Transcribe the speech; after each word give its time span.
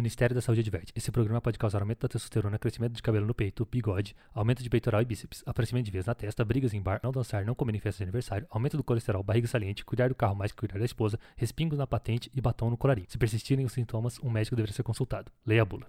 Ministério 0.00 0.34
da 0.34 0.40
Saúde 0.40 0.60
adverte. 0.60 0.92
Esse 0.96 1.12
programa 1.12 1.40
pode 1.40 1.58
causar 1.58 1.80
aumento 1.80 2.00
da 2.00 2.08
testosterona, 2.08 2.58
crescimento 2.58 2.94
de 2.94 3.02
cabelo 3.02 3.26
no 3.26 3.34
peito, 3.34 3.68
bigode, 3.70 4.16
aumento 4.32 4.62
de 4.62 4.70
peitoral 4.70 5.02
e 5.02 5.04
bíceps, 5.04 5.42
aparecimento 5.44 5.84
de 5.84 5.90
veias 5.90 6.06
na 6.06 6.14
testa, 6.14 6.44
brigas 6.44 6.72
em 6.72 6.80
bar, 6.80 7.00
não 7.02 7.12
dançar, 7.12 7.44
não 7.44 7.54
comer 7.54 7.74
em 7.74 7.80
festa 7.80 7.98
de 7.98 8.04
aniversário, 8.04 8.46
aumento 8.50 8.76
do 8.76 8.84
colesterol, 8.84 9.22
barriga 9.22 9.46
saliente, 9.46 9.84
cuidar 9.84 10.08
do 10.08 10.14
carro 10.14 10.34
mais 10.34 10.52
que 10.52 10.58
cuidar 10.58 10.78
da 10.78 10.84
esposa, 10.84 11.18
respingos 11.36 11.78
na 11.78 11.86
patente 11.86 12.30
e 12.34 12.40
batom 12.40 12.70
no 12.70 12.76
colarinho. 12.76 13.06
Se 13.10 13.18
persistirem 13.18 13.66
os 13.66 13.72
sintomas, 13.72 14.18
um 14.20 14.30
médico 14.30 14.56
deverá 14.56 14.72
ser 14.72 14.82
consultado. 14.82 15.30
Leia 15.44 15.62
a 15.62 15.64
bula. 15.64 15.86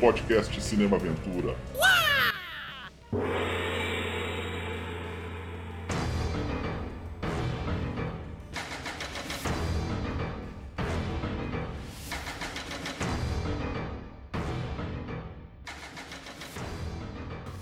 Podcast 0.00 0.60
Cinema 0.60 0.96
Aventura. 0.96 1.56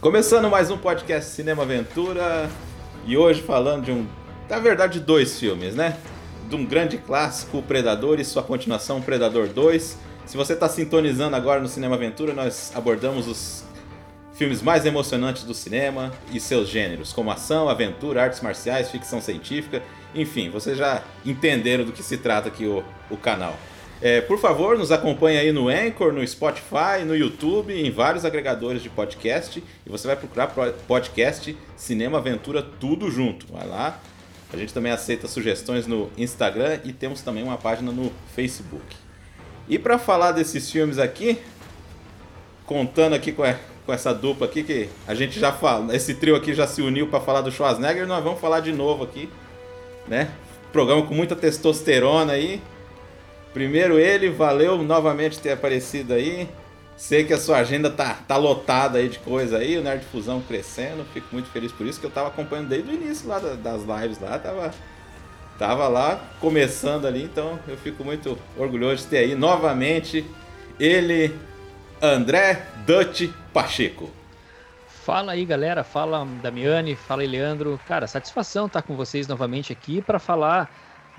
Começando 0.00 0.48
mais 0.48 0.70
um 0.70 0.78
podcast 0.78 1.30
Cinema 1.30 1.62
Aventura 1.62 2.48
e 3.04 3.18
hoje 3.18 3.42
falando 3.42 3.84
de 3.84 3.92
um, 3.92 4.06
na 4.48 4.58
verdade, 4.58 4.98
dois 4.98 5.38
filmes, 5.38 5.74
né? 5.74 5.98
De 6.48 6.56
um 6.56 6.64
grande 6.64 6.96
clássico, 6.96 7.60
Predador 7.60 8.18
e 8.18 8.24
sua 8.24 8.42
continuação, 8.42 9.02
Predador 9.02 9.48
2. 9.48 9.98
Se 10.24 10.38
você 10.38 10.54
está 10.54 10.70
sintonizando 10.70 11.36
agora 11.36 11.60
no 11.60 11.68
Cinema 11.68 11.96
Aventura, 11.96 12.32
nós 12.32 12.72
abordamos 12.74 13.28
os 13.28 13.62
filmes 14.32 14.62
mais 14.62 14.86
emocionantes 14.86 15.42
do 15.44 15.52
cinema 15.52 16.10
e 16.32 16.40
seus 16.40 16.70
gêneros, 16.70 17.12
como 17.12 17.30
ação, 17.30 17.68
aventura, 17.68 18.22
artes 18.22 18.40
marciais, 18.40 18.90
ficção 18.90 19.20
científica, 19.20 19.82
enfim, 20.14 20.48
vocês 20.48 20.78
já 20.78 21.02
entenderam 21.26 21.84
do 21.84 21.92
que 21.92 22.02
se 22.02 22.16
trata 22.16 22.48
aqui 22.48 22.64
o, 22.64 22.82
o 23.10 23.18
canal. 23.18 23.54
É, 24.02 24.22
por 24.22 24.38
favor, 24.38 24.78
nos 24.78 24.90
acompanhe 24.90 25.38
aí 25.38 25.52
no 25.52 25.68
Anchor, 25.68 26.10
no 26.10 26.26
Spotify, 26.26 27.04
no 27.04 27.14
YouTube, 27.14 27.74
em 27.74 27.90
vários 27.90 28.24
agregadores 28.24 28.82
de 28.82 28.88
podcast. 28.88 29.62
E 29.84 29.90
você 29.90 30.06
vai 30.06 30.16
procurar 30.16 30.46
podcast 30.88 31.54
Cinema 31.76 32.16
Aventura 32.16 32.62
tudo 32.62 33.10
junto. 33.10 33.46
Vai 33.52 33.66
lá. 33.66 34.00
A 34.52 34.56
gente 34.56 34.72
também 34.72 34.90
aceita 34.90 35.28
sugestões 35.28 35.86
no 35.86 36.10
Instagram 36.16 36.80
e 36.82 36.94
temos 36.94 37.20
também 37.20 37.42
uma 37.42 37.58
página 37.58 37.92
no 37.92 38.10
Facebook. 38.34 38.96
E 39.68 39.78
para 39.78 39.98
falar 39.98 40.32
desses 40.32 40.70
filmes 40.70 40.98
aqui, 40.98 41.38
contando 42.64 43.14
aqui 43.14 43.32
com, 43.32 43.42
com 43.84 43.92
essa 43.92 44.14
dupla 44.14 44.46
aqui 44.46 44.62
que 44.64 44.88
a 45.06 45.14
gente 45.14 45.38
já 45.38 45.52
fala, 45.52 45.94
esse 45.94 46.14
trio 46.14 46.34
aqui 46.34 46.54
já 46.54 46.66
se 46.66 46.80
uniu 46.80 47.06
para 47.06 47.20
falar 47.20 47.42
do 47.42 47.52
Schwarzenegger, 47.52 48.06
nós 48.06 48.24
vamos 48.24 48.40
falar 48.40 48.60
de 48.60 48.72
novo 48.72 49.04
aqui, 49.04 49.28
né? 50.08 50.30
Programa 50.72 51.06
com 51.06 51.14
muita 51.14 51.36
testosterona 51.36 52.32
aí. 52.32 52.60
Primeiro 53.52 53.98
ele, 53.98 54.30
valeu 54.30 54.78
novamente 54.82 55.38
ter 55.38 55.52
aparecido 55.52 56.14
aí. 56.14 56.48
Sei 56.96 57.24
que 57.24 57.32
a 57.32 57.38
sua 57.38 57.58
agenda 57.58 57.90
tá, 57.90 58.18
tá 58.28 58.36
lotada 58.36 58.98
aí 58.98 59.08
de 59.08 59.18
coisa 59.18 59.58
aí, 59.58 59.78
o 59.78 59.82
Nerd 59.82 60.04
Fusão 60.04 60.40
crescendo. 60.40 61.04
Fico 61.12 61.28
muito 61.32 61.48
feliz 61.48 61.72
por 61.72 61.86
isso, 61.86 61.98
que 61.98 62.06
eu 62.06 62.10
tava 62.10 62.28
acompanhando 62.28 62.68
desde 62.68 62.90
o 62.90 62.94
início 62.94 63.26
lá 63.26 63.38
das 63.38 63.82
lives 63.82 64.20
lá, 64.20 64.38
tava, 64.38 64.74
tava 65.58 65.88
lá 65.88 66.20
começando 66.40 67.06
ali, 67.06 67.22
então 67.22 67.58
eu 67.66 67.76
fico 67.78 68.04
muito 68.04 68.38
orgulhoso 68.56 69.04
de 69.04 69.08
ter 69.08 69.18
aí 69.18 69.34
novamente 69.34 70.24
ele, 70.78 71.34
André 72.02 72.66
Dutch 72.86 73.30
Pacheco. 73.52 74.10
Fala 74.86 75.32
aí, 75.32 75.44
galera. 75.44 75.82
Fala 75.82 76.26
Damiani, 76.42 76.94
fala 76.94 77.22
aí, 77.22 77.28
Leandro. 77.28 77.80
Cara, 77.88 78.06
satisfação 78.06 78.66
estar 78.66 78.82
com 78.82 78.94
vocês 78.94 79.26
novamente 79.26 79.72
aqui 79.72 80.02
para 80.02 80.18
falar 80.18 80.70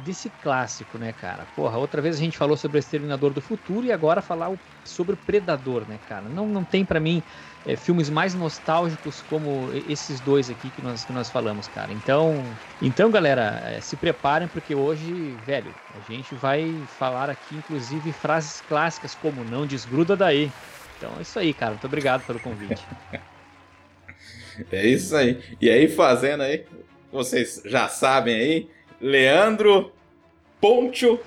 desse 0.03 0.29
clássico, 0.41 0.97
né, 0.97 1.13
cara? 1.13 1.45
Porra, 1.55 1.77
outra 1.77 2.01
vez 2.01 2.15
a 2.15 2.19
gente 2.19 2.37
falou 2.37 2.57
sobre 2.57 2.77
o 2.77 2.79
Exterminador 2.79 3.31
do 3.31 3.41
Futuro 3.41 3.85
e 3.85 3.91
agora 3.91 4.21
falar 4.21 4.51
sobre 4.83 5.13
o 5.13 5.17
Predador, 5.17 5.83
né, 5.87 5.99
cara? 6.07 6.23
Não, 6.23 6.47
não 6.47 6.63
tem 6.63 6.83
para 6.83 6.99
mim 6.99 7.23
é, 7.65 7.75
filmes 7.75 8.09
mais 8.09 8.33
nostálgicos 8.33 9.23
como 9.29 9.69
esses 9.87 10.19
dois 10.19 10.49
aqui 10.49 10.69
que 10.69 10.81
nós, 10.81 11.05
que 11.05 11.13
nós 11.13 11.29
falamos, 11.29 11.67
cara. 11.67 11.91
Então, 11.91 12.43
então 12.81 13.11
galera, 13.11 13.61
é, 13.65 13.79
se 13.81 13.95
preparem 13.95 14.47
porque 14.47 14.73
hoje, 14.73 15.35
velho, 15.45 15.73
a 15.95 16.11
gente 16.11 16.33
vai 16.35 16.73
falar 16.99 17.29
aqui, 17.29 17.55
inclusive, 17.55 18.11
frases 18.11 18.61
clássicas 18.67 19.15
como 19.15 19.43
não 19.43 19.65
desgruda 19.65 20.15
daí. 20.15 20.51
Então 20.97 21.11
é 21.17 21.21
isso 21.21 21.37
aí, 21.39 21.53
cara. 21.53 21.71
Muito 21.71 21.85
obrigado 21.85 22.25
pelo 22.25 22.39
convite. 22.39 22.83
é 24.71 24.85
isso 24.85 25.15
aí. 25.15 25.41
E 25.59 25.69
aí, 25.69 25.87
fazendo 25.87 26.43
aí, 26.43 26.65
vocês 27.11 27.61
já 27.65 27.87
sabem 27.87 28.35
aí, 28.35 28.69
Leandro 29.01 29.91
Poncho 30.61 31.19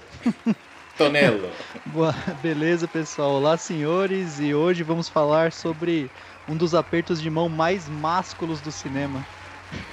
Tonello. 0.97 1.51
Boa, 1.87 2.15
beleza, 2.41 2.87
pessoal. 2.87 3.33
Olá, 3.33 3.57
senhores, 3.57 4.39
e 4.39 4.55
hoje 4.55 4.85
vamos 4.85 5.09
falar 5.09 5.51
sobre 5.51 6.09
um 6.49 6.57
dos 6.57 6.73
apertos 6.73 7.21
de 7.21 7.29
mão 7.29 7.49
mais 7.49 7.89
másculos 7.89 8.61
do 8.61 8.71
cinema. 8.71 9.27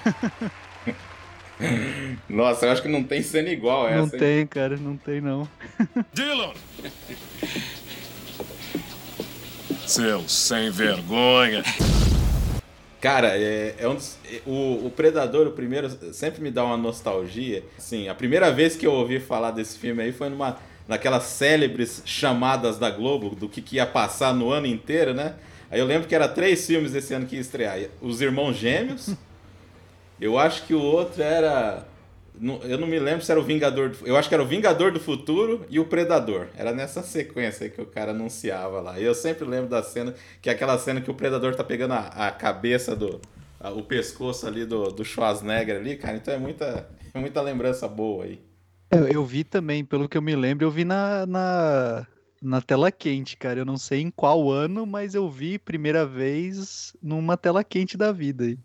Nossa, 2.30 2.68
eu 2.68 2.72
acho 2.72 2.84
que 2.84 2.88
não 2.88 3.04
tem 3.04 3.24
cena 3.24 3.50
igual 3.50 3.88
essa. 3.88 3.98
Não 3.98 4.10
tem, 4.10 4.46
cara, 4.46 4.78
não 4.78 4.96
tem 4.96 5.20
não. 5.20 5.50
Dylan! 6.14 6.54
Seu 9.88 10.30
sem 10.30 10.70
vergonha. 10.70 11.64
Cara, 13.02 13.36
é, 13.36 13.76
é 13.80 13.88
um 13.88 13.96
dos, 13.96 14.16
é, 14.32 14.42
o, 14.46 14.86
o, 14.86 14.94
Predador, 14.96 15.48
o 15.48 15.52
primeiro, 15.52 15.90
sempre 16.14 16.40
me 16.40 16.52
dá 16.52 16.64
uma 16.64 16.78
nostalgia. 16.78 17.64
Sim, 17.80 18.08
a 18.08 18.14
primeira 18.14 18.52
vez 18.52 18.76
que 18.76 18.86
eu 18.86 18.94
ouvi 18.94 19.20
falar 19.20 19.50
desse 19.50 19.80
filme 19.80 20.04
aí 20.04 20.12
foi 20.12 20.30
numa 20.30 20.58
naquelas 20.88 21.24
célebres 21.24 22.04
chamadas 22.06 22.78
da 22.78 22.92
Globo 22.92 23.34
do 23.34 23.50
que, 23.50 23.62
que 23.62 23.78
ia 23.78 23.88
passar 23.88 24.36
no 24.36 24.52
ano 24.52 24.68
inteiro, 24.68 25.14
né? 25.14 25.36
Aí 25.72 25.80
eu 25.80 25.86
lembro 25.86 26.08
que 26.08 26.14
era 26.14 26.28
três 26.28 26.68
filmes 26.68 26.94
esse 26.94 27.12
ano 27.14 27.26
que 27.26 27.36
ia 27.36 27.42
estrear: 27.42 27.80
Os 28.00 28.22
Irmãos 28.22 28.56
Gêmeos. 28.56 29.16
eu 30.22 30.38
acho 30.38 30.68
que 30.68 30.74
o 30.76 30.82
outro 30.82 31.24
era 31.24 31.88
eu 32.64 32.78
não 32.78 32.88
me 32.88 33.00
lembro 33.00 33.24
se 33.24 33.32
era 33.32 33.40
o 33.40 33.44
Vingador. 33.44 33.90
Do, 33.90 34.08
eu 34.08 34.16
acho 34.16 34.28
que 34.28 34.34
era 34.34 34.44
o 34.44 34.48
Vingador 34.48 34.92
do 34.92 35.00
Futuro 35.00 35.66
e 35.70 35.80
o 35.80 35.86
Predador. 35.86 36.48
Era 36.56 36.72
nessa 36.74 37.04
sequência 37.04 37.70
que 37.70 37.82
o 37.82 37.86
cara 37.86 38.12
anunciava 38.12 38.80
lá. 38.80 39.00
E 39.00 39.04
eu 39.04 39.14
sempre 39.14 39.46
lembro 39.46 39.70
da 39.70 39.84
cena, 39.84 40.14
que 40.42 40.50
é 40.50 40.54
aquela 40.54 40.78
cena 40.78 41.02
que 41.02 41.12
o 41.12 41.14
Predador 41.14 41.56
tá 41.56 41.64
pegando 41.64 41.94
a, 41.94 42.08
a 42.08 42.32
cabeça 42.32 42.96
do. 42.96 43.20
A, 43.60 43.70
o 43.72 43.84
pescoço 43.84 44.48
ali 44.48 44.66
do, 44.66 44.92
do 44.92 45.04
Schwarzenegger 45.04 45.78
ali, 45.78 45.96
cara. 45.96 46.18
Então 46.18 46.34
é 46.34 46.38
muita, 46.38 46.90
é 47.14 47.20
muita 47.20 47.42
lembrança 47.42 47.88
boa 47.88 48.26
aí. 48.26 48.40
Eu, 48.92 49.08
eu 49.08 49.26
vi 49.26 49.44
também, 49.44 49.86
pelo 49.86 50.10
que 50.10 50.18
eu 50.18 50.22
me 50.22 50.36
lembro, 50.36 50.66
eu 50.66 50.72
vi 50.72 50.84
na, 50.84 51.26
na, 51.26 52.08
na 52.42 52.62
tela 52.62 52.92
quente, 52.92 53.38
cara. 53.38 53.60
Eu 53.60 53.66
não 53.66 53.78
sei 53.78 54.02
em 54.02 54.12
qual 54.12 54.50
ano, 54.50 54.86
mas 54.86 55.16
eu 55.16 55.30
vi 55.30 55.60
primeira 55.60 56.06
vez 56.06 56.94
numa 57.02 57.38
tela 57.38 57.64
quente 57.64 57.96
da 57.98 58.12
vida 58.12 58.46
aí. 58.46 58.58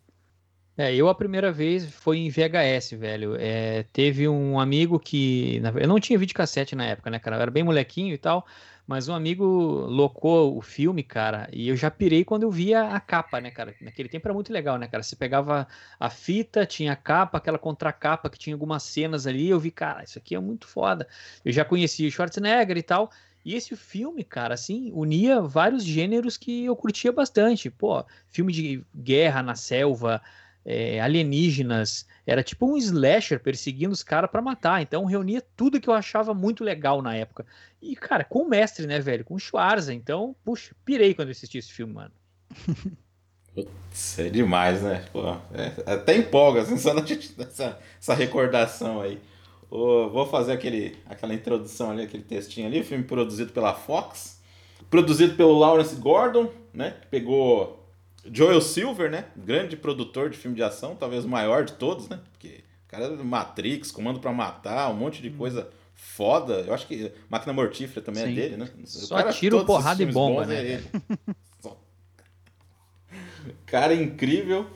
É, 0.78 0.94
eu 0.94 1.08
a 1.08 1.14
primeira 1.14 1.50
vez 1.50 1.86
foi 1.86 2.18
em 2.18 2.28
VHS, 2.28 2.92
velho. 2.96 3.34
É, 3.38 3.84
teve 3.92 4.28
um 4.28 4.60
amigo 4.60 4.98
que. 4.98 5.60
Eu 5.80 5.88
não 5.88 5.98
tinha 5.98 6.18
videocassete 6.18 6.76
na 6.76 6.84
época, 6.84 7.10
né, 7.10 7.18
cara? 7.18 7.36
Eu 7.36 7.42
era 7.42 7.50
bem 7.50 7.62
molequinho 7.64 8.14
e 8.14 8.18
tal. 8.18 8.46
Mas 8.86 9.08
um 9.08 9.14
amigo 9.14 9.44
locou 9.44 10.56
o 10.56 10.62
filme, 10.62 11.02
cara, 11.02 11.48
e 11.52 11.68
eu 11.68 11.74
já 11.74 11.90
pirei 11.90 12.24
quando 12.24 12.44
eu 12.44 12.50
via 12.52 12.82
a 12.94 13.00
capa, 13.00 13.40
né, 13.40 13.50
cara? 13.50 13.74
Naquele 13.80 14.08
tempo 14.08 14.28
era 14.28 14.34
muito 14.34 14.52
legal, 14.52 14.78
né, 14.78 14.86
cara? 14.86 15.02
Você 15.02 15.16
pegava 15.16 15.66
a 15.98 16.08
fita, 16.08 16.64
tinha 16.64 16.92
a 16.92 16.96
capa, 16.96 17.38
aquela 17.38 17.58
contracapa 17.58 18.30
que 18.30 18.38
tinha 18.38 18.54
algumas 18.54 18.84
cenas 18.84 19.26
ali, 19.26 19.48
eu 19.48 19.58
vi, 19.58 19.72
cara, 19.72 20.04
isso 20.04 20.18
aqui 20.18 20.36
é 20.36 20.40
muito 20.40 20.68
foda. 20.68 21.08
Eu 21.44 21.50
já 21.52 21.64
conhecia 21.64 22.08
Schwarzenegger 22.08 22.76
e 22.76 22.82
tal, 22.82 23.10
e 23.44 23.54
esse 23.54 23.74
filme, 23.74 24.22
cara, 24.22 24.54
assim, 24.54 24.92
unia 24.92 25.40
vários 25.40 25.82
gêneros 25.84 26.36
que 26.36 26.64
eu 26.64 26.76
curtia 26.76 27.10
bastante. 27.10 27.68
Pô, 27.70 28.04
filme 28.28 28.52
de 28.52 28.84
guerra 28.94 29.42
na 29.42 29.56
selva, 29.56 30.22
é, 30.68 31.00
alienígenas, 31.00 32.04
era 32.26 32.42
tipo 32.42 32.66
um 32.66 32.76
slasher 32.76 33.38
perseguindo 33.38 33.92
os 33.92 34.02
caras 34.02 34.28
para 34.28 34.42
matar. 34.42 34.82
Então 34.82 35.04
reunia 35.04 35.40
tudo 35.56 35.80
que 35.80 35.88
eu 35.88 35.94
achava 35.94 36.34
muito 36.34 36.64
legal 36.64 37.00
na 37.00 37.14
época. 37.14 37.46
E, 37.80 37.94
cara, 37.94 38.24
com 38.24 38.40
o 38.40 38.48
mestre, 38.48 38.84
né, 38.84 38.98
velho? 38.98 39.24
Com 39.24 39.34
o 39.34 39.38
Schwarza. 39.38 39.94
Então, 39.94 40.34
puxa, 40.44 40.74
pirei 40.84 41.14
quando 41.14 41.30
assisti 41.30 41.58
esse 41.58 41.72
filme, 41.72 41.92
mano. 41.94 42.12
Putz, 43.54 44.18
é 44.18 44.28
demais, 44.28 44.82
né? 44.82 45.04
Pô, 45.12 45.36
é, 45.54 45.72
até 45.86 46.16
empolga, 46.16 46.62
assim, 46.62 46.76
só 46.78 46.92
essa, 46.98 47.78
essa 48.00 48.14
recordação 48.14 49.00
aí. 49.00 49.20
Oh, 49.70 50.08
vou 50.10 50.26
fazer 50.26 50.52
aquele, 50.52 50.96
aquela 51.06 51.32
introdução 51.32 51.92
ali, 51.92 52.02
aquele 52.02 52.24
textinho 52.24 52.66
ali. 52.66 52.82
Filme 52.82 53.04
produzido 53.04 53.52
pela 53.52 53.72
Fox. 53.72 54.40
Produzido 54.90 55.36
pelo 55.36 55.56
Lawrence 55.56 55.94
Gordon, 55.94 56.50
né? 56.72 56.96
Que 57.02 57.06
pegou 57.06 57.85
Joel 58.32 58.60
Silver, 58.60 59.10
né? 59.10 59.26
Grande 59.36 59.76
produtor 59.76 60.30
de 60.30 60.36
filme 60.36 60.56
de 60.56 60.62
ação, 60.62 60.96
talvez 60.96 61.24
o 61.24 61.28
maior 61.28 61.64
de 61.64 61.74
todos, 61.74 62.08
né? 62.08 62.20
Porque 62.32 62.64
o 62.86 62.88
cara 62.88 63.04
é 63.04 63.10
Matrix, 63.10 63.90
Comando 63.90 64.20
para 64.20 64.32
Matar, 64.32 64.90
um 64.90 64.94
monte 64.94 65.22
de 65.22 65.28
hum. 65.28 65.36
coisa 65.36 65.68
foda. 65.94 66.64
Eu 66.66 66.74
acho 66.74 66.86
que 66.86 67.10
Máquina 67.28 67.52
Mortífera 67.52 68.00
também 68.00 68.22
é 68.22 68.26
Sim. 68.26 68.32
é 68.32 68.34
dele, 68.34 68.56
né? 68.56 68.68
Só 68.84 69.16
cara, 69.16 69.32
tiro, 69.32 69.64
porrada 69.64 70.02
e 70.02 70.06
bomba, 70.06 70.46
né? 70.46 70.74
É 70.74 70.80
Cara 73.64 73.94
incrível. 73.94 74.66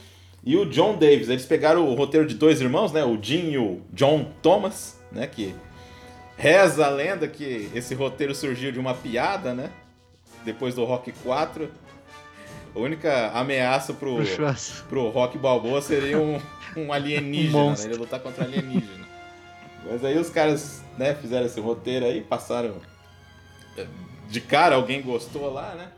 e 0.45 0.57
o 0.57 0.65
John 0.65 0.97
Davis. 0.97 1.29
Eles 1.29 1.45
pegaram 1.45 1.89
o 1.89 1.95
roteiro 1.95 2.27
de 2.27 2.35
dois 2.35 2.61
irmãos, 2.61 2.93
né? 2.93 3.05
O 3.05 3.21
Jim 3.23 3.51
e 3.51 3.59
o 3.59 3.83
John 3.93 4.33
Thomas, 4.43 4.99
né? 5.13 5.27
Que 5.27 5.55
reza 6.37 6.87
a 6.87 6.91
lenda 6.91 7.29
que 7.29 7.71
esse 7.75 7.95
roteiro 7.95 8.35
surgiu 8.35 8.73
de 8.73 8.79
uma 8.79 8.95
piada, 8.95 9.55
né? 9.55 9.71
Depois 10.45 10.75
do 10.75 10.85
Rock 10.85 11.13
4. 11.23 11.71
A 12.75 12.79
única 12.79 13.31
ameaça 13.33 13.93
pro, 13.93 14.17
Pro 14.17 14.27
Schwarz. 14.27 14.85
pro 14.89 15.09
Rock 15.11 15.37
Balboa 15.39 15.83
seria 15.83 16.19
um, 16.19 16.41
um 16.77 16.93
alienígena, 16.93 17.59
Um 17.59 17.71
né? 17.73 17.77
Ele 17.85 17.95
lutar 17.97 18.21
contra 18.21 18.45
alienígena. 18.45 19.09
Mas 19.91 20.05
aí 20.05 20.17
os 20.19 20.31
caras, 20.31 20.83
né, 20.99 21.15
fizeram 21.15 21.47
esse 21.47 21.59
roteiro 21.61 22.05
aí, 22.07 22.21
passaram 22.21 22.77
eh, 23.77 23.87
de 24.29 24.41
cara, 24.41 24.77
alguém 24.77 25.03
gostou 25.03 25.53
lá, 25.53 25.75
né? 25.75 25.89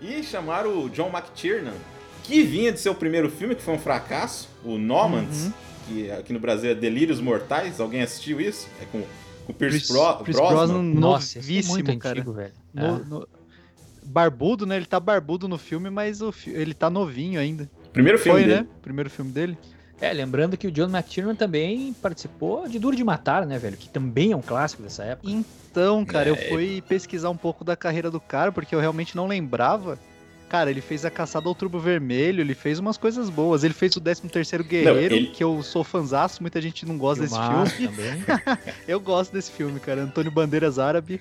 E 0.00 0.22
chamaram 0.22 0.84
o 0.84 0.88
John 0.88 1.08
McTiernan, 1.08 1.74
que 2.22 2.42
vinha 2.42 2.72
de 2.72 2.80
seu 2.80 2.94
primeiro 2.94 3.30
filme, 3.30 3.54
que 3.54 3.62
foi 3.62 3.74
um 3.74 3.78
fracasso, 3.78 4.48
o 4.64 4.78
Nomads, 4.78 5.46
Uhum. 5.46 5.52
que 5.88 6.10
aqui 6.10 6.32
no 6.32 6.38
Brasil 6.40 6.70
é 6.70 6.74
Delírios 6.74 7.20
Mortais. 7.20 7.80
Alguém 7.80 8.00
assistiu 8.02 8.40
isso? 8.40 8.66
É 8.80 8.84
com, 8.86 9.02
com 9.46 9.52
o 9.52 9.54
Pierce, 9.54 9.78
Pierce- 9.78 9.92
Bro- 9.92 10.24
Pierce 10.24 10.40
Brosnan. 10.40 10.78
É 10.78 10.82
novíssimo, 10.82 11.74
muito 11.74 11.98
cara. 11.98 12.14
antigo, 12.18 12.32
velho. 12.32 12.52
No- 12.72 12.84
É. 12.86 12.90
no- 13.04 13.28
Barbudo, 14.04 14.66
né? 14.66 14.76
Ele 14.76 14.86
tá 14.86 15.00
barbudo 15.00 15.48
no 15.48 15.58
filme, 15.58 15.90
mas 15.90 16.20
o 16.20 16.30
fi- 16.30 16.50
ele 16.50 16.74
tá 16.74 16.88
novinho 16.90 17.40
ainda. 17.40 17.68
Primeiro 17.92 18.18
filme 18.18 18.40
Foi, 18.40 18.48
dele. 18.48 18.60
né? 18.62 18.66
Primeiro 18.82 19.08
filme 19.10 19.30
dele. 19.32 19.56
É, 20.00 20.12
lembrando 20.12 20.56
que 20.56 20.66
o 20.66 20.70
John 20.70 20.88
McTiernan 20.90 21.34
também 21.34 21.94
participou 22.02 22.68
de 22.68 22.78
Duro 22.78 22.96
de 22.96 23.04
Matar, 23.04 23.46
né, 23.46 23.58
velho? 23.58 23.76
Que 23.76 23.88
também 23.88 24.32
é 24.32 24.36
um 24.36 24.42
clássico 24.42 24.82
dessa 24.82 25.04
época. 25.04 25.30
Então, 25.30 26.04
cara, 26.04 26.28
eu 26.28 26.34
É. 26.34 26.48
fui 26.48 26.82
pesquisar 26.86 27.30
um 27.30 27.36
pouco 27.36 27.64
da 27.64 27.76
carreira 27.76 28.10
do 28.10 28.20
cara, 28.20 28.52
porque 28.52 28.74
eu 28.74 28.80
realmente 28.80 29.16
não 29.16 29.26
lembrava. 29.26 29.98
Cara, 30.48 30.70
ele 30.70 30.80
fez 30.82 31.04
a 31.04 31.10
Caçada 31.10 31.46
ao 31.46 31.50
Outubro 31.50 31.80
Vermelho, 31.80 32.40
ele 32.40 32.54
fez 32.54 32.78
umas 32.78 32.96
coisas 32.98 33.30
boas. 33.30 33.64
Ele 33.64 33.72
fez 33.74 33.96
o 33.96 34.00
13º 34.00 34.62
Guerreiro, 34.62 35.14
ele- 35.14 35.26
que 35.28 35.42
eu 35.42 35.62
sou 35.62 35.82
fanzaço, 35.82 36.42
muita 36.42 36.60
gente 36.60 36.84
não 36.84 36.98
gosta 36.98 37.22
desse 37.24 37.34
filme. 37.40 37.88
também. 37.88 38.24
Eu 38.86 39.00
gosto 39.00 39.32
desse 39.32 39.50
filme, 39.50 39.80
cara. 39.80 40.02
Antônio 40.02 40.30
Bandeiras 40.30 40.78
Árabe. 40.78 41.20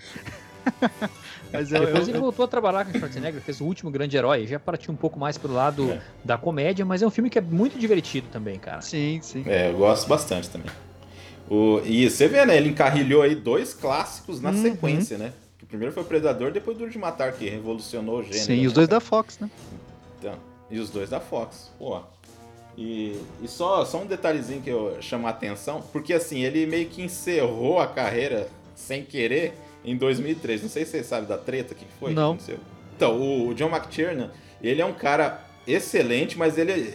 Mas 1.51 1.71
eu, 1.71 1.81
Depois 1.85 2.03
eu- 2.07 2.09
ele 2.09 2.17
eu- 2.17 2.21
voltou 2.21 2.45
a 2.45 2.47
trabalhar 2.47 2.85
com 2.85 2.91
o 2.91 2.93
Schwarzenegger, 2.95 3.41
fez 3.41 3.61
o 3.61 3.65
último 3.65 3.91
grande 3.91 4.15
herói, 4.17 4.47
já 4.47 4.59
partiu 4.59 4.93
um 4.93 4.95
pouco 4.97 5.19
mais 5.19 5.37
pro 5.37 5.51
lado 5.53 5.91
É. 5.91 6.01
da 6.23 6.37
comédia, 6.37 6.85
mas 6.85 7.01
é 7.01 7.07
um 7.07 7.09
filme 7.09 7.29
que 7.29 7.37
é 7.37 7.41
muito 7.41 7.77
divertido 7.77 8.27
também, 8.31 8.57
cara. 8.57 8.81
Sim, 8.81 9.19
sim. 9.21 9.43
É, 9.47 9.69
eu 9.69 9.77
gosto 9.77 10.07
bastante 10.07 10.49
também. 10.49 10.71
O, 11.49 11.81
e 11.85 12.09
você 12.09 12.27
vê, 12.27 12.45
né? 12.45 12.55
Ele 12.57 12.69
encarrilhou 12.69 13.21
aí 13.21 13.35
dois 13.35 13.73
clássicos 13.73 14.41
na 14.41 14.49
Uhum. 14.49 14.61
sequência, 14.61 15.17
né? 15.17 15.33
O 15.61 15.65
primeiro 15.65 15.93
foi 15.93 16.03
o 16.03 16.05
Predador, 16.05 16.51
depois 16.51 16.77
Duro 16.77 16.89
de 16.89 16.97
Matar, 16.97 17.33
que 17.33 17.49
revolucionou 17.49 18.19
o 18.19 18.23
gênero. 18.23 18.45
Sim, 18.45 18.53
e 18.55 18.65
os 18.67 18.73
né, 18.73 18.75
dois 18.75 18.87
da 18.87 18.99
Fox, 18.99 19.39
né? 19.39 19.49
Então, 20.19 20.35
e 20.71 20.79
os 20.79 20.89
dois 20.89 21.09
da 21.09 21.19
Fox, 21.19 21.71
pô. 21.77 21.99
E, 22.77 23.19
e 23.41 23.47
só, 23.47 23.85
só 23.85 23.99
um 24.01 24.05
detalhezinho 24.05 24.61
que 24.61 24.69
eu 24.69 24.97
chamo 25.01 25.27
a 25.27 25.29
atenção, 25.29 25.81
porque 25.91 26.13
assim, 26.13 26.41
ele 26.43 26.65
meio 26.65 26.87
que 26.89 27.01
encerrou 27.03 27.79
a 27.79 27.85
carreira 27.87 28.47
sem 28.75 29.03
querer 29.03 29.53
em 29.83 29.95
2003. 29.97 30.61
Não 30.61 30.69
sei 30.69 30.85
se 30.85 30.91
você 30.91 31.03
sabe 31.03 31.27
da 31.27 31.37
treta 31.37 31.73
que 31.75 31.85
foi. 31.99 32.09
que 32.09 32.15
Não. 32.15 32.31
aconteceu. 32.31 32.57
Então, 32.95 33.19
o, 33.19 33.53
John 33.53 33.69
McTiernan, 33.69 34.31
ele 34.61 34.81
é 34.81 34.85
um 34.85 34.93
cara 34.93 35.43
excelente, 35.67 36.37
mas 36.37 36.57
ele. 36.57 36.93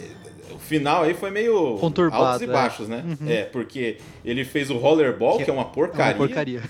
O 0.51 0.57
final 0.57 1.03
aí 1.03 1.13
foi 1.13 1.29
meio 1.29 1.77
Conturbado, 1.77 2.23
altos 2.23 2.41
e 2.41 2.45
é. 2.45 2.47
baixos, 2.47 2.89
né? 2.89 3.03
Uhum. 3.05 3.29
É, 3.29 3.43
porque 3.43 3.97
ele 4.25 4.43
fez 4.43 4.71
o 4.71 4.77
Rollerball, 4.77 5.37
que, 5.37 5.45
Que 5.45 5.49
é 5.49 5.53
uma 5.53 5.61
É 5.61 5.65
uma 5.65 5.71
porcaria, 5.71 6.15
porcaria. 6.15 6.63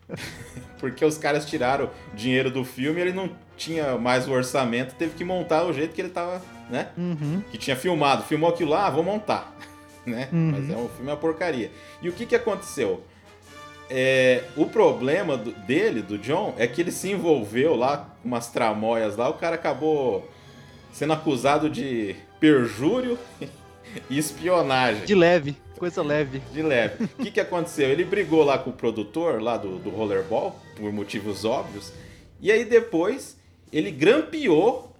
porque 0.82 1.04
os 1.04 1.18
caras 1.18 1.44
tiraram 1.44 1.90
dinheiro 2.14 2.50
do 2.50 2.64
filme 2.64 3.00
ele 3.00 3.12
não 3.12 3.30
tinha 3.56 3.96
mais 3.96 4.26
o 4.26 4.32
orçamento, 4.32 4.94
teve 4.96 5.14
que 5.14 5.24
montar 5.24 5.64
o 5.64 5.72
jeito 5.72 5.94
que 5.94 6.00
ele 6.00 6.08
tava, 6.08 6.42
né? 6.68 6.88
Uhum. 6.96 7.42
que 7.50 7.58
tinha 7.58 7.76
filmado, 7.76 8.24
filmou 8.24 8.50
aquilo 8.50 8.70
lá, 8.70 8.86
ah, 8.86 8.90
vou 8.90 9.04
montar, 9.04 9.54
né? 10.04 10.28
Uhum. 10.32 10.50
Mas 10.52 10.70
é 10.70 10.76
um 10.76 10.88
filme 10.88 11.10
é 11.10 11.12
uma 11.12 11.16
porcaria. 11.16 11.70
E 12.00 12.08
o 12.08 12.12
que 12.12 12.26
que 12.26 12.34
aconteceu? 12.34 13.04
É, 13.94 14.44
o 14.56 14.64
problema 14.64 15.36
do- 15.36 15.52
dele, 15.52 16.00
do 16.00 16.16
John, 16.16 16.54
é 16.56 16.66
que 16.66 16.80
ele 16.80 16.90
se 16.90 17.10
envolveu 17.10 17.76
lá 17.76 18.08
com 18.22 18.28
umas 18.28 18.48
tramóias 18.50 19.16
lá, 19.16 19.28
o 19.28 19.34
cara 19.34 19.56
acabou 19.56 20.26
sendo 20.90 21.12
acusado 21.12 21.68
de 21.68 22.16
perjúrio 22.40 23.18
e 24.08 24.16
espionagem. 24.16 25.04
De 25.04 25.14
leve, 25.14 25.54
coisa 25.78 26.02
leve. 26.02 26.40
De 26.52 26.62
leve. 26.62 27.04
O 27.04 27.22
que, 27.22 27.30
que 27.32 27.40
aconteceu? 27.40 27.90
Ele 27.90 28.04
brigou 28.04 28.42
lá 28.42 28.56
com 28.56 28.70
o 28.70 28.72
produtor 28.72 29.42
lá 29.42 29.58
do, 29.58 29.78
do 29.78 29.90
Rollerball, 29.90 30.56
por 30.74 30.90
motivos 30.90 31.44
óbvios, 31.44 31.92
e 32.40 32.50
aí 32.50 32.64
depois 32.64 33.36
ele 33.70 33.90
grampeou 33.90 34.90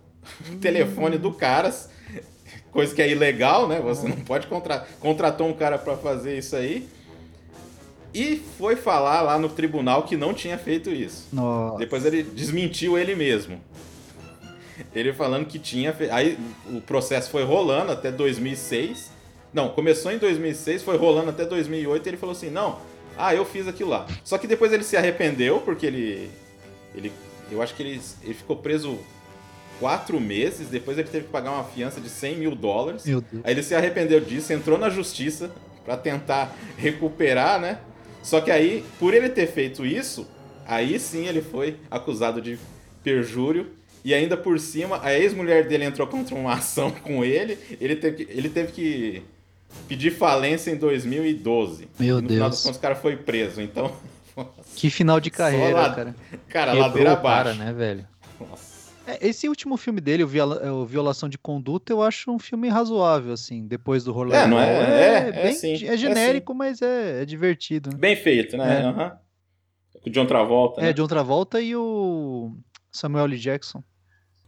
o 0.51 0.57
telefone 0.57 1.17
do 1.17 1.33
cara, 1.33 1.75
coisa 2.71 2.95
que 2.95 3.01
é 3.01 3.09
ilegal, 3.11 3.67
né? 3.67 3.81
Você 3.81 4.07
não 4.07 4.17
pode 4.19 4.47
contratar. 4.49 4.87
Contratou 5.01 5.49
um 5.49 5.55
cara 5.55 5.79
pra 5.79 5.97
fazer 5.97 6.37
isso 6.37 6.55
aí. 6.55 6.87
E 8.15 8.43
foi 8.59 8.77
falar 8.77 9.23
lá 9.23 9.39
no 9.39 9.49
tribunal 9.49 10.03
que 10.03 10.17
não 10.17 10.35
tinha 10.35 10.59
feito 10.59 10.91
isso. 10.91 11.29
Nossa. 11.33 11.79
Depois 11.79 12.05
ele 12.05 12.23
desmentiu 12.23 12.99
ele 12.99 13.15
mesmo. 13.15 13.61
Ele 14.95 15.13
falando 15.13 15.47
que 15.47 15.59
tinha 15.59 15.93
feito. 15.93 16.13
Aí 16.13 16.39
o 16.71 16.81
processo 16.81 17.31
foi 17.31 17.45
rolando 17.45 17.93
até 17.93 18.11
2006. 18.11 19.11
Não, 19.53 19.69
começou 19.69 20.11
em 20.11 20.19
2006, 20.19 20.83
foi 20.83 20.97
rolando 20.97 21.31
até 21.31 21.45
2008 21.45 22.07
e 22.07 22.09
ele 22.11 22.17
falou 22.17 22.35
assim: 22.35 22.51
não, 22.51 22.79
ah, 23.17 23.35
eu 23.35 23.45
fiz 23.45 23.69
aquilo 23.69 23.91
lá. 23.91 24.07
Só 24.25 24.39
que 24.39 24.47
depois 24.47 24.73
ele 24.73 24.85
se 24.85 24.97
arrependeu 24.97 25.61
porque 25.61 25.87
ele. 25.87 26.31
ele 26.95 27.13
eu 27.51 27.61
acho 27.61 27.75
que 27.75 27.83
ele, 27.83 28.01
ele 28.23 28.35
ficou 28.35 28.57
preso 28.57 28.99
quatro 29.79 30.19
meses. 30.21 30.69
Depois 30.69 30.99
ele 30.99 31.09
teve 31.09 31.27
que 31.27 31.33
pagar 31.33 31.53
uma 31.53 31.65
fiança 31.65 32.01
de 32.01 32.09
100 32.09 32.37
mil 32.37 32.55
dólares. 32.55 33.05
Meu 33.05 33.21
Deus. 33.21 33.43
Aí 33.45 33.53
ele 33.53 33.63
se 33.63 33.75
arrependeu 33.75 34.21
disso, 34.21 34.53
entrou 34.53 34.79
na 34.79 34.89
justiça 34.89 35.51
pra 35.85 35.97
tentar 35.97 36.55
recuperar, 36.77 37.61
né? 37.61 37.79
Só 38.23 38.41
que 38.41 38.51
aí, 38.51 38.85
por 38.99 39.13
ele 39.15 39.29
ter 39.29 39.47
feito 39.49 39.85
isso, 39.85 40.27
aí 40.67 40.99
sim 40.99 41.27
ele 41.27 41.43
foi 41.43 41.77
acusado 41.91 42.41
de 42.41 42.59
perjúrio. 43.03 43.67
E 44.05 44.13
ainda 44.13 44.37
por 44.37 44.59
cima, 44.59 44.99
a 45.03 45.15
ex-mulher 45.17 45.67
dele 45.69 45.85
entrou 45.85 46.07
contra 46.09 46.35
uma 46.35 46.53
ação 46.55 46.91
com 46.91 47.25
ele. 47.25 47.59
Ele 47.81 47.95
teve 47.97 48.25
que, 48.25 48.33
ele 48.33 48.49
teve 48.49 48.73
que 48.73 49.23
pedir 49.89 50.11
falência 50.11 50.71
em 50.71 50.77
2012. 50.77 51.89
Meu 51.99 52.21
no 52.21 52.29
final 52.29 52.49
das 52.49 52.57
Deus. 52.59 52.63
contas, 52.65 52.77
o 52.79 52.81
cara 52.81 52.95
foi 52.97 53.17
preso. 53.17 53.61
Então, 53.61 53.93
Que 54.77 54.89
final 54.91 55.21
de 55.21 55.31
carreira, 55.31 55.91
cara. 55.91 56.15
cara, 56.49 56.73
Quebrou 56.73 56.89
ladeira 56.89 57.13
o 57.13 57.17
cara, 57.17 57.51
abaixo. 57.51 57.59
né, 57.59 57.73
velho? 57.73 58.07
Nossa. 58.41 58.72
É, 59.21 59.29
Esse 59.29 59.49
último 59.49 59.77
filme 59.77 60.01
dele, 60.01 60.25
o, 60.25 60.27
Viola- 60.29 60.73
o 60.73 60.87
Violação 60.87 61.29
de 61.29 61.39
Conduta, 61.39 61.93
eu 61.93 62.03
acho 62.03 62.31
um 62.31 62.39
filme 62.39 62.69
razoável, 62.69 63.33
assim, 63.33 63.67
depois 63.67 64.05
do 64.05 64.13
Rollerball. 64.13 64.45
É, 64.45 64.47
não 64.49 64.61
é- 64.61 64.73
é- 64.75 65.29
é 65.29 65.33
bem, 65.45 65.55
sim, 65.55 65.73
é 65.87 65.97
genérico, 65.97 66.55
mas 66.55 66.81
é, 66.83 67.23
é 67.23 67.25
divertido. 67.25 67.91
né? 67.91 67.97
Bem 67.99 68.17
feito, 68.17 68.57
né? 68.57 68.81
É. 69.95 70.01
Com 70.01 70.09
o 70.09 70.13
John 70.13 70.27
Travolta. 70.27 70.81
É, 70.81 70.85
né? 70.85 70.93
John 70.93 71.07
Travolta 71.07 71.61
e 71.61 71.77
o 71.77 72.57
Samuel 72.91 73.25
L. 73.27 73.39
Jackson. 73.39 73.83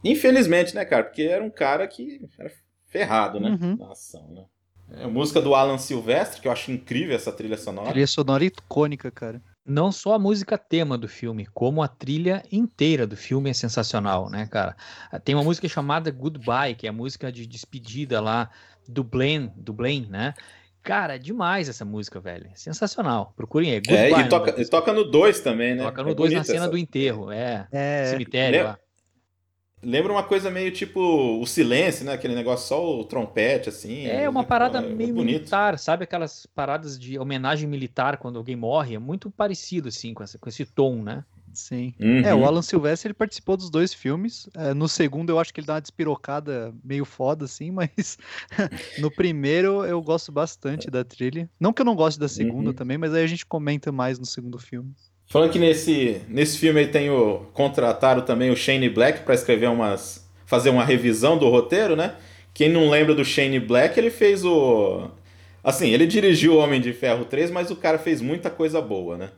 Infelizmente, 0.03 0.75
né, 0.75 0.85
cara? 0.85 1.03
Porque 1.03 1.23
era 1.23 1.43
um 1.43 1.49
cara 1.49 1.87
que 1.87 2.21
era 2.37 2.51
ferrado, 2.85 3.39
né? 3.39 3.57
Uhum. 3.61 3.75
Na 3.77 3.91
ação, 3.91 4.27
né? 4.29 4.45
É, 5.01 5.07
música 5.07 5.41
do 5.41 5.55
Alan 5.55 5.79
Silvestre, 5.79 6.39
que 6.41 6.47
eu 6.47 6.51
acho 6.51 6.71
incrível 6.71 7.15
essa 7.15 7.31
trilha 7.31 7.57
sonora. 7.57 7.89
Trilha 7.89 8.05
sonora 8.05 8.45
icônica, 8.45 9.09
cara. 9.09 9.41
Não 9.65 9.91
só 9.91 10.13
a 10.13 10.19
música 10.19 10.57
tema 10.59 10.95
do 10.97 11.07
filme, 11.07 11.47
como 11.47 11.81
a 11.81 11.87
trilha 11.87 12.43
inteira 12.51 13.07
do 13.07 13.17
filme 13.17 13.49
é 13.49 13.53
sensacional, 13.53 14.29
né, 14.29 14.45
cara? 14.45 14.75
Tem 15.23 15.33
uma 15.33 15.43
música 15.43 15.67
chamada 15.67 16.11
Goodbye, 16.11 16.75
que 16.75 16.85
é 16.85 16.89
a 16.89 16.93
música 16.93 17.31
de 17.31 17.47
despedida 17.47 18.21
lá 18.21 18.49
do 18.87 19.03
Blaine, 19.03 19.51
do 19.55 19.73
Blaine, 19.73 20.07
né? 20.07 20.33
Cara, 20.83 21.15
é 21.15 21.17
demais 21.17 21.67
essa 21.67 21.83
música, 21.83 22.19
velho. 22.19 22.47
Sensacional. 22.53 23.33
Procurem 23.35 23.71
aí. 23.71 23.77
É, 23.77 23.79
Goodbye, 23.79 24.07
e 24.07 24.11
nome 24.11 24.29
toca, 24.29 24.61
e 24.61 24.65
toca 24.69 24.93
no 24.93 25.03
2 25.03 25.39
também, 25.41 25.73
né? 25.73 25.83
Toca 25.83 26.03
no 26.03 26.11
É 26.11 26.13
2 26.13 26.31
na 26.31 26.37
bonita 26.39 26.45
cena 26.53 26.65
essa- 26.65 26.69
do 26.71 26.77
enterro, 26.77 27.31
é. 27.31 27.67
É, 27.71 28.05
Cemitério 28.11 28.63
lá. 28.65 28.79
Lembra 29.85 30.11
uma 30.11 30.23
coisa 30.23 30.49
meio 30.49 30.71
tipo 30.71 30.99
o 31.39 31.45
silêncio, 31.45 32.03
né? 32.05 32.13
Aquele 32.13 32.33
negócio 32.33 32.67
só 32.67 32.99
o 32.99 33.03
trompete, 33.05 33.69
assim. 33.69 34.07
É 34.07 34.27
uma 34.27 34.43
parada 34.43 34.79
é 34.79 34.81
meio 34.81 35.13
bonito. 35.13 35.35
militar, 35.37 35.77
sabe 35.77 36.03
aquelas 36.03 36.45
paradas 36.47 36.97
de 36.99 37.19
homenagem 37.19 37.69
militar 37.69 38.17
quando 38.17 38.37
alguém 38.37 38.55
morre? 38.55 38.95
É 38.95 38.99
muito 38.99 39.29
parecido, 39.29 39.89
assim, 39.89 40.13
com, 40.13 40.23
essa, 40.23 40.39
com 40.39 40.49
esse 40.49 40.65
tom, 40.65 41.03
né? 41.03 41.23
sim. 41.53 41.93
Uhum. 41.99 42.19
É, 42.19 42.35
o 42.35 42.45
Alan 42.45 42.61
Silvestre 42.61 43.07
ele 43.07 43.13
participou 43.13 43.55
dos 43.55 43.69
dois 43.69 43.93
filmes. 43.93 44.49
É, 44.53 44.73
no 44.73 44.89
segundo 44.89 45.29
eu 45.29 45.39
acho 45.39 45.53
que 45.53 45.61
ele 45.61 45.67
dá 45.67 45.75
uma 45.75 45.81
despirocada 45.81 46.73
meio 46.83 47.05
foda, 47.05 47.45
assim, 47.45 47.71
mas 47.71 48.17
no 48.99 49.09
primeiro 49.09 49.85
eu 49.85 50.01
gosto 50.01 50.31
bastante 50.31 50.89
da 50.91 51.03
trilha. 51.03 51.49
Não 51.59 51.71
que 51.71 51.81
eu 51.81 51.85
não 51.85 51.95
goste 51.95 52.19
da 52.19 52.27
segunda 52.27 52.71
Uhum. 52.71 52.75
também, 52.75 52.97
mas 52.97 53.13
aí 53.13 53.23
a 53.23 53.27
gente 53.27 53.45
comenta 53.45 53.91
mais 53.91 54.19
no 54.19 54.25
segundo 54.25 54.59
filme. 54.59 54.93
Falando 55.27 55.51
que 55.51 55.59
nesse, 55.59 56.21
nesse 56.27 56.57
filme 56.57 56.79
aí 56.81 56.87
tem 56.87 57.09
o. 57.09 57.39
Contrataram 57.53 58.21
também 58.21 58.51
o 58.51 58.55
Shane 58.55 58.89
Black 58.89 59.21
pra 59.21 59.33
escrever 59.35 59.67
umas. 59.69 60.27
fazer 60.45 60.69
uma 60.69 60.83
revisão 60.85 61.37
do 61.37 61.49
roteiro, 61.49 61.95
né? 61.95 62.15
Quem 62.53 62.69
não 62.69 62.89
lembra 62.89 63.13
do 63.15 63.25
Shane 63.25 63.59
Black, 63.59 63.99
ele 63.99 64.09
fez 64.11 64.45
o. 64.45 65.09
Assim, 65.63 65.89
ele 65.89 66.05
dirigiu 66.05 66.53
o 66.53 66.57
Homem 66.57 66.79
de 66.79 66.93
Ferro 66.93 67.25
3, 67.25 67.49
mas 67.49 67.71
o 67.71 67.75
cara 67.75 67.97
fez 67.97 68.21
muita 68.21 68.49
coisa 68.51 68.79
boa, 68.79 69.17
né? 69.17 69.31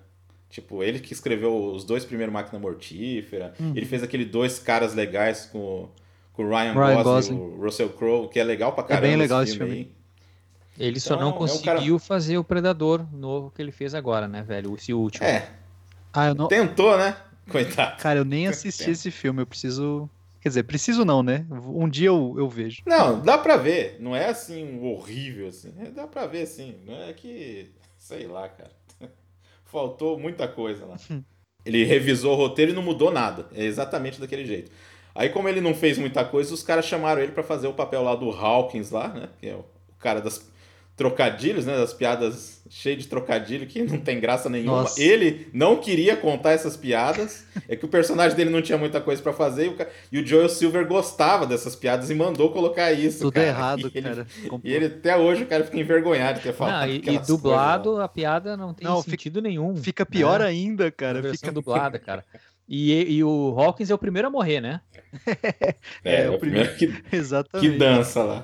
Tipo, 0.50 0.84
ele 0.84 1.00
que 1.00 1.14
escreveu 1.14 1.56
os 1.74 1.84
dois 1.86 2.04
primeiros 2.06 2.34
Máquina 2.34 2.60
Mortífera. 2.60 3.54
Uhum. 3.60 3.72
Ele 3.76 3.86
fez 3.86 4.04
aquele 4.04 4.26
dois 4.26 4.60
caras 4.60 4.94
legais 4.94 5.46
com, 5.46 5.88
com 6.34 6.44
o 6.44 6.50
Ryan, 6.50 6.74
Ryan 6.74 7.04
Gosling, 7.04 7.38
o 7.38 7.62
Russell 7.62 7.90
Crowe, 7.90 8.28
que 8.30 8.40
é 8.40 8.44
legal 8.44 8.74
pra 8.74 8.84
caramba. 8.84 9.08
bem 9.08 9.16
legal 9.16 9.42
esse 9.42 9.52
esse 9.52 9.58
filme. 9.58 9.74
filme. 9.74 9.92
Ele 10.78 11.00
só 11.00 11.16
Então, 11.16 11.22
não 11.32 11.32
é 11.32 11.36
um 11.36 11.48
cara- 11.64 11.78
conseguiu 11.78 11.98
fazer 12.00 12.38
o 12.38 12.44
Predador 12.44 13.06
novo 13.14 13.52
que 13.56 13.62
ele 13.62 13.72
fez 13.72 13.96
agora, 13.96 14.28
né, 14.28 14.44
velho? 14.44 14.76
Esse 14.76 14.94
último. 14.94 15.26
É, 15.26 15.50
Ah, 16.14 16.34
não. 16.34 16.48
tentou, 16.48 16.98
né? 16.98 17.16
Coitado. 17.50 18.02
Cara, 18.02 18.20
eu 18.20 18.26
nem 18.26 18.48
assisti 18.48 18.90
esse 18.90 19.10
filme, 19.12 19.42
eu 19.42 19.48
preciso. 19.48 20.10
Quer 20.42 20.50
dizer, 20.50 20.64
preciso 20.64 21.04
não, 21.04 21.24
né? 21.24 21.46
Um 21.50 21.90
dia 21.90 22.08
eu, 22.08 22.36
eu 22.38 22.48
vejo. 22.50 22.82
Não, 22.86 23.20
dá 23.22 23.38
pra 23.38 23.58
ver. 23.58 23.98
Não 24.00 24.16
é 24.16 24.30
assim 24.30 24.80
horrível 24.82 25.48
assim. 25.48 25.74
É, 25.80 25.90
Dá 25.90 26.08
pra 26.08 26.28
ver 26.28 26.46
sim. 26.46 26.76
Não 26.86 26.94
é 27.04 27.14
que. 27.14 27.72
Sei 27.98 28.28
lá, 28.28 28.48
cara. 28.48 28.72
Faltou 29.66 30.18
muita 30.20 30.48
coisa 30.48 30.86
lá. 30.86 30.98
Ele 31.66 31.84
revisou 31.84 32.34
o 32.34 32.38
roteiro 32.38 32.72
e 32.72 32.76
não 32.76 32.82
mudou 32.82 33.12
nada. 33.12 33.48
É 33.54 33.64
exatamente 33.64 34.20
daquele 34.20 34.46
jeito. 34.46 34.72
Aí, 35.14 35.30
como 35.30 35.50
ele 35.50 35.60
não 35.60 35.74
fez 35.74 35.98
muita 35.98 36.24
coisa, 36.24 36.54
os 36.54 36.62
caras 36.64 36.86
chamaram 36.86 37.22
ele 37.22 37.32
pra 37.32 37.44
fazer 37.44 37.68
o 37.68 37.74
papel 37.74 38.04
lá 38.04 38.16
do 38.16 38.30
Hawkins 38.30 38.92
lá, 38.92 39.08
né? 39.10 39.30
Que 39.40 39.50
é 39.50 39.56
o 39.56 39.66
cara 40.00 40.22
das 40.22 40.48
trocadilhos, 40.98 41.66
né? 41.66 41.78
Das 41.78 41.94
piadas 41.94 42.58
cheias 42.70 43.04
de 43.04 43.08
trocadilho 43.08 43.66
que 43.66 43.82
não 43.84 43.98
tem 43.98 44.20
graça 44.20 44.50
nenhuma. 44.50 44.82
Nossa. 44.82 45.02
Ele 45.02 45.48
não 45.54 45.78
queria 45.78 46.18
contar 46.18 46.52
essas 46.52 46.76
piadas. 46.76 47.46
É 47.70 47.78
que 47.78 47.86
o 47.86 47.88
personagem 47.88 48.36
dele 48.36 48.50
não 48.50 48.62
tinha 48.62 48.78
muita 48.78 49.00
coisa 49.00 49.22
pra 49.22 49.32
fazer 49.32 49.68
e 49.68 49.70
o, 49.70 49.78
e 50.12 50.20
o 50.22 50.28
Joel 50.28 50.50
Silver 50.50 50.86
gostava 50.86 51.46
dessas 51.48 51.76
piadas 51.78 52.10
e 52.10 52.16
mandou 52.16 52.52
colocar 52.52 52.92
isso. 52.92 53.20
Tudo 53.20 53.36
cara. 53.36 53.48
errado, 53.48 53.92
E 53.94 53.98
ele- 53.98 54.02
cara. 54.10 54.28
E 54.64 54.74
ele 54.74 54.86
até 54.88 55.16
hoje 55.16 55.44
o 55.44 55.48
cara 55.48 55.64
fica 55.64 55.80
envergonhado 55.80 56.40
de 56.40 56.44
ter 56.44 56.54
falado. 56.54 56.88
Não, 56.90 56.94
e, 56.94 56.98
e 57.08 57.20
dublado, 57.20 58.02
a 58.02 58.08
piada 58.10 58.58
não 58.58 58.74
tem 58.74 58.86
Não, 58.86 58.98
fica- 59.02 59.12
sentido 59.12 59.42
nenhum. 59.42 59.78
Fica 59.78 60.06
pior 60.06 60.40
né? 60.42 60.48
ainda, 60.48 60.92
cara. 60.92 61.22
Fica... 61.32 61.52
dublada, 61.54 61.98
cara. 62.00 62.26
E, 62.68 62.92
e 63.16 63.24
o 63.24 63.56
Hawkins 63.58 63.90
é 63.90 63.96
o 63.96 63.98
primeiro 63.98 64.28
a 64.28 64.32
morrer, 64.32 64.60
né? 64.60 64.82
coisas. 65.24 65.40
É, 65.56 65.76
É, 66.04 66.24
é 66.26 66.30
o 66.30 66.38
primeiro 66.38 66.76
que, 66.76 66.88
que 67.02 67.16
Exatamente. 67.16 67.78
dança 67.78 68.24
lá. 68.24 68.44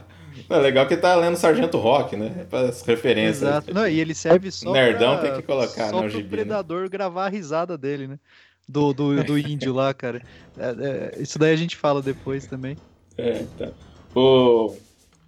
É 0.50 0.58
legal 0.58 0.88
que 0.88 0.98
tá 0.98 1.16
lendo 1.16 1.36
Sargento 1.36 1.78
Rock, 1.78 2.16
né? 2.16 2.46
Para 2.50 2.70
as 2.70 2.82
referências. 2.82 3.42
Exato. 3.42 3.74
Não, 3.74 3.88
e 3.88 4.00
ele 4.00 4.13
serve 4.13 4.52
só 4.52 4.72
Nerdão 4.72 5.18
pra, 5.18 5.30
tem 5.30 5.42
que 5.42 5.48
colocar 5.48 5.90
só 5.90 6.02
no 6.02 6.10
gibi, 6.10 6.24
né? 6.24 6.30
predador 6.30 6.90
gravar 6.90 7.25
a 7.25 7.30
risada 7.30 7.78
dele, 7.78 8.08
né? 8.08 8.20
Do, 8.68 8.94
do, 8.94 9.24
do 9.24 9.38
índio 9.38 9.74
lá, 9.74 9.94
cara. 9.94 10.22
É, 10.58 11.16
é, 11.18 11.22
isso 11.22 11.38
daí 11.38 11.54
a 11.54 11.58
gente 11.58 11.75
fala 11.75 12.02
depois 12.02 12.46
também. 12.48 12.78
É, 13.18 13.42
então. 13.42 13.74
O... 14.16 14.75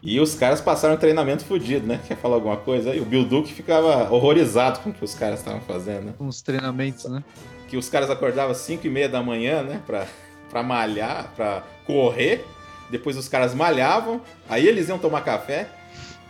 E 0.02 0.20
os 0.20 0.36
caras 0.36 0.62
passaram 0.62 0.94
um 0.94 0.98
treinamento 0.98 1.44
fudido, 1.44 1.88
né? 1.88 2.00
Quer 2.08 2.16
falar 2.18 2.36
alguma 2.36 2.58
coisa 2.58 2.92
aí? 2.92 3.00
O 3.00 3.06
Bill 3.06 3.26
Duke 3.26 3.52
ficava 3.52 4.12
horrorizado 4.14 4.80
com 4.80 4.92
o 4.92 4.94
que 4.94 5.04
os 5.04 5.16
caras 5.16 5.40
estavam 5.40 5.62
fazendo, 5.62 6.06
né? 6.06 6.14
Uns 6.20 6.44
treinamentos, 6.44 7.06
né? 7.06 7.24
Que 7.68 7.76
os 7.76 7.90
caras 7.90 8.10
acordavam 8.12 8.52
às 8.52 8.60
5 8.60 8.86
e 8.86 8.90
meia 8.90 9.10
da 9.10 9.24
manhã, 9.24 9.64
né? 9.64 9.82
Pra, 9.86 10.06
pra 10.50 10.62
malhar, 10.62 11.34
pra 11.36 11.64
correr. 11.88 12.46
Depois 12.90 13.18
os 13.18 13.28
caras 13.28 13.54
malhavam, 13.54 14.22
aí 14.48 14.68
eles 14.68 14.90
iam 14.90 14.98
tomar 14.98 15.22
café. 15.22 15.68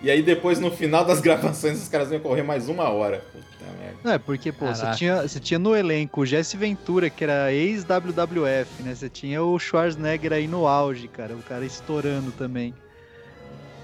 E 0.02 0.10
aí 0.10 0.22
depois, 0.22 0.60
no 0.60 0.72
final 0.72 1.04
das 1.06 1.20
gravações, 1.22 1.82
os 1.82 1.88
caras 1.88 2.12
iam 2.12 2.20
correr 2.20 2.44
mais 2.44 2.70
uma 2.70 2.90
hora. 2.90 3.24
Puta 3.32 3.72
merda. 3.80 3.98
Não, 4.04 4.14
é 4.14 4.18
porque, 4.18 4.52
pô, 4.52 4.68
você 4.68 4.92
tinha, 4.92 5.22
você 5.22 5.40
tinha 5.40 5.60
no 5.60 5.76
elenco 5.76 6.22
o 6.22 6.26
Jesse 6.26 6.56
Ventura, 6.58 7.10
que 7.10 7.24
era 7.24 7.52
ex-WWF, 7.52 8.84
né? 8.84 8.94
Você 8.94 9.10
tinha 9.10 9.42
o 9.42 9.58
Schwarzenegger 9.58 10.34
aí 10.34 10.48
no 10.48 10.68
auge, 10.68 11.08
cara. 11.08 11.34
O 11.34 11.42
cara 11.44 11.66
estourando 11.66 12.32
também. 12.32 12.74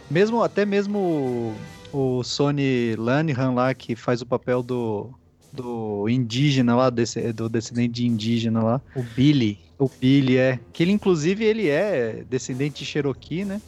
Mesmo, 0.09 0.43
até 0.43 0.65
mesmo 0.65 1.55
o, 1.93 2.17
o 2.19 2.23
Sony 2.23 2.95
Lanihan 2.97 3.53
lá, 3.53 3.73
que 3.73 3.95
faz 3.95 4.21
o 4.21 4.25
papel 4.25 4.61
do, 4.61 5.09
do 5.53 6.07
indígena 6.09 6.75
lá, 6.75 6.89
desse, 6.89 7.33
do 7.33 7.47
descendente 7.49 7.93
de 7.93 8.07
indígena 8.07 8.63
lá. 8.63 8.81
O 8.95 9.03
Billy. 9.03 9.59
O 9.77 9.89
Billy, 9.99 10.37
é. 10.37 10.59
Que 10.71 10.83
ele, 10.83 10.91
inclusive, 10.91 11.43
ele 11.43 11.67
é 11.69 12.23
descendente 12.29 12.79
de 12.79 12.85
Cherokee, 12.85 13.43
né? 13.45 13.61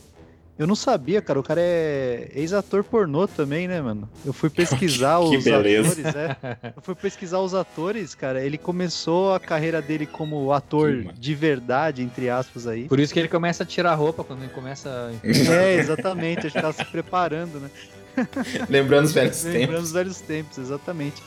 Eu 0.56 0.68
não 0.68 0.76
sabia, 0.76 1.20
cara. 1.20 1.40
O 1.40 1.44
cara 1.44 1.60
é 1.60 2.30
ex-ator 2.36 2.84
pornô 2.84 3.28
também, 3.28 3.68
né, 3.68 3.82
mano? 3.82 4.08
Eu 4.24 4.32
fui 4.32 4.50
pesquisar 4.52 5.20
Que 5.28 5.38
os 5.38 5.44
beleza. 5.44 5.90
atores, 5.90 6.16
é. 6.16 6.72
Eu 6.76 6.82
fui 6.84 6.94
pesquisar 6.94 7.40
os 7.40 7.56
atores, 7.56 8.14
cara. 8.14 8.40
Ele 8.46 8.60
começou 8.60 9.34
a 9.34 9.40
carreira 9.40 9.82
dele 9.82 10.06
como 10.06 10.54
ator 10.54 11.06
Que 11.12 11.20
de 11.20 11.34
verdade, 11.34 12.04
entre 12.04 12.30
aspas 12.30 12.68
aí. 12.68 12.88
Por 12.88 13.00
isso 13.00 13.12
que 13.12 13.20
ele 13.20 13.28
começa 13.28 13.64
a 13.64 13.66
tirar 13.66 13.94
a 13.94 13.96
roupa 13.96 14.24
quando 14.24 14.44
ele 14.44 14.54
começa. 14.54 14.90
a- 14.90 15.12
É, 15.28 15.74
exatamente. 15.80 16.46
Acho 16.46 16.56
que 16.56 16.62
tava 16.62 16.74
se 16.74 16.86
preparando, 16.86 17.60
né? 17.60 17.70
Lembrando 18.70 19.06
os 19.06 19.12
velhos 19.14 19.44
Lembrando 19.44 19.68
tempos. 19.70 19.84
os 19.86 19.92
velhos 19.92 20.22
tempos, 20.22 20.58
exatamente. 20.60 21.20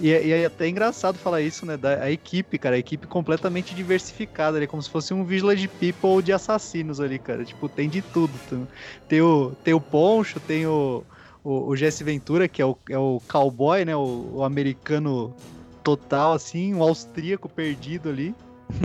E, 0.00 0.12
é- 0.12 0.26
e 0.26 0.32
é 0.32 0.44
até 0.46 0.68
engraçado 0.68 1.16
falar 1.18 1.40
isso, 1.40 1.64
né? 1.64 1.76
Da 1.76 2.02
a 2.02 2.10
equipe, 2.10 2.58
cara, 2.58 2.76
a 2.76 2.78
equipe 2.78 3.06
completamente 3.06 3.74
diversificada 3.74 4.56
ali, 4.56 4.66
como 4.66 4.82
se 4.82 4.90
fosse 4.90 5.14
um 5.14 5.24
Village 5.24 5.68
People 5.68 6.22
de 6.22 6.32
assassinos 6.32 7.00
ali, 7.00 7.18
cara. 7.18 7.44
Tipo, 7.44 7.68
tem 7.68 7.88
de 7.88 8.02
tudo. 8.02 8.32
Tem, 8.48 8.68
tem 9.08 9.20
o, 9.20 9.52
tem 9.62 9.74
o 9.74 9.80
Poncho, 9.80 10.40
tem 10.40 10.66
o, 10.66 11.04
o, 11.42 11.68
o 11.68 11.76
Jesse 11.76 12.02
Ventura, 12.02 12.48
que 12.48 12.60
é 12.60 12.66
o, 12.66 12.76
é 12.90 12.98
o 12.98 13.20
cowboy, 13.28 13.84
né? 13.84 13.94
O, 13.94 14.30
o 14.34 14.44
americano 14.44 15.34
total, 15.82 16.32
assim, 16.32 16.74
um 16.74 16.82
austríaco 16.82 17.48
perdido 17.48 18.08
ali. 18.08 18.34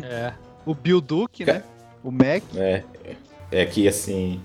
É. 0.03 0.33
O 0.65 0.75
Bill 0.75 1.01
Duke, 1.01 1.45
né? 1.45 1.63
O 2.03 2.11
Mac. 2.11 2.43
É, 2.55 2.83
é 3.51 3.65
que 3.65 3.87
assim. 3.87 4.39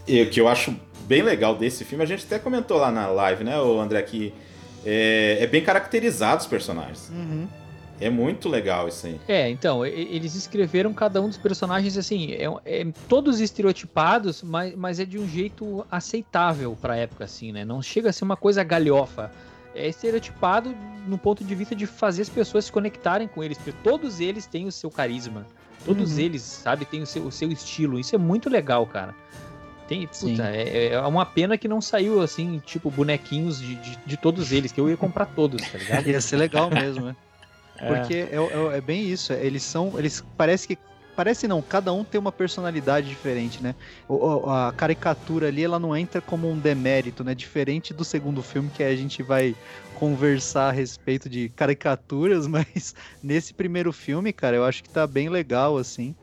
O 0.00 0.30
que 0.30 0.40
eu 0.40 0.48
acho 0.48 0.74
bem 1.06 1.22
legal 1.22 1.54
desse 1.54 1.84
filme, 1.84 2.02
a 2.04 2.06
gente 2.06 2.24
até 2.24 2.38
comentou 2.38 2.78
lá 2.78 2.90
na 2.90 3.06
live, 3.06 3.44
né, 3.44 3.60
o 3.60 3.80
André, 3.80 4.02
que 4.02 4.32
é, 4.84 5.38
é 5.40 5.46
bem 5.46 5.62
caracterizado 5.62 6.40
os 6.42 6.46
personagens. 6.46 7.08
Uhum. 7.10 7.46
É 8.00 8.10
muito 8.10 8.48
legal 8.48 8.88
isso 8.88 9.06
aí. 9.06 9.20
É, 9.28 9.48
então, 9.48 9.86
eles 9.86 10.34
escreveram 10.34 10.92
cada 10.92 11.22
um 11.22 11.28
dos 11.28 11.38
personagens 11.38 11.96
assim, 11.96 12.32
é, 12.32 12.46
é- 12.64 12.86
todos 13.08 13.38
estereotipados, 13.40 14.42
mas, 14.42 14.74
mas 14.74 14.98
é 14.98 15.04
de 15.04 15.18
um 15.18 15.28
jeito 15.28 15.86
aceitável 15.88 16.76
pra 16.80 16.96
época, 16.96 17.24
assim, 17.24 17.52
né? 17.52 17.64
Não 17.64 17.80
chega 17.80 18.10
a 18.10 18.12
ser 18.12 18.24
uma 18.24 18.36
coisa 18.36 18.64
galhofa. 18.64 19.30
É 19.74 19.88
estereotipado 19.88 20.74
no 21.06 21.16
ponto 21.16 21.44
de 21.44 21.54
vista 21.54 21.76
de 21.76 21.86
fazer 21.86 22.22
as 22.22 22.28
pessoas 22.28 22.64
se 22.64 22.72
conectarem 22.72 23.28
com 23.28 23.42
eles, 23.42 23.56
porque 23.56 23.72
todos 23.84 24.18
eles 24.20 24.46
têm 24.46 24.66
o 24.66 24.72
seu 24.72 24.90
carisma. 24.90 25.46
Todos 25.84 26.14
Uhum. 26.14 26.18
eles, 26.20 26.42
sabe, 26.42 26.84
têm 26.84 27.02
o 27.02 27.06
seu, 27.06 27.24
o 27.26 27.32
seu 27.32 27.50
estilo. 27.52 27.98
Isso 28.00 28.14
é 28.14 28.18
muito 28.18 28.50
legal, 28.50 28.84
cara. 28.86 29.14
Tem, 29.88 30.06
puta, 30.06 30.48
é, 30.50 30.88
é 30.92 31.00
uma 31.00 31.26
pena 31.26 31.58
que 31.58 31.68
não 31.68 31.80
saiu, 31.80 32.20
assim, 32.20 32.60
tipo, 32.64 32.90
bonequinhos 32.90 33.60
de, 33.60 33.74
de, 33.76 33.98
de 34.06 34.16
todos 34.16 34.52
eles, 34.52 34.72
que 34.72 34.80
eu 34.80 34.88
ia 34.88 34.96
comprar 34.96 35.26
todos, 35.26 35.60
tá 35.68 35.78
ligado? 35.78 36.06
Ia 36.08 36.20
ser 36.20 36.36
legal 36.36 36.70
mesmo, 36.70 37.06
né? 37.06 37.16
É. 37.78 37.86
Porque 37.88 38.14
é, 38.14 38.36
é- 38.36 38.76
é 38.78 38.80
bem 38.80 39.02
isso, 39.04 39.32
é, 39.32 39.44
eles 39.44 39.62
são. 39.62 39.98
Eles 39.98 40.24
parece 40.36 40.68
que. 40.68 40.78
Parece 41.14 41.46
não, 41.46 41.60
cada 41.60 41.92
um 41.92 42.04
tem 42.04 42.18
uma 42.18 42.32
personalidade 42.32 43.06
diferente, 43.06 43.62
né? 43.62 43.74
A 44.46 44.72
caricatura 44.74 45.48
ali, 45.48 45.62
ela 45.62 45.78
não 45.78 45.94
entra 45.94 46.22
como 46.22 46.50
um 46.50 46.58
demérito, 46.58 47.22
né? 47.22 47.34
Diferente 47.34 47.92
do 47.92 48.02
segundo 48.02 48.42
filme, 48.42 48.70
que 48.70 48.82
a 48.82 48.96
gente 48.96 49.22
vai 49.22 49.54
conversar 49.98 50.68
a 50.68 50.72
respeito 50.72 51.28
de 51.28 51.50
caricaturas, 51.50 52.46
mas 52.48 52.94
nesse 53.22 53.52
primeiro 53.52 53.92
filme, 53.92 54.32
cara, 54.32 54.56
eu 54.56 54.64
acho 54.64 54.82
que 54.82 54.88
tá 54.88 55.06
bem 55.06 55.28
legal, 55.28 55.76
assim. 55.76 56.14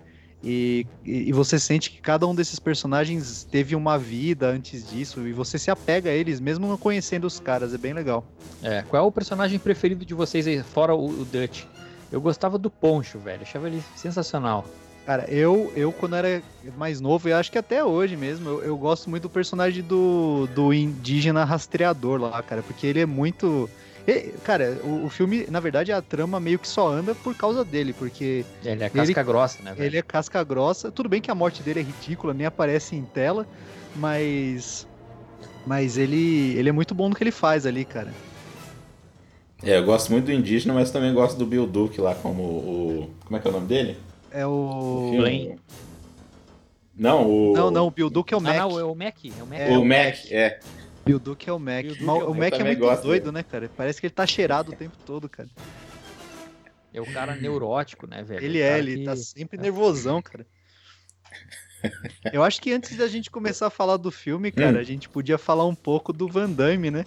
E, 0.44 0.86
e 1.04 1.34
você 1.34 1.60
sente 1.60 1.92
que 1.92 2.02
cada 2.02 2.26
um 2.26 2.34
desses 2.34 2.60
personagens 2.60 3.44
teve 3.44 3.76
uma 3.76 3.98
vida 3.98 4.48
antes 4.50 4.90
disso, 4.90 5.28
e 5.28 5.34
você 5.34 5.60
se 5.60 5.70
apega 5.70 6.10
a 6.10 6.14
eles, 6.14 6.40
mesmo 6.40 6.68
não 6.68 6.78
conhecendo 6.78 7.26
os 7.26 7.40
caras, 7.40 7.74
é 7.74 7.78
bem 7.78 7.94
legal. 7.94 8.24
É, 8.62 8.82
qual 8.84 9.04
é 9.04 9.08
o 9.08 9.12
personagem 9.12 9.60
preferido 9.60 10.06
de 10.06 10.14
vocês 10.14 10.48
aí, 10.48 10.64
fora 10.64 10.94
o, 10.94 11.10
o 11.10 11.26
Dutch? 11.26 11.64
Eu 12.12 12.20
gostava 12.20 12.58
do 12.58 12.70
Poncho, 12.70 13.20
velho. 13.20 13.42
Achava 13.42 13.68
ele 13.68 13.84
sensacional. 13.96 14.66
Cara, 15.06 15.26
eu, 15.30 15.72
eu 15.76 15.92
quando 15.92 16.16
era 16.16 16.42
mais 16.78 17.02
novo, 17.02 17.28
e 17.28 17.34
acho 17.34 17.52
que 17.52 17.58
até 17.58 17.84
hoje 17.84 18.16
mesmo, 18.16 18.48
eu, 18.50 18.64
eu 18.64 18.78
gosto 18.78 19.10
muito 19.10 19.24
do 19.24 19.30
personagem 19.30 19.84
do, 19.84 20.48
do 20.54 20.74
indígena 20.74 21.44
rastreador 21.44 22.22
lá, 22.22 22.44
cara, 22.44 22.62
porque 22.62 22.86
ele 22.86 23.00
é 23.00 23.06
muito. 23.06 23.70
E- 24.10 24.32
cara, 24.44 24.80
o, 24.84 25.06
o 25.06 25.10
filme, 25.10 25.46
na 25.50 25.60
verdade, 25.60 25.92
a 25.92 26.02
trama 26.02 26.40
meio 26.40 26.60
que 26.60 26.68
só 26.68 26.88
anda 26.88 27.14
por 27.16 27.36
causa 27.36 27.64
dele, 27.66 27.94
porque 27.94 28.46
Ele 28.64 28.84
é 28.84 28.90
casca 28.90 29.24
grossa, 29.24 29.62
né, 29.64 29.74
velho? 29.74 29.88
ele 29.88 29.98
é 29.98 30.02
casca 30.02 30.44
grossa. 30.44 30.92
Tudo 30.92 31.10
bem 31.10 31.22
que 31.22 31.30
a 31.32 31.36
morte 31.36 31.62
dele 31.64 31.80
é 31.80 31.84
ridícula, 31.84 32.34
nem 32.34 32.46
aparece 32.48 32.96
em 32.96 33.04
tela, 33.04 33.48
mas. 33.96 34.88
Mas 35.66 35.98
ele, 35.98 36.56
ele 36.58 36.70
é 36.70 36.72
muito 36.72 36.96
bom 36.96 37.10
no 37.10 37.16
que 37.16 37.24
ele 37.24 37.32
faz 37.32 37.66
ali, 37.66 37.86
cara. 37.86 38.12
É, 39.62 39.78
eu 39.78 39.84
gosto 39.84 40.12
muito 40.12 40.26
do 40.26 40.32
indígena, 40.32 40.74
mas 40.74 40.90
também 40.90 41.14
gosto 41.14 41.38
do 41.38 41.46
Bill 41.46 41.68
Duke 41.68 42.00
lá 42.00 42.16
como 42.16 42.42
o. 42.44 43.10
Como 43.26 43.38
é 43.38 43.40
que 43.42 43.48
é 43.48 43.50
o 43.50 43.54
nome 43.54 43.68
dele? 43.68 43.98
É 44.32 44.46
o. 44.46 45.12
Blaine. 45.18 45.60
Não, 46.96 47.30
o. 47.30 47.54
Não, 47.54 47.70
não, 47.72 47.88
o 47.88 47.92
Bill 47.92 48.10
Duke 48.10 48.34
é 48.34 48.38
o 48.38 48.40
Ah, 48.40 48.44
Mac. 48.44 48.58
não, 48.58 48.80
é 48.80 48.84
o 48.84 48.96
Mac. 48.96 49.16
É 49.26 49.44
o 49.44 49.46
Mac. 49.46 49.60
É, 49.60 49.78
O 49.78 49.86
Mac, 49.86 50.32
é. 50.32 50.60
Bill 51.10 51.20
Duke 51.20 51.50
é 51.50 51.54
o 51.54 51.60
Mac. 51.60 51.86
Duke 51.86 52.04
Mas 52.04 52.20
é 52.22 52.24
o 52.24 52.30
o 52.32 52.36
Mac. 52.36 52.54
É 52.54 52.64
muito 52.64 52.80
gosto 52.80 53.04
doido, 53.04 53.32
né, 53.32 53.42
cara? 53.44 53.70
Parece 53.76 54.00
que 54.00 54.08
ele 54.08 54.14
tá 54.14 54.28
cheirado 54.28 54.72
o 54.72 54.76
tempo 54.76 54.96
todo, 55.06 55.28
cara. 55.28 55.50
É 56.94 57.02
o 57.02 57.06
cara 57.14 57.36
neurótico, 57.36 58.06
né, 58.08 58.24
velho? 58.24 58.44
Ele 58.44 58.60
O 58.60 58.64
é, 58.64 58.78
ele 58.80 58.98
que- 59.00 59.06
tá 59.06 59.16
sempre 59.16 59.58
nervosão, 59.60 60.22
cara. 60.22 60.46
Eu 62.34 62.44
acho 62.44 62.62
que 62.62 62.72
antes 62.74 62.96
da 62.98 63.08
gente 63.08 63.30
começar 63.32 63.68
a 63.68 63.70
falar 63.72 63.98
do 63.98 64.12
filme, 64.12 64.52
cara, 64.52 64.78
Hum. 64.78 64.82
a 64.82 64.84
gente 64.84 65.08
podia 65.10 65.38
falar 65.38 65.66
um 65.66 65.76
pouco 65.76 66.12
do 66.14 66.28
Van 66.28 66.50
Damme, 66.50 66.92
né? 66.92 67.06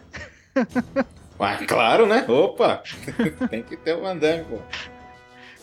Ah, 1.44 1.56
claro, 1.66 2.06
né? 2.06 2.24
Opa! 2.28 2.82
Tem 3.50 3.64
que 3.64 3.76
ter 3.76 3.96
o 3.96 4.02
Van 4.02 4.16
Damme, 4.16 4.44
pô. 4.44 4.58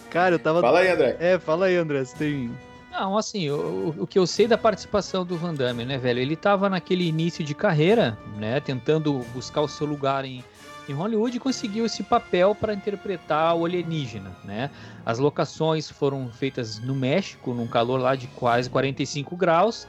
Cara, 0.09 0.35
eu 0.35 0.39
tava. 0.39 0.59
Fala 0.59 0.79
aí, 0.79 0.89
André. 0.89 1.15
É, 1.21 1.39
fala 1.39 1.67
aí, 1.67 1.75
André. 1.77 2.03
Você 2.03 2.17
tem. 2.17 2.51
Não, 2.99 3.17
assim, 3.17 3.49
o, 3.49 3.95
o 3.99 4.05
que 4.05 4.19
eu 4.19 4.27
sei 4.27 4.45
da 4.45 4.57
participação 4.57 5.25
do 5.25 5.37
Van 5.37 5.53
Damme, 5.53 5.85
né, 5.85 5.97
velho? 5.97 6.19
Ele 6.19 6.35
tava 6.35 6.67
naquele 6.67 7.07
início 7.07 7.45
de 7.45 7.55
carreira, 7.55 8.17
né, 8.37 8.59
tentando 8.59 9.19
buscar 9.33 9.61
o 9.61 9.69
seu 9.69 9.87
lugar 9.87 10.25
em, 10.25 10.43
em 10.87 10.91
Hollywood 10.91 11.37
e 11.37 11.39
conseguiu 11.39 11.85
esse 11.85 12.03
papel 12.03 12.53
para 12.53 12.73
interpretar 12.73 13.55
o 13.55 13.63
alienígena, 13.63 14.35
né? 14.43 14.69
As 15.05 15.17
locações 15.17 15.89
foram 15.89 16.29
feitas 16.29 16.77
no 16.79 16.93
México, 16.93 17.53
num 17.53 17.67
calor 17.67 18.01
lá 18.01 18.15
de 18.15 18.27
quase 18.27 18.69
45 18.69 19.33
graus, 19.37 19.87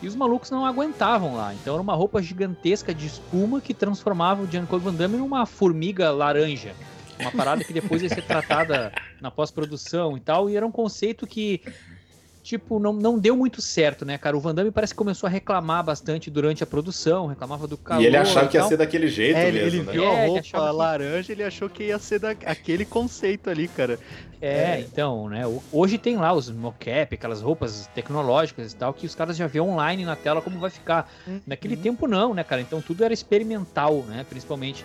e 0.00 0.06
os 0.06 0.14
malucos 0.14 0.48
não 0.48 0.64
aguentavam 0.64 1.34
lá. 1.34 1.52
Então 1.54 1.74
era 1.74 1.82
uma 1.82 1.94
roupa 1.96 2.22
gigantesca 2.22 2.94
de 2.94 3.08
espuma 3.08 3.60
que 3.60 3.74
transformava 3.74 4.44
o 4.44 4.46
Jean-Claude 4.46 4.84
Van 4.84 4.94
Damme 4.94 5.16
numa 5.16 5.44
formiga 5.44 6.12
laranja. 6.12 6.72
Uma 7.18 7.32
parada 7.32 7.64
que 7.64 7.72
depois 7.72 8.00
ia 8.00 8.08
ser 8.08 8.22
tratada 8.22 8.92
na 9.20 9.30
pós-produção 9.30 10.16
e 10.16 10.20
tal, 10.20 10.48
e 10.48 10.56
era 10.56 10.64
um 10.64 10.70
conceito 10.70 11.26
que 11.26 11.60
tipo, 12.44 12.78
não, 12.78 12.92
não 12.92 13.18
deu 13.18 13.34
muito 13.34 13.62
certo, 13.62 14.04
né, 14.04 14.18
cara? 14.18 14.36
O 14.36 14.40
Van 14.40 14.54
Damme 14.54 14.70
parece 14.70 14.92
que 14.92 14.98
começou 14.98 15.26
a 15.26 15.30
reclamar 15.30 15.82
bastante 15.82 16.30
durante 16.30 16.62
a 16.62 16.66
produção, 16.66 17.26
reclamava 17.26 17.66
do 17.66 17.78
calor. 17.78 18.02
E 18.02 18.06
ele 18.06 18.18
achava 18.18 18.46
que 18.48 18.58
ia 18.58 18.64
ser 18.64 18.76
daquele 18.76 19.08
jeito 19.08 19.34
É, 19.38 19.48
ele, 19.48 19.62
mesmo, 19.62 19.78
ele 19.80 19.86
né? 19.86 19.92
viu 19.92 20.04
É, 20.04 20.24
a 20.24 20.26
roupa 20.26 20.70
laranja, 20.70 21.32
ele 21.32 21.42
achou 21.42 21.70
que 21.70 21.84
ia 21.84 21.98
ser 21.98 22.18
da, 22.20 22.30
aquele 22.32 22.84
conceito 22.84 23.48
ali, 23.48 23.66
cara. 23.66 23.98
É, 24.42 24.78
então, 24.80 25.30
né? 25.30 25.42
Hoje 25.72 25.96
tem 25.96 26.18
lá 26.18 26.34
os 26.34 26.50
mocap, 26.50 27.14
aquelas 27.14 27.40
roupas 27.40 27.86
tecnológicas 27.94 28.72
e 28.72 28.76
tal, 28.76 28.92
que 28.92 29.06
os 29.06 29.14
caras 29.14 29.38
já 29.38 29.46
vê 29.46 29.58
online 29.58 30.04
na 30.04 30.14
tela 30.14 30.42
como 30.42 30.58
vai 30.58 30.68
ficar. 30.68 31.10
Naquele 31.46 31.78
tempo 31.78 32.06
não, 32.06 32.34
né, 32.34 32.44
cara? 32.44 32.60
Então 32.60 32.82
tudo 32.82 33.02
era 33.02 33.14
experimental, 33.14 34.04
né? 34.06 34.26
Principalmente. 34.28 34.84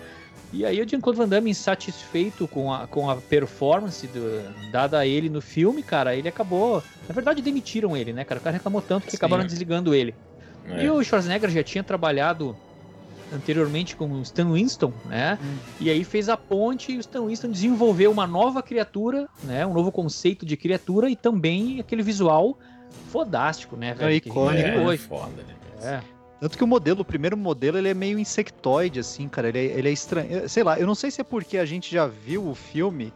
E 0.52 0.64
aí 0.66 0.80
o 0.82 0.88
Jean-Claude 0.88 1.18
Van 1.18 1.28
Damme, 1.28 1.50
insatisfeito 1.50 2.48
com 2.48 2.72
a, 2.72 2.86
com 2.86 3.08
a 3.08 3.16
performance 3.16 4.06
do- 4.08 4.70
dada 4.72 4.98
a 4.98 5.06
ele 5.06 5.28
no 5.28 5.40
filme, 5.40 5.82
cara, 5.82 6.14
ele 6.16 6.28
acabou... 6.28 6.82
Na 7.08 7.14
verdade 7.14 7.40
demitiram 7.40 7.96
ele, 7.96 8.12
né, 8.12 8.24
cara? 8.24 8.40
O 8.40 8.42
cara 8.42 8.54
reclamou 8.56 8.82
tanto 8.82 9.04
que 9.04 9.12
Sim. 9.12 9.16
acabaram 9.16 9.44
desligando 9.46 9.94
ele. 9.94 10.14
É. 10.68 10.84
E 10.84 10.90
o 10.90 11.02
Schwarzenegger 11.04 11.50
já 11.50 11.62
tinha 11.62 11.84
trabalhado 11.84 12.56
anteriormente 13.32 13.94
com 13.94 14.06
o 14.10 14.22
Stan 14.22 14.52
Winston, 14.52 14.92
né? 15.06 15.38
Hum. 15.40 15.56
E 15.80 15.88
aí 15.88 16.02
fez 16.02 16.28
a 16.28 16.36
ponte 16.36 16.92
e 16.92 16.96
o 16.96 17.00
Stan 17.00 17.24
Winston 17.24 17.48
desenvolveu 17.50 18.10
uma 18.10 18.26
nova 18.26 18.60
criatura, 18.60 19.28
né? 19.44 19.64
Um 19.64 19.72
novo 19.72 19.92
conceito 19.92 20.44
de 20.44 20.56
criatura 20.56 21.08
e 21.08 21.14
também 21.14 21.78
aquele 21.78 22.02
visual 22.02 22.58
fodástico, 23.10 23.76
né, 23.76 23.94
velho? 23.94 24.12
Gente 24.12 24.28
icônico. 24.28 24.68
É, 24.68 24.78
hoje. 24.80 25.02
foda, 25.04 25.42
né? 25.46 25.54
É. 25.82 26.00
Tanto 26.40 26.56
que 26.56 26.64
o 26.64 26.66
modelo, 26.66 27.02
o 27.02 27.04
primeiro 27.04 27.36
modelo, 27.36 27.76
ele 27.76 27.88
é 27.88 27.94
meio 27.94 28.18
insectoide, 28.18 28.98
assim, 28.98 29.28
cara. 29.28 29.48
Ele 29.48 29.58
é, 29.58 29.64
ele 29.64 29.88
é 29.90 29.92
estranho. 29.92 30.48
Sei 30.48 30.62
lá, 30.62 30.80
eu 30.80 30.86
não 30.86 30.94
sei 30.94 31.10
se 31.10 31.20
é 31.20 31.24
porque 31.24 31.58
a 31.58 31.66
gente 31.66 31.92
já 31.92 32.06
viu 32.06 32.48
o 32.48 32.54
filme 32.54 33.12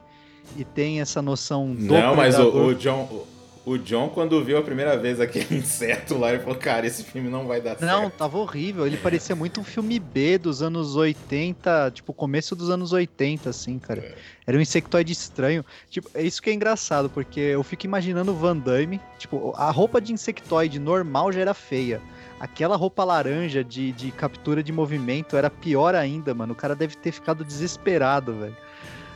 e 0.56 0.64
tem 0.64 1.00
essa 1.00 1.22
noção 1.22 1.74
do 1.74 1.84
Não, 1.84 2.14
mas 2.14 2.38
o, 2.38 2.66
o 2.66 2.74
John. 2.74 3.26
O, 3.66 3.78
John, 3.78 4.10
quando 4.10 4.44
viu 4.44 4.58
a 4.58 4.62
primeira 4.62 4.94
vez 4.94 5.18
aquele 5.18 5.56
inseto 5.56 6.18
lá, 6.18 6.34
ele 6.34 6.42
falou, 6.42 6.56
cara, 6.56 6.86
esse 6.86 7.02
filme 7.02 7.30
não 7.30 7.46
vai 7.46 7.62
dar 7.62 7.80
Não, 7.80 8.02
certo. 8.02 8.16
tava 8.18 8.36
horrível. 8.36 8.86
Ele 8.86 8.98
parecia 8.98 9.34
muito 9.34 9.58
um 9.58 9.64
filme 9.64 9.98
B 9.98 10.36
dos 10.36 10.60
anos 10.60 10.94
80, 10.94 11.92
tipo, 11.94 12.12
começo 12.12 12.54
dos 12.54 12.68
anos 12.68 12.92
80, 12.92 13.48
assim, 13.48 13.78
cara. 13.78 14.00
É. 14.00 14.14
Era 14.46 14.58
um 14.58 14.60
insectoide 14.60 15.14
estranho. 15.14 15.64
Tipo, 15.88 16.10
é 16.12 16.22
isso 16.22 16.42
que 16.42 16.50
é 16.50 16.52
engraçado, 16.52 17.08
porque 17.08 17.40
eu 17.40 17.62
fico 17.62 17.86
imaginando 17.86 18.32
o 18.32 18.34
Van 18.34 18.54
Damme. 18.54 19.00
Tipo, 19.18 19.54
a 19.56 19.70
roupa 19.70 19.98
de 19.98 20.12
insectoide 20.12 20.78
normal 20.78 21.32
já 21.32 21.40
era 21.40 21.54
feia. 21.54 22.02
Aquela 22.40 22.76
roupa 22.76 23.04
laranja 23.04 23.62
de, 23.64 23.92
de 23.92 24.10
captura 24.10 24.62
de 24.62 24.72
movimento 24.72 25.36
era 25.36 25.48
pior 25.48 25.94
ainda, 25.94 26.34
mano. 26.34 26.52
O 26.52 26.56
cara 26.56 26.74
deve 26.74 26.96
ter 26.96 27.12
ficado 27.12 27.44
desesperado, 27.44 28.34
velho. 28.34 28.56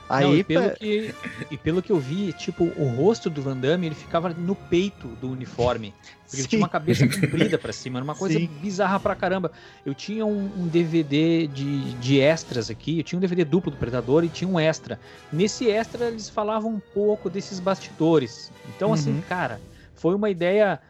Aí, 0.08 0.24
Não, 0.24 0.36
e, 0.36 0.42
pelo 0.44 0.70
que, 0.70 1.14
e 1.50 1.58
pelo 1.58 1.82
que 1.82 1.92
eu 1.92 1.98
vi, 1.98 2.32
tipo, 2.32 2.64
o 2.64 2.88
rosto 2.88 3.28
do 3.28 3.42
Van 3.42 3.56
Damme, 3.56 3.86
ele 3.86 3.94
ficava 3.94 4.30
no 4.30 4.54
peito 4.54 5.06
do 5.20 5.30
uniforme. 5.30 5.92
Porque 6.24 6.40
ele 6.40 6.48
tinha 6.48 6.60
uma 6.62 6.68
cabeça 6.68 7.04
comprida 7.20 7.58
pra 7.58 7.72
cima, 7.74 7.98
era 7.98 8.04
uma 8.04 8.14
coisa 8.14 8.38
Sim. 8.38 8.46
bizarra 8.62 8.98
pra 8.98 9.14
caramba. 9.14 9.52
Eu 9.84 9.94
tinha 9.94 10.24
um, 10.24 10.44
um 10.62 10.66
DVD 10.66 11.46
de, 11.46 11.92
de 11.94 12.20
extras 12.20 12.70
aqui, 12.70 12.98
eu 12.98 13.04
tinha 13.04 13.18
um 13.18 13.20
DVD 13.20 13.44
duplo 13.44 13.70
do 13.70 13.76
Predador 13.76 14.24
e 14.24 14.30
tinha 14.30 14.48
um 14.48 14.58
extra. 14.58 14.98
Nesse 15.30 15.68
extra 15.68 16.06
eles 16.06 16.30
falavam 16.30 16.70
um 16.72 16.80
pouco 16.94 17.28
desses 17.28 17.60
bastidores. 17.60 18.50
Então, 18.74 18.94
assim, 18.94 19.12
Uhum. 19.12 19.22
cara, 19.28 19.60
foi 19.94 20.14
uma 20.14 20.30
ideia 20.30 20.80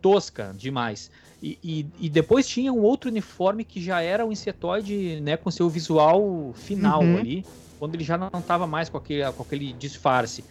tosca 0.00 0.52
demais. 0.56 1.10
E, 1.42 1.58
e, 1.64 1.86
e 1.98 2.08
depois 2.10 2.46
tinha 2.46 2.72
um 2.72 2.80
outro 2.82 3.08
uniforme 3.10 3.64
que 3.64 3.80
já 3.82 4.02
era 4.02 4.24
um 4.26 4.32
insetoide, 4.32 5.20
né, 5.20 5.36
com 5.36 5.50
seu 5.50 5.68
visual 5.70 6.52
final 6.54 7.02
Uhum. 7.02 7.16
ali, 7.16 7.44
quando 7.78 7.94
ele 7.94 8.04
já 8.04 8.18
não 8.18 8.28
tava 8.42 8.66
mais 8.66 8.88
com 8.90 8.98
aquele, 8.98 9.30
com 9.32 9.42
aquele 9.42 9.72
disfarce. 9.72 10.44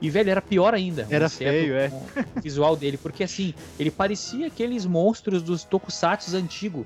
E, 0.00 0.10
velho, 0.10 0.30
era 0.30 0.42
pior 0.42 0.74
ainda. 0.74 1.06
o 1.08 1.14
Era 1.14 1.26
inseto 1.26 1.50
feio, 1.52 1.74
é. 1.76 1.88
O 2.36 2.40
visual 2.40 2.74
dele, 2.74 2.96
porque 2.96 3.22
assim, 3.22 3.54
ele 3.78 3.90
parecia 3.90 4.48
aqueles 4.48 4.84
monstros 4.84 5.42
dos 5.44 5.62
tokusatsu 5.62 6.36
antigos. 6.36 6.84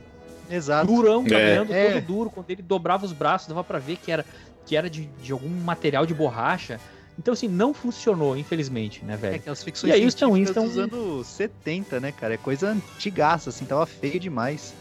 Exato. 0.50 0.86
Durão, 0.86 1.24
caminhando 1.24 1.72
É. 1.72 1.92
todo 1.92 2.06
duro. 2.06 2.30
Quando 2.30 2.50
ele 2.50 2.60
dobrava 2.62 3.06
os 3.06 3.12
braços, 3.12 3.48
dava 3.48 3.64
pra 3.64 3.78
ver 3.78 3.96
que 3.96 4.12
era, 4.12 4.24
que 4.66 4.76
era 4.76 4.90
de, 4.90 5.06
de 5.06 5.32
algum 5.32 5.48
material 5.48 6.04
de 6.04 6.12
borracha. 6.12 6.78
Então, 7.18 7.32
assim, 7.32 7.48
não 7.48 7.72
funcionou, 7.72 8.36
infelizmente, 8.36 9.04
né, 9.04 9.14
É 9.14 9.16
velho? 9.16 9.36
aquelas 9.36 9.64
ficções 9.64 9.90
E 9.90 9.94
aí 9.94 10.04
o 10.04 10.08
Stan 10.08 10.26
científicas 10.26 10.62
Winston- 10.64 10.86
dos 10.86 10.94
anos 10.94 11.26
70, 11.28 11.98
né, 12.00 12.12
cara? 12.12 12.34
É 12.34 12.36
coisa 12.36 12.70
antigaça, 12.70 13.50
assim, 13.50 13.64
tava 13.64 13.86
feio 13.86 14.20
demais. 14.20 14.74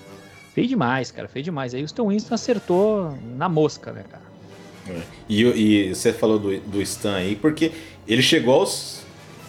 Feio 0.54 0.68
demais, 0.68 1.12
cara, 1.12 1.28
feio 1.28 1.44
demais. 1.44 1.74
Aí 1.74 1.82
o 1.82 1.86
Stan 1.86 2.06
Winston 2.08 2.34
acertou 2.34 3.18
na 3.38 3.48
mosca, 3.50 3.92
né, 3.92 4.04
cara? 4.10 4.24
E, 5.28 5.42
e 5.44 5.96
você 5.96 6.14
falou 6.14 6.38
do, 6.38 6.60
do 6.60 6.82
Stan 6.82 7.16
aí, 7.16 7.36
porque 7.36 7.72
ele 8.08 8.22
chegou 8.22 8.56
aos. 8.56 9.04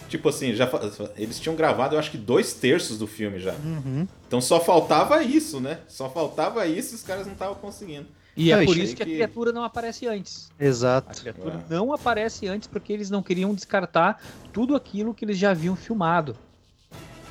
Tipo 0.09 0.29
assim, 0.29 0.55
já, 0.55 0.69
eles 1.17 1.37
tinham 1.37 1.53
gravado, 1.53 1.93
eu 1.95 1.99
acho 1.99 2.09
que 2.11 2.17
dois 2.17 2.53
terços 2.53 2.97
do 2.97 3.05
filme 3.05 3.39
já. 3.39 3.51
Uhum. 3.55 4.07
Então 4.25 4.39
só 4.39 4.57
faltava 4.61 5.21
isso, 5.21 5.59
né? 5.59 5.79
Só 5.89 6.09
faltava 6.09 6.65
isso 6.65 6.93
e 6.93 6.95
os 6.95 7.03
caras 7.03 7.25
não 7.25 7.33
estavam 7.33 7.55
conseguindo. 7.55 8.07
E 8.37 8.51
Não, 8.51 8.59
é 8.59 8.65
por 8.65 8.77
isso 8.77 8.95
que 8.95 9.01
a 9.01 9.05
que- 9.05 9.15
criatura 9.15 9.51
não 9.51 9.63
aparece 9.63 10.05
antes. 10.07 10.51
A 10.59 10.63
Exato. 10.63 11.19
criatura 11.21 11.65
É. 11.67 11.73
não 11.73 11.91
aparece 11.91 12.47
antes 12.47 12.67
porque 12.67 12.93
eles 12.93 13.09
não 13.09 13.23
queriam 13.23 13.51
descartar 13.53 14.21
tudo 14.53 14.75
aquilo 14.75 15.13
que 15.13 15.25
eles 15.25 15.37
já 15.39 15.49
haviam 15.51 15.75
filmado. 15.75 16.35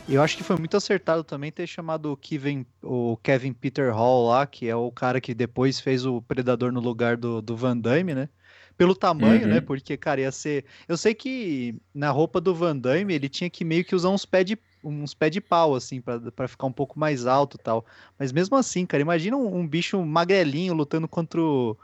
E 0.08 0.14
eu 0.14 0.22
acho 0.22 0.36
que 0.36 0.42
foi 0.44 0.56
muito 0.56 0.76
acertado 0.76 1.24
também 1.24 1.50
ter 1.50 1.66
chamado 1.66 2.12
o 2.12 2.16
Kevin, 2.16 2.64
o 2.82 3.16
Kevin 3.22 3.52
Peter 3.52 3.92
Hall 3.94 4.28
lá, 4.28 4.46
que 4.46 4.68
é 4.68 4.74
o 4.76 4.90
cara 4.90 5.20
que 5.20 5.34
depois 5.34 5.80
fez 5.80 6.04
o 6.06 6.20
Predador 6.22 6.70
no 6.72 6.80
lugar 6.80 7.16
do, 7.16 7.40
do 7.42 7.56
Van 7.56 7.76
Damme, 7.76 8.14
né? 8.14 8.28
Pelo 8.76 8.94
tamanho, 8.94 9.42
Uhum. 9.46 9.54
né? 9.54 9.60
Porque, 9.60 9.96
cara, 9.96 10.20
ia 10.20 10.30
ser. 10.30 10.64
Eu 10.86 10.96
sei 10.96 11.14
que 11.14 11.74
na 11.94 12.10
roupa 12.10 12.40
do 12.40 12.54
Van 12.54 12.76
Damme 12.76 13.14
ele 13.14 13.28
tinha 13.28 13.48
que 13.50 13.64
meio 13.64 13.84
que 13.84 13.94
usar 13.96 14.10
uns 14.10 14.24
pés 14.26 14.44
de, 14.44 14.58
uns 14.88 15.14
pé 15.14 15.28
de 15.30 15.40
pau, 15.40 15.74
assim, 15.74 16.00
pra, 16.00 16.18
pra 16.30 16.48
ficar 16.48 16.66
um 16.66 16.72
pouco 16.72 16.98
mais 16.98 17.26
alto 17.26 17.56
e 17.56 17.62
tal. 17.62 17.84
Mas 18.18 18.32
mesmo 18.32 18.56
assim, 18.56 18.86
cara, 18.86 19.00
imagina 19.00 19.36
um, 19.36 19.58
um 19.58 19.66
bicho 19.66 20.00
magrelinho 20.04 20.74
lutando 20.74 21.08
contra 21.08 21.40
o. 21.40 21.76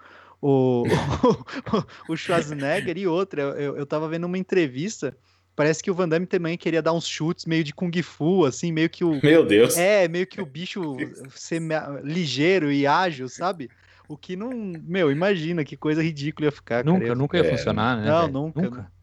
O, 0.45 0.83
o 2.09 2.17
Schwarzenegger 2.17 2.99
e 2.99 3.07
outra. 3.07 3.43
Eu, 3.43 3.77
eu, 3.77 3.87
tava 3.87 4.09
vendo 4.09 4.25
uma 4.25 4.37
entrevista. 4.37 5.17
Parece 5.55 5.81
que 5.81 5.91
o 5.91 5.95
Van 5.95 6.09
Damme 6.09 6.27
também 6.27 6.59
queria 6.59 6.83
dar 6.83 6.93
uns 6.93 7.07
chutes 7.07 7.45
meio 7.45 7.63
de 7.63 7.73
Kung 7.73 7.93
Fu, 8.03 8.45
assim, 8.45 8.73
meio 8.73 8.91
que 8.91 9.05
o. 9.05 9.21
Meu 9.23 9.47
Deus. 9.47 9.77
É, 9.77 10.09
meio 10.09 10.27
que 10.27 10.41
o 10.41 10.47
bicho 10.47 10.97
ser 11.31 11.63
ligeiro 12.03 12.73
e 12.73 12.87
ágil, 12.89 13.29
sabe? 13.29 13.71
O 14.09 14.17
que 14.17 14.35
não. 14.35 14.51
Meu, 14.85 15.11
imagina 15.11 15.65
que 15.65 15.77
coisa 15.77 16.03
ridícula 16.03 16.47
ia 16.47 16.53
ficar. 16.53 16.85
nunca, 16.85 16.99
cara. 16.99 17.09
Ia- 17.11 17.15
nunca 17.15 17.37
ia 17.37 17.45
É, 17.45 17.51
funcionar, 17.51 17.97
né? 17.99 18.11
não, 18.11 18.21
velho? 18.21 18.33
nunca, 18.33 18.69
O 18.69 19.02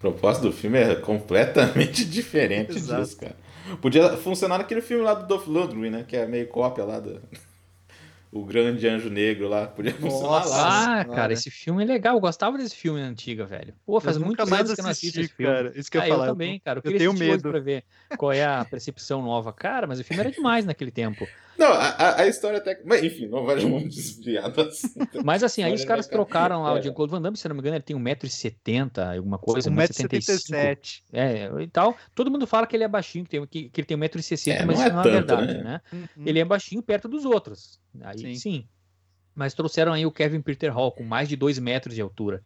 propósito 0.00 0.48
do 0.48 0.52
filme 0.52 0.78
é 0.78 0.96
completamente 0.96 2.04
diferente 2.08 2.76
Exato. 2.76 3.02
disso, 3.02 3.16
cara. 3.18 3.36
Podia 3.80 4.16
funcionar 4.16 4.58
naquele 4.58 4.80
filme 4.80 5.04
lá 5.04 5.14
do 5.14 5.26
Dolph 5.26 5.46
Lundgren, 5.46 5.90
né? 5.90 6.04
Que 6.08 6.16
é 6.16 6.26
meio 6.26 6.48
cópia 6.48 6.84
lá 6.84 6.98
do... 6.98 7.20
O 8.32 8.44
Grande 8.44 8.86
Anjo 8.86 9.10
Negro 9.10 9.48
lá. 9.48 9.66
Podia 9.66 9.92
funcionar 9.92 10.28
Nossa. 10.28 10.50
lá. 10.50 10.68
Ah, 10.68 11.02
Senhora. 11.02 11.16
cara, 11.16 11.32
esse 11.32 11.50
filme 11.50 11.82
é 11.82 11.86
legal. 11.86 12.14
Eu 12.14 12.20
gostava 12.20 12.56
desse 12.56 12.76
filme 12.76 13.00
antiga, 13.00 13.44
velho. 13.44 13.74
Pô, 13.84 14.00
faz 14.00 14.16
eu 14.16 14.22
nunca 14.22 14.46
mais 14.46 14.72
que 14.72 14.80
eu 14.80 14.84
não 14.84 14.90
assisti, 14.90 15.22
esse 15.22 15.32
filme. 15.34 15.52
cara. 15.52 15.72
Isso 15.74 15.90
que 15.90 15.96
eu 15.96 16.00
ah, 16.00 16.06
ia 16.06 16.14
falar. 16.14 16.26
eu 16.26 16.30
também, 16.30 16.60
cara. 16.60 16.78
Eu, 16.78 16.82
eu 16.84 16.92
queria 16.92 16.98
tenho 16.98 17.12
medo. 17.12 17.50
pra 17.50 17.58
ver 17.58 17.82
qual 18.16 18.30
é 18.30 18.44
a 18.44 18.64
percepção 18.64 19.20
nova. 19.20 19.52
Cara, 19.52 19.88
mas 19.88 19.98
o 19.98 20.04
filme 20.04 20.20
era 20.20 20.30
demais 20.30 20.64
naquele 20.64 20.92
tempo. 20.92 21.26
Não, 21.60 21.72
a, 21.72 22.20
a- 22.22 22.26
história 22.26 22.58
até... 22.58 22.80
Mas 22.84 23.02
enfim, 23.04 23.26
não 23.26 23.44
vai 23.44 23.56
vamos 23.56 23.94
desviar 23.94 24.50
do 24.50 24.62
assunto. 24.62 25.24
Mas 25.24 25.42
assim, 25.44 25.62
aí 25.62 25.74
os 25.74 25.84
caras 25.84 26.06
cara? 26.06 26.16
trocaram 26.16 26.62
lá 26.62 26.72
o 26.74 26.78
É. 26.78 26.82
Jean-Claude 26.82 27.10
Van 27.12 27.20
Damme, 27.22 27.36
se 27.36 27.46
não 27.48 27.54
me 27.54 27.60
engano, 27.60 27.76
ele 27.76 27.82
tem 27.82 27.96
1,70m, 27.96 29.16
alguma 29.16 29.38
coisa, 29.38 29.70
1,75m. 29.70 30.08
1,77m. 30.18 31.02
É, 31.12 31.62
e 31.62 31.66
tal. 31.68 31.96
Todo 32.14 32.30
mundo 32.30 32.46
fala 32.46 32.66
que 32.66 32.74
ele 32.74 32.84
é 32.84 32.88
baixinho, 32.88 33.24
que, 33.24 33.30
tem, 33.30 33.46
que, 33.46 33.68
que 33.68 33.80
ele 33.80 33.86
tem 33.86 33.96
1,60m, 33.98 34.52
É, 34.52 34.64
mas 34.64 34.78
não 34.78 34.84
isso 34.84 34.84
é 34.84 34.92
não 34.92 35.00
é 35.00 35.02
tanto, 35.02 35.12
verdade, 35.36 35.54
né? 35.58 35.62
né? 35.62 35.80
Uhum. 36.16 36.24
Ele 36.26 36.38
é 36.38 36.44
baixinho 36.44 36.82
perto 36.82 37.06
dos 37.08 37.24
outros. 37.24 37.78
Aí 38.02 38.18
Sim. 38.18 38.34
sim. 38.34 38.68
Mas 39.34 39.54
trouxeram 39.54 39.92
aí 39.92 40.04
o 40.06 40.10
Kevin 40.10 40.40
Peter 40.40 40.72
Hall 40.74 40.92
com 40.92 41.04
mais 41.04 41.28
de 41.28 41.36
2 41.36 41.58
metros 41.58 41.94
de 41.94 42.00
altura. 42.00 42.42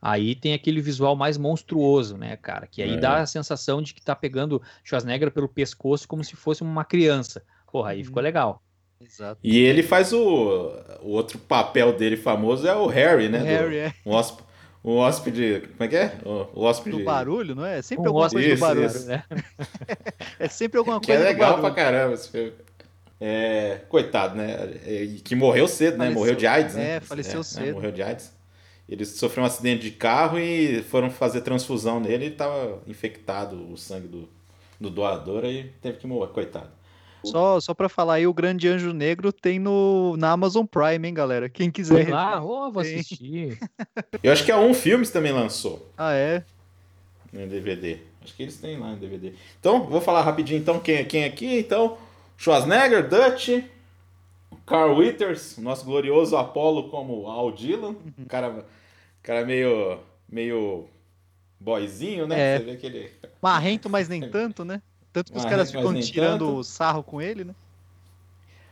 Aí 0.00 0.34
tem 0.34 0.52
aquele 0.52 0.80
visual 0.80 1.16
mais 1.16 1.38
monstruoso, 1.38 2.16
né, 2.18 2.36
cara? 2.36 2.66
Que 2.66 2.82
aí 2.82 2.94
É. 2.94 2.96
dá 2.98 3.18
a 3.18 3.26
sensação 3.26 3.80
de 3.80 3.94
que 3.94 4.02
tá 4.02 4.14
pegando 4.14 4.60
Schwarzenegger 4.84 5.30
pelo 5.30 5.48
pescoço 5.48 6.06
como 6.06 6.22
se 6.22 6.36
fosse 6.36 6.62
uma 6.62 6.84
criança. 6.84 7.42
Porra, 7.76 7.90
aí 7.90 7.98
Uhum. 7.98 8.04
ficou 8.04 8.22
legal. 8.22 8.62
Exato. 9.00 9.38
E 9.44 9.58
ele 9.58 9.82
faz 9.82 10.12
o... 10.12 10.72
O 11.02 11.10
outro 11.10 11.38
papel 11.38 11.92
dele 11.92 12.16
famoso 12.16 12.66
é 12.66 12.74
o 12.74 12.86
Harry, 12.86 13.28
né? 13.28 13.38
O 13.38 13.42
do- 13.42 13.46
Harry, 13.46 13.76
é. 13.76 13.92
Um, 14.06 14.12
hosp- 14.12 14.40
O 14.82 14.96
hóspede. 14.96 15.62
Como 15.76 15.84
é 15.84 15.88
que 15.88 15.96
é? 15.96 16.12
O, 16.24 16.60
o 16.60 16.62
hóspede. 16.64 16.96
Do 16.96 17.04
barulho, 17.04 17.54
não 17.54 17.66
é? 17.66 17.78
É 17.78 17.82
sempre 17.82 18.04
Um 18.04 18.06
alguma 18.08 18.24
hóspede 18.26 18.46
coisa 18.46 18.54
do 18.54 18.54
Isso, 18.54 18.66
barulho. 18.66 18.86
isso. 18.86 19.06
né? 19.08 19.24
É 20.38 20.48
sempre 20.48 20.78
alguma 20.78 21.00
Que 21.00 21.06
coisa 21.08 21.22
é 21.22 21.24
do 21.26 21.28
legal 21.28 21.52
pra 21.54 21.62
barulho. 21.62 21.74
caramba 21.76 22.14
esse 22.14 22.30
filme. 22.30 22.52
É, 23.20 23.80
coitado, 23.88 24.34
né? 24.36 24.54
É, 24.84 25.06
Que 25.24 25.34
morreu 25.34 25.66
cedo, 25.68 25.98
né? 25.98 26.04
Faleceu. 26.06 26.18
Morreu 26.20 26.34
de 26.34 26.46
AIDS, 26.46 26.74
né? 26.74 26.96
É, 26.96 27.00
faleceu 27.00 27.42
cedo. 27.42 27.74
morreu 27.74 27.90
de 27.92 28.02
AIDS. 28.02 28.32
Ele 28.88 29.04
sofreu 29.04 29.42
um 29.42 29.46
acidente 29.46 29.82
de 29.82 29.90
carro 29.90 30.38
e 30.38 30.82
foram 30.84 31.10
fazer 31.10 31.40
transfusão 31.42 31.98
nele 32.00 32.26
e 32.26 32.30
tava 32.30 32.80
infectado 32.86 33.70
o 33.72 33.76
sangue 33.76 34.06
do, 34.08 34.28
do 34.80 34.88
doador 34.90 35.44
e 35.44 35.64
teve 35.82 35.98
que 35.98 36.06
morrer, 36.06 36.32
coitado. 36.32 36.70
Só, 37.26 37.60
só 37.60 37.74
pra 37.74 37.88
falar 37.88 38.14
aí, 38.14 38.26
o 38.26 38.32
Grande 38.34 38.68
Anjo 38.68 38.92
Negro 38.92 39.32
tem 39.32 39.58
no, 39.58 40.16
na 40.16 40.30
Amazon 40.32 40.64
Prime, 40.64 41.08
hein, 41.08 41.14
galera? 41.14 41.48
Quem 41.48 41.70
quiser. 41.70 42.08
Lá, 42.08 42.42
ô, 42.42 42.70
vou 42.70 42.82
Tem. 42.82 43.00
assistir. 43.00 43.58
Eu 44.22 44.32
acho 44.32 44.44
que 44.44 44.52
a 44.52 44.58
Um 44.58 44.72
Filmes 44.74 45.10
também 45.10 45.32
lançou 45.32 45.90
Ah, 45.96 46.12
é? 46.14 46.44
no 47.32 47.46
DVD. 47.46 47.98
Acho 48.22 48.34
que 48.34 48.42
eles 48.42 48.56
têm 48.56 48.78
lá 48.78 48.90
no 48.90 48.96
DVD. 48.96 49.32
Então, 49.60 49.84
vou 49.84 50.00
falar 50.00 50.22
rapidinho 50.22 50.58
então 50.60 50.80
quem, 50.80 51.04
quem 51.04 51.24
aqui. 51.24 51.58
Então, 51.58 51.96
Schwarzenegger, 52.36 53.08
Dutch, 53.08 53.62
Carl 54.66 54.96
Withers, 54.96 55.58
nosso 55.58 55.84
glorioso 55.84 56.36
Apollo 56.36 56.88
como 56.88 57.28
Al 57.28 57.52
Dillon. 57.52 57.94
Cara, 58.28 58.64
cara 59.22 59.44
meio, 59.46 59.98
meio 60.28 60.88
boyzinho, 61.60 62.26
né? 62.26 62.54
É. 62.54 62.58
Você 62.58 62.64
vê 62.64 62.76
que 62.76 62.86
ele... 62.86 63.10
Marrento, 63.40 63.88
mas 63.88 64.08
nem 64.08 64.28
tanto, 64.28 64.64
né? 64.64 64.82
Tanto 65.16 65.32
que 65.32 65.38
os 65.38 65.44
Marrento, 65.44 65.50
caras 65.58 65.72
mas 65.72 65.82
ficam 65.82 66.00
tirando 66.02 66.46
tanto. 66.46 66.64
sarro 66.64 67.02
com 67.02 67.22
ele, 67.22 67.42
né? 67.42 67.54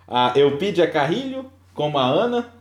A 0.07 0.39
Eupidia 0.39 0.87
Carrilho, 0.87 1.51
como 1.73 1.97
a 1.97 2.05
Ana, 2.05 2.53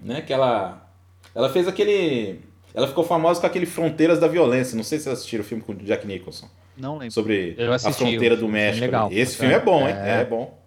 né? 0.00 0.20
Que 0.20 0.32
ela, 0.32 0.84
ela 1.32 1.48
fez 1.48 1.68
aquele... 1.68 2.40
Ela 2.74 2.88
ficou 2.88 3.04
famosa 3.04 3.40
com 3.40 3.46
aquele 3.46 3.66
Fronteiras 3.66 4.18
da 4.18 4.26
Violência. 4.26 4.76
Não 4.76 4.82
sei 4.82 4.98
se 4.98 5.04
vocês 5.04 5.18
assistiram 5.18 5.44
o 5.44 5.46
filme 5.46 5.62
com 5.62 5.70
o 5.70 5.76
Jack 5.76 6.04
Nicholson. 6.04 6.48
Não 6.76 6.98
lembro. 6.98 7.12
sobre 7.14 7.56
a 7.56 7.92
fronteira 7.92 8.34
do 8.34 8.40
filme 8.40 8.54
México. 8.54 8.84
legal. 8.84 9.06
ali. 9.06 9.16
Esse 9.20 9.36
filme 9.36 9.54
é 9.54 9.60
bom, 9.60 9.86
hein? 9.86 9.94
É. 9.94 10.22
É, 10.22 10.24
bom. 10.24 10.58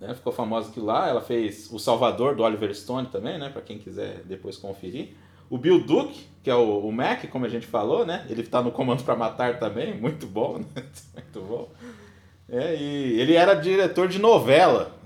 Né, 0.00 0.14
Ficou 0.14 0.32
famosa 0.32 0.70
aquilo 0.70 0.86
lá. 0.86 1.06
Ela 1.06 1.20
fez 1.20 1.70
O 1.70 1.78
Salvador 1.78 2.34
do 2.34 2.42
Oliver 2.42 2.74
Stone 2.74 3.08
também, 3.08 3.38
né? 3.38 3.50
Pra 3.50 3.60
quem 3.60 3.76
quiser 3.76 4.22
depois 4.24 4.56
conferir. 4.56 5.10
O 5.52 5.58
Bill 5.58 5.84
Duke, 5.84 6.18
que 6.42 6.48
é 6.48 6.54
o, 6.54 6.78
o 6.78 6.90
Mac, 6.90 7.26
como 7.28 7.44
a 7.44 7.48
gente 7.50 7.66
falou, 7.66 8.06
né? 8.06 8.24
Ele 8.30 8.42
tá 8.42 8.62
no 8.62 8.72
Comando 8.72 9.04
pra 9.04 9.14
Matar 9.14 9.58
também, 9.58 9.94
muito 9.94 10.26
bom, 10.26 10.56
né? 10.74 10.82
Muito 11.12 11.40
bom. 11.42 11.70
É, 12.48 12.74
e 12.74 13.20
ele 13.20 13.34
era 13.34 13.52
diretor 13.52 14.08
de 14.08 14.18
novela. 14.18 14.96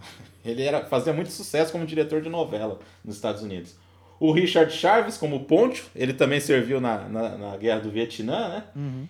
Ele 0.45 0.63
era, 0.63 0.85
fazia 0.85 1.13
muito 1.13 1.33
sucesso 1.33 1.73
como 1.73 1.85
diretor 1.85 2.23
de 2.23 2.29
novela 2.29 2.79
nos 3.05 3.17
Estados 3.17 3.43
Unidos. 3.43 3.75
O 4.21 4.31
Richard 4.31 4.73
Chaves, 4.73 5.19
como 5.19 5.47
Poncho, 5.47 5.91
ele 5.97 6.13
também 6.13 6.39
serviu 6.39 6.81
na, 6.81 7.09
na, 7.09 7.37
na 7.37 7.57
Guerra 7.57 7.81
do 7.81 7.91
Vietnã, 7.91 8.49
né? 8.49 8.65
Uhum. 8.77 9.09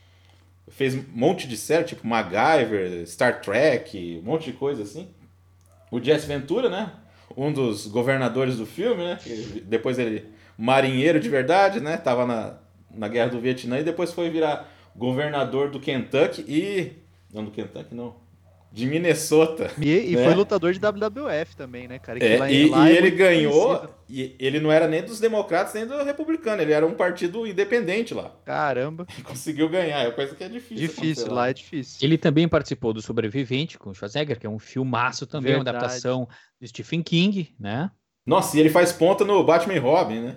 fez 0.68 0.94
um 0.94 1.04
monte 1.12 1.46
de 1.46 1.58
série, 1.58 1.84
tipo 1.84 2.06
MacGyver, 2.06 3.06
Star 3.06 3.42
Trek, 3.42 4.22
um 4.22 4.26
monte 4.26 4.46
de 4.50 4.56
coisa 4.56 4.84
assim. 4.84 5.06
O 5.90 6.00
Jesse 6.02 6.26
Ventura, 6.26 6.70
né? 6.70 6.92
Um 7.36 7.52
dos 7.52 7.86
governadores 7.86 8.56
do 8.56 8.64
filme, 8.64 9.04
né? 9.04 9.18
Depois 9.66 9.98
ele, 9.98 10.34
marinheiro 10.58 11.20
de 11.20 11.28
verdade, 11.28 11.80
né? 11.80 11.96
Tava 11.96 12.26
na, 12.26 12.58
na 12.90 13.08
Guerra 13.08 13.30
do 13.30 13.40
Vietnã 13.40 13.78
e 13.78 13.84
depois 13.84 14.12
foi 14.12 14.30
virar 14.30 14.68
governador 14.94 15.70
do 15.70 15.78
Kentucky 15.80 16.44
e... 16.48 16.92
Não, 17.32 17.44
do 17.44 17.50
Kentucky 17.50 17.94
não. 17.94 18.14
De 18.72 18.84
Minnesota. 18.86 19.70
E, 19.80 19.88
e 20.12 20.16
É. 20.16 20.24
foi 20.24 20.34
lutador 20.34 20.72
de 20.72 20.78
WWF 20.80 21.56
também, 21.56 21.88
né, 21.88 21.98
cara? 21.98 22.18
Que 22.18 22.26
É, 22.26 22.38
lá- 22.38 22.50
e, 22.50 22.68
lá 22.68 22.90
e 22.90 22.94
é 22.94 22.98
ele 22.98 23.10
ganhou, 23.10 23.76
conhecido. 23.78 23.94
e 24.08 24.36
ele 24.38 24.60
não 24.60 24.70
era 24.70 24.86
nem 24.86 25.02
dos 25.02 25.18
democratas 25.18 25.72
nem 25.74 25.86
do 25.86 26.02
republicano, 26.04 26.60
ele 26.60 26.72
era 26.72 26.86
um 26.86 26.92
partido 26.94 27.46
independente 27.46 28.12
lá. 28.12 28.32
Caramba, 28.44 29.06
E 29.18 29.22
conseguiu 29.22 29.68
ganhar, 29.68 30.00
é 30.00 30.10
coisa 30.10 30.34
que 30.34 30.44
é 30.44 30.48
difícil. 30.48 30.88
difícil, 30.88 31.32
lá 31.32 31.48
é 31.48 31.54
difícil. 31.54 31.98
Ele 32.02 32.18
também 32.18 32.46
participou 32.48 32.92
do 32.92 33.00
Sobrevivente 33.00 33.78
com 33.78 33.90
o 33.90 33.94
Schwarzenegger, 33.94 34.38
que 34.38 34.46
é 34.46 34.50
um 34.50 34.58
filmaço 34.58 35.26
também, 35.26 35.52
uma 35.54 35.58
Verdade. 35.64 35.76
adaptação 35.78 36.28
do 36.60 36.66
Stephen 36.68 37.02
King, 37.02 37.54
né? 37.58 37.90
Nossa, 38.26 38.56
e 38.56 38.60
ele 38.60 38.68
faz 38.70 38.92
ponta 38.92 39.24
no 39.24 39.42
Batman 39.44 39.74
e 39.74 39.78
Robin, 39.78 40.20
né? 40.20 40.36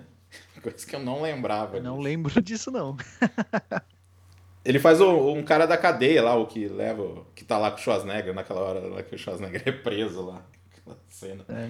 Coisa 0.62 0.86
que 0.86 0.94
eu 0.96 1.00
não 1.00 1.22
lembrava. 1.22 1.80
Não 1.80 1.94
disso. 1.96 2.04
lembro 2.04 2.42
disso, 2.42 2.70
não. 2.70 2.96
Ele 4.64 4.78
faz 4.78 5.00
o- 5.00 5.32
um 5.32 5.42
cara 5.42 5.66
da 5.66 5.76
cadeia 5.76 6.22
lá, 6.22 6.34
o 6.36 6.46
que 6.46 6.68
leva, 6.68 7.02
o- 7.02 7.26
que 7.34 7.44
tá 7.44 7.56
lá 7.56 7.70
com 7.70 7.78
o 7.78 7.80
Schwarzenegger 7.80 8.34
naquela 8.34 8.60
hora 8.60 8.80
lá 8.80 9.02
que 9.02 9.14
o 9.14 9.18
Schwarzenegger 9.18 9.62
é 9.64 9.72
preso 9.72 10.20
lá. 10.26 10.42
Aquela 10.76 10.98
cena. 11.08 11.44
É. 11.48 11.68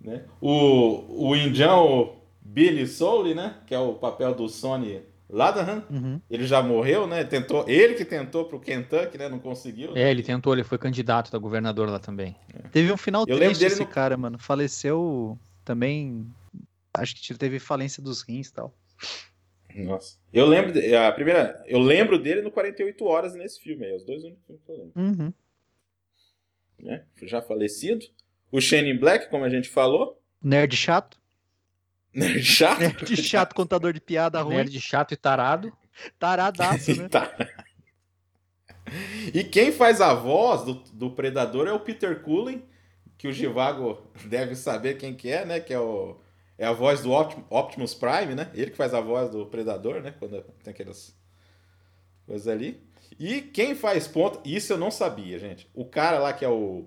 Né? 0.00 0.24
O, 0.40 1.28
o 1.28 1.36
indião 1.36 2.12
Billy 2.42 2.86
Soule, 2.86 3.34
né? 3.34 3.54
Que 3.66 3.74
é 3.74 3.78
o 3.78 3.94
papel 3.94 4.34
do 4.34 4.48
Sonny 4.48 5.00
Ladahan. 5.30 5.84
Uhum. 5.90 6.20
Ele 6.30 6.44
já 6.46 6.60
morreu, 6.62 7.06
né? 7.06 7.22
Tentou, 7.22 7.64
ele 7.68 7.94
que 7.94 8.04
tentou 8.04 8.46
pro 8.46 8.58
Kentucky, 8.58 9.16
né? 9.18 9.28
Não 9.28 9.38
conseguiu. 9.38 9.92
né? 9.92 10.02
É, 10.02 10.10
ele 10.10 10.22
tentou, 10.22 10.52
ele 10.54 10.64
foi 10.64 10.78
candidato 10.78 11.30
da 11.30 11.38
governador 11.38 11.88
lá 11.88 11.98
também. 12.00 12.34
Teve 12.72 12.90
um 12.92 12.96
final 12.96 13.24
Eu 13.28 13.36
triste 13.36 13.64
esse 13.64 13.80
no- 13.80 13.86
cara, 13.86 14.16
mano. 14.16 14.38
Faleceu 14.38 15.38
também. 15.64 16.26
Acho 17.00 17.14
que 17.14 17.34
teve 17.34 17.58
falência 17.58 18.02
dos 18.02 18.22
rins 18.22 18.48
e 18.48 18.52
tal. 18.52 18.76
Nossa. 19.74 20.16
Eu 20.32 20.46
lembro, 20.46 20.72
de- 20.72 20.94
a 20.96 21.12
primeira, 21.12 21.62
eu 21.66 21.78
lembro 21.78 22.18
dele 22.18 22.42
no 22.42 22.50
48 22.50 23.04
horas 23.04 23.34
nesse 23.34 23.60
filme 23.60 23.84
aí, 23.86 23.94
os 23.94 24.04
dois 24.04 24.24
únicos 24.24 24.44
filmes 24.46 24.62
que 24.64 24.70
eu 24.72 24.76
lembro. 24.76 24.92
Uhum. 25.24 25.32
né? 26.80 27.04
Já 27.22 27.40
falecido. 27.42 28.04
O 28.50 28.60
Shane 28.60 28.94
Black, 28.94 29.28
como 29.30 29.44
a 29.44 29.48
gente 29.50 29.68
falou. 29.68 30.20
Nerd 30.42 30.74
chato. 30.76 31.18
Nerd 32.14 32.42
chato. 32.42 32.78
Nerd 32.80 33.16
chato, 33.22 33.54
contador 33.54 33.92
de 33.92 34.00
piada 34.00 34.40
ruim. 34.40 34.56
Nerd 34.56 34.80
chato 34.80 35.12
e 35.12 35.16
tarado. 35.16 35.72
Taradaço, 36.18 36.94
né? 36.96 37.08
Tá. 37.10 37.30
E 39.34 39.44
quem 39.44 39.70
faz 39.70 40.00
a 40.00 40.14
voz 40.14 40.64
do, 40.64 40.74
do 40.94 41.10
Predador 41.10 41.68
é 41.68 41.72
o 41.72 41.80
Peter 41.80 42.22
Cullen, 42.22 42.64
que 43.18 43.28
o 43.28 43.32
Givago 43.32 44.10
deve 44.24 44.54
saber 44.54 44.94
quem 44.96 45.14
que 45.14 45.28
é, 45.28 45.44
né? 45.44 45.60
Que 45.60 45.74
é, 45.74 45.78
o, 45.78 46.18
é 46.58 46.66
a 46.66 46.72
voz 46.72 47.00
do 47.02 47.12
Optim- 47.12 47.44
Optimus 47.48 47.94
Prime, 47.94 48.34
né? 48.34 48.50
Ele 48.52 48.70
que 48.72 48.76
faz 48.76 48.92
a 48.92 49.00
voz 49.00 49.30
do 49.30 49.46
Predador, 49.46 50.00
né? 50.02 50.12
Quando 50.18 50.42
tem 50.62 50.72
aquelas 50.72 51.14
coisas 52.26 52.48
ali. 52.48 52.82
E 53.18 53.40
quem 53.40 53.74
faz 53.74 54.06
ponta, 54.08 54.40
isso 54.44 54.72
eu 54.72 54.76
não 54.78 54.90
sabia, 54.90 55.38
gente. 55.38 55.68
O 55.74 55.84
cara 55.84 56.18
lá 56.18 56.32
que 56.32 56.44
é 56.44 56.48
o, 56.48 56.84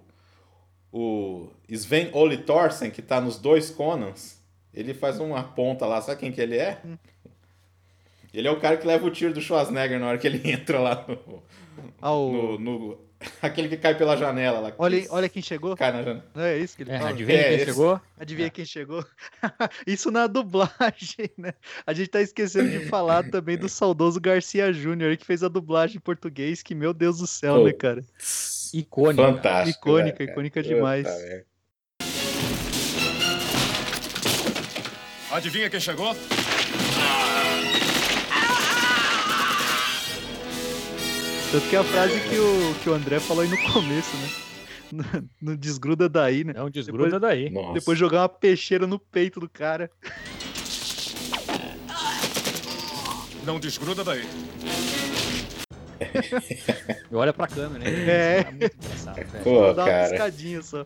o 0.92 1.48
Sven 1.70 2.10
Ole 2.14 2.38
Thorsen, 2.38 2.92
que 2.92 3.02
tá 3.02 3.20
nos 3.22 3.38
dois 3.40 3.70
Conans, 3.70 4.40
ele 4.74 4.94
faz 4.94 5.20
uma 5.20 5.44
ponta 5.44 5.86
lá, 5.86 6.02
sabe 6.02 6.20
quem 6.20 6.32
que 6.32 6.40
ele 6.42 6.58
é? 6.58 6.82
Ele 8.34 8.48
é 8.48 8.52
o 8.52 8.60
cara 8.60 8.78
que 8.78 8.88
leva 8.88 9.06
o 9.06 9.12
tiro 9.12 9.34
do 9.34 9.42
Schwarzenegger 9.42 10.00
na 10.00 10.08
hora 10.08 10.18
que 10.18 10.28
ele 10.28 10.42
entra 10.52 10.80
lá 10.80 11.06
no. 11.08 11.44
Ah, 12.02 12.14
o- 12.14 12.58
no- 12.58 12.60
no- 12.60 12.98
aquele 13.42 13.70
que 13.70 13.78
cai 13.78 13.96
pela 13.96 14.18
janela 14.18 14.60
lá. 14.60 14.74
Olha, 14.78 15.06
olha 15.10 15.30
quem 15.30 15.42
chegou. 15.42 15.76
Cai 15.78 15.92
na 15.92 16.02
janela. 16.04 16.26
Não 16.36 16.44
é 16.44 16.58
isso 16.58 16.76
que 16.76 16.84
ele 16.84 16.92
É, 16.92 16.98
fala? 16.98 17.10
adivinha 17.12 17.40
É, 17.40 17.44
quem 17.44 17.56
esse- 17.56 17.66
chegou? 17.66 18.02
Adivinha 18.20 18.50
quem 18.50 18.66
chegou? 18.66 19.06
Isso 19.88 20.12
na 20.12 20.28
dublagem, 20.28 21.30
né? 21.38 21.54
A 21.86 21.94
gente 21.94 22.10
tá 22.10 22.22
esquecendo 22.22 22.70
de 22.70 22.86
falar 22.88 23.24
também 23.30 23.58
do 23.58 23.68
saudoso 23.70 24.20
Garcia 24.20 24.72
Júnior, 24.74 25.16
que 25.18 25.26
fez 25.26 25.44
a 25.44 25.48
dublagem 25.48 25.98
em 25.98 26.00
português, 26.02 26.62
que, 26.62 26.76
meu 26.76 26.94
Deus 26.94 27.18
do 27.20 27.28
céu, 27.28 27.56
Pô, 27.56 27.66
né, 27.66 27.74
cara? 27.74 28.04
Icônica. 28.74 29.24
Fantástico. 29.24 29.90
Icônica, 29.90 30.06
né, 30.06 30.12
cara? 30.18 30.32
icônica 30.32 30.62
Puta 30.62 30.74
demais. 30.76 31.04
merda. 31.04 31.46
Adivinha 35.32 35.70
quem 35.70 35.80
chegou? 35.80 36.16
Tanto 41.52 41.68
que 41.70 41.76
é 41.76 41.80
a 41.80 41.84
frase 41.84 42.20
que 42.22 42.38
o, 42.40 42.76
que 42.82 42.90
o 42.90 42.94
André 42.94 43.20
falou 43.20 43.44
aí 43.44 43.50
no 43.50 43.58
começo, 43.74 44.16
né? 44.18 44.30
No, 44.92 45.04
no 45.52 45.58
desgruda 45.58 46.08
daí, 46.08 46.44
né? 46.44 46.54
Não 46.56 46.70
desgruda 46.70 47.20
daí. 47.20 47.50
Nossa. 47.50 47.74
Depois 47.74 47.98
jogar 47.98 48.22
uma 48.22 48.30
peixeira 48.30 48.88
no 48.88 48.98
peito 49.00 49.40
do 49.40 49.50
cara. 49.50 49.90
Não 53.46 53.60
desgruda 53.60 54.04
daí. 54.04 54.26
E 57.10 57.16
olha 57.16 57.34
pra 57.34 57.48
câmera, 57.48 57.84
né? 57.84 58.10
É. 58.10 58.40
É 58.48 58.52
muito 58.52 58.76
engraçado, 58.84 59.16
velho. 59.16 59.44
Pô, 59.44 59.74
Dá 59.74 59.84
uma 59.84 59.92
cara. 59.92 60.10
piscadinha 60.10 60.62
só. 60.62 60.86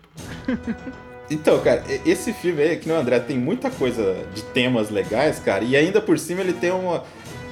Então, 1.29 1.59
cara, 1.61 1.83
esse 2.05 2.33
filme 2.33 2.61
aí, 2.61 2.77
que 2.77 2.87
no 2.87 2.95
André 2.95 3.19
tem 3.19 3.37
muita 3.37 3.71
coisa 3.71 4.25
de 4.33 4.43
temas 4.45 4.89
legais, 4.89 5.39
cara, 5.39 5.63
e 5.63 5.75
ainda 5.75 6.01
por 6.01 6.19
cima 6.19 6.41
ele 6.41 6.53
tem 6.53 6.71
uma. 6.71 7.03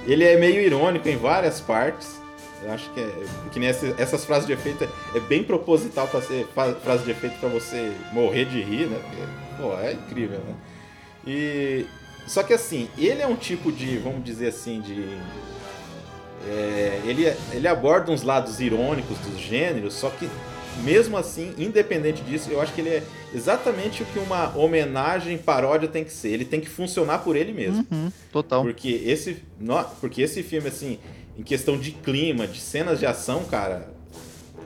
Ele 0.05 0.23
é 0.23 0.37
meio 0.37 0.61
irônico 0.61 1.07
em 1.07 1.17
várias 1.17 1.59
partes. 1.61 2.21
Eu 2.65 2.71
acho 2.73 2.89
que 2.91 2.99
é. 2.99 3.25
Que 3.51 3.59
nem 3.59 3.69
essa- 3.69 3.93
essas 3.97 4.23
frases 4.25 4.45
de 4.47 4.53
efeito 4.53 4.87
é 5.15 5.19
bem 5.19 5.43
proposital 5.43 6.07
pra 6.07 6.21
ser 6.21 6.47
frase 6.83 7.03
de 7.03 7.11
efeito 7.11 7.37
pra 7.39 7.49
você 7.49 7.91
morrer 8.11 8.45
de 8.45 8.61
rir, 8.61 8.87
né? 8.87 8.99
Porque, 9.01 9.61
pô, 9.61 9.79
é 9.79 9.93
incrível, 9.93 10.39
né? 10.39 10.55
E. 11.27 11.85
Só 12.25 12.41
que 12.41 12.53
assim, 12.53 12.87
ele 12.97 13.21
é 13.21 13.27
um 13.27 13.35
tipo 13.35 13.69
de, 13.71 13.97
vamos 13.97 14.23
dizer 14.23 14.47
assim, 14.47 14.79
de. 14.79 15.05
é, 16.47 17.01
ele, 17.05 17.31
ele 17.51 17.67
aborda 17.67 18.11
uns 18.11 18.21
lados 18.23 18.59
irônicos 18.59 19.17
dos 19.19 19.39
gêneros, 19.39 19.93
só 19.93 20.09
que 20.09 20.29
mesmo 20.83 21.15
assim, 21.17 21.53
independente 21.57 22.21
disso, 22.23 22.49
eu 22.49 22.59
acho 22.59 22.73
que 22.73 22.81
ele 22.81 22.89
é 22.89 23.03
exatamente 23.33 24.01
o 24.01 24.05
que 24.07 24.17
uma 24.19 24.57
homenagem 24.57 25.37
paródia 25.37 25.87
tem 25.87 26.03
que 26.03 26.11
ser. 26.11 26.29
Ele 26.29 26.45
tem 26.45 26.59
que 26.59 26.67
funcionar 26.69 27.19
por 27.19 27.35
ele 27.35 27.53
mesmo. 27.53 27.85
Uhum, 27.91 28.11
total. 28.31 28.63
Porque 28.63 28.89
esse, 29.05 29.37
porque 30.01 30.21
esse 30.23 30.41
filme, 30.41 30.67
assim, 30.69 30.97
em 31.37 31.43
questão 31.43 31.77
de 31.77 31.91
clima, 31.91 32.47
de 32.47 32.59
cenas 32.59 32.99
de 32.99 33.05
ação, 33.05 33.43
cara, 33.45 33.91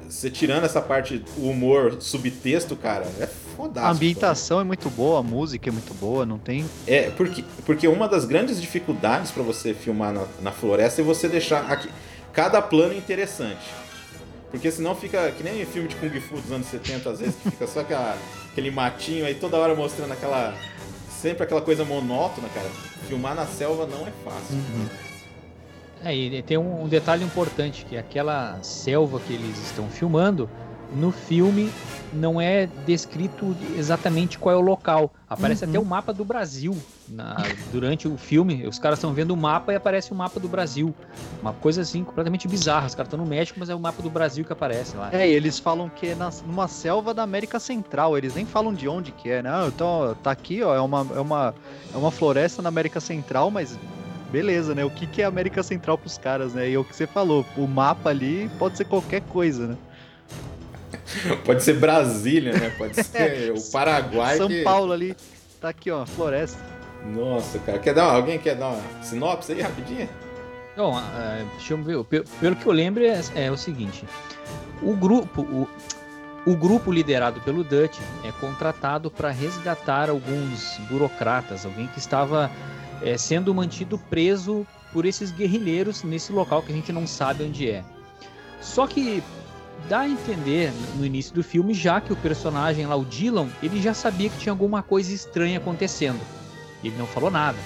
você 0.09 0.29
tirando 0.29 0.63
essa 0.63 0.81
parte, 0.81 1.23
o 1.37 1.49
humor, 1.49 1.97
subtexto, 1.99 2.75
cara, 2.75 3.05
é 3.19 3.27
fodástico. 3.27 3.87
A 3.87 3.91
ambientação 3.91 4.59
é 4.59 4.63
muito 4.63 4.89
boa, 4.89 5.19
a 5.19 5.23
música 5.23 5.69
é 5.69 5.71
muito 5.71 5.93
boa, 5.93 6.25
não 6.25 6.37
tem. 6.37 6.65
É, 6.85 7.09
porque, 7.11 7.43
porque 7.65 7.87
uma 7.87 8.07
das 8.07 8.25
grandes 8.25 8.61
dificuldades 8.61 9.31
pra 9.31 9.43
você 9.43 9.73
filmar 9.73 10.13
na, 10.13 10.25
na 10.41 10.51
floresta 10.51 11.01
é 11.01 11.03
você 11.03 11.27
deixar 11.27 11.69
aqui, 11.71 11.89
cada 12.31 12.61
plano 12.61 12.93
interessante. 12.93 13.65
Porque 14.49 14.71
senão 14.71 14.95
fica 14.95 15.29
que 15.31 15.43
nem 15.43 15.65
filme 15.65 15.89
de 15.89 15.95
Kung 15.95 16.21
Fu 16.21 16.35
dos 16.39 16.51
anos 16.51 16.67
70, 16.67 17.09
às 17.09 17.19
vezes, 17.19 17.35
que 17.35 17.51
fica 17.51 17.67
só 17.67 17.81
aquela, 17.81 18.17
aquele 18.51 18.71
matinho 18.71 19.25
aí 19.25 19.35
toda 19.35 19.57
hora 19.57 19.75
mostrando 19.75 20.13
aquela. 20.13 20.55
Sempre 21.21 21.43
aquela 21.43 21.61
coisa 21.61 21.83
monótona, 21.83 22.47
cara. 22.49 22.69
Filmar 23.07 23.35
na 23.35 23.45
selva 23.45 23.85
não 23.87 24.07
é 24.07 24.11
fácil. 24.23 24.55
É, 26.03 26.15
e 26.15 26.41
tem 26.43 26.57
um, 26.57 26.83
um 26.83 26.87
detalhe 26.87 27.23
importante, 27.23 27.85
que 27.85 27.97
aquela 27.97 28.57
selva 28.61 29.19
que 29.19 29.33
eles 29.33 29.57
estão 29.57 29.89
filmando, 29.89 30.49
no 30.95 31.11
filme 31.11 31.71
não 32.13 32.39
é 32.39 32.67
descrito 32.85 33.55
exatamente 33.77 34.39
qual 34.39 34.55
é 34.55 34.57
o 34.57 34.61
local. 34.61 35.11
Aparece 35.29 35.65
Uhum. 35.65 35.69
até 35.71 35.79
o 35.79 35.83
mapa 35.85 36.13
do 36.13 36.23
Brasil 36.23 36.77
na- 37.07 37.35
durante 37.71 38.07
o 38.07 38.15
filme. 38.17 38.65
Os 38.65 38.79
caras 38.79 38.97
estão 38.99 39.11
vendo 39.13 39.31
o 39.31 39.37
mapa 39.37 39.73
e 39.73 39.75
aparece 39.75 40.13
o 40.13 40.15
mapa 40.15 40.39
do 40.39 40.47
Brasil. 40.47 40.95
Uma 41.41 41.51
coisa 41.51 41.81
assim, 41.81 42.03
completamente 42.05 42.47
bizarra. 42.47 42.87
Os 42.87 42.95
caras 42.95 43.07
estão 43.07 43.19
no 43.19 43.29
México, 43.29 43.59
mas 43.59 43.69
é 43.69 43.75
o 43.75 43.79
mapa 43.79 44.01
do 44.01 44.09
Brasil 44.09 44.45
que 44.45 44.53
aparece 44.53 44.95
lá. 44.95 45.09
É, 45.11 45.27
eles 45.27 45.59
falam 45.59 45.89
que 45.89 46.07
é 46.07 46.15
na- 46.15 46.29
numa 46.45 46.67
selva 46.69 47.13
da 47.13 47.23
América 47.23 47.59
Central, 47.59 48.17
eles 48.17 48.33
nem 48.33 48.45
falam 48.45 48.73
de 48.73 48.87
onde 48.87 49.11
que 49.11 49.29
é, 49.29 49.41
né? 49.43 49.51
Então, 49.67 50.15
tá 50.23 50.31
aqui, 50.31 50.63
ó, 50.63 50.73
é 50.73 50.79
uma, 50.79 51.05
é, 51.13 51.19
uma, 51.19 51.55
é 51.93 51.97
uma 51.97 52.11
floresta 52.11 52.61
na 52.61 52.69
América 52.69 53.01
Central, 53.01 53.51
mas 53.51 53.77
beleza, 54.31 54.73
né? 54.75 54.83
O 54.85 54.89
que, 54.89 55.07
que 55.07 55.21
é 55.21 55.25
América 55.25 55.61
Central 55.63 55.97
pros 55.97 56.17
caras, 56.17 56.53
né? 56.53 56.69
E 56.69 56.73
é 56.73 56.77
o 56.77 56.83
que 56.83 56.95
você 56.95 57.07
falou, 57.07 57.45
o 57.55 57.67
mapa 57.67 58.09
ali 58.09 58.49
pode 58.59 58.77
ser 58.77 58.85
qualquer 58.85 59.21
coisa, 59.21 59.67
né? 59.67 59.77
Pode 61.45 61.63
ser 61.63 61.73
Brasília, 61.79 62.53
né? 62.53 62.69
Pode 62.77 62.93
ser 63.03 63.51
o 63.51 63.61
Paraguai. 63.71 64.37
São 64.37 64.47
que- 64.47 64.63
Paulo 64.63 64.91
ali, 64.93 65.15
tá 65.61 65.69
aqui, 65.69 65.91
ó, 65.91 66.05
floresta. 66.05 66.59
Nossa, 67.05 67.59
cara. 67.59 67.79
Quer 67.79 67.93
dar 67.93 68.05
uma- 68.07 68.13
alguém 68.15 68.37
quer 68.39 68.55
dar 68.55 68.69
uma 68.69 68.81
sinopse 69.03 69.51
aí 69.53 69.61
rapidinho? 69.61 70.09
Bom, 70.75 70.95
ah, 70.97 71.43
deixa 71.57 71.73
eu 71.73 71.83
ver. 71.83 72.03
Pe- 72.03 72.23
Pelo 72.39 72.55
que 72.55 72.65
eu 72.65 72.71
lembro, 72.71 73.03
é, 73.03 73.21
é 73.35 73.51
o 73.51 73.57
seguinte: 73.57 74.05
o 74.81 74.95
grupo, 74.95 75.41
o, 75.41 75.67
o 76.45 76.55
grupo 76.55 76.91
liderado 76.91 77.39
pelo 77.41 77.63
Dutch 77.63 77.97
é 78.23 78.31
contratado 78.39 79.09
para 79.09 79.29
resgatar 79.31 80.09
alguns 80.09 80.77
burocratas, 80.89 81.65
alguém 81.65 81.87
que 81.87 81.99
estava 81.99 82.49
é, 83.01 83.17
sendo 83.17 83.53
mantido 83.53 83.97
preso 84.09 84.65
por 84.91 85.05
esses 85.05 85.31
guerrilheiros 85.31 86.03
nesse 86.03 86.31
local 86.31 86.61
que 86.61 86.71
a 86.71 86.75
gente 86.75 86.91
não 86.91 87.05
sabe 87.05 87.43
onde 87.43 87.69
é. 87.69 87.83
Só 88.61 88.87
que 88.87 89.23
dá 89.87 89.99
a 90.01 90.09
entender 90.09 90.71
no 90.97 91.05
início 91.05 91.33
do 91.33 91.43
filme 91.43 91.73
já 91.73 92.01
que 92.01 92.11
o 92.11 92.15
personagem 92.15 92.85
lá, 92.85 92.95
o 92.95 93.05
Dylan, 93.05 93.47
ele 93.61 93.81
já 93.81 93.93
sabia 93.93 94.29
que 94.29 94.37
tinha 94.37 94.51
alguma 94.51 94.81
coisa 94.81 95.13
estranha 95.13 95.57
acontecendo. 95.57 96.19
Ele 96.83 96.95
não 96.97 97.05
falou 97.05 97.29
nada. 97.29 97.57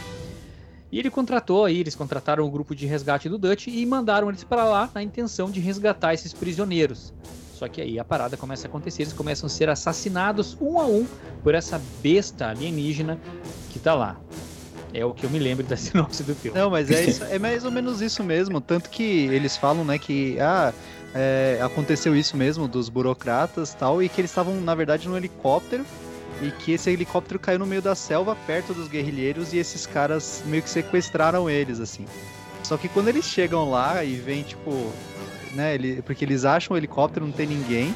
E 0.92 1.00
ele 1.00 1.10
contratou 1.10 1.64
aí, 1.64 1.80
eles 1.80 1.96
contrataram 1.96 2.46
o 2.46 2.52
grupo 2.52 2.76
de 2.76 2.86
resgate 2.86 3.30
do 3.30 3.38
Dutch 3.38 3.68
e 3.68 3.86
mandaram 3.86 4.28
eles 4.28 4.44
para 4.44 4.66
lá 4.66 4.90
na 4.94 5.02
intenção 5.02 5.50
de 5.50 5.62
resgatar 5.62 6.14
esses 6.14 6.34
prisioneiros. 6.34 7.14
Só 7.54 7.68
que 7.68 7.80
aí 7.80 7.98
a 7.98 8.04
parada 8.04 8.36
começa 8.36 8.68
a 8.68 8.70
acontecer, 8.70 9.04
eles 9.04 9.14
começam 9.14 9.48
a 9.48 9.50
ser 9.50 9.70
assassinados 9.70 10.58
um 10.60 10.80
a 10.82 10.86
um 10.86 11.08
por 11.44 11.56
essa 11.56 11.80
besta 12.02 12.50
alienígena 12.50 13.18
que 13.70 13.80
tá 13.80 13.94
lá. 13.94 14.20
É 14.94 15.06
o 15.06 15.14
que 15.14 15.26
eu 15.26 15.30
me 15.30 15.40
lembro 15.40 15.66
da 15.66 15.76
sinopse 15.78 16.24
do 16.24 16.36
filme. 16.36 16.58
Não, 16.60 16.70
mas 16.70 16.90
é, 16.92 17.06
isso- 17.06 17.24
é 17.24 17.40
mais 17.40 17.64
ou 17.64 17.72
menos 17.72 18.02
isso 18.02 18.24
mesmo. 18.24 18.60
Tanto 18.60 18.90
que 18.90 19.04
eles 19.28 19.56
falam, 19.58 19.86
né, 19.86 19.98
que 19.98 20.38
ah, 20.40 20.74
é, 21.16 21.60
aconteceu 21.64 22.16
isso 22.16 22.36
mesmo 22.36 22.68
dos 22.68 22.90
burocratas 22.90 23.74
tal, 23.74 24.02
e 24.04 24.10
que 24.10 24.20
eles 24.22 24.32
estavam, 24.32 24.60
na 24.60 24.76
verdade, 24.76 25.08
num 25.08 25.16
helicóptero. 25.18 25.86
E 26.42 26.50
que 26.50 26.72
esse 26.72 26.90
helicóptero 26.90 27.38
caiu 27.40 27.60
no 27.60 27.68
meio 27.68 27.84
da 27.84 27.94
selva, 27.94 28.36
perto 28.48 28.74
dos 28.74 28.88
guerrilheiros, 28.88 29.54
e 29.54 29.58
esses 29.60 29.86
caras 29.86 30.42
meio 30.48 30.64
que 30.64 30.70
sequestraram 30.72 31.48
eles, 31.48 31.80
assim. 31.80 32.06
Só 32.64 32.78
que 32.78 32.88
quando 32.88 33.10
eles 33.10 33.26
chegam 33.26 33.70
lá 33.70 34.04
e 34.04 34.16
vem, 34.16 34.42
tipo, 34.42 34.92
né, 35.54 35.76
ele, 35.76 36.02
porque 36.02 36.26
eles 36.26 36.44
acham 36.44 36.74
o 36.74 36.78
helicóptero, 36.78 37.26
não 37.28 37.32
tem 37.34 37.46
ninguém. 37.46 37.96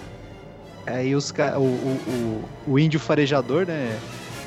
Aí 0.85 1.15
os, 1.15 1.31
o, 1.31 1.59
o, 1.59 2.43
o, 2.67 2.73
o 2.73 2.79
índio 2.79 2.99
farejador, 2.99 3.65
né, 3.65 3.97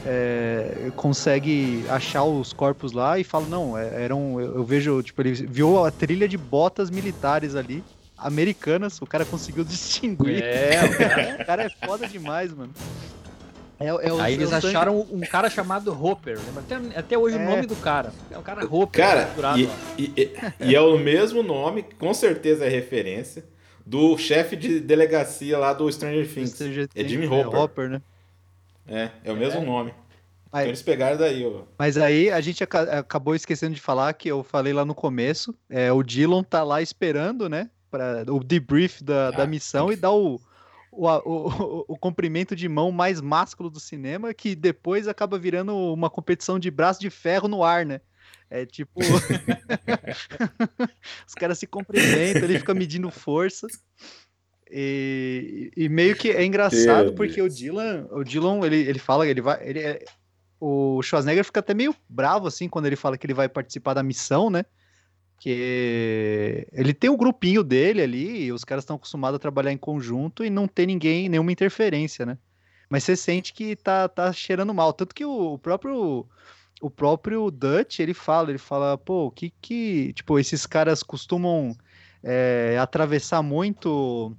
é, 0.07 0.91
consegue 0.97 1.85
achar 1.89 2.25
os 2.25 2.53
corpos 2.53 2.93
lá 2.93 3.19
e 3.19 3.25
fala, 3.25 3.47
não, 3.47 3.77
é- 3.77 4.05
eram. 4.05 4.41
Eu 4.41 4.57
eu 4.57 4.65
vejo, 4.65 5.03
tipo, 5.03 5.21
ele 5.23 5.33
viu 5.33 5.85
a 5.85 5.91
trilha 5.91 6.27
de 6.29 6.37
botas 6.39 6.91
militares 6.91 7.55
ali, 7.55 7.83
americanas, 8.17 9.01
o 9.01 9.07
cara 9.07 9.25
conseguiu 9.25 9.65
distinguir. 9.65 10.43
É, 10.43 10.81
o 10.85 10.97
cara- 10.99 11.37
O 11.43 11.47
cara 11.47 11.63
é 11.65 11.87
foda 11.87 12.07
demais, 12.09 12.53
mano. 12.53 12.73
É, 13.81 13.87
é 13.87 13.93
o- 14.13 14.21
aí 14.21 14.33
é 14.33 14.37
eles 14.37 14.51
sangue- 14.51 14.67
acharam 14.69 15.07
um 15.11 15.21
cara 15.21 15.49
chamado 15.49 15.93
Hopper. 15.93 16.37
Lembra 16.47 16.63
até, 16.63 16.99
até 16.99 17.19
hoje 17.19 17.37
É. 17.37 17.39
o 17.39 17.45
nome 17.49 17.65
do 17.67 17.77
cara. 17.77 18.13
É 18.31 18.37
o 18.37 18.43
cara 18.43 18.65
Hopper. 18.67 19.01
Cara, 19.05 19.25
capturado 19.27 19.59
e, 19.61 19.69
e- 19.97 20.33
e- 20.61 20.75
é 20.75 20.81
o 20.81 20.99
mesmo 20.99 21.43
nome, 21.45 21.85
com 21.99 22.13
certeza 22.13 22.65
é 22.65 22.69
referência, 22.69 23.45
do 23.87 24.19
chefe 24.19 24.57
de 24.57 24.81
delegacia 24.81 25.57
lá 25.57 25.73
do 25.73 25.91
Stranger 25.91 26.29
Things. 26.29 26.51
Stranger 26.51 26.89
É 26.95 27.05
Jimmy 27.07 27.29
né, 27.29 27.47
Hopper. 27.47 27.89
né? 27.89 28.03
É, 28.89 29.11
é 29.25 29.33
o 29.33 29.37
mesmo 29.37 29.63
nome. 29.63 29.93
Aí- 30.51 30.63
Então 30.63 30.71
eles 30.71 30.83
pegaram 30.83 31.19
daí, 31.19 31.45
ó. 31.45 31.65
Mas 31.79 31.99
aí 31.99 32.31
a 32.31 32.41
gente 32.41 32.65
aca- 32.65 32.99
acabou 33.01 33.35
esquecendo 33.35 33.75
de 33.75 33.81
falar 33.81 34.13
que 34.15 34.29
eu 34.29 34.43
falei 34.43 34.73
lá 34.73 34.85
no 34.85 34.95
começo. 34.95 35.55
É, 35.69 35.93
o 35.93 36.03
Dillon 36.03 36.43
tá 36.43 36.63
lá 36.63 36.81
esperando, 36.81 37.49
né? 37.49 37.71
Pra, 37.91 38.25
o 38.29 38.43
debrief 38.43 39.03
da, 39.03 39.31
da 39.31 39.43
Ah, 39.43 39.47
missão 39.47 39.93
e 39.93 39.97
dá 39.97 40.11
o, 40.11 40.37
o, 40.91 41.07
o, 41.07 41.19
o, 41.27 41.85
o 41.89 41.99
comprimento 41.99 42.57
de 42.57 42.69
mão 42.69 42.91
mais 42.91 43.21
másculo 43.21 43.69
do 43.71 43.81
cinema, 43.81 44.33
que 44.33 44.55
depois 44.55 45.07
acaba 45.07 45.39
virando 45.39 45.77
uma 45.77 46.09
competição 46.11 46.59
de 46.59 46.71
braço 46.71 47.01
de 47.01 47.11
ferro 47.11 47.47
no 47.49 47.63
ar, 47.63 47.85
né? 47.85 48.01
É 48.51 48.65
tipo. 48.65 49.01
Os 51.27 51.35
caras 51.35 51.59
se 51.59 51.67
cumprimentam, 51.67 52.43
ele 52.45 52.59
fica 52.59 52.75
medindo 52.75 53.11
força. 53.11 53.67
E, 54.71 55.71
e 55.77 55.89
meio 55.89 56.15
que 56.15 56.31
é 56.31 56.45
engraçado 56.45 57.15
porque 57.15 57.41
o 57.41 57.49
Dylan, 57.49 58.07
o 58.11 58.23
Dylan, 58.23 58.65
ele, 58.67 58.77
ele 58.77 58.99
fala, 58.99 59.27
ele 59.27 59.41
vai. 59.41 59.67
Ele 59.67 59.81
é, 59.81 60.05
o 60.61 61.01
Schwarzenegger 61.03 61.45
fica 61.45 61.61
até 61.61 61.73
meio 61.73 61.95
bravo 62.09 62.49
assim 62.49 62.69
quando 62.69 62.87
ele 62.87 62.97
fala 62.97 63.17
que 63.17 63.25
ele 63.25 63.35
vai 63.35 63.49
participar 63.49 63.95
da 63.95 64.03
missão, 64.03 64.51
né? 64.51 64.65
Que 65.39 66.67
ele 66.73 66.93
tem 66.93 67.09
o 67.09 67.17
grupinho 67.17 67.63
dele 67.63 68.03
ali, 68.03 68.45
e 68.45 68.53
os 68.53 68.65
caras 68.65 68.83
estão 68.83 68.97
acostumados 68.97 69.37
a 69.37 69.41
trabalhar 69.41 69.73
em 69.73 69.79
conjunto 69.79 70.45
e 70.45 70.51
não 70.51 70.67
tem 70.67 70.87
ninguém, 70.87 71.29
nenhuma 71.29 71.53
interferência, 71.53 72.27
né? 72.27 72.37
Mas 72.91 73.05
você 73.05 73.15
sente 73.17 73.53
que 73.53 73.77
tá, 73.77 74.09
tá 74.09 74.33
cheirando 74.33 74.75
mal. 74.75 74.93
Tanto 74.93 75.15
que 75.15 75.25
o, 75.25 75.55
o 75.55 75.59
próprio 75.59 76.27
o 76.81 76.91
próprio 76.91 77.51
Dutch, 77.51 77.99
ele 78.01 78.15
fala, 78.15 78.51
ele 78.51 78.59
fala, 78.59 78.97
pô, 78.97 79.27
o 79.27 79.31
que 79.31 79.53
que, 79.61 80.13
tipo, 80.13 80.39
esses 80.39 80.65
caras 80.67 81.03
costumam 81.03 81.77
é, 82.23 82.77
atravessar 82.81 83.43
muito 83.43 84.37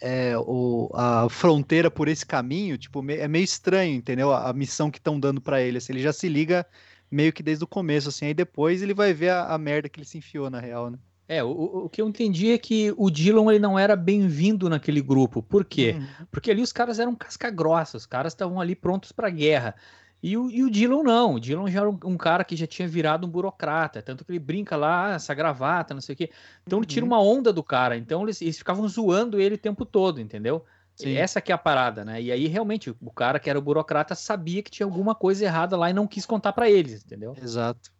é, 0.00 0.34
o, 0.38 0.90
a 0.94 1.28
fronteira 1.28 1.90
por 1.90 2.08
esse 2.08 2.24
caminho, 2.26 2.78
tipo, 2.78 3.02
me- 3.02 3.16
é 3.16 3.28
meio 3.28 3.44
estranho, 3.44 3.94
entendeu? 3.94 4.32
A, 4.32 4.50
a 4.50 4.52
missão 4.52 4.90
que 4.90 4.98
estão 4.98 5.18
dando 5.18 5.40
pra 5.40 5.60
ele, 5.60 5.78
assim, 5.78 5.92
ele 5.92 6.02
já 6.02 6.12
se 6.12 6.28
liga 6.28 6.66
meio 7.10 7.32
que 7.32 7.42
desde 7.42 7.64
o 7.64 7.66
começo, 7.66 8.08
assim, 8.08 8.26
aí 8.26 8.34
depois 8.34 8.82
ele 8.82 8.94
vai 8.94 9.12
ver 9.14 9.30
a, 9.30 9.46
a 9.54 9.58
merda 9.58 9.88
que 9.88 9.98
ele 9.98 10.06
se 10.06 10.18
enfiou, 10.18 10.50
na 10.50 10.60
real, 10.60 10.90
né? 10.90 10.98
É, 11.26 11.44
o, 11.44 11.50
o- 11.50 11.88
que 11.90 12.00
eu 12.00 12.08
entendi 12.08 12.50
é 12.52 12.58
que 12.58 12.92
o 12.96 13.10
Dylan 13.10 13.50
ele 13.50 13.58
não 13.58 13.78
era 13.78 13.94
bem-vindo 13.94 14.68
naquele 14.68 15.00
grupo. 15.02 15.42
Por 15.42 15.64
quê? 15.64 15.96
Uhum. 15.98 16.26
Porque 16.30 16.50
ali 16.50 16.62
os 16.62 16.72
caras 16.72 16.98
eram 16.98 17.14
casca 17.14 17.50
grossa, 17.50 17.96
os 17.98 18.06
caras 18.06 18.32
estavam 18.32 18.58
ali 18.60 18.74
prontos 18.74 19.12
pra 19.12 19.28
guerra. 19.28 19.74
E 20.22 20.36
o, 20.36 20.50
e 20.50 20.64
o 20.64 20.70
Dylan 20.70 21.02
não, 21.04 21.34
o 21.34 21.40
Dylan 21.40 21.70
já 21.70 21.80
era 21.80 21.90
um, 21.90 21.98
um 22.04 22.16
cara 22.16 22.44
que 22.44 22.56
já 22.56 22.66
tinha 22.66 22.88
virado 22.88 23.26
um 23.26 23.30
burocrata, 23.30 24.02
tanto 24.02 24.24
que 24.24 24.32
ele 24.32 24.38
brinca 24.40 24.76
lá, 24.76 25.12
ah, 25.12 25.14
essa 25.14 25.32
gravata, 25.34 25.94
não 25.94 26.00
sei 26.00 26.14
o 26.14 26.16
quê. 26.18 26.30
Então 26.66 26.78
ele 26.80 26.86
tira 26.86 27.04
Uhum. 27.04 27.06
uma 27.06 27.22
onda 27.22 27.52
do 27.52 27.62
cara, 27.62 27.96
então 27.96 28.22
eles, 28.24 28.42
eles 28.42 28.58
ficavam 28.58 28.86
zoando 28.88 29.40
ele 29.40 29.54
o 29.54 29.58
tempo 29.58 29.84
todo, 29.86 30.20
entendeu? 30.20 30.64
Sim. 30.96 31.14
Essa 31.14 31.40
que 31.40 31.52
é 31.52 31.54
a 31.54 31.58
parada, 31.58 32.04
né? 32.04 32.20
E 32.20 32.32
aí 32.32 32.48
realmente 32.48 32.90
o 32.90 33.12
cara 33.12 33.38
que 33.38 33.48
era 33.48 33.58
o 33.58 33.62
burocrata 33.62 34.14
sabia 34.16 34.62
que 34.62 34.70
tinha 34.70 34.84
alguma 34.86 35.14
coisa 35.14 35.44
errada 35.44 35.76
lá 35.76 35.88
e 35.90 35.92
não 35.92 36.06
quis 36.08 36.26
contar 36.26 36.52
pra 36.52 36.68
eles, 36.68 37.04
entendeu? 37.04 37.34
Exato. 37.34 37.90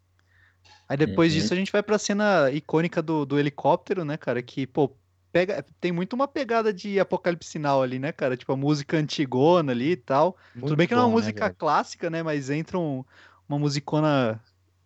Aí 0.89 0.97
depois 0.97 1.33
Uhum. 1.33 1.39
disso 1.41 1.53
a 1.53 1.57
gente 1.57 1.73
vai 1.73 1.83
pra 1.83 1.99
cena 1.99 2.51
icônica 2.51 3.03
do, 3.03 3.25
do 3.27 3.39
helicóptero, 3.39 4.05
né, 4.05 4.17
cara? 4.17 4.43
Que, 4.43 4.67
pô, 4.67 4.97
pega, 5.33 5.65
tem 5.81 5.93
muito 5.93 6.13
uma 6.15 6.27
pegada 6.29 6.73
de 6.73 6.99
Apocalipse 6.99 7.51
Sinal 7.51 7.83
ali, 7.83 7.99
né, 7.99 8.13
cara? 8.13 8.37
Tipo, 8.37 8.53
a 8.53 8.57
música 8.57 8.97
antigona 8.97 9.73
ali 9.73 9.93
e 9.93 9.97
tal. 9.97 10.37
Tudo 10.59 10.77
bem 10.77 10.87
que 10.87 10.95
não 10.95 11.03
é 11.03 11.05
uma 11.05 11.11
né, 11.11 11.15
música 11.15 11.45
velho? 11.47 11.57
clássica, 11.57 12.11
né? 12.11 12.23
Mas 12.23 12.51
entra 12.51 12.79
um- 12.79 13.05
uma 13.49 13.59
musicona 13.59 14.41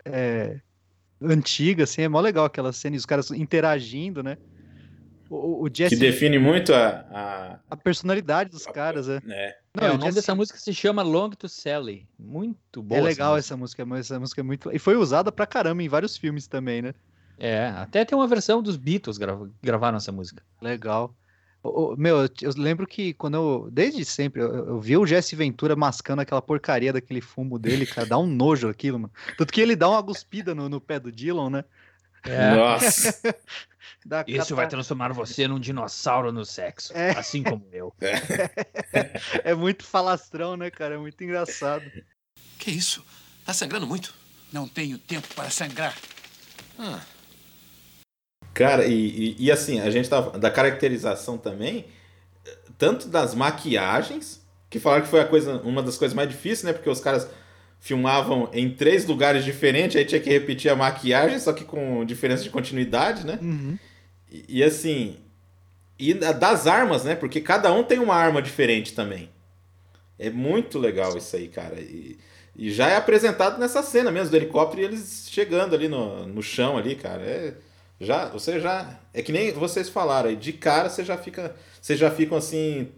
é, 0.04 0.60
antiga, 1.20 1.84
assim, 1.84 2.02
é 2.02 2.08
mó 2.08 2.20
legal 2.20 2.44
aquela 2.44 2.72
cena, 2.72 2.96
e 2.96 2.98
os 2.98 3.06
caras 3.06 3.30
interagindo, 3.30 4.22
né? 4.22 4.36
O, 5.30 5.64
o 5.64 5.70
Que 5.70 5.78
Jesse, 5.78 5.96
define 5.96 6.38
muito 6.38 6.74
a. 6.74 6.88
a- 7.10 7.58
a 7.70 7.76
personalidade 7.76 8.50
dos 8.50 8.66
caras, 8.66 9.08
é. 9.08 9.20
né? 9.24 9.54
Não, 9.74 9.86
é, 9.86 9.90
o 9.90 9.92
nome 9.92 10.02
Jesse- 10.04 10.14
dessa 10.16 10.34
música 10.34 10.58
se 10.58 10.74
chama 10.74 11.02
Long 11.02 11.30
to 11.30 11.48
Sally. 11.48 12.06
Muito 12.18 12.82
boa. 12.82 12.98
É 12.98 13.00
legal 13.02 13.34
música. 13.34 13.46
essa 13.54 13.56
música, 13.56 13.86
essa 13.98 14.20
música 14.20 14.40
é 14.40 14.44
muito. 14.44 14.70
E 14.72 14.78
foi 14.78 14.96
usada 14.96 15.32
pra 15.32 15.46
caramba 15.46 15.82
em 15.82 15.88
vários 15.88 16.16
filmes 16.18 16.46
também, 16.46 16.82
né? 16.82 16.94
É, 17.38 17.68
até 17.76 18.04
tem 18.04 18.16
uma 18.16 18.26
versão 18.26 18.62
dos 18.62 18.76
Beatles 18.76 19.18
grava- 19.18 19.50
gravaram 19.62 19.96
essa 19.96 20.12
música. 20.12 20.42
Legal. 20.60 21.14
Meu, 21.96 22.22
eu, 22.22 22.52
lembro 22.56 22.86
que 22.88 23.14
quando 23.14 23.34
eu. 23.34 23.68
Desde 23.70 24.04
sempre, 24.04 24.42
eu, 24.42 24.52
eu 24.52 24.80
vi 24.80 24.96
o 24.96 25.06
Jesse 25.06 25.36
Ventura 25.36 25.76
mascando 25.76 26.20
aquela 26.20 26.42
porcaria 26.42 26.92
daquele 26.92 27.20
fumo 27.20 27.56
dele, 27.58 27.86
cara. 27.86 28.06
Dá 28.06 28.18
um 28.18 28.26
nojo 28.26 28.68
aquilo, 28.68 28.98
mano. 28.98 29.12
Tanto 29.38 29.52
que 29.52 29.60
ele 29.60 29.76
dá 29.76 29.88
uma 29.88 30.00
guspida 30.02 30.54
no, 30.56 30.68
no 30.68 30.80
pé 30.80 30.98
do 30.98 31.12
Dylan, 31.12 31.50
né? 31.50 31.64
É. 32.24 32.54
Nossa. 32.54 33.14
Dá 34.04 34.24
Isso 34.26 34.56
vai 34.56 34.66
transformar 34.68 35.12
você 35.12 35.46
num 35.46 35.60
dinossauro 35.60 36.32
no 36.32 36.44
sexo, 36.44 36.92
É. 36.96 37.10
assim 37.16 37.42
como 37.42 37.64
eu. 37.72 37.94
É 39.44 39.54
muito 39.54 39.84
falastrão, 39.84 40.56
né, 40.56 40.70
cara? 40.70 40.94
É 40.94 40.98
muito 40.98 41.22
engraçado. 41.22 41.84
Que 42.58 42.70
isso? 42.70 43.04
Tá 43.44 43.52
sangrando 43.52 43.86
muito? 43.86 44.12
Não 44.52 44.66
tenho 44.66 44.98
tempo 44.98 45.28
para 45.34 45.50
sangrar. 45.50 45.96
Ah, 46.78 47.00
Cara, 48.54 48.86
e, 48.86 48.92
e, 48.94 49.36
e 49.46 49.50
assim, 49.52 49.80
a 49.80 49.90
gente 49.90 50.08
tava. 50.08 50.38
Da 50.38 50.50
caracterização 50.50 51.38
também, 51.38 51.86
tanto 52.78 53.08
das 53.08 53.34
maquiagens, 53.34 54.42
que 54.68 54.78
falaram 54.78 55.02
que 55.04 55.08
foi 55.08 55.20
a 55.20 55.24
coisa, 55.26 55.56
uma 55.64 55.82
das 55.82 55.96
coisas 55.96 56.14
mais 56.14 56.28
difíceis, 56.28 56.64
né? 56.64 56.72
Porque 56.72 56.88
os 56.90 57.00
caras 57.00 57.28
filmavam 57.80 58.48
em 58.52 58.70
três 58.70 59.06
lugares 59.06 59.44
diferentes, 59.44 59.96
aí 59.96 60.04
tinha 60.04 60.20
que 60.20 60.30
repetir 60.30 60.70
a 60.70 60.76
maquiagem, 60.76 61.38
só 61.38 61.52
que 61.52 61.64
com 61.64 62.04
diferença 62.04 62.42
de 62.42 62.50
continuidade, 62.50 63.26
né? 63.26 63.38
Uhum. 63.42 63.78
E, 64.30 64.58
e 64.58 64.62
assim. 64.64 65.16
E 65.98 66.14
da- 66.14 66.32
das 66.32 66.66
armas, 66.66 67.04
né? 67.04 67.14
Porque 67.14 67.40
cada 67.40 67.72
um 67.72 67.82
tem 67.84 67.98
uma 67.98 68.14
arma 68.14 68.42
diferente 68.42 68.92
também. 68.94 69.30
É 70.18 70.30
muito 70.30 70.78
legal 70.78 71.16
isso 71.16 71.34
aí, 71.36 71.48
cara. 71.48 71.80
E, 71.80 72.18
e 72.56 72.70
já 72.72 72.88
é 72.88 72.96
apresentado 72.96 73.58
nessa 73.58 73.82
cena 73.82 74.10
mesmo 74.10 74.30
do 74.30 74.36
helicóptero 74.36 74.82
e 74.82 74.84
eles 74.84 75.26
chegando 75.30 75.74
ali 75.74 75.88
no, 75.88 76.26
no 76.26 76.42
chão 76.42 76.76
ali, 76.76 76.94
cara. 76.94 77.22
É, 77.22 77.54
já, 78.04 78.26
você 78.26 78.60
já. 78.60 78.98
É 79.14 79.22
que 79.22 79.32
nem 79.32 79.52
vocês 79.52 79.88
falaram 79.88 80.28
aí, 80.28 80.36
de 80.36 80.52
cara 80.52 80.88
você 80.88 81.04
já 81.04 81.16
fica. 81.16 81.54
Vocês 81.80 81.98
já 81.98 82.10
ficam 82.10 82.36
assim. 82.38 82.88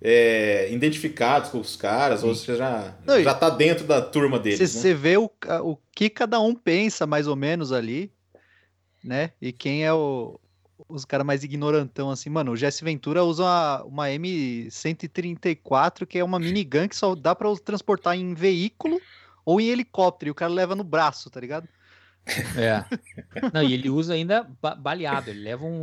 é, 0.00 0.70
identificados 0.72 1.50
com 1.50 1.58
os 1.58 1.74
caras, 1.76 2.22
ou 2.22 2.34
você 2.34 2.56
já, 2.56 2.94
Não, 3.04 3.22
já 3.22 3.34
tá 3.34 3.48
dentro 3.50 3.86
da 3.86 4.00
turma 4.02 4.38
deles. 4.38 4.70
Você 4.70 4.88
né? 4.88 4.94
vê 4.94 5.16
o, 5.16 5.30
o 5.62 5.76
que 5.94 6.10
cada 6.10 6.38
um 6.40 6.54
pensa, 6.54 7.06
mais 7.06 7.26
ou 7.26 7.34
menos, 7.34 7.72
ali, 7.72 8.12
né? 9.02 9.32
E 9.40 9.52
quem 9.52 9.84
é 9.84 9.92
o, 9.92 10.38
os 10.88 11.04
caras 11.04 11.26
mais 11.26 11.42
ignorantão, 11.44 12.10
assim. 12.10 12.28
Mano, 12.28 12.52
o 12.52 12.56
Jesse 12.56 12.84
Ventura 12.84 13.24
usa 13.24 13.42
uma, 13.42 13.82
uma 13.84 14.06
M134, 14.08 16.06
que 16.06 16.18
é 16.18 16.24
uma 16.24 16.38
minigun 16.38 16.88
que 16.88 16.96
só 16.96 17.14
dá 17.14 17.34
pra 17.34 17.54
transportar 17.56 18.16
em 18.16 18.34
veículo 18.34 19.00
ou 19.44 19.60
em 19.60 19.68
helicóptero, 19.68 20.28
e 20.28 20.32
o 20.32 20.34
cara 20.34 20.52
leva 20.52 20.74
no 20.74 20.84
braço, 20.84 21.30
tá 21.30 21.40
ligado? 21.40 21.68
É. 22.56 22.84
Não, 23.52 23.62
e 23.62 23.72
ele 23.72 23.88
usa 23.88 24.14
ainda 24.14 24.42
ba- 24.60 24.74
baleado. 24.74 25.30
Ele 25.30 25.40
leva 25.44 25.64
um, 25.64 25.82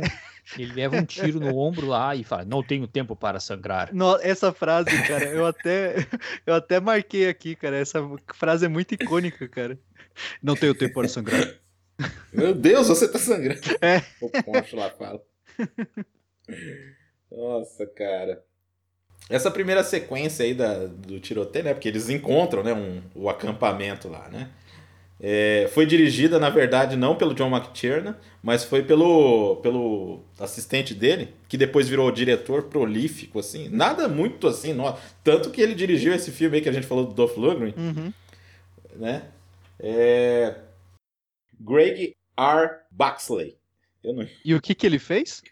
ele 0.58 0.72
leva 0.72 0.96
um 0.96 1.04
tiro 1.04 1.40
no 1.40 1.56
ombro 1.56 1.86
lá 1.86 2.14
e 2.14 2.22
fala: 2.22 2.44
Não 2.44 2.62
tenho 2.62 2.86
tempo 2.86 3.16
para 3.16 3.40
sangrar. 3.40 3.94
No- 3.94 4.18
essa 4.20 4.52
frase, 4.52 4.90
cara, 5.06 5.24
eu 5.24 5.46
até, 5.46 5.94
eu 6.46 6.54
até 6.54 6.78
marquei 6.80 7.28
aqui, 7.28 7.54
cara. 7.56 7.76
Essa 7.78 8.00
frase 8.34 8.66
é 8.66 8.68
muito 8.68 8.92
icônica, 8.94 9.48
cara. 9.48 9.78
Não 10.42 10.54
tenho 10.54 10.74
tempo 10.74 10.94
para 10.94 11.08
sangrar. 11.08 11.48
Meu 12.32 12.54
Deus, 12.54 12.88
você 12.88 13.08
tá 13.08 13.18
sangrando. 13.18 13.60
É. 13.80 14.02
O 14.20 14.28
Poncho 14.42 14.76
lá 14.76 14.90
fala. 14.90 15.20
Nossa, 17.30 17.86
cara. 17.86 18.42
Essa 19.30 19.50
primeira 19.50 19.82
sequência 19.82 20.44
aí 20.44 20.52
da, 20.52 20.86
do 20.86 21.18
tiroteio, 21.18 21.64
né? 21.64 21.72
Porque 21.74 21.88
eles 21.88 22.08
encontram 22.10 22.62
né, 22.62 22.74
um, 22.74 23.00
o 23.14 23.30
acampamento 23.30 24.08
lá, 24.08 24.28
né? 24.28 24.50
É, 25.20 25.70
foi 25.72 25.86
dirigida, 25.86 26.38
na 26.38 26.50
verdade, 26.50 26.96
não 26.96 27.14
pelo 27.16 27.34
John 27.34 27.48
McTiernan, 27.54 28.16
mas 28.42 28.64
foi 28.64 28.82
pelo, 28.82 29.56
pelo 29.56 30.22
assistente 30.38 30.92
dele, 30.92 31.34
que 31.48 31.56
depois 31.56 31.88
virou 31.88 32.10
diretor 32.10 32.64
prolífico, 32.64 33.38
assim. 33.38 33.68
Nada 33.68 34.08
muito 34.08 34.46
assim, 34.46 34.74
tanto 35.22 35.50
que 35.50 35.60
ele 35.62 35.74
dirigiu 35.74 36.12
esse 36.12 36.30
filme 36.30 36.56
aí 36.56 36.62
que 36.62 36.68
a 36.68 36.72
gente 36.72 36.86
falou 36.86 37.06
do 37.06 37.14
Dolph 37.14 37.36
Lundgren, 37.36 37.74
Uhum. 37.76 38.12
né? 38.96 39.28
É... 39.78 40.56
Greg 41.60 42.14
R. 42.36 42.70
Baxley. 42.90 43.56
Eu 44.02 44.14
não... 44.14 44.28
E 44.44 44.54
o 44.54 44.60
que 44.60 44.74
que 44.74 44.86
ele 44.86 44.98
fez? 44.98 45.42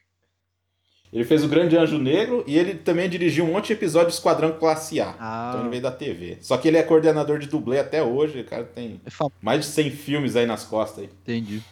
Ele 1.13 1.25
fez 1.25 1.45
o 1.45 1.49
Grande 1.49 1.77
Anjo 1.77 1.99
Negro 1.99 2.43
e 2.47 2.59
ele 2.59 2.75
também 2.75 3.07
dirigiu 3.09 3.45
um 3.45 3.53
monte 3.53 3.67
de 3.67 3.73
episódio 3.75 4.09
de 4.09 4.15
Esquadrão 4.15 4.53
Classe 4.59 4.99
A. 4.99 5.15
Ah. 5.21 5.49
Então 5.51 5.61
ele 5.61 5.71
veio 5.71 5.83
da 5.83 5.93
TV. 5.93 6.39
Só 6.41 6.57
que 6.57 6.67
ele 6.67 6.79
é 6.79 6.83
coordenador 6.83 7.39
de 7.39 7.49
dublê 7.49 7.79
até 7.79 8.03
hoje. 8.03 8.41
O 8.41 8.45
cara 8.47 8.65
tem 8.65 8.99
É 9.05 9.11
mais 9.43 9.61
de 9.61 9.67
100 9.67 9.91
filmes 9.91 10.37
aí 10.37 10.47
nas 10.47 10.65
costas. 10.65 11.05
Aí. 11.05 11.11
Entendi. 11.23 11.63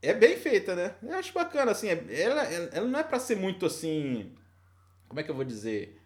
É 0.00 0.14
bem 0.14 0.36
feita, 0.36 0.76
né? 0.76 0.92
Eu 1.02 1.14
acho 1.16 1.32
bacana, 1.34 1.72
assim. 1.72 1.88
é- 1.88 2.04
Ela, 2.08 2.42
ela 2.44 2.86
não 2.86 2.98
é 3.00 3.02
pra 3.02 3.18
ser 3.18 3.36
muito 3.36 3.66
assim. 3.66 4.30
Como 5.08 5.18
é 5.18 5.24
que 5.24 5.30
eu 5.30 5.34
vou 5.34 5.44
dizer? 5.44 5.98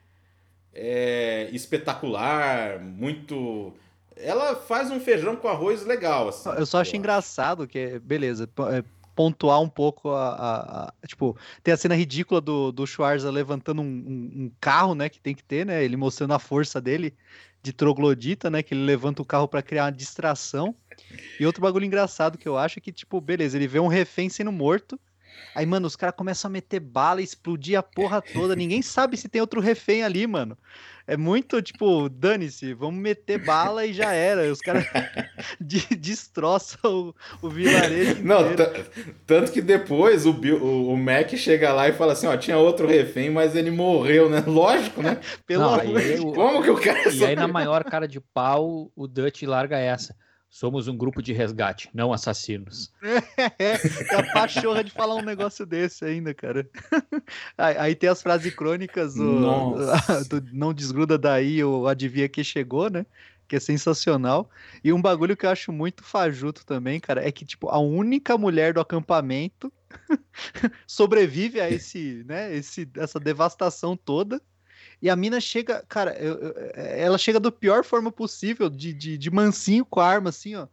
É, 0.75 1.49
espetacular, 1.53 2.81
muito. 2.81 3.73
Ela 4.17 4.57
faz 4.57 4.91
um 4.91 4.99
feijão 4.99 5.37
com 5.37 5.47
arroz 5.49 5.85
legal, 5.85 6.29
assim. 6.29 6.49
Eu 6.51 6.65
só 6.67 6.81
acho 6.81 6.97
engraçado 6.97 7.67
que, 7.67 7.99
beleza, 7.99 8.49
é, 8.73 8.83
pontuar 9.17 9.61
um 9.61 9.69
pouco 9.69 10.11
a, 10.11 10.29
a- 10.29 10.85
a- 10.85 10.95
Tipo, 11.09 11.37
tem 11.63 11.75
a 11.75 11.77
cena 11.77 11.97
ridícula 11.97 12.41
do, 12.41 12.71
do 12.71 12.87
Schwarza 12.87 13.31
levantando 13.31 13.83
um, 13.83 13.85
um- 13.87 14.31
um 14.45 14.53
carro, 14.61 14.95
né? 14.95 15.09
Que 15.09 15.19
tem 15.21 15.35
que 15.35 15.43
ter, 15.43 15.67
né? 15.67 15.83
Ele 15.83 15.97
mostrando 15.97 16.35
a 16.35 16.39
força 16.39 16.81
dele 16.81 17.17
de 17.63 17.73
troglodita, 17.73 18.51
né? 18.51 18.63
Que 18.63 18.75
ele 18.75 18.85
levanta 18.85 19.23
o 19.23 19.25
carro 19.25 19.49
pra 19.49 19.63
criar 19.63 19.87
uma 19.87 19.93
distração. 19.93 20.77
E 21.41 21.47
outro 21.47 21.63
bagulho 21.63 21.85
engraçado 21.85 22.39
que 22.39 22.47
eu 22.47 22.57
acho 22.57 22.79
é 22.79 22.83
que, 22.83 22.93
tipo, 22.93 23.21
beleza, 23.21 23.57
ele 23.57 23.67
vê 23.67 23.81
um 23.81 23.89
refém 23.89 24.29
sendo 24.29 24.53
morto. 24.53 25.01
Aí, 25.55 25.65
mano, 25.65 25.87
os 25.87 25.97
caras 25.97 26.15
começam 26.15 26.49
a 26.49 26.53
meter 26.53 26.81
bala 26.81 27.21
e 27.21 27.25
explodir 27.25 27.79
a 27.79 27.83
porra 27.83 28.21
toda. 28.21 28.55
Ninguém 28.55 28.83
sabe 28.83 29.17
se 29.17 29.29
tem 29.29 29.41
outro 29.41 29.61
refém 29.61 30.03
ali, 30.03 30.27
mano. 30.27 30.57
É 31.07 31.17
muito, 31.17 31.63
tipo, 31.63 32.09
dane-se, 32.09 32.75
vamos 32.75 33.01
meter 33.01 33.39
bala 33.39 33.87
e 33.87 33.93
já 33.93 34.13
era. 34.13 34.51
Os 34.53 34.61
caras 34.61 34.85
de- 35.61 35.97
destroçam 35.97 37.15
o, 37.41 37.47
o 37.47 37.49
vilarejo 37.49 38.23
Não, 38.27 38.43
tanto 39.27 39.53
que 39.53 39.63
depois 39.63 40.27
o, 40.27 40.33
Bill- 40.33 40.63
o, 40.63 40.93
o 40.93 40.97
Mac 40.97 41.31
chega 41.37 41.73
lá 41.73 41.89
e 41.89 41.93
fala 41.93 42.13
assim, 42.13 42.27
ó, 42.27 42.37
tinha 42.37 42.59
outro 42.59 42.87
refém, 42.87 43.31
mas 43.31 43.55
ele 43.55 43.71
morreu, 43.71 44.29
né? 44.29 44.43
Lógico, 44.47 45.01
né? 45.01 45.21
Pelo 45.47 45.63
Não, 45.63 45.75
amor 45.81 46.01
de 46.01 46.17
Como 46.19 46.63
que 46.63 46.71
o 46.71 46.81
cara 46.81 47.15
E 47.15 47.25
aí, 47.25 47.37
na 47.37 47.49
maior 47.49 47.85
cara 47.85 48.07
de 48.09 48.21
pau, 48.21 48.91
o 48.95 49.07
Dutch 49.07 49.43
larga 49.43 49.79
essa. 49.79 50.15
Somos 50.49 50.89
um 50.89 50.97
grupo 50.97 51.23
de 51.23 51.33
resgate, 51.33 51.91
não 51.93 52.13
assassinos. 52.13 52.93
É, 53.59 53.75
é 53.75 54.17
a 54.17 54.33
pachorra 54.33 54.83
de 54.83 54.91
falar 54.91 55.15
um 55.17 55.23
negócio 55.23 55.67
desse 55.67 56.05
ainda, 56.05 56.33
cara. 56.33 56.69
Aí, 57.57 57.77
aí 57.77 57.95
tem 57.95 58.09
as 58.09 58.23
frases 58.23 58.55
crônicas 58.55 59.15
do, 59.15 59.75
do 60.29 60.49
Não 60.53 60.73
Desgruda 60.73 61.19
Daí, 61.19 61.63
ou 61.63 61.87
Adivinha 61.87 62.29
Que 62.29 62.43
Chegou, 62.43 62.91
né? 62.91 63.05
Que 63.47 63.57
é 63.57 63.61
sensacional. 63.61 64.51
E 64.83 64.93
um 64.93 65.01
bagulho 65.01 65.37
que 65.37 65.47
eu 65.47 65.51
acho 65.51 65.73
muito 65.73 66.03
fajuto 66.03 66.65
também, 66.65 66.99
cara, 66.99 67.27
é 67.27 67.31
que, 67.31 67.45
tipo, 67.45 67.69
a 67.69 67.79
única 67.79 68.37
mulher 68.37 68.75
do 68.75 68.81
acampamento 68.81 69.73
sobrevive 70.87 71.61
a 71.61 71.71
esse, 71.71 72.25
né, 72.27 72.55
esse, 72.55 72.89
essa 72.97 73.21
devastação 73.21 73.97
toda. 73.97 74.41
E 75.01 75.11
a 75.11 75.17
mina 75.17 75.41
chega, 75.41 75.85
cara, 75.89 76.13
eu- 76.19 76.39
eu- 76.39 76.55
ela 76.75 77.19
chega 77.19 77.39
da 77.39 77.51
pior 77.53 77.85
forma 77.85 78.11
possível, 78.11 78.69
de, 78.71 78.93
de, 78.93 79.19
de 79.19 79.31
mansinho 79.31 79.85
com 79.85 80.01
a 80.01 80.07
arma, 80.07 80.31
assim, 80.31 80.55
ó 80.57 80.67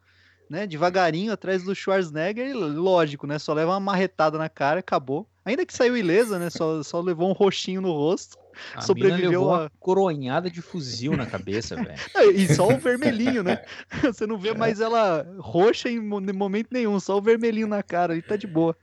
né, 0.50 0.68
devagarinho 0.68 1.32
atrás 1.32 1.64
do 1.64 1.74
Schwarzenegger, 1.74 2.48
e 2.48 2.54
lógico, 2.54 3.26
né, 3.26 3.40
só 3.40 3.54
leva 3.54 3.72
uma 3.72 3.80
marretada 3.80 4.38
na 4.38 4.48
cara, 4.50 4.82
acabou. 4.82 5.28
Ainda 5.44 5.66
que 5.66 5.74
saiu 5.74 5.98
ilesa, 5.98 6.38
né, 6.38 6.50
só, 6.52 6.84
só 6.84 7.02
levou 7.02 7.28
um 7.28 7.34
roxinho 7.34 7.82
no 7.82 7.92
rosto, 7.92 8.38
A 8.76 8.82
Sobreviveu 8.82 9.18
mina 9.18 9.32
levou 9.32 9.56
a- 9.56 9.60
uma 9.62 9.72
coronhada 9.80 10.52
de 10.52 10.62
fuzil 10.62 11.18
na 11.18 11.26
cabeça, 11.26 11.76
velho. 11.76 11.96
e 12.38 12.54
só 12.54 12.68
o 12.68 12.78
vermelhinho, 12.78 13.42
né, 13.42 13.64
você 14.14 14.28
não 14.28 14.38
vê 14.38 14.54
mais 14.54 14.80
ela 14.80 15.26
roxa 15.40 15.90
em 15.90 16.00
momento 16.00 16.68
nenhum, 16.72 17.00
só 17.00 17.18
o 17.18 17.22
vermelhinho 17.22 17.68
na 17.68 17.82
cara, 17.82 18.16
e 18.16 18.22
tá 18.22 18.36
de 18.36 18.46
boa. 18.46 18.78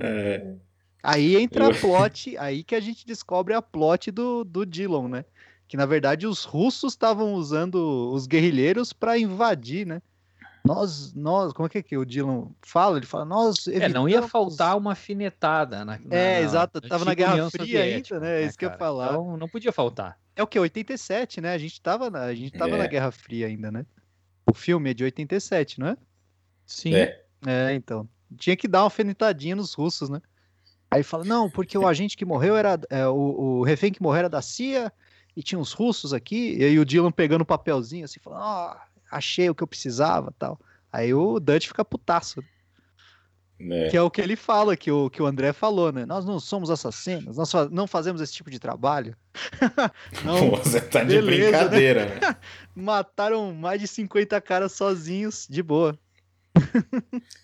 É. 0.00 0.54
Aí 1.02 1.36
entra 1.36 1.68
a 1.68 1.74
plot, 1.74 2.36
aí 2.38 2.62
que 2.62 2.74
a 2.74 2.80
gente 2.80 3.04
descobre 3.06 3.54
a 3.54 3.60
plot 3.62 4.10
do, 4.10 4.44
do 4.44 4.64
Dillon, 4.64 5.08
né, 5.08 5.24
que 5.66 5.76
na 5.76 5.84
verdade 5.86 6.26
os 6.26 6.44
russos 6.44 6.92
estavam 6.92 7.34
usando 7.34 8.10
os 8.12 8.26
guerrilheiros 8.26 8.92
para 8.92 9.18
invadir, 9.18 9.86
né, 9.86 10.00
nós, 10.64 11.12
nós, 11.12 11.52
como 11.52 11.66
é 11.66 11.68
que, 11.70 11.78
é 11.78 11.82
que 11.82 11.98
o 11.98 12.04
Dylan 12.04 12.48
fala? 12.62 12.96
Ele 12.96 13.04
fala, 13.06 13.24
nós 13.24 13.66
É, 13.66 13.88
não 13.88 14.08
ia 14.08 14.18
evitamos- 14.18 14.30
faltar 14.30 14.76
uma 14.78 14.92
afinetada 14.92 15.84
na, 15.84 15.98
na- 15.98 16.16
É, 16.16 16.34
na 16.38 16.40
exato, 16.42 16.80
tava 16.80 17.04
na 17.04 17.14
Guerra 17.14 17.32
União 17.32 17.50
Fria 17.50 17.64
Soviética, 17.66 18.14
ainda, 18.14 18.26
né? 18.28 18.42
É 18.42 18.46
isso 18.46 18.56
que 18.56 18.64
eu 18.64 18.68
ia 18.68 18.76
cara? 18.76 18.78
falar. 18.78 19.06
Então 19.10 19.36
não 19.36 19.48
podia 19.48 19.72
faltar. 19.72 20.16
É 20.36 20.42
o 20.42 20.46
que? 20.46 20.56
87, 20.60 21.40
né? 21.40 21.52
A 21.52 21.58
gente 21.58 21.80
tava 21.82 22.08
na, 22.10 22.22
a 22.22 22.34
gente 22.34 22.56
tava 22.56 22.76
É. 22.76 22.78
na 22.78 22.86
Guerra 22.86 23.10
Fria 23.10 23.48
ainda, 23.48 23.72
né? 23.72 23.84
O 24.48 24.54
filme 24.54 24.90
é 24.90 24.94
de 24.94 25.02
87, 25.02 25.80
não 25.80 25.88
é? 25.88 25.96
Sim. 26.64 26.94
É. 26.94 27.20
É, 27.44 27.74
então. 27.74 28.08
Tinha 28.36 28.56
que 28.56 28.68
dar 28.68 28.78
uma 28.78 28.84
alfinetadinha 28.84 29.56
nos 29.56 29.74
russos, 29.74 30.08
né? 30.08 30.22
Aí 30.92 31.02
fala, 31.02 31.24
não, 31.24 31.48
porque 31.48 31.76
o 31.78 31.86
agente 31.88 32.16
que 32.16 32.24
morreu 32.24 32.54
era. 32.56 32.78
é, 32.90 33.06
o, 33.06 33.14
o 33.14 33.62
refém 33.62 33.90
que 33.90 34.02
morreu 34.02 34.20
era 34.20 34.28
da 34.28 34.42
CIA 34.42 34.92
e 35.34 35.42
tinha 35.42 35.58
uns 35.58 35.72
russos 35.72 36.12
aqui. 36.12 36.56
E 36.58 36.64
aí 36.64 36.78
o 36.78 36.84
Dylan 36.84 37.10
pegando 37.10 37.40
o 37.42 37.46
papelzinho 37.46 38.04
assim, 38.04 38.20
falando, 38.20 38.42
ó, 38.42 38.76
achei 39.10 39.48
o 39.48 39.54
que 39.54 39.62
eu 39.62 39.66
precisava 39.66 40.32
tal. 40.38 40.60
Aí 40.92 41.14
o 41.14 41.40
Dutch 41.40 41.68
fica 41.68 41.82
putaço. 41.82 42.44
né? 43.58 43.88
Que 43.88 43.96
é 43.96 44.02
o 44.02 44.10
que 44.10 44.20
ele 44.20 44.36
fala, 44.36 44.76
que 44.76 44.90
o, 44.90 45.08
que 45.08 45.22
o 45.22 45.26
André 45.26 45.54
falou, 45.54 45.90
né? 45.90 46.04
Nós 46.04 46.26
não 46.26 46.38
somos 46.38 46.68
assassinos, 46.70 47.38
nós 47.38 47.50
não 47.70 47.86
fazemos 47.86 48.20
esse 48.20 48.34
tipo 48.34 48.50
de 48.50 48.58
trabalho. 48.58 49.16
não, 50.24 50.50
Você 50.56 50.80
tá 50.80 51.00
de 51.00 51.14
beleza, 51.14 51.50
né? 51.50 51.50
brincadeira, 51.50 52.04
né? 52.06 52.36
mataram 52.76 53.54
mais 53.54 53.80
de 53.80 53.88
50 53.88 54.38
caras 54.42 54.72
sozinhos, 54.72 55.46
de 55.48 55.62
boa. 55.62 55.98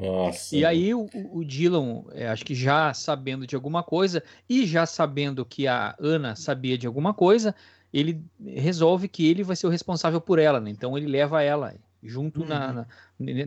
Nossa. 0.00 0.56
E 0.56 0.64
aí 0.64 0.94
o, 0.94 1.08
o- 1.32 1.44
Dylan, 1.44 2.04
é, 2.12 2.28
acho 2.28 2.44
que 2.44 2.54
já 2.54 2.92
sabendo 2.94 3.46
de 3.46 3.54
alguma 3.54 3.82
coisa 3.82 4.22
e 4.48 4.66
já 4.66 4.86
sabendo 4.86 5.44
que 5.44 5.66
a 5.66 5.94
Ana 6.00 6.34
sabia 6.36 6.78
de 6.78 6.86
alguma 6.86 7.12
coisa, 7.12 7.54
ele 7.92 8.22
resolve 8.44 9.08
que 9.08 9.28
ele 9.28 9.42
vai 9.42 9.56
ser 9.56 9.66
o 9.66 9.70
responsável 9.70 10.20
por 10.20 10.38
ela, 10.38 10.60
né? 10.60 10.70
Então 10.70 10.96
ele 10.96 11.06
leva 11.06 11.42
ela 11.42 11.74
junto 12.02 12.44
na, 12.44 12.72
na- 12.72 12.86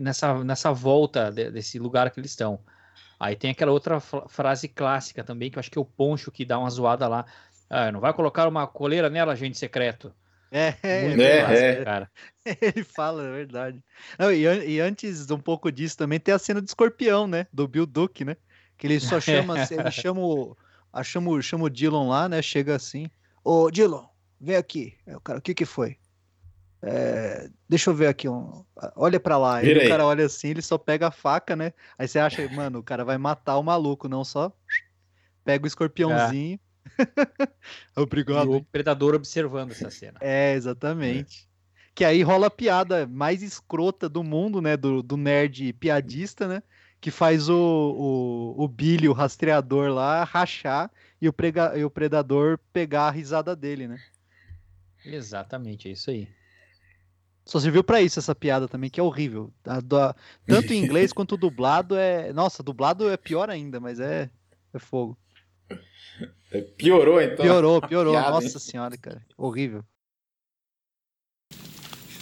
nessa, 0.00 0.44
nessa 0.44 0.72
volta 0.72 1.30
de- 1.30 1.50
desse 1.50 1.78
lugar 1.78 2.10
que 2.10 2.20
eles 2.20 2.30
estão. 2.30 2.58
Aí 3.18 3.34
tem 3.36 3.50
aquela 3.50 3.72
outra 3.72 4.00
fra- 4.00 4.28
frase 4.28 4.68
clássica 4.68 5.24
também, 5.24 5.50
que 5.50 5.58
eu 5.58 5.60
acho 5.60 5.70
que 5.70 5.78
é 5.78 5.80
o 5.80 5.84
Poncho 5.84 6.30
que 6.30 6.44
dá 6.44 6.58
uma 6.58 6.70
zoada 6.70 7.08
lá. 7.08 7.24
Ah, 7.70 7.90
não 7.90 7.98
vai 8.00 8.12
colocar 8.12 8.46
uma 8.46 8.66
coleira 8.66 9.08
nela, 9.08 9.32
agente 9.32 9.56
secreto. 9.56 10.12
É, 10.54 10.68
É, 10.84 11.80
é. 11.80 11.84
cara. 11.84 12.10
ele 12.62 12.84
fala, 12.84 13.24
é 13.26 13.32
verdade. 13.32 13.82
Não, 14.16 14.30
e, 14.32 14.42
e 14.44 14.80
antes 14.80 15.28
um 15.30 15.38
pouco 15.38 15.72
disso 15.72 15.96
também 15.96 16.20
tem 16.20 16.32
a 16.32 16.38
cena 16.38 16.60
do 16.60 16.66
escorpião, 16.68 17.26
né? 17.26 17.48
Do 17.52 17.66
Bill 17.66 17.84
Duke, 17.86 18.24
né? 18.24 18.36
Que 18.78 18.86
ele 18.86 19.00
só 19.00 19.20
chama, 19.20 19.56
ele 19.70 19.90
chama 19.90 20.20
o, 20.20 20.56
a- 20.92 21.02
chama, 21.02 21.42
chama 21.42 21.64
o 21.64 21.68
Dylan 21.70 22.08
lá, 22.08 22.28
né? 22.28 22.40
Chega 22.40 22.76
assim, 22.76 23.10
ô 23.42 23.68
Dylan, 23.68 24.06
vem 24.40 24.54
aqui. 24.54 24.94
Aí 25.04 25.16
o 25.16 25.20
cara, 25.20 25.40
o 25.40 25.42
que 25.42 25.54
que 25.54 25.64
foi? 25.64 25.96
"É, 26.82 27.48
deixa 27.68 27.90
eu 27.90 27.94
ver 27.94 28.06
aqui, 28.08 28.28
um, 28.28 28.64
olha 28.94 29.18
pra 29.18 29.36
lá. 29.38 29.56
Aí 29.56 29.66
Vira 29.66 29.80
o 29.80 29.82
aí. 29.82 29.88
cara 29.88 30.04
olha 30.06 30.26
assim, 30.26 30.48
ele 30.48 30.62
só 30.62 30.78
pega 30.78 31.08
a 31.08 31.10
faca, 31.10 31.56
né? 31.56 31.72
Aí 31.98 32.06
você 32.06 32.18
acha, 32.20 32.46
mano, 32.50 32.78
o 32.78 32.82
cara 32.82 33.04
vai 33.04 33.18
matar 33.18 33.56
o 33.56 33.62
maluco, 33.62 34.08
não 34.08 34.24
só 34.24 34.52
pega 35.44 35.64
o 35.64 35.66
escorpiãozinho. 35.66 36.60
E 37.96 38.00
Obrigado. 38.00 38.50
o 38.52 38.64
predador 38.64 39.14
observando 39.14 39.70
essa 39.72 39.90
cena. 39.90 40.18
É, 40.20 40.54
exatamente. 40.54 41.48
Que 41.94 42.04
aí 42.04 42.22
rola 42.22 42.48
a 42.48 42.50
piada 42.50 43.06
mais 43.06 43.42
escrota 43.42 44.08
do 44.08 44.22
mundo, 44.24 44.60
né? 44.60 44.76
Do, 44.76 45.02
do 45.02 45.16
nerd 45.16 45.72
piadista, 45.74 46.46
né? 46.48 46.62
Que 47.00 47.10
faz 47.10 47.48
o, 47.48 47.54
o, 48.56 48.64
o 48.64 48.68
Billy, 48.68 49.08
o 49.08 49.12
rastreador 49.12 49.90
lá, 49.92 50.24
rachar 50.24 50.90
e 51.20 51.28
o, 51.28 51.32
prega, 51.32 51.76
e 51.78 51.84
o 51.84 51.90
predador 51.90 52.58
pegar 52.72 53.08
a 53.08 53.10
risada 53.10 53.54
dele, 53.54 53.86
né? 53.86 54.00
Exatamente, 55.04 55.88
é 55.88 55.92
isso 55.92 56.10
aí. 56.10 56.28
Só 57.44 57.60
serviu 57.60 57.84
pra 57.84 58.00
isso 58.00 58.18
essa 58.18 58.34
piada 58.34 58.66
também, 58.66 58.88
que 58.88 58.98
é 58.98 59.02
horrível. 59.02 59.52
A 59.66 59.76
a- 59.78 60.14
tanto 60.46 60.72
em 60.72 60.82
inglês 60.82 61.12
quanto 61.12 61.36
dublado 61.36 61.94
é. 61.94 62.32
Nossa, 62.32 62.62
dublado 62.62 63.08
é 63.08 63.16
pior 63.16 63.50
ainda, 63.50 63.78
mas 63.78 64.00
é, 64.00 64.30
é 64.72 64.78
fogo. 64.78 65.16
Piorou 66.76 67.20
então. 67.20 67.44
Piorou, 67.44 67.80
piorou. 67.82 68.12
piada, 68.12 68.30
Nossa 68.30 68.46
hein? 68.46 68.58
senhora, 68.58 68.96
cara. 68.96 69.24
Horrível. 69.36 69.84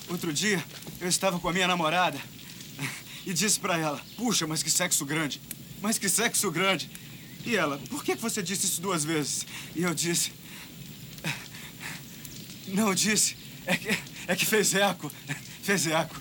Outro 0.08 0.32
dia, 0.32 0.62
eu 1.00 1.08
estava 1.08 1.38
com 1.38 1.48
a 1.48 1.52
minha 1.52 1.66
namorada 1.66 2.18
e 3.26 3.32
disse 3.32 3.58
pra 3.58 3.78
ela: 3.78 4.00
Puxa, 4.16 4.46
mas 4.46 4.62
que 4.62 4.70
sexo 4.70 5.04
grande! 5.04 5.40
Mas 5.80 5.98
que 5.98 6.08
sexo 6.08 6.50
grande! 6.50 6.90
E 7.44 7.56
ela: 7.56 7.78
Por 7.90 8.04
que 8.04 8.14
que 8.16 8.22
você 8.22 8.42
disse 8.42 8.66
isso 8.66 8.80
duas 8.80 9.04
vezes? 9.04 9.46
E 9.74 9.82
eu 9.82 9.94
disse: 9.94 10.32
Não 12.68 12.94
disse. 12.94 13.36
É 13.66 13.76
que, 13.76 13.88
é 14.28 14.36
que 14.36 14.46
fez 14.46 14.74
eco. 14.74 15.10
Fez 15.62 15.86
eco. 15.86 16.20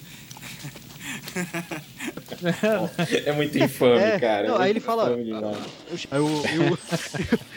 É 3.26 3.32
muito 3.32 3.58
infame, 3.58 4.00
É, 4.00 4.20
cara. 4.20 4.48
não, 4.48 4.62
é 4.62 4.66
aí 4.66 4.70
ele 4.72 4.80
fala-. 4.80 5.10
Aí 5.10 5.14
o, 5.14 6.12
e, 6.12 6.20
o, 6.20 6.78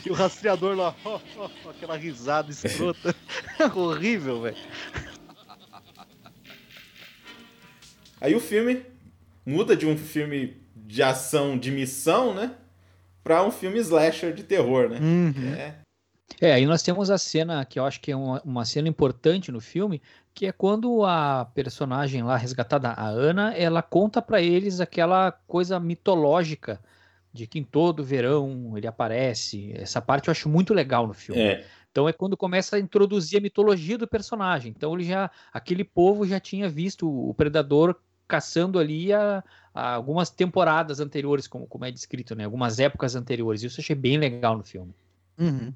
e 0.06 0.10
o 0.10 0.14
rastreador 0.14 0.76
lá, 0.76 0.94
ó, 1.04 1.20
ó, 1.36 1.50
aquela 1.70 1.96
risada 1.96 2.50
escrota. 2.50 3.14
Horrível, 3.74 4.42
velho. 4.42 4.56
Aí 8.20 8.34
o 8.34 8.40
filme 8.40 8.84
muda 9.44 9.76
de 9.76 9.86
um 9.86 9.96
filme 9.96 10.56
de 10.74 11.02
ação 11.02 11.58
de 11.58 11.70
missão, 11.70 12.34
né? 12.34 12.52
Pra 13.22 13.42
um 13.42 13.50
filme 13.50 13.78
slasher 13.78 14.32
de 14.34 14.42
terror, 14.42 14.88
né? 14.88 14.98
Uhum. 15.00 15.54
É. 15.54 15.74
É, 16.40 16.52
aí 16.52 16.66
nós 16.66 16.82
temos 16.82 17.10
a 17.10 17.18
cena 17.18 17.64
que 17.64 17.78
eu 17.78 17.84
acho 17.84 18.00
que 18.00 18.10
é 18.10 18.16
uma, 18.16 18.40
uma 18.44 18.64
cena 18.64 18.88
importante 18.88 19.52
no 19.52 19.60
filme, 19.60 20.02
que 20.34 20.46
é 20.46 20.52
quando 20.52 21.04
a 21.04 21.44
personagem 21.54 22.22
lá 22.22 22.36
resgatada, 22.36 22.88
a 22.88 23.06
Ana, 23.06 23.54
ela 23.54 23.80
conta 23.82 24.20
pra 24.20 24.42
eles 24.42 24.80
aquela 24.80 25.30
coisa 25.30 25.78
mitológica 25.78 26.80
de 27.32 27.46
que 27.46 27.58
em 27.58 27.64
todo 27.64 28.02
verão 28.02 28.76
ele 28.76 28.86
aparece. 28.86 29.72
Essa 29.76 30.00
parte 30.02 30.28
eu 30.28 30.32
acho 30.32 30.48
muito 30.48 30.74
legal 30.74 31.06
no 31.06 31.14
filme. 31.14 31.40
É. 31.40 31.64
Então 31.90 32.08
é 32.08 32.12
quando 32.12 32.36
começa 32.36 32.74
a 32.74 32.80
introduzir 32.80 33.38
a 33.38 33.42
mitologia 33.42 33.96
do 33.96 34.08
personagem. 34.08 34.74
Então 34.76 34.94
ele 34.94 35.04
já, 35.04 35.30
aquele 35.52 35.84
povo 35.84 36.26
já 36.26 36.40
tinha 36.40 36.68
visto 36.68 37.08
o 37.08 37.32
predador 37.34 37.94
caçando 38.26 38.78
ali 38.78 39.12
a, 39.12 39.44
a 39.72 39.94
algumas 39.94 40.30
temporadas 40.30 40.98
anteriores, 40.98 41.46
como, 41.46 41.66
como 41.66 41.84
é 41.84 41.92
descrito, 41.92 42.34
né? 42.34 42.44
Algumas 42.44 42.80
épocas 42.80 43.14
anteriores. 43.14 43.62
Isso 43.62 43.78
eu 43.78 43.82
achei 43.82 43.94
bem 43.94 44.16
legal 44.16 44.56
no 44.56 44.64
filme. 44.64 44.92
Uhum. 45.38 45.72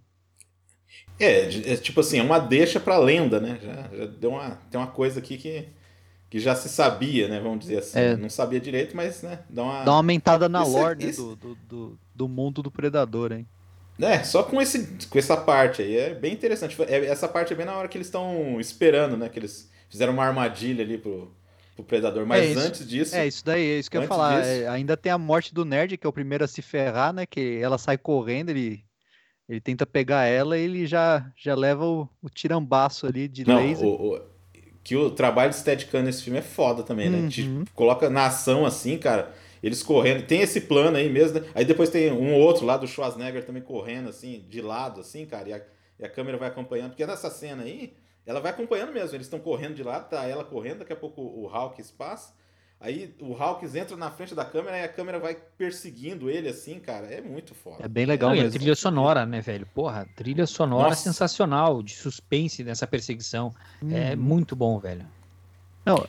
É, 1.18 1.72
é 1.72 1.76
tipo 1.76 2.00
assim, 2.00 2.18
é 2.18 2.22
uma 2.22 2.38
deixa 2.38 2.78
pra 2.78 2.98
lenda, 2.98 3.40
né? 3.40 3.58
Já, 3.62 3.96
já 3.98 4.06
deu 4.06 4.30
uma, 4.30 4.50
tem 4.70 4.80
uma 4.80 4.86
coisa 4.86 5.18
aqui 5.18 5.36
que, 5.36 5.68
que 6.30 6.38
já 6.38 6.54
se 6.54 6.68
sabia, 6.68 7.28
né? 7.28 7.40
Vamos 7.40 7.60
dizer 7.60 7.78
assim. 7.78 7.98
É. 7.98 8.16
Não 8.16 8.30
sabia 8.30 8.60
direito, 8.60 8.96
mas, 8.96 9.22
né? 9.22 9.40
Dá 9.50 9.62
uma. 9.62 9.84
Dá 9.84 9.90
uma 9.92 9.96
aumentada 9.98 10.48
na 10.48 10.62
Isso 10.62 10.76
é- 10.76 10.80
lore 10.80 11.04
né, 11.04 11.10
isso- 11.10 11.36
do, 11.36 11.54
do, 11.54 11.54
do, 11.68 11.98
do 12.14 12.28
mundo 12.28 12.62
do 12.62 12.70
predador, 12.70 13.32
hein? 13.32 13.46
É, 14.00 14.22
só 14.22 14.44
com, 14.44 14.62
esse, 14.62 14.96
com 15.10 15.18
essa 15.18 15.36
parte 15.36 15.82
aí. 15.82 15.96
É 15.96 16.14
bem 16.14 16.32
interessante. 16.32 16.76
É- 16.82 17.06
essa 17.06 17.26
parte 17.26 17.52
é 17.52 17.56
bem 17.56 17.66
na 17.66 17.76
hora 17.76 17.88
que 17.88 17.98
eles 17.98 18.06
estão 18.06 18.60
esperando, 18.60 19.16
né? 19.16 19.28
Que 19.28 19.40
eles 19.40 19.68
fizeram 19.90 20.12
uma 20.12 20.24
armadilha 20.24 20.84
ali 20.84 20.96
pro, 20.98 21.34
pro 21.74 21.84
predador. 21.84 22.24
Mas 22.24 22.42
É 22.44 22.46
isso. 22.52 22.60
antes 22.60 22.88
disso. 22.88 23.16
É, 23.16 23.26
isso 23.26 23.44
daí, 23.44 23.60
é 23.72 23.78
isso 23.80 23.90
que 23.90 23.96
eu 23.96 24.02
ia 24.02 24.06
falar. 24.06 24.38
disso- 24.40 24.50
É, 24.62 24.68
ainda 24.68 24.96
tem 24.96 25.10
a 25.10 25.18
morte 25.18 25.52
do 25.52 25.64
nerd, 25.64 25.96
que 25.98 26.06
é 26.06 26.08
o 26.08 26.12
primeiro 26.12 26.44
a 26.44 26.46
se 26.46 26.62
ferrar, 26.62 27.12
né? 27.12 27.26
Que 27.26 27.58
ela 27.60 27.76
sai 27.76 27.98
correndo, 27.98 28.50
ele, 28.50 28.84
ele 29.48 29.60
tenta 29.60 29.86
pegar 29.86 30.24
ela 30.24 30.58
e 30.58 30.62
ele 30.62 30.86
já, 30.86 31.30
já 31.36 31.54
leva 31.54 31.84
o, 31.84 32.08
o 32.22 32.28
tirambaço 32.28 33.06
ali 33.06 33.26
de 33.28 33.46
Não, 33.46 33.56
laser. 33.56 33.86
o, 33.86 34.14
o- 34.14 34.38
que 34.84 34.96
o 34.96 35.10
trabalho 35.10 35.50
de 35.50 35.56
Steadicam 35.56 36.02
nesse 36.02 36.22
filme 36.22 36.38
é 36.38 36.42
foda 36.42 36.82
também, 36.82 37.10
né? 37.10 37.28
Te 37.28 37.42
Uhum. 37.42 37.64
coloca 37.74 38.08
na 38.08 38.26
ação 38.26 38.64
assim, 38.64 38.96
cara. 38.96 39.34
Eles 39.62 39.82
correndo. 39.82 40.24
Tem 40.26 40.40
esse 40.40 40.62
plano 40.62 40.96
aí 40.96 41.10
mesmo, 41.10 41.40
né? 41.40 41.46
Aí 41.54 41.64
depois 41.64 41.90
tem 41.90 42.10
um 42.10 42.32
outro 42.34 42.64
lá 42.64 42.76
do 42.78 42.86
Schwarzenegger 42.86 43.44
também 43.44 43.60
correndo, 43.62 44.08
assim, 44.08 44.46
de 44.48 44.62
lado, 44.62 45.00
assim, 45.02 45.26
cara. 45.26 45.48
E 45.48 45.52
a, 45.52 45.60
e 45.98 46.04
a 46.06 46.08
câmera 46.08 46.38
vai 46.38 46.48
acompanhando. 46.48 46.90
Porque 46.90 47.04
nessa 47.04 47.28
cena 47.28 47.64
aí, 47.64 47.92
ela 48.24 48.40
vai 48.40 48.50
acompanhando 48.50 48.92
mesmo. 48.92 49.14
Eles 49.14 49.26
estão 49.26 49.38
correndo 49.40 49.74
de 49.74 49.82
lado, 49.82 50.08
tá 50.08 50.24
ela 50.24 50.44
correndo, 50.44 50.78
daqui 50.78 50.92
a 50.92 50.96
pouco 50.96 51.20
o 51.20 51.48
Hawks 51.52 51.90
passa. 51.90 52.32
Aí 52.80 53.12
o 53.20 53.34
Hawks 53.34 53.74
entra 53.74 53.96
na 53.96 54.08
frente 54.10 54.34
da 54.36 54.44
câmera 54.44 54.78
e 54.78 54.84
a 54.84 54.88
câmera 54.88 55.18
vai 55.18 55.36
perseguindo 55.56 56.30
ele, 56.30 56.48
assim, 56.48 56.78
cara. 56.78 57.06
É 57.06 57.20
muito 57.20 57.52
foda. 57.54 57.78
É 57.84 57.88
bem 57.88 58.06
legal 58.06 58.30
Não, 58.30 58.36
e 58.36 58.40
a 58.40 58.44
mesmo. 58.44 58.58
trilha 58.58 58.76
sonora, 58.76 59.26
né, 59.26 59.40
velho? 59.40 59.66
Porra, 59.74 60.06
trilha 60.14 60.46
sonora 60.46 60.90
Nossa. 60.90 61.02
sensacional, 61.02 61.82
de 61.82 61.94
suspense 61.96 62.62
nessa 62.62 62.86
perseguição. 62.86 63.52
É 63.90 64.14
Uhum. 64.14 64.16
muito 64.22 64.54
bom, 64.54 64.78
velho. 64.78 65.04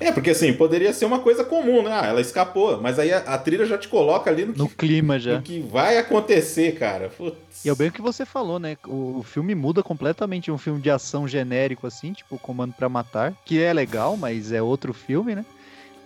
É, 0.01 0.11
porque 0.11 0.31
assim, 0.31 0.51
poderia 0.53 0.91
ser 0.93 1.05
uma 1.05 1.19
coisa 1.19 1.43
comum, 1.45 1.81
né? 1.81 1.91
Ah, 1.93 2.05
ela 2.07 2.19
escapou. 2.19 2.81
Mas 2.81 2.99
aí 2.99 3.13
a, 3.13 3.19
a 3.19 3.37
trilha 3.37 3.65
já 3.65 3.77
te 3.77 3.87
coloca 3.87 4.29
ali 4.29 4.43
no 4.45 4.51
que 4.53 4.59
No 4.59 4.67
clima 4.69 5.17
já. 5.17 5.37
O 5.37 5.41
que 5.41 5.61
vai 5.61 5.97
acontecer, 5.97 6.73
cara? 6.77 7.07
Putz. 7.09 7.63
E 7.65 7.69
é 7.69 7.75
bem 7.75 7.87
o 7.87 7.91
que 7.91 8.01
você 8.01 8.25
falou, 8.25 8.59
né? 8.59 8.75
O, 8.85 9.19
o 9.19 9.23
filme 9.23 9.55
muda 9.55 9.81
completamente 9.81 10.51
um 10.51 10.57
filme 10.57 10.81
de 10.81 10.89
ação 10.91 11.25
genérico, 11.27 11.87
assim, 11.87 12.11
tipo 12.11 12.37
Comando 12.37 12.73
pra 12.73 12.89
Matar, 12.89 13.33
que 13.45 13.61
é 13.61 13.71
legal, 13.71 14.17
mas 14.17 14.51
é 14.51 14.61
outro 14.61 14.93
filme, 14.93 15.33
né? 15.33 15.45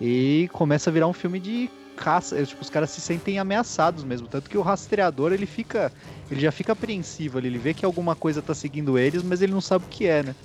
E 0.06 0.50
começa 0.52 0.90
a 0.90 0.94
virar 0.94 1.08
um 1.08 1.14
filme 1.14 1.40
de 1.40 1.70
caça. 1.96 2.38
é, 2.38 2.46
Tipo, 2.46 2.62
os 2.62 2.70
caras 2.70 2.90
se 2.90 3.00
sentem 3.00 3.40
ameaçados 3.40 4.04
mesmo. 4.04 4.28
Tanto 4.28 4.50
que 4.50 4.58
o 4.58 4.62
rastreador, 4.62 5.32
ele 5.32 5.46
fica. 5.46 5.90
Ele 6.30 6.42
já 6.42 6.52
fica 6.52 6.74
apreensivo 6.74 7.38
ali. 7.38 7.48
Ele 7.48 7.58
vê 7.58 7.74
que 7.74 7.86
alguma 7.86 8.14
coisa 8.14 8.42
tá 8.42 8.54
seguindo 8.54 8.98
eles, 9.00 9.24
mas 9.24 9.42
ele 9.42 9.54
não 9.54 9.62
sabe 9.62 9.86
o 9.86 9.88
que 9.88 10.06
é, 10.06 10.22
né? 10.24 10.36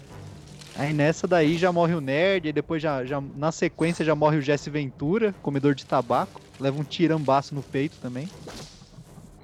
Aí 0.77 0.93
nessa 0.93 1.27
daí 1.27 1.59
já 1.59 1.73
morre 1.73 1.95
o 1.95 2.01
nerd, 2.01 2.47
e 2.49 2.53
depois 2.53 2.81
já, 2.81 3.05
já 3.05 3.21
na 3.37 3.51
sequência 3.51 4.05
já 4.05 4.15
morre 4.15 4.37
o 4.37 4.41
Jesse 4.43 4.71
Ventura, 4.71 5.35
comedor 5.43 5.75
de 5.75 5.85
tabaco, 5.85 6.41
leva 6.61 6.81
um 6.81 6.85
tirambaço 6.85 7.53
no 7.53 7.63
peito 7.65 7.97
também. 8.01 8.29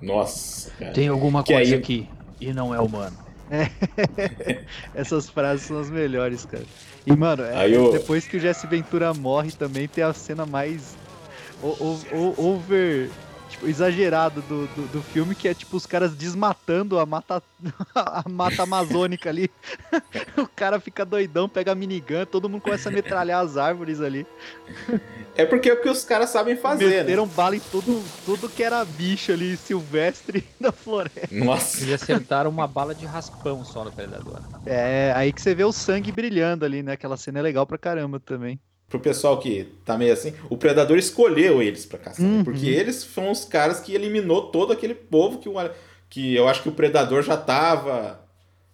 Nossa, 0.00 0.70
cara. 0.78 0.92
Tem 0.92 1.08
alguma 1.08 1.42
Que 1.42 1.54
coisa 1.54 1.74
aí- 1.74 1.78
aqui 1.80 2.08
e 2.40 2.52
não 2.52 2.72
é 2.72 2.78
humano. 2.80 3.16
Essas 4.94 5.28
frases 5.28 5.66
são 5.66 5.78
as 5.80 5.90
melhores, 5.90 6.44
cara. 6.44 6.64
E, 7.06 7.14
mano, 7.14 7.42
é- 7.44 7.54
o- 7.78 7.92
depois 7.92 8.26
que 8.26 8.36
o 8.36 8.40
Jesse 8.40 8.66
Ventura 8.66 9.12
morre 9.12 9.52
também 9.52 9.86
tem 9.86 10.02
a 10.02 10.12
cena 10.12 10.46
mais 10.46 10.96
o- 11.62 11.66
o- 11.68 12.34
o- 12.38 12.46
over. 12.54 13.10
Exagerado 13.66 14.42
do, 14.42 14.66
do, 14.68 14.86
do 14.88 15.02
filme, 15.02 15.34
que 15.34 15.48
é 15.48 15.54
tipo 15.54 15.76
os 15.76 15.86
caras 15.86 16.14
desmatando 16.14 16.98
a 16.98 17.06
mata, 17.06 17.42
a 17.94 18.24
mata 18.28 18.62
amazônica 18.62 19.28
ali. 19.28 19.50
o 20.36 20.46
cara 20.46 20.80
fica 20.80 21.04
doidão, 21.04 21.48
pega 21.48 21.72
a 21.72 21.74
minigun, 21.74 22.24
todo 22.26 22.48
mundo 22.48 22.62
começa 22.62 22.88
a 22.88 22.92
metralhar 22.92 23.44
as 23.44 23.56
árvores 23.56 24.00
ali. 24.00 24.26
É 25.36 25.44
porque 25.44 25.68
é 25.68 25.72
o 25.72 25.80
que 25.80 25.88
os 25.88 26.04
caras 26.04 26.30
sabem 26.30 26.56
fazer, 26.56 26.88
né? 26.88 26.96
Meteram 26.98 27.26
bala 27.26 27.56
em 27.56 27.60
tudo, 27.60 28.02
tudo 28.24 28.48
que 28.48 28.62
era 28.62 28.84
bicho 28.84 29.32
ali, 29.32 29.56
silvestre 29.56 30.46
da 30.60 30.70
floresta. 30.70 31.28
Nossa. 31.32 31.82
Eles 31.82 32.02
acertaram 32.02 32.50
uma 32.50 32.66
bala 32.66 32.94
de 32.94 33.06
raspão 33.06 33.64
só 33.64 33.84
no 33.84 33.92
predador. 33.92 34.40
É, 34.66 35.12
aí 35.16 35.32
que 35.32 35.40
você 35.40 35.54
vê 35.54 35.64
o 35.64 35.72
sangue 35.72 36.12
brilhando 36.12 36.64
ali, 36.64 36.82
né? 36.82 36.92
Aquela 36.92 37.16
cena 37.16 37.38
é 37.38 37.42
legal 37.42 37.66
pra 37.66 37.78
caramba 37.78 38.20
também. 38.20 38.60
Pro 38.88 39.00
pessoal 39.00 39.38
que 39.40 39.64
tá 39.84 39.98
meio 39.98 40.12
assim, 40.12 40.34
o 40.48 40.56
Predador 40.56 40.98
escolheu 40.98 41.60
eles 41.62 41.84
pra 41.84 41.98
caçar. 41.98 42.24
Uhum. 42.24 42.44
Porque 42.44 42.66
eles 42.66 43.02
foram 43.02 43.30
os 43.32 43.44
caras 43.44 43.80
que 43.80 43.94
eliminou 43.94 44.50
todo 44.50 44.72
aquele 44.72 44.94
povo 44.94 45.38
que, 45.38 45.48
o, 45.48 45.54
que 46.08 46.34
eu 46.34 46.46
acho 46.48 46.62
que 46.62 46.68
o 46.68 46.72
Predador 46.72 47.22
já 47.22 47.36
tava 47.36 48.20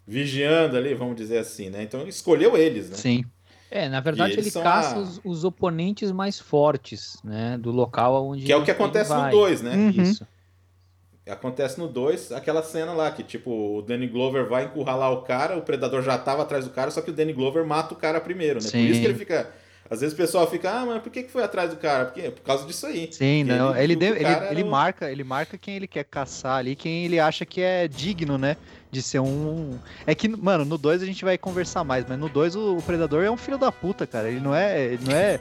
vigiando 0.07 0.77
ali, 0.77 0.93
vamos 0.95 1.17
dizer 1.17 1.39
assim, 1.39 1.71
né? 1.71 1.83
Então 1.83 2.01
ele 2.01 2.11
escolheu 2.11 2.57
eles, 2.57 2.91
né? 2.91 2.97
Sim. 2.97 3.25
É, 3.71 3.89
na 3.89 4.01
verdade 4.01 4.33
eles 4.33 4.47
ele 4.47 4.51
são 4.51 4.63
caça 4.63 4.97
a- 4.97 4.99
os, 4.99 5.21
os 5.25 5.45
oponentes 5.45 6.11
mais 6.11 6.41
fortes, 6.41 7.17
né? 7.23 7.57
Do 7.57 7.71
local 7.71 8.27
onde. 8.27 8.45
Que 8.45 8.53
é 8.53 8.57
o 8.57 8.65
que 8.65 8.71
acontece 8.71 9.11
no 9.11 9.21
vai. 9.21 9.31
2, 9.31 9.63
né? 9.63 9.75
Uhum. 9.77 9.91
Isso. 10.03 10.27
Acontece 11.29 11.79
no 11.79 11.87
2, 11.87 12.33
aquela 12.33 12.61
cena 12.63 12.93
lá 12.93 13.09
que, 13.13 13.23
tipo, 13.23 13.77
o 13.79 13.83
Danny 13.83 14.09
Glover 14.09 14.49
vai 14.49 14.65
encurralar 14.65 15.13
o 15.13 15.23
cara, 15.23 15.57
o 15.57 15.63
Predador 15.63 16.03
já 16.03 16.19
tava 16.19 16.43
atrás 16.43 16.65
do 16.65 16.73
cara, 16.73 16.91
só 16.91 17.01
que 17.01 17.11
o 17.11 17.13
Danny 17.13 17.33
Glover 17.33 17.65
mata 17.65 17.95
o 17.95 17.97
cara 17.97 18.21
primeiro, 18.21 18.55
né? 18.59 18.65
Por 18.65 18.71
Sim. 18.71 18.87
isso 18.87 19.01
que 19.01 19.07
ele 19.07 19.15
fica. 19.15 19.49
Às 19.91 20.01
vezes 20.01 20.15
o 20.15 20.17
pessoal 20.17 20.49
fica, 20.49 20.71
ah, 20.71 20.87
mas 20.87 21.03
por 21.03 21.11
que 21.11 21.25
que 21.25 21.31
foi 21.33 21.43
atrás 21.43 21.69
do 21.71 21.77
cara? 21.77 22.05
Porque, 22.07 22.31
por 22.31 22.43
causa 22.43 22.65
disso 22.65 22.87
aí. 22.87 23.09
Sim, 23.13 23.45
Porque 23.45 23.59
não. 23.59 23.77
Ele, 23.77 23.97
viu 23.97 23.99
deu- 24.15 24.17
ele, 24.17 24.47
ele 24.53 24.63
o- 24.63 24.67
marca, 24.71 25.11
ele 25.11 25.25
marca 25.25 25.59
quem 25.59 25.75
ele 25.75 25.89
quer 25.89 26.05
caçar 26.05 26.59
ali, 26.59 26.77
quem 26.77 27.05
ele 27.05 27.19
acha 27.19 27.45
que 27.45 27.61
é 27.61 27.89
digno, 27.89 28.39
né? 28.39 28.57
De 28.93 29.01
ser 29.01 29.21
um. 29.21 29.79
É 30.05 30.17
que, 30.17 30.27
mano, 30.29 30.65
no 30.65 30.77
2 30.77 31.01
a 31.01 31.07
gente 31.07 31.25
vai 31.25 31.39
conversar 31.39 31.85
mais, 31.85 32.05
mas 32.09 32.19
no 32.19 32.29
2 32.29 32.57
o, 32.57 32.77
o 32.79 32.83
Predador 32.83 33.23
é 33.23 33.31
um 33.31 33.37
filho 33.37 33.57
da 33.57 33.71
puta, 33.71 34.05
cara. 34.05 34.29
Ele 34.29 34.41
não 34.41 34.53
é. 34.53 34.85
Ele 34.85 35.05
não 35.07 35.15
é. 35.15 35.39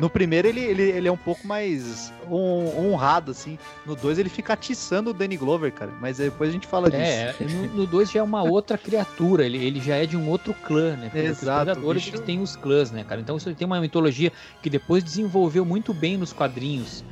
No 0.00 0.08
primeiro 0.08 0.46
ele, 0.46 0.60
ele, 0.60 0.82
ele 0.82 1.08
é 1.08 1.12
um 1.12 1.16
pouco 1.16 1.44
mais 1.44 2.12
hon- 2.30 2.72
honrado, 2.78 3.32
assim. 3.32 3.58
No 3.84 3.96
2 3.96 4.18
ele 4.20 4.28
fica 4.28 4.52
atiçando 4.52 5.10
o 5.10 5.12
Danny 5.12 5.36
Glover, 5.36 5.72
cara. 5.72 5.90
Mas 6.00 6.18
depois 6.18 6.50
a 6.50 6.52
gente 6.52 6.66
fala 6.68 6.88
disso. 6.88 7.02
É, 7.02 7.34
no 7.74 7.88
2 7.88 8.08
já 8.12 8.20
é 8.20 8.22
uma 8.22 8.44
outra 8.44 8.78
criatura, 8.78 9.44
ele, 9.44 9.58
ele 9.58 9.80
já 9.80 9.96
é 9.96 10.06
de 10.06 10.16
um 10.16 10.28
outro 10.28 10.54
clã, 10.54 10.94
né? 10.96 11.06
Porque 11.10 11.18
Exato, 11.26 11.40
Os 11.58 11.64
predadores 11.74 12.04
bicho- 12.04 12.22
têm 12.22 12.40
os 12.40 12.54
clãs, 12.54 12.92
né, 12.92 13.02
cara? 13.02 13.20
Então 13.20 13.36
isso 13.36 13.52
tem 13.52 13.66
uma 13.66 13.80
mitologia 13.80 14.30
que 14.62 14.70
depois 14.70 15.02
desenvolveu 15.02 15.64
muito 15.64 15.92
bem 15.92 16.16
nos 16.16 16.32
quadrinhos. 16.32 17.04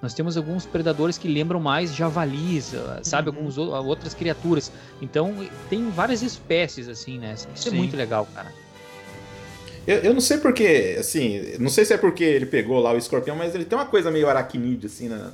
Nós 0.00 0.14
temos 0.14 0.36
alguns 0.36 0.64
predadores 0.64 1.18
que 1.18 1.26
lembram 1.26 1.58
mais 1.58 1.94
javalis, 1.94 2.74
ah, 2.74 3.00
sabe? 3.02 3.30
Uhum. 3.30 3.34
Algumas 3.36 3.58
outras 3.58 4.14
criaturas. 4.14 4.70
Então 5.02 5.34
tem 5.68 5.90
várias 5.90 6.22
espécies, 6.22 6.88
assim, 6.88 7.18
né? 7.18 7.34
Isso 7.34 7.68
é 7.68 7.70
Sim. 7.70 7.76
muito 7.76 7.96
legal, 7.96 8.26
cara. 8.34 8.52
Eu, 9.86 9.96
eu 9.98 10.14
não 10.14 10.20
sei 10.20 10.38
porque, 10.38 10.96
assim, 11.00 11.56
não 11.58 11.70
sei 11.70 11.84
se 11.84 11.94
é 11.94 11.96
porque 11.96 12.22
ele 12.22 12.46
pegou 12.46 12.78
lá 12.78 12.92
o 12.92 12.98
escorpião, 12.98 13.34
mas 13.34 13.54
ele 13.54 13.64
tem 13.64 13.76
uma 13.76 13.86
coisa 13.86 14.10
meio 14.10 14.28
aracnídeo, 14.28 14.86
assim, 14.86 15.08
na, 15.08 15.32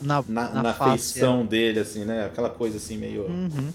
Na, 0.00 0.22
na, 0.28 0.62
na 0.62 0.74
face, 0.74 1.14
feição 1.14 1.46
dele, 1.46 1.80
assim, 1.80 2.04
né? 2.04 2.26
Aquela 2.26 2.50
coisa 2.50 2.76
assim, 2.76 2.98
meio. 2.98 3.24
é. 3.24 3.28
Uhum. 3.28 3.72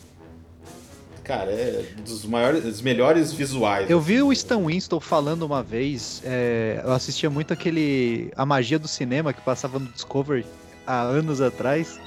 Cara, 1.24 1.52
é 1.52 1.84
dos 2.06 2.26
maiores, 2.26 2.64
dos 2.64 2.82
melhores 2.82 3.32
visuais. 3.32 3.90
Eu 3.90 4.02
vi 4.02 4.22
o 4.22 4.32
Stan 4.34 4.58
Winston 4.66 5.00
falando 5.00 5.44
uma 5.44 5.62
vez, 5.62 6.22
é, 6.26 6.82
eu 6.84 6.92
assistia 6.92 7.30
muito 7.30 7.54
aquele 7.54 8.32
A 8.36 8.46
Magia 8.46 8.80
do 8.80 8.88
Cinema 8.88 9.32
que 9.32 9.42
passava 9.42 9.78
no 9.80 9.88
Discovery 9.88 10.46
há 10.86 11.02
anos 11.02 11.40
atrás. 11.42 12.00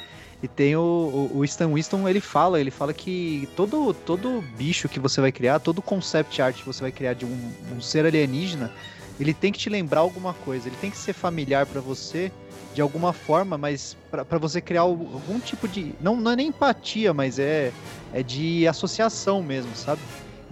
E 0.43 0.49
tem 0.49 0.77
o, 0.77 1.31
o, 1.33 1.39
o 1.39 1.45
Stan 1.45 1.73
Winston, 1.73 2.07
ele 2.07 2.21
fala, 2.21 2.61
ele 2.61 2.71
fala 2.71 2.93
que 2.93 3.49
todo, 3.57 3.95
todo 3.95 4.45
bicho 4.59 4.89
que 4.91 5.01
você 5.01 5.19
vai 5.21 5.33
criar, 5.33 5.59
todo 5.59 5.81
concept 5.81 6.43
art 6.43 6.57
que 6.57 6.67
você 6.67 6.83
vai 6.83 6.93
criar 6.93 7.15
de 7.15 7.25
um, 7.25 7.53
um 7.75 7.81
ser 7.81 8.05
alienígena, 8.05 8.71
ele 9.19 9.33
tem 9.33 9.51
que 9.51 9.59
te 9.59 9.71
lembrar 9.71 10.01
alguma 10.01 10.35
coisa, 10.35 10.69
ele 10.69 10.77
tem 10.83 10.91
que 10.91 10.99
ser 10.99 11.15
familiar 11.15 11.65
pra 11.65 11.81
você 11.81 12.31
de 12.75 12.83
alguma 12.83 13.12
forma, 13.15 13.57
mas 13.57 13.97
pra 14.11 14.37
você 14.37 14.61
criar 14.61 14.83
al- 14.83 14.91
algum 14.91 15.39
tipo 15.41 15.67
de. 15.67 15.95
Não, 16.01 16.17
não 16.17 16.33
é 16.33 16.37
nem 16.37 16.49
empatia, 16.49 17.15
mas 17.15 17.39
é, 17.39 17.73
é 18.15 18.23
de 18.23 18.67
associação 18.69 19.43
mesmo, 19.43 19.75
sabe? 19.75 20.01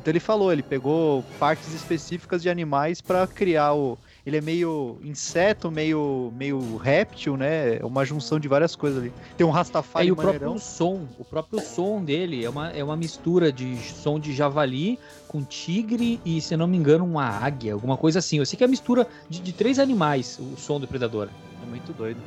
Então 0.02 0.10
ele 0.10 0.18
falou, 0.18 0.52
ele 0.52 0.64
pegou 0.64 1.24
partes 1.38 1.72
específicas 1.72 2.42
de 2.42 2.50
animais 2.50 3.00
pra 3.00 3.24
criar 3.24 3.72
o. 3.72 3.96
Ele 4.26 4.36
é 4.36 4.40
meio 4.40 4.98
inseto, 5.02 5.70
meio, 5.70 6.32
meio 6.36 6.76
réptil, 6.76 7.36
né? 7.36 7.76
É 7.76 7.84
uma 7.84 8.04
junção 8.04 8.40
de 8.40 8.48
várias 8.48 8.74
coisas 8.74 8.98
ali. 8.98 9.12
Tem 9.36 9.46
um 9.46 9.50
Rastafari 9.50 10.06
Aí 10.06 10.12
o 10.12 10.16
maneirão. 10.16 10.40
próprio 10.40 10.60
som, 10.60 11.06
o 11.20 11.24
próprio 11.24 11.60
som 11.60 12.02
dele 12.02 12.44
é 12.44 12.50
uma, 12.50 12.70
é 12.70 12.82
uma 12.82 12.96
mistura 12.96 13.52
de 13.52 13.76
som 13.76 14.18
de 14.18 14.32
javali 14.32 14.98
com 15.28 15.44
tigre 15.44 16.20
e, 16.24 16.40
se 16.40 16.56
não 16.56 16.66
me 16.66 16.76
engano, 16.76 17.04
uma 17.04 17.24
águia, 17.24 17.72
alguma 17.72 17.96
coisa 17.96 18.18
assim. 18.18 18.38
Eu 18.38 18.46
sei 18.46 18.56
que 18.56 18.64
é 18.64 18.66
a 18.66 18.70
mistura 18.70 19.06
de, 19.28 19.40
de 19.40 19.52
três 19.52 19.78
animais, 19.78 20.36
o 20.40 20.56
som 20.56 20.80
do 20.80 20.88
predador. 20.88 21.28
É 21.62 21.66
muito 21.66 21.92
doido. 21.92 22.20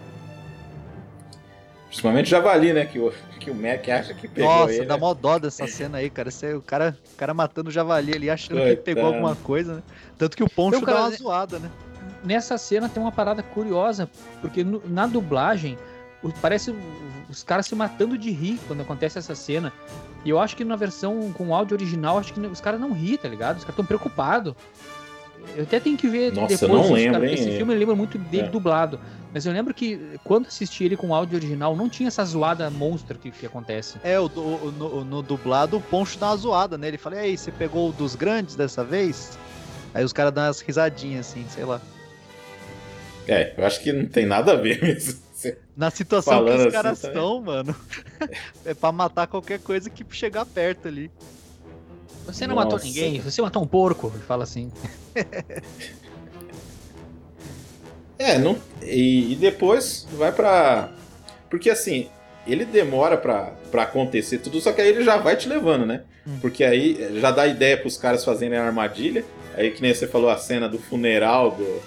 Principalmente 1.96 2.30
javali, 2.30 2.74
né? 2.74 2.86
Que 2.86 3.00
o, 3.00 3.14
que 3.40 3.50
o 3.50 3.56
Mac 3.56 3.88
acha 3.88 4.14
que 4.14 4.28
pegou 4.28 4.50
Nossa, 4.52 4.74
ele. 4.74 4.86
dá 4.86 4.96
né? 4.96 5.00
mó 5.00 5.14
dó 5.14 5.40
dessa 5.40 5.66
cena 5.66 6.00
aí, 6.00 6.10
cara. 6.10 6.28
Esse 6.28 6.46
é 6.48 6.54
o 6.54 6.62
cara, 6.62 6.98
o 7.14 7.16
cara 7.16 7.34
matando 7.34 7.70
o 7.70 7.72
javali 7.72 8.14
ali, 8.14 8.30
achando 8.30 8.58
que 8.58 8.64
Coitado. 8.64 8.84
pegou 8.84 9.06
alguma 9.06 9.34
coisa, 9.38 9.76
né? 9.76 9.84
Tanto 10.18 10.36
que 10.36 10.44
o 10.44 10.50
Poncho 10.50 10.76
Então, 10.76 10.82
cara, 10.86 10.98
dá 10.98 11.04
uma 11.06 11.12
zoada, 11.18 11.58
né? 11.60 11.70
Nessa 12.24 12.58
cena 12.58 12.90
tem 12.90 13.02
uma 13.02 13.14
parada 13.14 13.42
curiosa, 13.42 14.10
porque 14.42 14.62
no- 14.62 14.82
na 14.90 15.08
dublagem 15.08 15.78
o- 16.22 16.34
parece 16.42 16.72
o- 16.72 16.78
os 17.30 17.44
caras 17.44 17.66
se 17.66 17.76
matando 17.76 18.18
de 18.18 18.30
rir 18.30 18.60
quando 18.68 18.82
acontece 18.82 19.18
essa 19.18 19.34
cena. 19.34 19.72
E 20.26 20.30
eu 20.30 20.38
acho 20.40 20.58
que 20.58 20.66
na 20.66 20.76
versão 20.76 21.32
com 21.32 21.56
áudio 21.56 21.78
original, 21.78 22.18
acho 22.18 22.34
que 22.34 22.40
os 22.42 22.60
caras 22.60 22.80
não 22.82 22.92
ri, 22.92 23.18
tá 23.18 23.30
ligado? 23.30 23.56
Os 23.58 23.64
caras 23.64 23.74
estão 23.74 23.86
preocupados. 23.86 24.54
Eu 25.56 25.64
até 25.64 25.80
tenho 25.80 25.96
que 25.96 26.08
ver 26.10 26.34
Nossa, 26.34 26.56
eu 26.56 26.58
depois 26.58 26.82
não 26.90 26.92
lembro, 26.94 27.14
cara, 27.14 27.28
hein? 27.28 27.34
Esse 27.36 27.52
filme 27.56 27.74
eu 27.74 27.80
lembro 27.80 27.96
muito 27.96 28.18
dele 28.18 28.48
É. 28.48 28.50
dublado. 28.50 29.00
Mas 29.36 29.46
eu 29.46 29.52
lembro 29.52 29.74
que 29.74 30.18
quando 30.24 30.48
assisti 30.48 30.86
ele 30.86 30.96
com 30.96 31.14
áudio 31.14 31.36
original, 31.38 31.76
não 31.76 31.90
tinha 31.90 32.08
essa 32.08 32.24
zoada 32.24 32.70
monstro 32.70 33.20
que, 33.20 33.30
que 33.30 33.46
acontece. 33.46 33.98
É, 34.02 34.18
o, 34.18 34.30
do- 34.30 34.42
o- 34.42 34.72
no, 34.72 35.04
no 35.04 35.22
dublado, 35.22 35.76
o 35.76 35.82
Poncho 35.82 36.18
dá 36.18 36.28
uma 36.28 36.38
zoada 36.38 36.78
nele. 36.78 36.98
Fala, 36.98 37.18
e 37.18 37.20
aí, 37.20 37.38
você 37.38 37.52
pegou 37.52 37.90
o 37.90 37.92
dos 37.92 38.16
grandes 38.16 38.56
dessa 38.56 38.82
vez? 38.82 39.38
Aí 39.94 40.06
os 40.06 40.14
caras 40.14 40.32
dão 40.34 40.46
umas 40.46 40.62
risadinhas, 40.62 41.28
assim, 41.28 41.46
sei 41.50 41.66
lá. 41.66 41.82
É, 43.28 43.54
eu 43.58 43.66
acho 43.66 43.82
que 43.84 43.92
não 43.92 44.06
tem 44.06 44.26
nada 44.26 44.54
a 44.54 44.56
ver 44.56 44.80
mesmo. 44.82 45.20
Na 45.76 45.92
situação 45.92 46.36
Falando 46.36 46.52
que 46.54 46.56
os 46.56 46.62
assim 46.68 46.72
caras 46.72 47.02
também. 47.02 47.18
estão, 47.18 47.42
mano. 47.42 47.76
é 48.64 48.74
pra 48.74 48.94
matar 48.94 49.28
qualquer 49.28 49.60
coisa 49.60 49.90
que 49.90 50.06
chegar 50.12 50.46
perto 50.46 50.88
ali. 50.88 51.12
Você 52.26 52.48
não 52.48 52.56
matou 52.56 52.72
Nossa. 52.74 52.86
ninguém, 52.86 53.20
você 53.20 53.42
matou 53.42 53.62
um 53.62 53.68
porco. 53.68 54.10
Ele 54.16 54.24
fala 54.24 54.46
assim. 54.46 54.72
É, 58.18 58.38
não, 58.38 58.58
e, 58.82 59.34
e 59.34 59.36
depois 59.36 60.08
vai 60.14 60.32
pra. 60.32 60.90
Porque 61.50 61.70
assim, 61.70 62.08
ele 62.48 62.66
demora 62.66 63.18
pra, 63.18 63.52
pra 63.72 63.84
acontecer 63.84 64.38
tudo, 64.40 64.60
só 64.62 64.72
que 64.72 64.82
aí 64.82 64.90
ele 64.90 65.04
já 65.04 65.18
vai 65.18 65.36
te 65.36 65.48
levando, 65.50 65.86
né? 65.86 66.02
Hum. 66.28 66.38
Porque 66.42 66.64
aí 66.64 67.20
já 67.20 67.32
dá 67.32 67.46
ideia 67.46 67.78
pros 67.78 67.98
caras 67.98 68.24
fazerem 68.26 68.58
a 68.58 68.66
armadilha. 68.66 69.24
Aí 69.56 69.72
que 69.72 69.82
nem 69.82 69.94
você 69.94 70.08
falou 70.08 70.30
a 70.30 70.38
cena 70.38 70.68
do 70.68 70.78
funeral 70.80 71.52
do. 71.52 71.82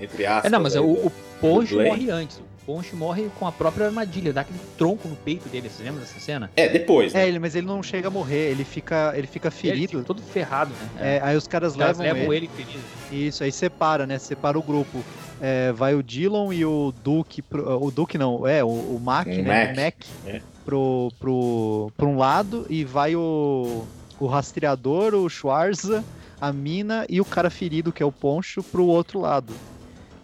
Entre 0.00 0.26
aspas. 0.26 0.44
É, 0.46 0.48
não, 0.50 0.60
mas 0.60 0.74
aí, 0.76 0.82
o, 0.82 0.94
do- 0.94 1.06
o 1.06 1.12
Poncho 1.40 1.80
morre 1.82 2.10
antes. 2.10 2.36
O 2.38 2.66
Poncho 2.66 2.96
morre 2.96 3.30
com 3.38 3.46
a 3.46 3.52
própria 3.52 3.86
armadilha, 3.86 4.32
dá 4.32 4.40
aquele 4.42 4.58
tronco 4.76 5.06
no 5.08 5.14
peito 5.16 5.48
dele. 5.48 5.70
Você 5.70 5.82
lembra 5.84 6.00
dessa 6.00 6.18
cena? 6.20 6.50
É, 6.56 6.68
depois, 6.68 7.14
né? 7.14 7.24
É, 7.24 7.28
ele, 7.28 7.38
mas 7.38 7.54
ele 7.54 7.66
não 7.66 7.82
chega 7.82 8.08
a 8.08 8.10
morrer, 8.10 8.50
ele 8.50 8.64
fica, 8.64 9.14
ele 9.16 9.26
fica 9.26 9.48
Ele 9.48 9.54
ferido. 9.56 9.92
fica 9.92 10.02
todo 10.02 10.20
ferrado, 10.20 10.72
né? 10.98 11.16
É, 11.16 11.20
aí 11.22 11.36
os 11.36 11.46
caras 11.46 11.72
Os 11.72 11.78
caras 11.78 11.96
levam, 11.98 12.14
levam 12.18 12.34
ele. 12.34 12.50
ele 12.56 12.64
ferido. 12.64 12.84
Isso, 13.12 13.44
aí 13.44 13.52
separa, 13.52 14.04
né? 14.06 14.18
Separa 14.18 14.58
o 14.58 14.62
grupo. 14.62 15.02
É, 15.40 15.72
vai 15.72 15.94
o 15.94 16.02
Dillon 16.02 16.52
e 16.52 16.64
o 16.64 16.92
Duke. 17.04 17.42
Pro, 17.42 17.84
o 17.84 17.90
Duke 17.90 18.16
não, 18.16 18.46
é, 18.46 18.64
o, 18.64 18.68
o 18.68 19.00
Mac, 19.02 19.26
O 19.26 19.30
né? 19.30 19.66
Mac, 19.68 19.76
O 19.76 19.80
Mac 19.80 19.94
é. 20.26 20.40
pro, 20.64 21.12
pro, 21.18 21.92
pro 21.96 22.08
um 22.08 22.16
lado 22.16 22.66
e 22.70 22.84
vai 22.84 23.14
o, 23.14 23.84
o 24.18 24.26
rastreador, 24.26 25.14
o 25.14 25.28
Schwarza, 25.28 26.02
a 26.40 26.52
mina 26.52 27.06
e 27.08 27.20
o 27.20 27.24
cara 27.24 27.50
ferido, 27.50 27.92
que 27.92 28.02
é 28.02 28.06
o 28.06 28.12
Poncho, 28.12 28.62
pro 28.62 28.86
outro 28.86 29.20
lado. 29.20 29.52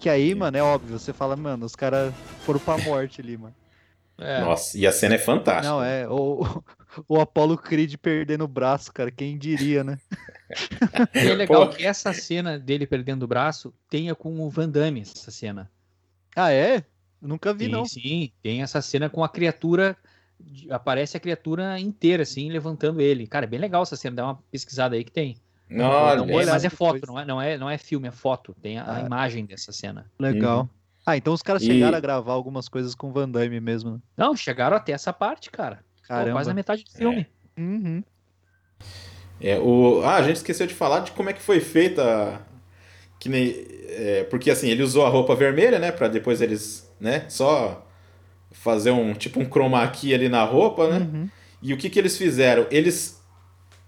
Que 0.00 0.08
aí, 0.08 0.34
mano, 0.34 0.56
é 0.56 0.62
óbvio, 0.62 0.98
você 0.98 1.12
fala, 1.12 1.36
mano, 1.36 1.64
os 1.64 1.76
caras 1.76 2.12
foram 2.44 2.58
pra 2.58 2.78
morte 2.78 3.20
ali, 3.20 3.36
mano. 3.36 3.54
É. 4.18 4.40
Nossa, 4.40 4.76
e 4.78 4.86
a 4.86 4.92
cena 4.92 5.14
é 5.14 5.18
fantástica. 5.18 5.68
Não, 5.68 5.82
é. 5.82 6.08
O, 6.08 6.44
o 7.08 7.20
Apollo 7.20 7.56
Creed 7.58 7.94
perdendo 7.96 8.44
o 8.44 8.48
braço, 8.48 8.92
cara, 8.92 9.10
quem 9.10 9.38
diria, 9.38 9.82
né? 9.84 9.98
E 11.14 11.18
é 11.30 11.34
legal 11.34 11.68
Pô. 11.68 11.74
que 11.76 11.84
essa 11.84 12.12
cena 12.12 12.58
dele 12.58 12.86
perdendo 12.86 13.22
o 13.22 13.26
braço 13.28 13.72
tenha 13.88 14.14
com 14.14 14.40
o 14.40 14.50
Van 14.50 14.68
Damme, 14.68 15.00
essa 15.00 15.30
cena. 15.30 15.70
Ah, 16.36 16.50
é? 16.52 16.84
Nunca 17.20 17.54
vi, 17.54 17.66
sim, 17.66 17.70
não. 17.70 17.84
sim, 17.84 18.32
tem 18.42 18.62
essa 18.62 18.82
cena 18.82 19.08
com 19.08 19.22
a 19.22 19.28
criatura. 19.28 19.96
Aparece 20.70 21.16
a 21.16 21.20
criatura 21.20 21.78
inteira, 21.78 22.24
assim, 22.24 22.50
levantando 22.50 23.00
ele. 23.00 23.26
Cara, 23.28 23.44
é 23.44 23.48
bem 23.48 23.60
legal 23.60 23.82
essa 23.82 23.94
cena, 23.96 24.16
dá 24.16 24.24
uma 24.24 24.34
pesquisada 24.50 24.96
aí 24.96 25.04
que 25.04 25.12
tem. 25.12 25.36
Dá 25.70 26.22
uma 26.22 26.32
É, 26.42 26.46
mas 26.46 26.64
é 26.64 26.68
foto, 26.68 26.94
depois. 27.00 27.08
não 27.08 27.18
é, 27.20 27.24
não, 27.24 27.40
é, 27.40 27.56
não 27.58 27.70
é 27.70 27.78
filme, 27.78 28.08
é 28.08 28.10
foto. 28.10 28.54
Tem 28.60 28.76
a, 28.78 28.84
a 28.84 28.96
Ah. 28.96 29.00
imagem 29.02 29.46
dessa 29.46 29.70
cena. 29.72 30.10
Legal. 30.18 30.68
Ah, 31.06 31.16
então 31.16 31.32
os 31.32 31.42
caras 31.42 31.62
E- 31.62 31.66
chegaram 31.66 31.96
a 31.96 32.00
gravar 32.00 32.32
algumas 32.32 32.68
coisas 32.68 32.94
com 32.94 33.08
o 33.08 33.12
Van 33.12 33.28
Damme 33.28 33.60
mesmo, 33.60 33.92
né? 33.92 33.98
Não, 34.16 34.36
chegaram 34.36 34.76
até 34.76 34.92
essa 34.92 35.12
parte, 35.12 35.50
cara. 35.50 35.84
Pô, 36.12 36.18
Caramba. 36.18 36.32
quase 36.32 36.50
a 36.50 36.54
metade 36.54 36.84
do 36.84 36.90
filme. 36.90 37.26
Uhum. 37.56 38.04
É, 39.40 39.58
o... 39.58 40.02
Ah, 40.04 40.16
a 40.16 40.22
gente 40.22 40.36
esqueceu 40.36 40.66
de 40.66 40.74
falar 40.74 41.00
de 41.00 41.12
como 41.12 41.30
é 41.30 41.32
que 41.32 41.40
foi 41.40 41.58
feita. 41.58 42.40
Que 43.18 43.30
nem... 43.30 43.64
é, 43.88 44.24
porque 44.24 44.50
assim, 44.50 44.68
ele 44.68 44.82
usou 44.82 45.06
a 45.06 45.08
roupa 45.08 45.34
vermelha, 45.34 45.78
né? 45.78 45.90
Pra 45.90 46.08
depois 46.08 46.42
eles, 46.42 46.92
né? 47.00 47.24
Só 47.30 47.86
fazer 48.50 48.90
um 48.90 49.14
tipo 49.14 49.40
um 49.40 49.48
chroma 49.48 49.86
key 49.88 50.12
ali 50.12 50.28
na 50.28 50.44
roupa, 50.44 50.88
né? 50.88 50.98
Uhum. 50.98 51.28
E 51.62 51.72
o 51.72 51.78
que, 51.78 51.88
que 51.88 51.98
eles 51.98 52.18
fizeram? 52.18 52.66
Eles, 52.70 53.22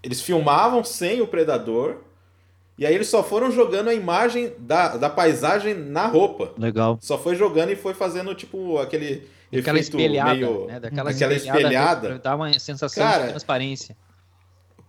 eles 0.01 0.19
filmavam 0.19 0.83
sem 0.83 1.21
o 1.21 1.27
predador. 1.27 1.97
E 2.77 2.87
aí 2.87 2.95
eles 2.95 3.07
só 3.07 3.23
foram 3.23 3.51
jogando 3.51 3.89
a 3.89 3.93
imagem 3.93 4.51
da, 4.57 4.97
da 4.97 5.09
paisagem 5.11 5.75
na 5.75 6.07
roupa. 6.07 6.53
Legal. 6.57 6.97
Só 7.01 7.19
foi 7.19 7.35
jogando 7.35 7.71
e 7.71 7.75
foi 7.75 7.93
fazendo, 7.93 8.33
tipo, 8.33 8.79
aquele 8.79 9.27
Daquela 9.51 9.79
espelhada, 9.79 10.33
meio... 10.33 10.65
né? 10.67 10.79
Daquela 10.79 11.09
aquela 11.11 11.33
espelhada. 11.33 11.59
espelhada. 11.59 12.19
Dar 12.19 12.35
uma 12.35 12.59
sensação 12.59 13.03
Cara, 13.03 13.23
de 13.23 13.29
transparência. 13.29 13.95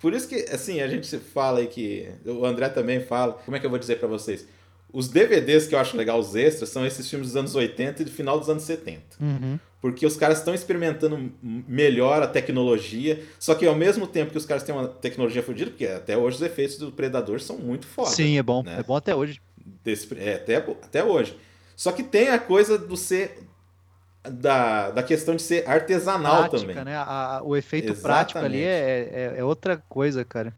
Por 0.01 0.13
isso 0.13 0.29
que, 0.29 0.37
assim, 0.53 0.81
a 0.81 0.89
gente 0.89 1.19
fala 1.19 1.61
aí 1.61 1.67
que. 1.67 2.09
O 2.27 2.45
André 2.45 2.69
também 2.69 3.01
fala. 3.01 3.35
Como 3.35 3.57
é 3.57 3.61
que 3.61 3.67
eu 3.67 3.71
vou 3.71 3.79
dizer 3.79 3.99
pra 3.99 4.09
vocês? 4.09 4.47
Os 4.93 5.09
DVDs 5.09 5.67
que 5.67 5.75
eu 5.75 5.79
acho 5.79 5.97
legal, 5.97 6.19
os 6.19 6.35
extras, 6.35 6.71
são 6.71 6.87
esses 6.87 7.09
filmes 7.09 7.29
dos 7.29 7.37
anos 7.37 7.55
80 7.55 8.03
e 8.03 8.05
do 8.05 8.11
final 8.11 8.39
dos 8.39 8.49
anos 8.49 8.63
70. 8.63 9.03
Uhum. 9.21 9.59
Porque 9.81 10.07
os 10.07 10.17
caras 10.17 10.39
estão 10.39 10.55
experimentando 10.55 11.33
melhor 11.43 12.23
a 12.23 12.27
tecnologia, 12.27 13.23
só 13.39 13.55
que 13.55 13.67
ao 13.67 13.75
mesmo 13.75 14.07
tempo 14.07 14.33
que 14.33 14.39
os 14.39 14.47
caras 14.47 14.63
têm 14.63 14.75
uma 14.75 14.89
tecnologia 14.89 15.43
fodida, 15.43 15.71
porque 15.71 15.87
até 15.87 16.17
hoje 16.17 16.37
os 16.37 16.43
efeitos 16.43 16.79
do 16.79 16.91
Predador 16.91 17.41
são 17.41 17.59
muito 17.59 17.87
foda. 17.87 18.11
Sim, 18.11 18.39
é 18.39 18.43
bom. 18.43 18.63
né? 18.63 18.77
É 18.79 18.83
bom 18.83 18.97
até 18.97 19.15
hoje. 19.15 19.41
Desse- 19.85 20.09
é, 20.19 20.35
até, 20.37 20.57
até 20.57 21.05
hoje. 21.05 21.37
Só 21.77 21.93
que 21.93 22.03
tem 22.03 22.29
a 22.29 22.39
coisa 22.39 22.79
do 22.79 22.97
ser. 22.97 23.46
Da, 24.31 24.91
da 24.91 25.03
questão 25.03 25.35
de 25.37 25.43
ser 25.43 25.68
artesanal 25.68 26.49
Prática, 26.49 26.61
também. 26.61 26.85
né? 26.85 26.97
A- 26.97 27.37
a- 27.39 27.43
o 27.43 27.57
efeito 27.57 27.95
prático 27.95 28.39
ali 28.39 28.62
é, 28.62 29.33
é, 29.35 29.39
é 29.39 29.45
outra 29.45 29.77
coisa, 29.89 30.24
cara. 30.24 30.55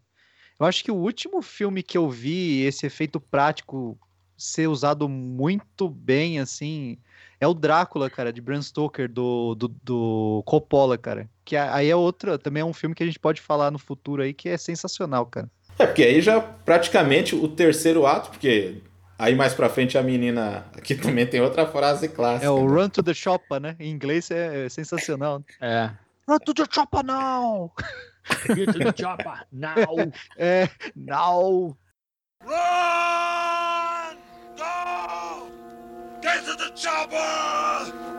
Eu 0.59 0.65
acho 0.65 0.83
que 0.83 0.91
o 0.91 0.95
último 0.95 1.41
filme 1.41 1.81
que 1.81 1.97
eu 1.97 2.09
vi 2.09 2.63
esse 2.63 2.85
efeito 2.85 3.19
prático 3.19 3.97
ser 4.37 4.67
usado 4.67 5.07
muito 5.07 5.89
bem, 5.89 6.39
assim, 6.39 6.97
é 7.39 7.47
o 7.47 7.53
Drácula, 7.53 8.09
cara, 8.09 8.31
de 8.31 8.41
Bram 8.41 8.61
Stoker, 8.61 9.09
do, 9.09 9.55
do, 9.55 9.67
do 9.83 10.43
Coppola, 10.45 10.97
cara. 10.97 11.29
Que 11.45 11.55
aí 11.55 11.89
é 11.89 11.95
outra, 11.95 12.37
também 12.37 12.61
é 12.61 12.65
um 12.65 12.73
filme 12.73 12.95
que 12.95 13.03
a 13.03 13.05
gente 13.05 13.19
pode 13.19 13.41
falar 13.41 13.71
no 13.71 13.79
futuro 13.79 14.21
aí, 14.21 14.33
que 14.33 14.49
é 14.49 14.57
sensacional, 14.57 15.25
cara. 15.25 15.49
É, 15.77 15.85
porque 15.85 16.03
aí 16.03 16.21
já 16.21 16.41
praticamente 16.41 17.35
o 17.35 17.47
terceiro 17.47 18.05
ato, 18.05 18.29
porque 18.29 18.81
aí 19.19 19.35
mais 19.35 19.53
pra 19.53 19.69
frente 19.69 19.97
a 19.97 20.01
menina. 20.01 20.65
Aqui 20.75 20.95
também 20.95 21.27
tem 21.27 21.41
outra 21.41 21.67
frase 21.67 22.07
clássica. 22.07 22.45
É 22.45 22.49
o 22.49 22.67
né? 22.67 22.81
Run 22.81 22.89
to 22.89 23.03
the 23.03 23.13
Chopper, 23.13 23.59
né? 23.59 23.75
Em 23.79 23.91
inglês 23.91 24.31
é, 24.31 24.65
é 24.65 24.69
sensacional. 24.69 25.43
É. 25.61 25.91
Run 26.27 26.39
to 26.39 26.53
the 26.53 26.65
Chopper 26.71 27.03
now! 27.03 27.71
Get 28.47 28.73
to 28.73 28.79
the 28.79 28.93
chopper 28.95 29.45
now. 29.51 29.75
É, 30.37 30.69
now! 30.95 31.75
Run! 32.43 34.17
Go! 34.55 35.51
Get 36.21 36.45
to 36.45 36.55
the 36.55 36.71
chopper! 36.75 38.18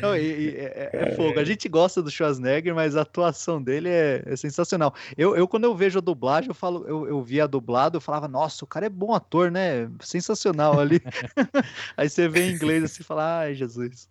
Não, 0.00 0.16
e- 0.16 0.20
e 0.20 0.56
é, 0.56 0.90
é 0.92 1.16
fogo. 1.16 1.38
A 1.38 1.44
gente 1.44 1.68
gosta 1.68 2.02
do 2.02 2.10
Schwarzenegger, 2.10 2.74
mas 2.74 2.96
a 2.96 3.02
atuação 3.02 3.62
dele 3.62 3.88
é, 3.88 4.22
é 4.26 4.36
sensacional. 4.36 4.94
Eu, 5.16 5.36
eu, 5.36 5.46
quando 5.48 5.64
eu 5.64 5.74
vejo 5.74 5.98
a 5.98 6.02
dublagem, 6.02 6.48
eu 6.50 6.54
falo, 6.54 6.86
eu, 6.88 7.08
eu 7.08 7.22
via 7.22 7.46
dublado, 7.48 7.96
eu 7.96 8.00
falava, 8.00 8.28
nossa, 8.28 8.64
o 8.64 8.68
cara 8.68 8.86
é 8.86 8.90
bom 8.90 9.14
ator, 9.14 9.50
né? 9.50 9.90
Sensacional 10.00 10.78
ali. 10.78 11.00
Aí 11.96 12.08
você 12.08 12.28
vê 12.28 12.48
em 12.48 12.52
inglês 12.54 12.84
assim 12.84 13.02
e 13.02 13.04
fala, 13.04 13.40
ai, 13.40 13.54
Jesus. 13.54 14.08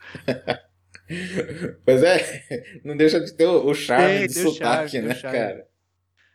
Pois 1.84 2.02
é, 2.02 2.42
não 2.84 2.96
deixa 2.96 3.20
de 3.20 3.32
ter 3.32 3.46
o 3.46 3.66
o 3.66 3.74
charme 3.74 4.26
Tem, 4.26 4.26
do 4.26 4.50
sotaque, 4.50 4.90
charme, 4.92 5.08
né, 5.08 5.14
charme. 5.14 5.38
cara? 5.38 5.66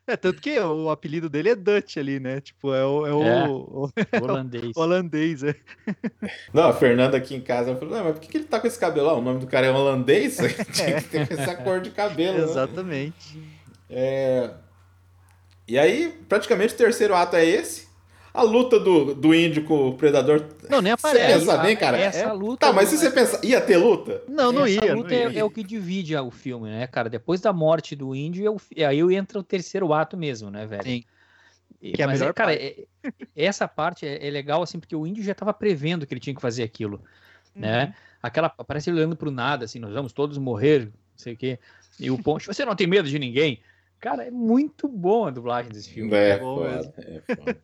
É, 0.08 0.18
tanto 0.18 0.42
que 0.42 0.60
o 0.60 0.90
apelido 0.90 1.30
dele 1.30 1.50
é 1.50 1.56
Dutch 1.56 1.98
ali, 1.98 2.20
né? 2.20 2.42
Tipo, 2.42 2.74
é 2.74 2.84
o, 2.86 3.06
é 3.06 3.14
o, 3.14 3.24
É. 3.24 3.48
o 3.48 3.90
Holandês. 4.22 4.76
holandês, 4.76 5.44
é. 5.44 5.56
Não, 6.54 6.70
a 6.70 6.74
Fernanda 6.74 7.16
aqui 7.18 7.36
em 7.36 7.42
casa 7.42 7.76
falou: 7.76 7.96
não, 7.96 8.04
mas 8.06 8.14
por 8.14 8.22
que, 8.22 8.28
que 8.28 8.38
ele 8.38 8.46
tá 8.46 8.60
com 8.60 8.68
esse 8.68 8.80
cabelo? 8.80 9.10
Ah, 9.10 9.14
o 9.14 9.22
nome 9.22 9.40
do 9.40 9.48
cara 9.48 9.68
é 9.68 9.72
holandês? 9.72 10.38
Tinha 10.74 11.02
que 11.02 11.10
ter 11.10 11.32
essa 11.32 11.56
cor 11.56 11.80
de 11.82 11.92
cabelo. 11.92 12.38
né? 12.40 12.44
Exatamente. 12.44 13.40
É... 13.90 14.50
E 15.68 15.78
aí, 15.78 16.12
praticamente 16.28 16.74
o 16.74 16.78
terceiro 16.78 17.16
ato 17.16 17.36
é 17.36 17.46
esse. 17.46 17.88
A 18.34 18.42
luta 18.44 18.80
do, 18.80 19.14
do 19.14 19.36
índio 19.36 19.66
com 19.66 19.90
o 19.90 19.94
predador. 19.96 20.46
Não, 20.70 20.82
nem 20.82 20.92
Você 20.96 21.08
aparece. 21.08 21.40
pensa 21.40 21.58
bem, 21.58 21.76
cara? 21.76 21.98
Essa 21.98 22.20
É. 22.30 22.32
luta. 22.32 22.68
Tá, 22.68 22.72
mas 22.74 22.88
se 22.90 22.98
você 22.98 23.12
pensar, 23.12 23.44
ia 23.44 23.60
ter 23.60 23.76
luta? 23.78 24.24
Não, 24.28 24.52
não 24.54 24.66
essa 24.66 24.86
ia. 24.86 24.96
luta 24.96 25.10
não 25.10 25.32
ia. 25.32 25.38
é, 25.38 25.40
é 25.40 25.44
o 25.44 25.50
que 25.50 25.64
divide 25.64 26.16
o 26.16 26.32
filme, 26.32 26.70
né, 26.70 26.88
cara? 26.88 27.10
Depois 27.10 27.42
da 27.42 27.52
morte 27.52 27.96
do 27.96 28.16
índio, 28.16 28.46
é 28.46 28.50
o 28.50 28.58
fi- 28.58 28.84
aí 28.86 29.00
entra 29.16 29.38
o 29.38 29.44
terceiro 29.44 29.94
ato 29.94 30.16
mesmo, 30.16 30.50
né, 30.50 30.66
velho? 30.66 30.84
Sim. 30.84 31.04
Que 31.82 32.02
é 32.02 32.06
a 32.06 32.08
mas, 32.08 32.20
melhor 32.20 32.34
cara, 32.34 32.52
parte. 32.52 32.88
é- 33.04 33.14
essa 33.36 33.68
parte 33.68 34.06
é, 34.06 34.26
é 34.26 34.30
legal, 34.30 34.62
assim, 34.62 34.80
porque 34.80 34.96
o 34.96 35.06
índio 35.06 35.24
já 35.24 35.34
tava 35.36 35.54
prevendo 35.54 36.06
que 36.08 36.14
ele 36.14 36.22
tinha 36.22 36.36
que 36.36 36.42
fazer 36.42 36.64
aquilo, 36.64 37.02
né? 37.56 37.86
Uhum. 37.86 37.94
Aquela, 38.24 38.50
parece 38.50 38.90
ele 38.92 38.98
olhando 39.00 39.16
pro 39.16 39.32
nada, 39.32 39.66
assim, 39.66 39.80
nós 39.80 39.92
vamos 39.94 40.14
todos 40.14 40.38
morrer, 40.38 40.86
não 40.86 40.92
sei 41.18 41.34
o 41.34 41.38
quê. 41.38 41.60
E 42.00 42.10
o 42.12 42.18
ponto, 42.22 42.46
você 42.46 42.64
não 42.64 42.76
tem 42.76 42.86
medo 42.88 43.10
de 43.10 43.18
ninguém? 43.20 43.60
Cara, 44.00 44.24
é 44.26 44.32
muito 44.32 44.88
bom 44.88 45.26
a 45.26 45.32
dublagem 45.32 45.72
desse 45.72 45.90
filme. 45.90 46.14
É, 46.14 46.38
bom 46.40 46.58
foda, 46.58 46.70
mesmo. 46.76 46.94
é 46.98 47.36
foda. 47.36 47.62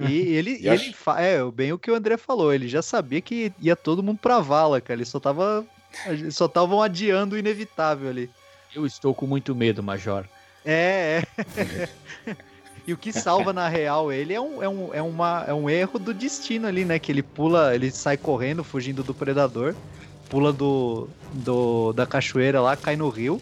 E 0.00 0.34
ele, 0.34 0.58
E 0.62 0.68
acho- 0.68 0.84
ele 0.84 0.94
é 1.18 1.50
bem 1.50 1.72
o 1.72 1.78
que 1.78 1.90
o 1.90 1.94
André 1.94 2.16
falou, 2.16 2.52
ele 2.52 2.68
já 2.68 2.82
sabia 2.82 3.20
que 3.20 3.52
ia 3.60 3.76
todo 3.76 4.02
mundo 4.02 4.18
pra 4.20 4.40
vala, 4.40 4.80
cara. 4.80 4.98
Ele 4.98 5.04
só 5.04 5.20
tava. 5.20 5.64
eles 6.06 6.34
Só 6.34 6.46
estavam 6.46 6.82
adiando 6.82 7.36
o 7.36 7.38
inevitável 7.38 8.08
ali. 8.08 8.30
Eu 8.74 8.84
estou 8.84 9.14
com 9.14 9.26
muito 9.26 9.54
medo, 9.54 9.82
Major. 9.82 10.24
É, 10.64 11.22
é. 11.56 11.88
E 12.86 12.92
o 12.92 12.98
que 12.98 13.14
salva 13.14 13.50
na 13.50 13.66
real 13.66 14.12
ele 14.12 14.34
é 14.34 14.40
um, 14.40 14.62
é, 14.62 14.68
um, 14.68 14.92
é, 14.92 15.00
uma, 15.00 15.42
é 15.48 15.54
um 15.54 15.70
erro 15.70 15.98
do 15.98 16.12
destino 16.12 16.66
ali, 16.68 16.84
né? 16.84 16.98
Que 16.98 17.10
ele 17.10 17.22
pula, 17.22 17.74
ele 17.74 17.90
sai 17.90 18.18
correndo, 18.18 18.62
fugindo 18.62 19.02
do 19.02 19.14
predador, 19.14 19.74
pula 20.28 20.52
do, 20.52 21.08
do 21.32 21.94
da 21.94 22.06
cachoeira 22.06 22.60
lá, 22.60 22.76
cai 22.76 22.94
no 22.94 23.08
rio. 23.08 23.40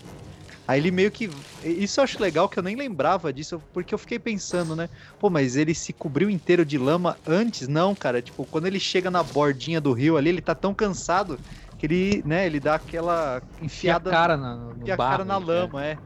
Aí 0.67 0.79
ele 0.81 0.91
meio 0.91 1.11
que. 1.11 1.29
Isso 1.63 2.01
eu 2.01 2.05
acho 2.05 2.23
legal 2.23 2.49
que 2.49 2.59
eu 2.59 2.63
nem 2.63 2.77
lembrava 2.77 3.33
disso, 3.33 3.61
porque 3.73 3.95
eu 3.95 3.99
fiquei 3.99 4.19
pensando, 4.19 4.77
né? 4.77 4.89
Pô, 5.19 5.29
mas 5.31 5.57
ele 5.57 5.75
se 5.75 5.93
cobriu 5.93 6.31
inteiro 6.31 6.65
de 6.65 6.79
lama 6.79 7.21
antes? 7.27 7.69
Não, 7.69 7.95
cara. 7.97 8.23
Tipo, 8.23 8.47
quando 8.47 8.67
ele 8.67 8.81
chega 8.81 9.11
na 9.11 9.23
bordinha 9.23 9.81
do 9.81 9.93
rio 9.93 10.17
ali, 10.17 10.29
ele 10.31 10.41
tá 10.43 10.55
tão 10.55 10.75
cansado 10.75 11.41
que 11.77 11.87
ele, 11.87 12.23
né, 12.25 12.47
ele 12.47 12.61
dá 12.61 12.77
aquela 12.77 13.43
Enfia 13.61 13.93
a 13.93 13.97
enfiada 13.97 14.11
cara 14.11 14.37
na, 14.37 14.75
no 14.75 14.87
e 14.87 14.91
a 14.91 14.99
barro, 14.99 14.99
cara 14.99 15.25
na 15.25 15.39
né? 15.39 15.39
lama, 15.39 15.85
é. 15.87 16.01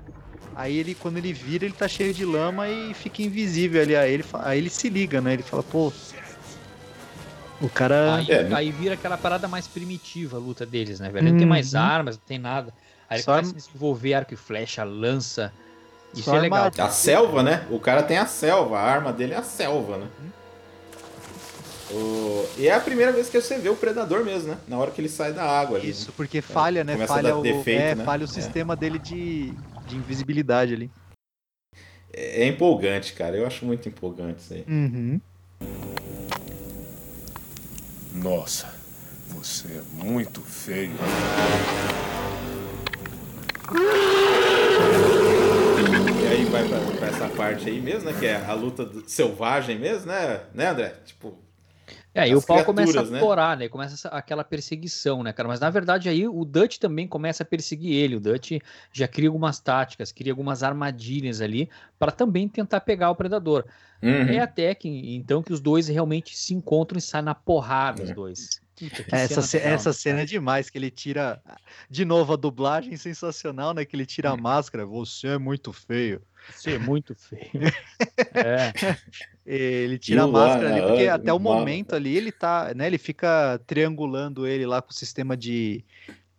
Aí 0.54 0.76
ele, 0.76 0.94
quando 0.94 1.18
ele 1.18 1.32
vira, 1.32 1.64
ele 1.66 1.74
tá 1.74 1.88
cheio 1.88 2.14
de 2.14 2.24
lama 2.24 2.68
e 2.70 2.94
fica 2.94 3.22
invisível 3.22 3.82
ali. 3.82 3.96
Aí 3.96 4.12
ele, 4.14 4.24
aí 4.40 4.59
ele 4.59 4.70
se 4.70 4.88
liga, 4.90 5.20
né? 5.20 5.34
Ele 5.34 5.42
fala, 5.42 5.62
pô. 5.64 5.96
O 7.61 7.68
cara. 7.70 7.94
Aí, 8.04 8.26
É, 8.28 8.44
né? 8.44 8.57
aí 8.57 8.70
vira 8.72 8.94
aquela 8.94 9.18
parada 9.18 9.48
mais 9.48 9.66
primitiva 9.68 10.36
a 10.36 10.40
luta 10.40 10.64
deles, 10.64 11.00
né, 11.00 11.11
velho? 11.11 11.26
Não 11.26 11.34
tem 11.34 11.46
mais 11.46 11.74
Uhum. 11.74 11.74
armas, 11.74 12.16
não 12.16 12.24
tem 12.24 12.38
nada. 12.38 12.72
Aí 13.09 13.16
ele 13.18 13.22
Só 13.22 13.32
começa 13.36 13.50
a 13.52 13.54
desenvolver 13.57 14.14
arco 14.14 14.34
e 14.34 14.36
flecha, 14.36 14.82
lança. 14.84 15.52
Isso 16.14 16.24
Só 16.24 16.36
é 16.36 16.40
legal. 16.40 16.70
A 16.78 16.88
selva, 16.88 17.42
né? 17.42 17.66
O 17.70 17.78
cara 17.78 18.02
tem 18.02 18.16
a 18.18 18.26
selva, 18.26 18.78
a 18.78 18.82
arma 18.82 19.12
dele 19.12 19.34
é 19.34 19.36
a 19.36 19.42
selva, 19.42 19.98
né? 19.98 20.09
O- 21.90 22.44
E 22.59 22.66
é 22.66 22.74
a 22.74 22.80
primeira 22.80 23.12
vez 23.12 23.28
que 23.28 23.40
você 23.40 23.59
vê 23.59 23.68
o 23.68 23.76
predador 23.76 24.24
mesmo, 24.24 24.48
né? 24.48 24.59
Na 24.66 24.76
hora 24.78 24.90
que 24.90 25.00
ele 25.00 25.09
sai 25.09 25.32
da 25.32 25.44
água 25.44 25.78
ali. 25.78 25.88
Isso, 25.90 26.12
porque 26.12 26.40
falha, 26.40 26.82
né? 26.82 26.96
Falha 27.07 27.36
o, 27.36 27.42
defeito, 27.42 27.80
é, 27.80 27.94
né? 27.94 28.04
falha 28.04 28.22
o 28.22 28.24
É. 28.24 28.28
sistema 28.28 28.74
dele 28.74 28.98
de, 28.98 29.52
de 29.86 29.96
invisibilidade 29.96 30.74
ali. 30.74 30.90
É 32.12 32.42
é 32.42 32.46
empolgante, 32.48 33.12
cara. 33.12 33.36
Eu 33.36 33.46
acho 33.46 33.64
muito 33.64 33.88
empolgante 33.88 34.40
isso 34.40 34.54
aí. 34.54 34.64
Uhum. 34.66 35.20
Nossa, 38.14 38.72
você 39.28 39.68
é 39.68 39.82
muito 40.04 40.40
feio. 40.40 40.92
E 46.23 46.27
aí 46.29 46.45
vai 46.47 46.67
pra, 46.69 46.79
pra 46.99 47.09
essa 47.09 47.29
parte 47.37 47.69
aí 47.69 47.81
mesmo, 47.81 48.11
né? 48.11 48.17
Que 48.19 48.27
é 48.27 48.37
a 48.37 48.53
luta 48.55 48.89
selvagem 49.07 49.79
mesmo, 49.79 50.07
né? 50.07 50.41
Né, 50.55 50.69
André? 50.69 50.95
Tipo, 51.05 51.37
É, 52.14 52.23
aí 52.23 52.35
o 52.35 52.43
pau 52.43 52.64
começa 52.64 52.91
a 52.91 52.93
criaturas, 52.93 53.11
né? 53.11 53.21
torar, 53.21 53.57
né? 53.57 53.69
Começa 53.69 54.09
aquela 54.09 54.43
perseguição, 54.45 55.23
né, 55.23 55.33
cara? 55.33 55.49
Mas 55.49 55.61
na 55.61 55.69
verdade 55.71 56.09
aí 56.09 56.27
o 56.27 56.45
Dutch 56.45 56.79
também 56.79 57.07
começa 57.07 57.43
a 57.43 57.47
perseguir 57.47 57.93
ele. 57.95 58.17
O 58.17 58.21
Dutch 58.21 58.53
já 58.93 59.07
cria 59.09 59.29
algumas 59.29 59.61
táticas, 59.61 60.12
cria 60.12 60.33
algumas 60.33 60.62
armadilhas 60.62 61.41
ali 61.41 61.69
para 61.99 62.11
também 62.12 62.49
tentar 62.49 62.81
pegar 62.81 63.11
o 63.11 63.17
predador. 63.17 63.64
uhum. 64.03 64.29
É 64.29 64.39
até 64.41 64.75
que 64.75 64.89
então 65.14 65.43
que 65.43 65.53
os 65.53 65.61
dois 65.61 65.89
realmente 65.89 66.37
se 66.37 66.55
encontram 66.55 66.99
e 66.99 67.03
saem 67.03 67.25
na 67.25 67.35
porrada, 67.35 68.03
os 68.03 68.11
É. 68.11 68.14
dois. 68.14 68.61
Essa, 69.11 69.41
ce- 69.43 69.57
legal, 69.59 69.72
essa 69.72 69.93
cena 69.93 70.20
é 70.20 70.24
demais, 70.24 70.68
que 70.68 70.77
ele 70.79 70.91
tira. 70.91 71.41
De 71.89 72.05
novo, 72.05 72.33
a 72.35 72.37
dublagem 72.37 72.97
sensacional, 72.97 73.72
né? 73.72 73.85
Que 73.85 73.97
ele 73.97 74.05
tira 74.07 74.31
a 74.31 74.37
máscara. 74.37 74.85
Você 74.85 75.29
é 75.29 75.39
muito 75.39 75.72
feio. 75.72 76.20
Ser 76.55 76.79
muito 76.79 77.14
feio. 77.14 77.51
É. 78.35 78.72
Ele 79.45 79.99
tira 79.99 80.20
E 80.20 80.24
a 80.24 80.27
máscara 80.27 80.68
ali, 80.70 80.83
porque 80.87 81.07
ah, 81.09 81.14
até 81.14 81.33
o 81.33 81.39
momento 81.39 81.95
ali 81.95 82.16
ele 82.16 82.31
tá, 82.31 82.72
né? 82.74 82.87
Ele 82.87 82.99
fica 82.99 83.59
triangulando 83.66 84.47
ele 84.47 84.66
lá 84.66 84.83
com 84.83 84.91
o 84.91 84.95
sistema 84.95 85.37
de, 85.37 85.83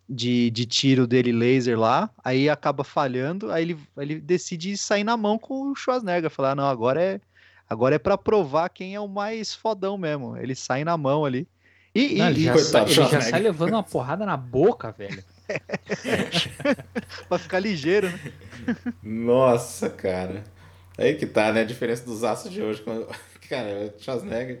de, 0.08 0.50
de 0.50 0.64
tiro 0.66 1.06
dele 1.06 1.32
laser 1.32 1.78
lá, 1.78 2.08
aí 2.24 2.48
acaba 2.48 2.84
falhando, 2.84 3.50
aí 3.50 3.64
ele, 3.64 3.78
ele 3.96 4.20
decide 4.20 4.76
sair 4.76 5.02
na 5.04 5.16
mão 5.16 5.38
com 5.38 5.70
o 5.72 5.74
Schwarzenegger, 5.74 6.30
falar, 6.30 6.54
não, 6.54 6.66
agora 6.66 7.02
é 7.02 7.20
agora 7.68 7.96
é 7.96 7.98
para 7.98 8.16
provar 8.16 8.68
quem 8.70 8.94
é 8.94 9.00
o 9.00 9.08
mais 9.08 9.54
fodão 9.54 9.98
mesmo. 9.98 10.36
Ele 10.36 10.54
sai 10.54 10.84
na 10.84 10.96
mão 10.96 11.24
ali. 11.24 11.46
E, 11.98 12.14
e- 12.14 12.18
Não, 12.18 12.28
ele 12.30 12.40
e 12.40 12.44
já, 12.44 12.52
coitado 12.52 12.70
sai, 12.70 12.84
do 12.84 13.02
ele 13.02 13.10
já 13.10 13.20
sai 13.20 13.40
levando 13.40 13.72
uma 13.72 13.82
porrada 13.82 14.24
na 14.24 14.36
boca, 14.36 14.92
velho. 14.92 15.24
pra 17.28 17.38
ficar 17.38 17.58
ligeiro, 17.58 18.08
né? 18.08 18.20
Nossa, 19.02 19.90
cara. 19.90 20.44
Aí 20.96 21.14
que 21.14 21.26
tá, 21.26 21.52
né? 21.52 21.62
A 21.62 21.64
diferença 21.64 22.04
dos 22.04 22.22
aços 22.22 22.52
de 22.52 22.62
hoje. 22.62 22.82
Quando... 22.82 23.08
Cara, 23.48 23.92
o 23.96 24.02
Schwarzenegger 24.02 24.60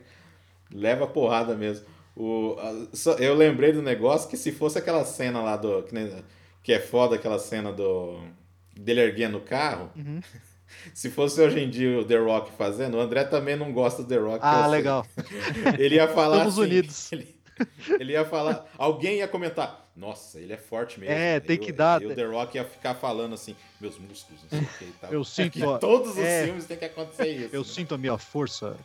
leva 0.72 1.06
porrada 1.06 1.54
mesmo. 1.54 1.86
O... 2.16 2.56
Eu 3.18 3.34
lembrei 3.34 3.72
do 3.72 3.82
negócio 3.82 4.28
que 4.28 4.36
se 4.36 4.50
fosse 4.50 4.78
aquela 4.78 5.04
cena 5.04 5.40
lá 5.40 5.56
do. 5.56 5.84
Que 6.62 6.72
é 6.72 6.80
foda 6.80 7.14
aquela 7.16 7.38
cena 7.38 7.72
do. 7.72 8.20
dele 8.74 9.00
erguendo 9.00 9.38
o 9.38 9.42
carro. 9.42 9.90
Uhum. 9.94 10.20
Se 10.94 11.10
fosse 11.10 11.40
hoje 11.40 11.60
em 11.60 11.70
dia 11.70 11.98
o 11.98 12.04
The 12.04 12.18
Rock 12.18 12.52
fazendo, 12.52 12.96
o 12.96 13.00
André 13.00 13.24
também 13.24 13.56
não 13.56 13.72
gosta 13.72 14.02
do 14.02 14.08
The 14.08 14.16
Rock. 14.16 14.38
Ah, 14.42 14.64
eu 14.64 14.70
legal. 14.70 15.06
Ele 15.78 15.96
ia 15.96 16.08
falar 16.08 16.36
Estamos 16.38 16.58
assim, 16.58 16.68
unidos. 16.68 17.12
Ele, 17.12 17.38
ele 17.98 18.12
ia 18.12 18.24
falar, 18.24 18.66
alguém 18.78 19.16
ia 19.16 19.26
comentar, 19.26 19.88
nossa, 19.96 20.38
ele 20.38 20.52
é 20.52 20.56
forte 20.56 21.00
mesmo. 21.00 21.12
É, 21.12 21.40
tem 21.40 21.58
Aí 21.58 21.58
que 21.58 21.72
dar- 21.72 22.00
E 22.00 22.06
o 22.06 22.14
The 22.14 22.24
Rock 22.24 22.56
ia 22.56 22.64
ficar 22.64 22.94
falando 22.94 23.34
assim, 23.34 23.56
meus 23.80 23.98
músculos, 23.98 24.40
não 24.44 24.48
sei 24.50 24.60
o 24.60 24.78
que 24.78 24.84
e 24.84 24.92
tal. 25.00 25.12
Eu 25.12 25.24
sinto, 25.24 25.58
Em 25.58 25.64
ó, 25.64 25.78
todos 25.78 26.12
os 26.12 26.18
é. 26.18 26.44
filmes 26.44 26.66
tem 26.66 26.76
que 26.76 26.84
acontecer 26.84 27.26
isso. 27.26 27.56
Eu 27.56 27.64
sinto 27.64 27.94
a 27.94 27.98
minha 27.98 28.16
força. 28.16 28.76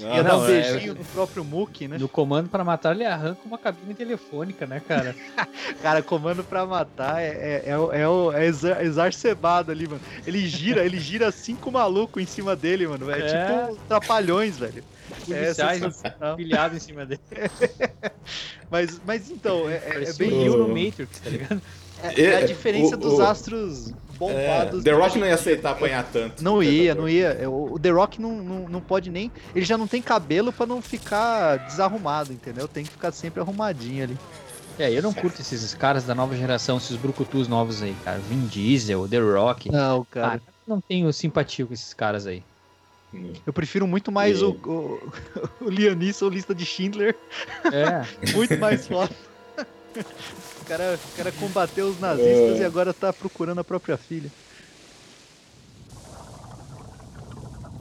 Ah, 0.00 0.16
Ia 0.16 0.22
dar 0.22 0.36
um 0.36 0.40
não, 0.42 0.46
é- 0.48 0.48
beijinho 0.72 0.94
no 0.94 1.04
próprio 1.06 1.44
Mookie, 1.44 1.88
né? 1.88 1.98
No 1.98 2.08
comando 2.08 2.48
pra 2.48 2.62
matar, 2.62 2.94
ele 2.94 3.04
arranca 3.04 3.40
uma 3.44 3.58
cabine 3.58 3.94
telefônica, 3.94 4.64
né, 4.64 4.80
cara? 4.86 5.14
Cara, 5.82 6.02
comando 6.02 6.44
pra 6.44 6.64
matar 6.64 7.20
é, 7.20 7.26
é, 7.26 7.62
é, 7.66 8.00
é, 8.02 8.08
o- 8.08 8.32
é 8.32 8.46
exa- 8.46 8.80
exacerbado 8.82 9.72
ali, 9.72 9.88
mano. 9.88 10.00
Ele 10.24 10.46
gira, 10.46 10.84
ele 10.84 11.00
gira 11.00 11.32
cinco 11.32 11.72
malucos 11.72 12.22
em 12.22 12.26
cima 12.26 12.54
dele, 12.54 12.86
mano. 12.86 13.10
É, 13.10 13.18
É. 13.20 13.66
tipo 13.66 13.80
trapalhões, 13.88 14.56
velho. 14.56 14.84
É 15.10 15.24
Policiais 15.24 16.02
pilhados 16.36 16.76
em 16.76 16.80
cima 16.80 17.04
dele. 17.06 17.20
Mas, 18.70 19.00
mas 19.06 19.30
então, 19.30 19.68
é, 19.68 19.76
é- 19.76 20.04
é 20.10 20.12
bem 20.12 20.48
o 20.50 20.56
no 20.58 20.68
Matrix, 20.68 21.18
tá 21.20 21.30
ligado? 21.30 21.62
É, 22.02 22.22
é 22.22 22.36
a 22.36 22.40
É, 22.42 22.44
diferença 22.44 22.94
o- 22.94 22.98
dos 22.98 23.14
o- 23.14 23.22
astros 23.22 23.92
É, 24.20 24.48
bombados. 24.48 24.84
The 24.84 24.92
Rock 24.92 25.18
não 25.18 25.26
ia 25.26 25.34
aceitar 25.34 25.70
apanhar 25.72 26.04
tanto. 26.12 26.42
Não 26.42 26.62
ia, 26.62 26.94
não 26.94 27.08
ia. 27.08 27.28
É, 27.28 27.46
O 27.48 27.78
The 27.80 27.90
Rock 27.90 28.20
não, 28.20 28.32
não, 28.36 28.68
não 28.68 28.80
pode 28.80 29.10
nem. 29.10 29.30
Ele 29.54 29.64
já 29.64 29.76
não 29.78 29.86
tem 29.86 30.00
cabelo 30.02 30.52
pra 30.52 30.66
não 30.66 30.80
ficar 30.82 31.56
desarrumado, 31.66 32.32
entendeu? 32.32 32.66
Tem 32.68 32.84
que 32.84 32.90
ficar 32.90 33.12
sempre 33.12 33.40
arrumadinho 33.40 34.04
ali. 34.04 34.18
É, 34.78 34.92
eu 34.92 35.02
não 35.02 35.12
curto 35.12 35.40
esses 35.40 35.74
caras 35.74 36.04
da 36.04 36.14
nova 36.14 36.36
geração, 36.36 36.76
esses 36.76 36.96
brucutus 36.96 37.48
novos 37.48 37.82
aí, 37.82 37.96
cara. 38.04 38.18
Vin 38.28 38.46
Diesel, 38.46 39.08
The 39.08 39.18
Rock. 39.18 39.70
Não, 39.72 40.04
cara. 40.04 40.40
Ah, 40.46 40.52
não 40.66 40.80
tenho 40.80 41.12
simpatia 41.12 41.66
com 41.66 41.74
esses 41.74 41.92
caras 41.92 42.26
aí. 42.26 42.42
Eu 43.46 43.52
prefiro 43.54 43.86
muito 43.86 44.12
mais 44.12 44.38
E- 44.40 44.44
o, 44.44 44.50
o, 44.50 45.12
o 45.64 45.68
Lianisson, 45.70 46.28
lista 46.28 46.54
de 46.54 46.64
Schindler. 46.64 47.16
É, 47.64 48.04
Muito 48.36 48.56
mais 48.58 48.86
foda. 48.86 49.10
O 50.68 50.70
cara, 50.70 50.98
o 51.02 51.16
cara 51.16 51.32
combateu 51.32 51.86
os 51.86 51.98
nazistas 51.98 52.58
É. 52.60 52.62
e 52.62 52.64
agora 52.64 52.92
tá 52.92 53.10
procurando 53.10 53.58
a 53.60 53.64
própria 53.64 53.96
filha. 53.96 54.30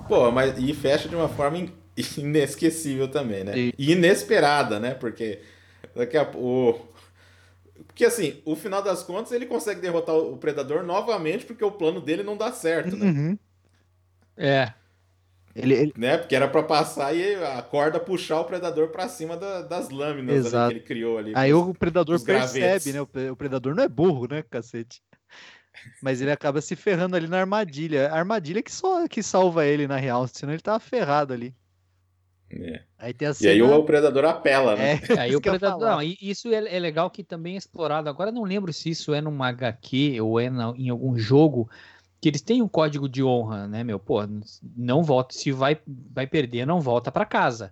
Pô, 0.07 0.31
mas 0.31 0.57
e 0.57 0.73
fecha 0.73 1.09
de 1.09 1.15
uma 1.15 1.27
forma 1.27 1.57
in- 1.57 1.73
inesquecível 2.17 3.09
também, 3.11 3.43
né? 3.43 3.53
E 3.57 3.91
inesperada, 3.91 4.79
né? 4.79 4.93
Porque 4.93 5.41
daqui 5.93 6.15
a 6.17 6.23
pouco. 6.23 6.87
Porque 7.85 8.05
assim, 8.05 8.41
o 8.45 8.55
final 8.55 8.81
das 8.81 9.03
contas 9.03 9.33
ele 9.33 9.45
consegue 9.45 9.81
derrotar 9.81 10.15
o 10.15 10.37
Predador 10.37 10.81
novamente 10.83 11.43
porque 11.45 11.65
o 11.65 11.71
plano 11.71 11.99
dele 11.99 12.23
não 12.23 12.37
dá 12.37 12.53
certo, 12.53 12.95
né? 12.95 13.05
Uhum. 13.05 13.37
é. 14.37 14.71
Ele, 15.59 15.73
ele- 15.73 15.93
né? 15.97 16.17
Porque 16.17 16.35
era 16.35 16.47
pra 16.47 16.61
passar 16.61 17.15
e 17.15 17.35
a 17.35 17.61
corda 17.61 17.99
puxar 17.99 18.39
o 18.41 18.45
predador 18.45 18.89
pra 18.89 19.07
cima 19.09 19.35
da- 19.35 19.61
das 19.63 19.89
lâminas 19.89 20.35
ali 20.37 20.47
Exato. 20.47 20.69
que 20.69 20.77
ele 20.79 20.85
criou 20.85 21.17
ali. 21.17 21.31
Aí 21.35 21.53
o 21.53 21.73
predador 21.73 22.15
os 22.15 22.23
percebe, 22.23 22.93
né? 22.93 23.01
O 23.01 23.07
pre- 23.07 23.29
O 23.31 23.35
predador 23.35 23.73
não 23.75 23.83
é 23.83 23.87
burro, 23.89 24.27
né, 24.29 24.43
cacete? 24.49 25.01
Mas 26.01 26.21
ele 26.21 26.31
acaba 26.31 26.61
se 26.61 26.75
ferrando 26.75 27.15
ali 27.15 27.27
na 27.27 27.39
armadilha. 27.39 28.09
A 28.09 28.17
armadilha 28.17 28.61
que 28.61 28.71
só 28.71 29.07
que 29.07 29.21
salva 29.23 29.65
ele, 29.65 29.87
na 29.87 29.95
real, 29.97 30.27
senão 30.27 30.53
ele 30.53 30.61
tava 30.61 30.79
ferrado 30.79 31.33
ali. 31.33 31.55
É. 32.49 32.81
Aí 32.97 33.13
tem 33.13 33.27
a 33.27 33.31
E 33.31 33.33
cena... 33.33 33.51
aí 33.51 33.61
o 33.61 33.83
predador 33.83 34.23
apela, 34.25 34.75
né? 34.75 35.01
É, 35.09 35.19
Aí 35.19 35.29
isso 35.31 35.37
o 35.37 35.41
Predador. 35.41 35.79
Não, 35.81 36.01
e 36.01 36.17
isso 36.21 36.47
é, 36.53 36.75
é 36.75 36.79
legal 36.79 37.09
que 37.09 37.21
também 37.23 37.55
é 37.55 37.57
explorado. 37.57 38.07
Agora 38.09 38.29
eu 38.29 38.33
não 38.33 38.43
lembro 38.43 38.71
se 38.71 38.89
isso 38.89 39.13
é 39.13 39.19
numa 39.19 39.49
HQ 39.49 40.21
ou 40.21 40.39
é 40.39 40.49
na- 40.49 40.73
em 40.77 40.89
algum 40.89 41.17
jogo. 41.17 41.69
Que 42.19 42.29
eles 42.29 42.41
têm 42.41 42.61
um 42.61 42.67
código 42.67 43.07
de 43.07 43.23
honra, 43.23 43.67
né, 43.67 43.83
meu? 43.83 43.99
Pô, 43.99 44.19
não 44.75 45.03
volta. 45.03 45.35
Se 45.35 45.51
vai, 45.51 45.77
vai 45.85 46.25
perder, 46.25 46.65
não 46.65 46.81
volta 46.81 47.11
pra 47.11 47.25
casa. 47.25 47.71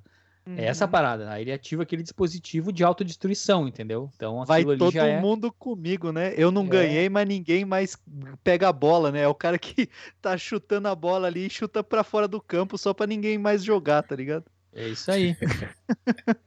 É 0.58 0.66
essa 0.66 0.86
a 0.86 0.88
parada. 0.88 1.32
Aí 1.32 1.42
ele 1.42 1.52
ativa 1.52 1.82
aquele 1.82 2.04
dispositivo 2.04 2.72
de 2.72 2.84
autodestruição, 2.84 3.68
entendeu? 3.68 4.12
Então 4.16 4.46
Vai 4.46 4.64
todo 4.64 4.92
já 4.92 5.08
é. 5.08 5.20
mundo 5.20 5.52
comigo, 5.52 6.12
né? 6.12 6.36
Eu 6.38 6.52
não 6.52 6.64
É. 6.66 6.68
ganhei, 6.68 7.10
mas 7.10 7.28
ninguém 7.28 7.66
mais 7.66 7.98
pega 8.44 8.70
a 8.70 8.72
bola, 8.72 9.12
né? 9.12 9.22
É 9.22 9.28
o 9.28 9.34
cara 9.34 9.58
que 9.58 9.90
tá 10.22 10.38
chutando 10.38 10.88
a 10.88 10.94
bola 10.94 11.26
ali 11.26 11.48
e 11.48 11.50
chuta 11.50 11.84
pra 11.84 12.04
fora 12.04 12.28
do 12.28 12.40
campo 12.40 12.78
só 12.78 12.94
pra 12.94 13.08
ninguém 13.08 13.40
mais 13.40 13.64
jogar, 13.64 14.04
tá 14.04 14.16
ligado? 14.16 14.46
É 14.72 14.88
isso 14.88 15.10
aí. 15.10 15.36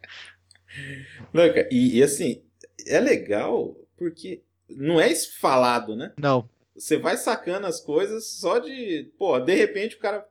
Não, 1.32 1.49
cara, 1.49 1.68
e, 1.72 1.99
e 1.99 2.03
assim, 2.03 2.40
é 2.86 3.01
legal 3.01 3.74
porque 3.96 4.42
não 4.70 5.01
é 5.01 5.12
falado, 5.14 5.96
né? 5.96 6.12
Não. 6.20 6.49
Você 6.78 6.96
vai 6.96 7.16
sacando 7.16 7.66
as 7.66 7.80
coisas 7.80 8.26
só 8.26 8.58
de. 8.58 9.10
Pô, 9.18 9.38
de 9.40 9.54
repente 9.54 9.96
o 9.96 9.98
cara 9.98 10.24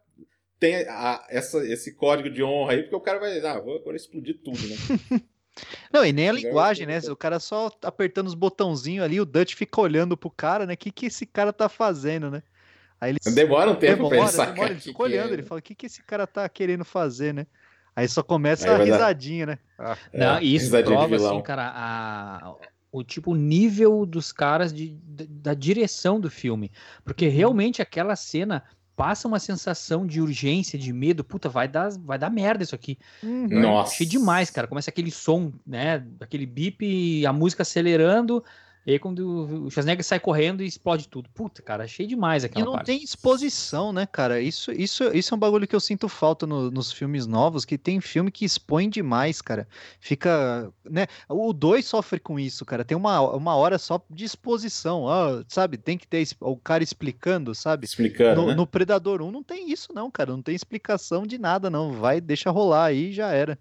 tem 0.59 0.75
a- 0.87 1.25
essa, 1.29 1.65
esse 1.67 1.93
código 1.95 2.29
de 2.29 2.41
honra 2.43 2.73
aí, 2.73 2.81
porque 2.83 2.95
o 2.95 3.01
cara 3.01 3.19
vai. 3.19 3.39
Ah, 3.39 3.59
vou 3.59 3.75
agora 3.75 3.95
explodir 3.97 4.39
tudo, 4.43 4.59
né? 4.59 4.75
Não, 5.91 6.05
e 6.05 6.13
nem 6.13 6.29
a 6.29 6.33
linguagem, 6.33 6.85
né? 6.85 6.99
O 7.09 7.15
cara 7.15 7.39
só 7.39 7.71
apertando 7.81 8.27
os 8.27 8.35
botãozinhos 8.35 9.03
ali, 9.03 9.19
o 9.19 9.25
Dutch 9.25 9.55
fica 9.55 9.81
olhando 9.81 10.15
pro 10.15 10.29
cara, 10.29 10.65
né? 10.67 10.73
O 10.75 10.77
que, 10.77 10.91
que 10.91 11.07
esse 11.07 11.25
cara 11.25 11.51
tá 11.51 11.67
fazendo, 11.67 12.29
né? 12.29 12.43
Aí 13.01 13.11
ele 13.11 13.19
Demora 13.35 13.71
um 13.71 13.75
tempo 13.75 14.07
pra 14.07 14.17
ele 14.17 14.25
demora, 14.25 14.31
sacar. 14.31 14.53
demora, 14.53 14.71
ele 14.71 14.79
que 14.79 14.85
fica 14.85 14.95
que 14.97 15.01
é, 15.01 15.05
olhando, 15.05 15.33
ele 15.33 15.41
né? 15.41 15.47
fala, 15.47 15.59
o 15.59 15.61
que, 15.61 15.75
que 15.75 15.85
esse 15.87 16.03
cara 16.03 16.25
tá 16.27 16.47
querendo 16.47 16.85
fazer, 16.85 17.33
né? 17.33 17.47
Aí 17.95 18.07
só 18.07 18.21
começa 18.21 18.65
Aí 18.65 18.73
a 18.73 18.77
vai 18.77 18.87
dar- 18.87 18.93
risadinha, 18.97 19.45
né? 19.47 19.59
É, 20.13 20.19
Não, 20.19 20.39
e 20.39 20.55
isso 20.55 20.65
risadinha 20.65 20.95
prova, 20.95 21.15
assim, 21.15 21.41
cara, 21.41 21.71
a- 21.75 22.55
o 22.97 23.03
tipo, 23.03 23.31
o 23.31 23.35
nível 23.35 24.05
dos 24.05 24.31
caras 24.31 24.73
de, 24.73 24.97
da, 25.03 25.25
da 25.27 25.53
direção 25.53 26.19
do 26.19 26.29
filme. 26.29 26.71
Porque 27.03 27.27
realmente 27.27 27.81
aquela 27.81 28.15
cena 28.15 28.63
passa 28.95 29.27
uma 29.27 29.39
sensação 29.39 30.07
de 30.07 30.19
urgência, 30.19 30.77
de 30.77 30.91
medo. 30.91 31.23
Puta, 31.23 31.47
vai 31.47 31.67
dar, 31.67 31.89
vai 31.99 32.17
dar 32.17 32.31
merda 32.31 32.63
isso 32.63 32.73
aqui. 32.73 32.97
Uhum. 33.21 33.47
Nossa. 33.47 33.93
Achei 33.93 34.07
demais, 34.07 34.49
cara. 34.49 34.67
Começa 34.67 34.89
aquele 34.89 35.11
som, 35.11 35.53
né? 35.65 36.03
Aquele 36.19 36.47
bip, 36.47 37.25
a 37.25 37.31
música 37.31 37.61
acelerando. 37.61 38.43
E 38.88 38.93
aí 38.93 38.99
quando 38.99 39.65
o 39.65 39.69
Schwarzenegger 39.69 40.01
sai 40.05 40.17
correndo 40.17 40.63
e 40.63 40.65
explode 40.65 41.09
tudo. 41.09 41.29
Puta, 41.31 41.61
cara, 41.61 41.83
achei 41.83 42.07
demais 42.07 42.43
E 42.43 42.45
aquela 42.45 42.63
não 42.65 42.71
parte. 42.71 42.85
tem 42.85 43.03
exposição, 43.03 43.91
né, 43.91 44.05
cara? 44.05 44.39
Isso, 44.39 44.71
isso, 44.71 45.03
isso 45.13 45.33
é 45.33 45.35
um 45.35 45.39
bagulho 45.39 45.67
que 45.67 45.75
eu 45.75 45.79
sinto 45.81 46.07
falta 46.07 46.47
no- 46.47 46.71
nos 46.71 46.89
filmes 46.93 47.27
novos, 47.27 47.65
que 47.65 47.77
tem 47.77 47.99
filme 47.99 48.31
que 48.31 48.45
expõe 48.45 48.89
demais, 48.89 49.41
cara. 49.41 49.67
Fica, 49.99 50.71
né? 50.89 51.05
O 51.27 51.51
2 51.51 51.85
sofre 51.85 52.17
com 52.17 52.39
isso, 52.39 52.63
cara. 52.65 52.85
Tem 52.85 52.95
uma, 52.95 53.19
uma 53.35 53.55
hora 53.57 53.77
só 53.77 54.01
de 54.09 54.23
exposição, 54.23 55.09
ah, 55.09 55.43
sabe? 55.49 55.77
Tem 55.77 55.97
que 55.97 56.07
ter 56.07 56.25
o 56.39 56.55
cara 56.55 56.81
explicando, 56.81 57.53
sabe? 57.53 57.83
Explicando, 57.85 58.41
No, 58.41 58.47
né? 58.47 58.55
no 58.55 58.65
Predador 58.65 59.21
1 59.21 59.29
não 59.31 59.43
tem 59.43 59.69
isso, 59.69 59.89
não, 59.93 60.09
cara. 60.09 60.31
Não 60.31 60.41
tem 60.41 60.55
explicação 60.55 61.27
de 61.27 61.38
nada, 61.38 61.69
não. 61.69 61.91
Vai, 61.91 62.21
deixa 62.21 62.49
rolar 62.51 62.85
aí 62.85 63.09
e 63.09 63.13
já 63.13 63.31
era. 63.33 63.59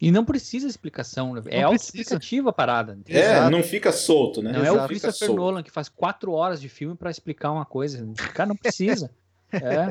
E 0.00 0.10
não 0.10 0.24
precisa 0.24 0.66
explicação. 0.66 1.34
né? 1.34 1.42
É 1.46 1.62
autoexplicativa 1.62 2.50
a 2.50 2.52
parada. 2.52 2.92
entendeu? 2.94 3.22
É, 3.22 3.32
Exato. 3.32 3.50
não 3.50 3.62
fica 3.62 3.92
solto, 3.92 4.42
né? 4.42 4.52
Não 4.52 4.64
é 4.64 4.70
o 4.70 4.74
Fica 4.74 4.88
Christopher 4.88 5.26
solto. 5.28 5.36
Nolan 5.40 5.62
que 5.62 5.70
faz 5.70 5.88
quatro 5.88 6.32
horas 6.32 6.60
de 6.60 6.68
filme 6.68 6.96
pra 6.96 7.10
explicar 7.10 7.52
uma 7.52 7.64
coisa. 7.64 8.04
O 8.04 8.14
cara 8.32 8.48
não 8.48 8.56
precisa. 8.56 9.10
É. 9.52 9.86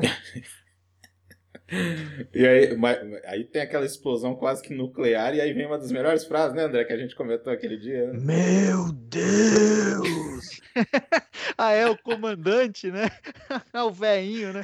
E 2.34 2.46
aí, 2.46 2.76
mas- 2.76 2.98
aí 3.24 3.44
tem 3.44 3.62
aquela 3.62 3.86
explosão 3.86 4.34
quase 4.34 4.62
que 4.62 4.74
nuclear, 4.74 5.34
e 5.34 5.40
aí 5.40 5.52
vem 5.54 5.64
uma 5.66 5.78
das 5.78 5.90
melhores 5.90 6.24
frases, 6.26 6.54
né, 6.54 6.64
André, 6.64 6.84
que 6.84 6.92
a 6.92 6.98
gente 6.98 7.16
comentou 7.16 7.50
aquele 7.50 7.78
dia. 7.78 8.12
né? 8.12 8.18
Meu 8.20 8.92
Deus! 8.92 10.60
ah, 11.56 11.72
é 11.72 11.86
o 11.88 11.96
comandante, 11.96 12.90
né? 12.90 13.10
o 13.74 13.90
velhinho, 13.90 14.52
né? 14.52 14.60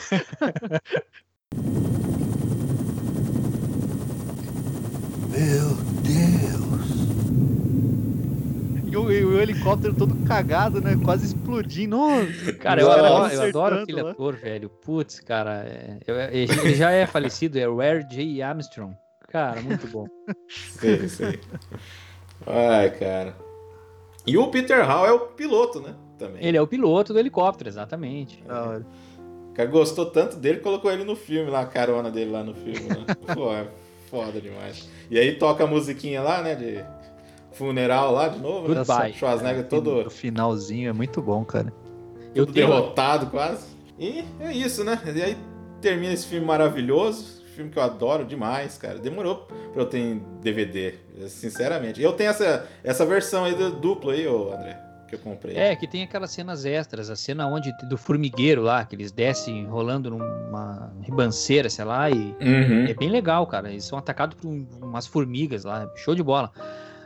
Meu 5.41 5.71
Deus. 6.03 6.91
E 8.93 8.97
o, 8.97 9.11
e 9.11 9.25
o 9.25 9.41
helicóptero 9.41 9.95
todo 9.95 10.15
cagado, 10.27 10.81
né? 10.83 10.99
Quase 11.03 11.25
explodindo. 11.27 11.97
Ô, 11.99 12.11
Cara, 12.59 12.83
eu 12.83 12.91
adoro, 12.91 13.33
eu 13.33 13.43
adoro 13.43 13.83
aquele 13.83 14.03
lá. 14.03 14.11
ator, 14.11 14.37
velho. 14.37 14.69
Putz, 14.69 15.19
cara. 15.21 15.65
é- 15.67 15.99
eu- 16.07 16.17
ele 16.17 16.75
já 16.75 16.91
é 16.91 17.07
falecido, 17.07 17.59
é 17.59 17.67
Ware 17.69 18.05
J. 18.11 18.43
Armstrong. 18.43 18.95
Cara, 19.29 19.63
muito 19.63 19.87
bom. 19.87 20.07
Sei, 20.49 21.09
sei. 21.09 21.41
Ai, 22.47 22.91
cara. 22.91 23.35
E 24.27 24.37
o 24.37 24.49
Peter 24.49 24.85
Hall 24.85 25.07
é 25.07 25.13
o 25.13 25.21
piloto, 25.21 25.81
né? 25.81 25.95
Também. 26.19 26.45
Ele 26.45 26.57
é 26.57 26.61
o 26.61 26.67
piloto 26.67 27.13
do 27.15 27.19
helicóptero, 27.19 27.71
exatamente. 27.71 28.43
da 28.43 28.63
hora. 28.63 28.87
O 29.51 29.55
cara 29.55 29.71
gostou 29.71 30.07
tanto 30.07 30.37
dele, 30.37 30.59
colocou 30.59 30.91
ele 30.93 31.05
no 31.05 31.17
filme 31.17 31.51
lá, 31.51 31.61
a 31.61 31.67
carona 31.67 32.11
dele 32.11 32.31
lá 32.31 32.43
no 32.43 32.55
filme. 32.55 32.81
Né? 32.89 33.07
Pô, 33.35 33.53
é 33.53 33.67
foda 34.11 34.41
demais. 34.41 34.89
E 35.11 35.19
aí 35.19 35.37
toca 35.37 35.65
a 35.65 35.67
musiquinha 35.67 36.21
lá, 36.21 36.43
né? 36.43 36.55
De 36.55 36.85
funeral 37.53 38.13
lá 38.13 38.29
de 38.29 38.39
novo, 38.39 38.69
né? 38.69 38.75
Goodbye. 38.75 39.13
Schwarzenegger 39.13 39.69
todo, 39.69 40.05
No 40.05 40.11
finalzinho 40.11 40.91
é 40.91 40.93
muito 40.93 41.23
bom, 41.23 41.45
cara. 41.45 41.73
Eu 42.35 42.47
tenho, 42.47 42.67
derrotado 42.67 43.27
quase. 43.27 43.67
E 43.99 44.25
é 44.41 44.53
isso, 44.53 44.85
né? 44.85 45.01
E 45.15 45.23
aí 45.23 45.37
termina 45.81 46.13
esse 46.13 46.27
filme 46.27 46.45
maravilhoso. 46.45 47.41
Filme 47.55 47.71
que 47.71 47.79
eu 47.79 47.83
adoro 47.83 48.25
demais, 48.25 48.79
cara. 48.79 48.99
Demorou 48.99 49.49
pra 49.73 49.83
eu 49.83 49.87
ter 49.87 50.21
DVD, 50.41 50.95
sinceramente. 51.29 52.01
Eu 52.01 52.13
tenho 52.13 52.31
essa, 52.31 52.67
essa 52.83 53.05
versão 53.05 53.45
aí 53.45 53.55
do 53.55 53.71
duplo 53.73 54.11
aí, 54.11 54.27
ô 54.27 54.53
André, 54.53 54.81
que 55.11 55.17
eu 55.17 55.19
comprei. 55.19 55.57
É, 55.57 55.77
que 55.77 55.87
tem 55.87 56.03
aquelas 56.03 56.31
cenas 56.31 56.65
extras, 56.65 57.11
a 57.11 57.17
cena 57.17 57.47
onde 57.47 57.71
do 57.89 57.99
formigueiro 57.99 58.63
lá, 58.63 58.85
que 58.85 58.95
eles 58.95 59.11
descem 59.13 59.67
rolando 59.67 60.09
numa 60.11 60.93
ribanceira, 61.03 61.69
sei 61.69 61.85
lá, 61.85 62.09
e 62.11 62.35
Uhum. 62.41 62.87
é 62.89 62.95
bem 62.95 63.11
legal, 63.11 63.47
cara. 63.47 63.69
Eles 63.71 63.85
são 63.85 63.99
atacados 63.99 64.37
por 64.41 64.49
um- 64.49 64.67
umas 64.81 65.07
formigas 65.07 65.65
lá, 65.65 65.91
show 65.97 66.15
de 66.15 66.23
bola. 66.23 66.51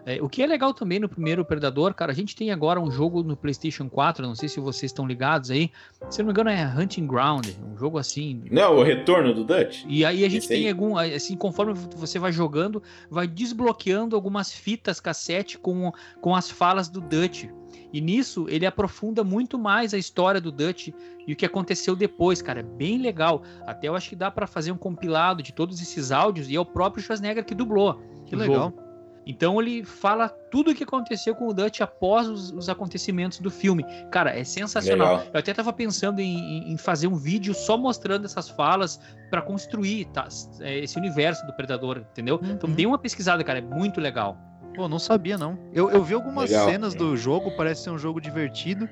É, 0.07 0.23
o 0.23 0.29
que 0.29 0.43
é 0.43 0.47
legal 0.47 0.75
também 0.75 0.99
no 0.99 1.09
primeiro 1.09 1.45
Predador, 1.45 1.95
cara, 1.95 2.13
a 2.13 2.15
gente 2.15 2.37
tem 2.37 2.51
agora 2.51 2.79
um 2.79 2.91
jogo 2.91 3.23
no 3.23 3.37
PlayStation 3.37 3.89
4, 3.89 4.27
não 4.27 4.35
sei 4.35 4.49
se 4.49 4.61
vocês 4.61 4.91
estão 4.91 5.07
ligados 5.07 5.51
aí. 5.51 5.71
Se 6.11 6.19
não 6.19 6.27
me 6.27 6.33
engano, 6.33 6.51
é 6.51 6.67
Hunting 6.67 7.07
Ground, 7.07 7.47
um 7.67 7.77
jogo 7.77 7.99
assim. 7.99 8.43
Não, 8.51 8.77
o 8.77 8.83
retorno 8.83 9.33
do 9.33 9.45
Dutch? 9.45 9.85
E 9.89 10.05
aí 10.05 10.25
a 10.25 10.29
gente 10.29 10.45
Esse 10.45 10.49
tem 10.49 10.65
aí? 10.65 10.71
algum, 10.71 10.99
assim, 10.99 11.37
conforme 11.37 11.73
você 11.97 12.19
vai 12.19 12.33
jogando, 12.33 12.83
vai 13.11 13.27
desbloqueando 13.27 14.15
algumas 14.15 14.53
fitas 14.53 15.01
cassete 15.01 15.59
com, 15.59 15.91
com 16.21 16.35
as 16.35 16.51
falas 16.51 16.89
do 16.89 17.01
Dutch. 17.01 17.47
E 17.93 18.01
nisso 18.01 18.47
ele 18.49 18.67
aprofunda 18.67 19.25
muito 19.25 19.59
mais 19.59 19.95
a 19.95 19.99
história 19.99 20.41
do 20.41 20.53
Dutch 20.53 20.89
e 21.27 21.33
o 21.33 21.37
que 21.37 21.47
aconteceu 21.47 21.97
depois, 21.97 22.43
cara. 22.43 22.61
É 22.61 22.63
bem 22.63 22.99
legal. 22.99 23.43
Até 23.67 23.89
eu 23.89 23.95
acho 23.95 24.11
que 24.11 24.17
dá 24.17 24.31
pra 24.31 24.47
fazer 24.47 24.73
um 24.73 24.77
compilado 24.77 25.43
de 25.43 25.53
todos 25.53 25.81
esses 25.81 26.11
áudios 26.13 26.51
e 26.51 26.57
é 26.57 26.61
o 26.61 26.67
próprio 26.67 27.03
Schwarzenegger 27.03 27.45
que 27.45 27.55
dublou. 27.55 28.03
Que 28.27 28.37
legal. 28.37 28.65
jogo. 28.65 28.84
Então 29.27 29.61
ele 29.61 29.85
fala 29.85 30.29
tudo 30.29 30.71
o 30.71 30.75
que 30.75 30.85
aconteceu 30.85 31.35
com 31.35 31.49
o 31.49 31.55
Dutch 31.55 31.81
após 31.81 32.29
os, 32.29 32.51
os 32.53 32.69
acontecimentos 32.69 33.39
do 33.39 33.51
filme. 33.51 33.85
Cara, 34.11 34.39
é 34.39 34.45
sensacional. 34.45 35.17
Legal. 35.17 35.31
Eu 35.33 35.41
até 35.41 35.55
tava 35.55 35.73
pensando 35.73 36.21
em, 36.21 36.73
em- 36.73 36.77
fazer 36.77 37.07
um 37.07 37.15
vídeo 37.17 37.55
só 37.55 37.77
mostrando 37.79 38.27
essas 38.27 38.49
falas 38.51 39.01
pra 39.31 39.41
construir 39.41 40.05
tá, 40.07 40.29
é, 40.61 40.79
esse 40.81 40.99
universo 40.99 41.47
do 41.47 41.53
Predador, 41.55 41.99
entendeu? 42.13 42.39
Então 42.43 42.69
Uhum. 42.69 42.77
dê 42.77 42.85
uma 42.87 42.99
pesquisada, 42.99 43.43
cara, 43.43 43.59
é 43.61 43.63
muito 43.63 44.01
legal. 44.01 44.37
Pô, 44.75 44.89
não 44.89 44.99
sabia, 44.99 45.39
não. 45.39 45.57
Eu, 45.73 45.91
eu 45.91 46.03
vi 46.03 46.15
algumas 46.15 46.51
Legal. 46.51 46.69
cenas 46.69 46.95
do 46.95 47.17
jogo, 47.17 47.53
parece 47.57 47.85
ser 47.85 47.91
um 47.91 47.99
jogo 47.99 48.21
divertido. 48.21 48.89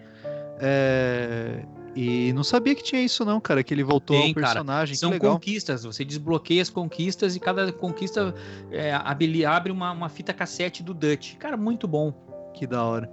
é, 0.61 1.64
E 1.95 2.32
não 2.32 2.43
sabia 2.43 2.74
que 2.74 2.82
tinha 2.82 3.03
isso, 3.03 3.24
não, 3.24 3.40
cara. 3.40 3.62
Que 3.62 3.74
ele 3.74 3.82
voltou 3.82 4.16
Tem, 4.16 4.28
ao 4.28 4.34
cara. 4.34 4.47
personagem. 4.47 4.97
São 4.97 5.11
que 5.11 5.14
legal. 5.14 5.34
conquistas, 5.34 5.84
você 5.84 6.05
desbloqueia 6.05 6.62
as 6.62 6.70
conquistas 6.70 7.36
e 7.36 7.40
cada 7.40 7.70
conquista 7.72 8.34
é, 8.70 8.93
abre, 8.93 9.45
abre 9.45 9.70
uma, 9.70 9.93
uma 9.93 10.09
fita 10.09 10.32
cassete 10.32 10.82
do 10.82 10.95
Dutch. 10.95 11.36
Cara, 11.36 11.57
muito 11.57 11.86
bom. 11.86 12.12
Que 12.55 12.66
da 12.66 12.84
hora. 12.84 13.11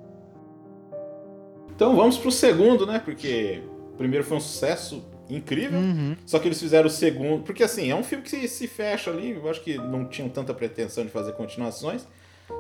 Então 1.76 1.96
vamos 1.96 2.18
pro 2.18 2.32
segundo, 2.32 2.86
né? 2.86 3.00
Porque 3.00 3.62
o 3.94 3.98
primeiro 3.98 4.26
foi 4.26 4.38
um 4.38 4.42
sucesso 4.42 5.04
incrível. 5.30 5.80
Uhum. 5.80 6.16
Só 6.26 6.40
que 6.40 6.48
eles 6.48 6.60
fizeram 6.60 6.88
o 6.88 6.92
segundo. 6.92 7.44
Porque 7.44 7.64
assim, 7.64 7.90
é 7.90 7.96
um 7.96 8.04
filme 8.04 8.24
que 8.24 8.30
se, 8.30 8.48
se 8.48 8.68
fecha 8.68 9.12
ali. 9.12 9.32
Eu 9.32 9.50
acho 9.50 9.62
que 9.62 9.78
não 9.78 10.06
tinham 10.06 10.30
tanta 10.30 10.54
pretensão 10.54 11.04
de 11.04 11.12
fazer 11.12 11.34
continuações. 11.34 12.08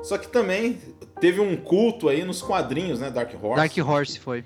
Só 0.03 0.17
que 0.17 0.27
também 0.27 0.77
teve 1.19 1.39
um 1.39 1.55
culto 1.55 2.09
aí 2.09 2.23
nos 2.23 2.41
quadrinhos, 2.41 2.99
né? 2.99 3.09
Dark 3.09 3.33
Horse. 3.41 3.55
Dark 3.55 3.89
Horse 3.89 4.19
foi. 4.19 4.43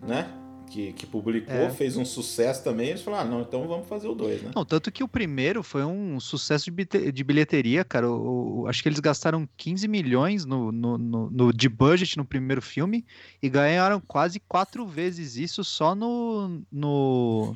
Né? 0.00 0.28
Que, 0.72 0.90
que 0.94 1.06
publicou, 1.06 1.54
É. 1.54 1.68
fez 1.70 1.98
um 1.98 2.04
sucesso 2.04 2.64
também. 2.64 2.88
Eles 2.88 3.02
falaram, 3.02 3.28
ah, 3.28 3.30
não, 3.30 3.40
então 3.42 3.68
vamos 3.68 3.86
fazer 3.86 4.08
o 4.08 4.14
dois, 4.14 4.40
né? 4.42 4.52
Não, 4.56 4.64
tanto 4.64 4.90
que 4.90 5.04
o 5.04 5.08
primeiro 5.08 5.62
foi 5.62 5.84
um 5.84 6.18
sucesso 6.18 6.70
de, 6.70 7.12
de 7.12 7.24
bilheteria, 7.24 7.84
cara. 7.84 8.10
O- 8.10 8.62
o- 8.62 8.66
acho 8.68 8.82
que 8.82 8.88
eles 8.88 8.98
gastaram 8.98 9.46
15 9.58 9.86
milhões 9.86 10.46
no, 10.46 10.72
no, 10.72 10.96
no- 10.96 11.30
no- 11.30 11.52
de 11.52 11.68
budget 11.68 12.16
no 12.16 12.24
primeiro 12.24 12.62
filme 12.62 13.04
e 13.42 13.50
ganharam 13.50 14.00
quase 14.00 14.40
quatro 14.48 14.86
vezes 14.86 15.36
isso 15.36 15.62
só 15.62 15.94
no, 15.94 16.62
no, 16.72 17.54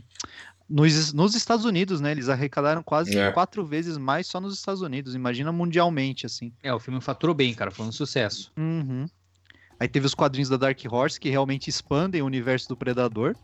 nos, 0.68 1.12
nos 1.14 1.34
Estados 1.34 1.64
Unidos, 1.64 2.00
né? 2.02 2.10
Eles 2.10 2.28
arrecadaram 2.28 2.82
quase 2.82 3.16
É. 3.16 3.30
quatro 3.32 3.64
vezes 3.64 3.96
mais 3.96 4.26
só 4.26 4.38
nos 4.40 4.52
Estados 4.54 4.82
Unidos. 4.82 5.14
Imagina 5.14 5.50
mundialmente, 5.50 6.26
assim. 6.26 6.52
É, 6.62 6.70
o 6.74 6.78
filme 6.78 7.00
faturou 7.00 7.34
bem, 7.34 7.54
cara, 7.54 7.70
foi 7.70 7.86
um 7.86 7.92
sucesso. 7.92 8.52
Uhum. 8.58 9.06
Aí 9.78 9.88
teve 9.88 10.06
os 10.06 10.14
quadrinhos 10.14 10.48
da 10.48 10.56
Dark 10.56 10.78
Horse 10.90 11.20
que 11.20 11.28
realmente 11.28 11.68
expandem 11.68 12.22
o 12.22 12.26
universo 12.26 12.68
do 12.68 12.76
Predador. 12.76 13.34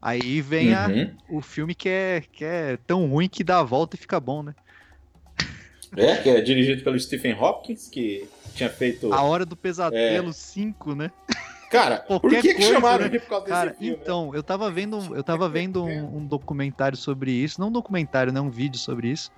Aí 0.00 0.40
vem 0.40 0.72
a- 0.74 0.86
Uhum. 0.88 1.16
o 1.28 1.40
filme 1.40 1.74
que 1.74 1.88
é, 1.88 2.22
que 2.32 2.44
é 2.44 2.76
tão 2.86 3.06
ruim 3.06 3.28
que 3.28 3.42
dá 3.44 3.58
a 3.60 3.62
volta 3.62 3.96
e 3.96 3.98
fica 3.98 4.18
bom, 4.20 4.42
né? 4.42 4.54
É, 5.96 6.16
que 6.16 6.28
é 6.28 6.40
dirigido 6.40 6.82
pelo 6.82 6.98
Stephen 6.98 7.32
Hopkins, 7.34 7.88
que 7.88 8.28
tinha 8.54 8.68
feito. 8.68 9.12
A 9.12 9.22
Hora 9.22 9.46
do 9.46 9.56
Pesadelo 9.56 10.32
5, 10.32 10.94
né? 10.94 11.10
Cara, 11.70 11.98
por 11.98 12.20
qualquer 12.20 12.42
que, 12.42 12.48
que 12.48 12.54
coisa, 12.54 12.72
chamaram 12.74 13.00
né? 13.04 13.06
ele 13.06 13.20
por 13.20 13.28
causa 13.28 13.46
Cara, 13.46 13.70
desse 13.70 13.80
filme? 13.84 13.98
então, 14.02 14.34
eu 14.34 14.42
tava 14.42 14.70
vendo, 14.70 14.98
eu 15.16 15.22
tava 15.22 15.48
vendo 15.48 15.84
um, 15.84 16.18
um 16.18 16.26
documentário 16.26 16.96
sobre 16.98 17.30
isso, 17.32 17.60
não 17.60 17.68
um 17.68 17.72
documentário, 17.72 18.32
né, 18.32 18.40
um 18.40 18.50
vídeo 18.50 18.78
sobre 18.78 19.08
isso. 19.08 19.30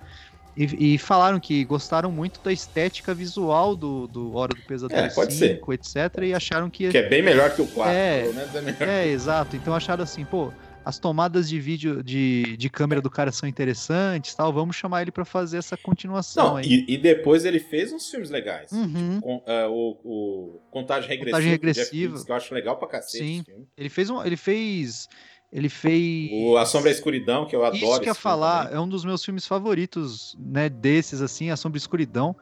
E, 0.59 0.95
e 0.95 0.97
falaram 0.97 1.39
que 1.39 1.63
gostaram 1.63 2.11
muito 2.11 2.41
da 2.43 2.51
estética 2.51 3.13
visual 3.13 3.77
do, 3.77 4.07
do 4.07 4.35
Hora 4.35 4.53
do 4.53 4.61
Pesadelo 4.63 5.05
É, 5.05 5.09
pode 5.09 5.33
5, 5.33 5.73
etc. 5.73 5.95
E 6.23 6.33
acharam 6.33 6.69
que. 6.69 6.89
Que 6.89 6.97
é 6.97 7.07
bem 7.07 7.21
melhor 7.21 7.55
que 7.55 7.61
o 7.61 7.67
4, 7.67 7.93
É. 7.93 8.21
pelo 8.23 8.33
menos 8.33 8.55
é 8.55 8.61
melhor. 8.61 8.81
É, 8.81 9.07
exato. 9.07 9.55
Então 9.55 9.73
acharam 9.73 10.03
assim, 10.03 10.25
pô, 10.25 10.51
as 10.83 10.99
tomadas 10.99 11.47
de 11.47 11.61
vídeo 11.61 12.03
de, 12.03 12.57
de 12.57 12.69
câmera 12.69 13.01
do 13.01 13.09
cara 13.09 13.31
são 13.31 13.47
interessantes 13.47 14.35
tal. 14.35 14.51
Vamos 14.51 14.75
chamar 14.75 15.01
ele 15.03 15.11
pra 15.11 15.23
fazer 15.23 15.59
essa 15.59 15.77
continuação 15.77 16.55
Não, 16.55 16.59
e, 16.61 16.83
e 16.89 16.97
depois 16.97 17.45
ele 17.45 17.59
fez 17.59 17.93
uns 17.93 18.09
filmes 18.09 18.29
legais. 18.29 18.69
Uhum. 18.73 19.21
Com, 19.21 19.43
ah, 19.47 19.67
o, 19.69 19.97
o 20.03 20.61
Contagem 20.71 21.07
Regressiva. 21.07 21.37
Contagem 21.37 21.51
Regressiva. 21.51 22.25
Que 22.25 22.31
eu 22.31 22.35
acho 22.35 22.53
legal 22.53 22.75
pra 22.75 22.87
cacete 22.89 23.23
Sim. 23.23 23.35
esse 23.35 23.45
filme. 23.45 23.67
Ele 23.77 23.89
fez 23.89 24.09
um. 24.09 24.21
Ele 24.25 24.35
fez. 24.35 25.07
Ele 25.51 25.69
fez. 25.69 26.29
O 26.31 26.57
A 26.57 26.65
Sombra 26.65 26.89
e 26.89 26.93
a 26.93 26.95
Escuridão, 26.95 27.45
que 27.45 27.55
eu 27.55 27.65
adoro. 27.65 27.75
Isso 27.83 27.99
que 28.01 28.05
eu 28.09 28.11
ia 28.11 28.15
falar, 28.15 28.65
também. 28.65 28.77
é 28.77 28.81
um 28.81 28.87
dos 28.87 29.03
meus 29.03 29.23
filmes 29.25 29.47
favoritos, 29.47 30.35
né, 30.39 30.69
desses, 30.69 31.21
assim, 31.21 31.49
A 31.49 31.57
Sombra 31.57 31.77
e 31.77 31.81
Escuridão. 31.81 32.35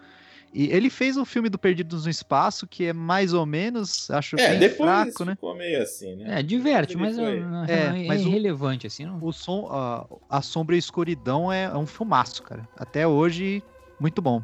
E 0.53 0.67
ele 0.71 0.89
fez 0.89 1.17
o 1.17 1.25
filme 1.25 1.49
do 1.49 1.57
Perdidos 1.59 2.05
no 2.05 2.09
Espaço, 2.11 2.65
que 2.65 2.85
é 2.85 2.93
mais 2.93 3.33
ou 3.33 3.45
menos, 3.45 4.09
acho 4.09 4.37
É, 4.39 4.49
bem 4.51 4.59
depois 4.59 4.89
fraco, 4.89 5.25
né? 5.25 5.33
ficou 5.35 5.53
meio 5.55 5.81
assim, 5.81 6.15
né? 6.15 6.39
É, 6.39 6.43
diverte, 6.43 6.97
mas 6.97 7.15
foi- 7.15 7.39
não- 7.41 7.49
não- 7.51 7.65
É, 7.65 8.03
é, 8.03 8.07
mas 8.07 8.25
o- 8.25 8.27
irrelevante, 8.29 8.87
assim. 8.87 9.05
Não... 9.05 9.19
O 9.21 9.31
som, 9.33 9.67
a, 9.69 10.05
a 10.29 10.41
Sombra 10.41 10.73
e 10.75 10.77
a 10.77 10.79
Escuridão 10.79 11.51
é, 11.51 11.65
é 11.65 11.77
um 11.77 11.85
filmaço, 11.85 12.41
cara. 12.43 12.67
Até 12.77 13.05
hoje, 13.05 13.61
muito 13.99 14.21
bom. 14.21 14.41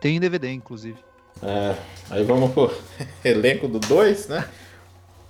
Tem 0.00 0.16
em 0.16 0.20
DVD, 0.20 0.52
inclusive. 0.52 0.98
É, 1.42 1.76
aí 2.10 2.22
vamos 2.24 2.52
pro 2.52 2.70
elenco 3.24 3.66
do 3.68 3.80
2, 3.80 4.28
né? 4.28 4.48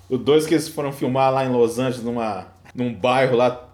O 0.09 0.19
2 0.19 0.47
que 0.47 0.53
eles 0.55 0.69
foram 0.69 0.93
filmar 0.93 1.33
lá 1.33 1.45
em 1.47 1.49
Los 1.51 1.79
Angeles, 1.79 2.05
numa, 2.05 2.47
num 2.75 2.93
bairro 2.93 3.37
lá 3.37 3.69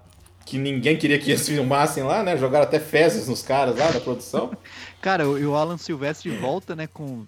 que 0.44 0.58
ninguém 0.58 0.96
queria 0.96 1.18
que 1.18 1.30
eles 1.30 1.48
filmassem 1.48 2.02
lá, 2.02 2.22
né? 2.22 2.36
Jogaram 2.36 2.64
até 2.64 2.80
fezes 2.80 3.28
nos 3.28 3.40
caras 3.42 3.76
lá 3.78 3.90
da 3.90 4.00
produção. 4.00 4.50
Cara, 5.00 5.28
o, 5.28 5.38
e 5.38 5.46
o 5.46 5.54
Alan 5.54 5.78
Silvestre 5.78 6.30
volta, 6.30 6.74
né, 6.76 6.86
com 6.86 7.24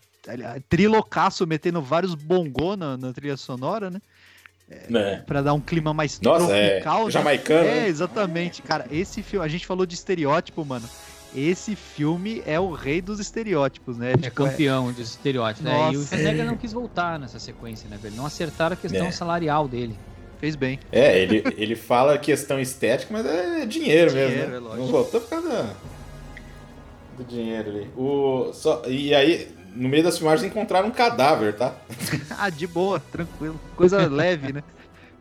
trilocaço, 0.69 1.47
metendo 1.47 1.81
vários 1.81 2.15
bongô 2.15 2.77
na, 2.77 2.97
na 2.97 3.13
trilha 3.13 3.37
sonora, 3.37 3.91
né? 3.91 4.01
né? 4.89 5.23
Pra 5.27 5.43
dar 5.43 5.55
um 5.55 5.61
clima 5.61 5.93
mais 5.93 6.21
Nossa, 6.21 6.55
é 6.57 6.71
tropical. 6.81 7.05
né? 7.07 7.11
jamaicano, 7.11 7.69
É, 7.69 7.81
né? 7.83 7.89
exatamente. 7.89 8.63
Cara, 8.63 8.87
esse 8.91 9.23
filme, 9.23 9.45
a 9.45 9.49
gente 9.49 9.67
falou 9.67 9.85
de 9.87 9.95
estereótipo, 9.95 10.65
mano. 10.65 10.89
Esse 11.35 11.75
filme 11.75 12.43
é 12.45 12.61
o 12.61 12.73
rei 12.73 13.01
dos 13.01 13.19
estereótipos, 13.19 13.97
né? 13.97 14.13
É 14.23 14.29
campeão 14.31 14.93
dos 14.93 15.09
estereótipos, 15.11 15.65
né? 15.65 15.93
E 15.93 15.97
o. 15.97 16.03
Schwarzenegger 16.05 16.45
não 16.45 16.57
quis 16.57 16.73
voltar 16.75 17.19
nessa 17.19 17.39
sequência, 17.39 17.89
né, 17.89 17.97
velho? 18.01 18.15
Não 18.17 18.27
acertaram 18.27 18.75
a 18.75 18.77
questão 18.77 19.07
É. 19.07 19.11
salarial 19.11 19.67
dele. 19.67 19.97
Fez 20.43 20.57
bem. 20.57 20.81
É, 20.91 21.21
ele, 21.21 21.45
ele 21.57 21.77
fala 21.77 22.19
questão 22.19 22.59
estética, 22.59 23.13
mas 23.13 23.25
é 23.25 23.65
dinheiro, 23.65 24.13
mesmo. 24.13 24.29
Dinheiro, 24.31 24.51
Né? 24.51 24.57
é 24.57 24.59
lógico. 24.59 24.83
Não 24.83 24.87
voltou 24.89 25.21
por 25.21 25.31
causa 25.31 25.77
do 27.17 27.23
dinheiro 27.25 27.71
ali. 27.71 27.91
O, 27.97 28.51
só, 28.53 28.83
e 28.89 29.15
aí, 29.15 29.49
no 29.73 29.89
meio 29.89 30.03
das 30.03 30.19
filmagens, 30.19 30.51
encontraram 30.51 30.89
um 30.89 30.91
cadáver, 30.91 31.55
tá? 31.55 31.77
ah, 32.37 32.51
de 32.51 32.67
boa, 32.67 32.99
tranquilo. 33.13 33.59
Coisa 33.77 34.05
leve, 34.09 34.53
né? 34.53 34.65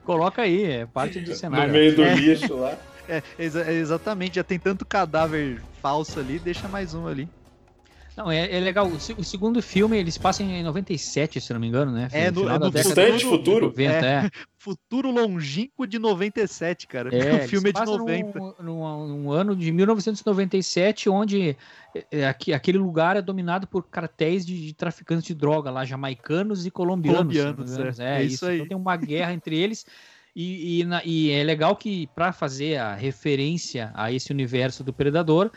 Coloca 0.03 0.41
aí, 0.41 0.63
é 0.63 0.85
parte 0.87 1.19
do 1.19 1.35
cenário. 1.35 1.67
No 1.67 1.73
meio 1.73 1.95
do 1.95 2.03
É. 2.03 2.15
lixo 2.15 2.55
lá. 2.55 2.75
É, 3.09 3.21
exa- 3.37 3.69
exatamente, 3.69 4.35
já 4.35 4.43
tem 4.43 4.57
tanto 4.57 4.85
cadáver 4.85 5.61
falso 5.81 6.17
ali, 6.17 6.39
deixa 6.39 6.67
mais 6.69 6.93
um 6.93 7.07
ali. 7.07 7.27
Não, 8.23 8.31
é, 8.31 8.55
é 8.55 8.59
legal. 8.59 8.87
O, 8.87 8.95
o 8.95 9.23
segundo 9.23 9.61
filme, 9.61 9.97
eles 9.97 10.17
passam 10.17 10.45
em 10.45 10.61
97, 10.63 11.41
se 11.41 11.51
não 11.53 11.59
me 11.59 11.67
engano, 11.67 11.91
né? 11.91 12.07
É, 12.11 12.29
no- 12.29 12.47
é 12.49 12.69
distante 12.69 13.17
de 13.17 13.25
futuro. 13.25 13.67
90, 13.67 13.93
é. 14.05 14.29
Futuro 14.61 15.09
longínquo 15.09 15.87
de 15.87 15.97
97, 15.97 16.85
cara. 16.85 17.09
É, 17.15 17.45
o 17.45 17.47
filme 17.47 17.69
é 17.69 17.73
de 17.73 17.79
passam 17.79 17.97
90. 17.97 18.39
Num, 18.39 18.53
num- 18.61 19.07
num 19.07 19.31
ano 19.31 19.55
de 19.55 19.71
1997, 19.71 21.09
onde 21.09 21.57
é, 21.95 22.05
é, 22.11 22.27
aqui- 22.27 22.53
aquele 22.53 22.77
lugar 22.77 23.17
é 23.17 23.21
dominado 23.23 23.65
por 23.65 23.83
cartéis 23.87 24.45
de, 24.45 24.67
de 24.67 24.73
traficantes 24.73 25.25
de 25.25 25.33
droga 25.33 25.71
lá, 25.71 25.83
jamaicanos 25.83 26.65
e 26.65 26.69
colombianos. 26.71 27.19
Colombianos, 27.35 27.99
é. 27.99 28.17
É, 28.17 28.21
É 28.21 28.23
isso. 28.23 28.35
isso 28.35 28.45
aí. 28.45 28.55
Então 28.57 28.67
tem 28.67 28.77
uma 28.77 28.95
guerra 28.95 29.33
entre 29.33 29.57
eles. 29.57 29.83
E, 30.35 30.79
e 30.79 30.83
na- 30.85 31.01
e 31.03 31.31
é 31.31 31.43
legal 31.43 31.75
que, 31.75 32.07
para 32.15 32.31
fazer 32.31 32.77
a 32.77 32.93
referência 32.95 33.91
a 33.93 34.11
esse 34.11 34.31
universo 34.31 34.83
do 34.83 34.93
Predador, 34.93 35.51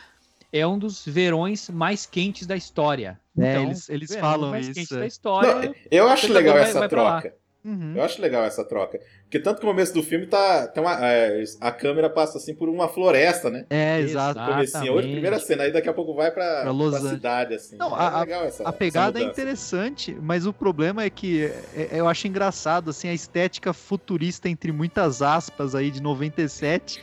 é 0.59 0.67
um 0.67 0.79
dos 0.79 1.05
verões 1.05 1.69
mais 1.71 2.07
quentes 2.07 2.47
da 2.47 2.57
história. 2.57 3.19
É, 3.39 3.51
Então, 3.53 3.63
eles- 3.65 3.89
eles 3.89 4.09
verão 4.11 4.23
falam 4.23 4.51
mais 4.51 4.67
isso, 4.69 4.75
quente 4.75 4.95
é. 4.95 4.99
da 4.99 5.07
história. 5.07 5.55
Não, 5.69 5.75
eu 5.91 6.09
acho 6.09 6.33
legal 6.33 6.55
vai- 6.55 6.63
essa 6.63 6.79
vai 6.79 6.89
troca. 6.89 7.35
Uhum. 7.65 7.95
Eu 7.97 8.03
acho 8.03 8.21
legal 8.21 8.45
essa 8.45 8.63
troca. 8.63 9.01
Porque 9.23 9.39
tanto 9.41 9.59
que 9.61 9.65
no 9.65 9.73
começo 9.73 9.95
do 9.95 10.03
filme 10.03 10.27
tá. 10.27 10.69
Tem 10.69 10.83
uma, 10.83 10.99
é, 11.03 11.43
a 11.63 11.73
câmera 11.73 12.11
passa 12.11 12.37
assim 12.37 12.55
por 12.55 12.69
uma 12.69 12.89
floresta, 12.89 13.49
né? 13.49 13.65
É, 13.71 13.99
exato. 14.01 14.39
Comecinho. 14.39 14.93
Hoje, 14.93 15.11
primeira 15.11 15.39
cena, 15.41 15.63
aí 15.63 15.73
daqui 15.73 15.89
a 15.89 15.95
pouco 15.95 16.15
vai 16.15 16.31
pra, 16.31 16.61
Pra 16.61 16.71
Los 16.71 17.01
pra 17.01 17.09
cidade, 17.09 17.55
assim. 17.55 17.77
Não, 17.79 17.89
é 17.99 18.05
a- 18.07 18.21
legal 18.21 18.45
essa 18.45 18.69
A 18.69 18.71
pegada 18.73 19.19
é 19.19 19.23
interessante, 19.23 20.15
mas 20.21 20.45
o 20.47 20.53
problema 20.53 21.05
é 21.05 21.09
que 21.09 21.51
eu 21.91 22.07
acho 22.07 22.29
engraçado, 22.29 22.91
assim, 22.91 23.09
a 23.09 23.15
estética 23.15 23.73
futurista, 23.73 24.47
entre 24.47 24.71
muitas 24.71 25.23
aspas 25.23 25.75
aí, 25.75 25.91
de 25.91 26.03
97, 26.03 27.03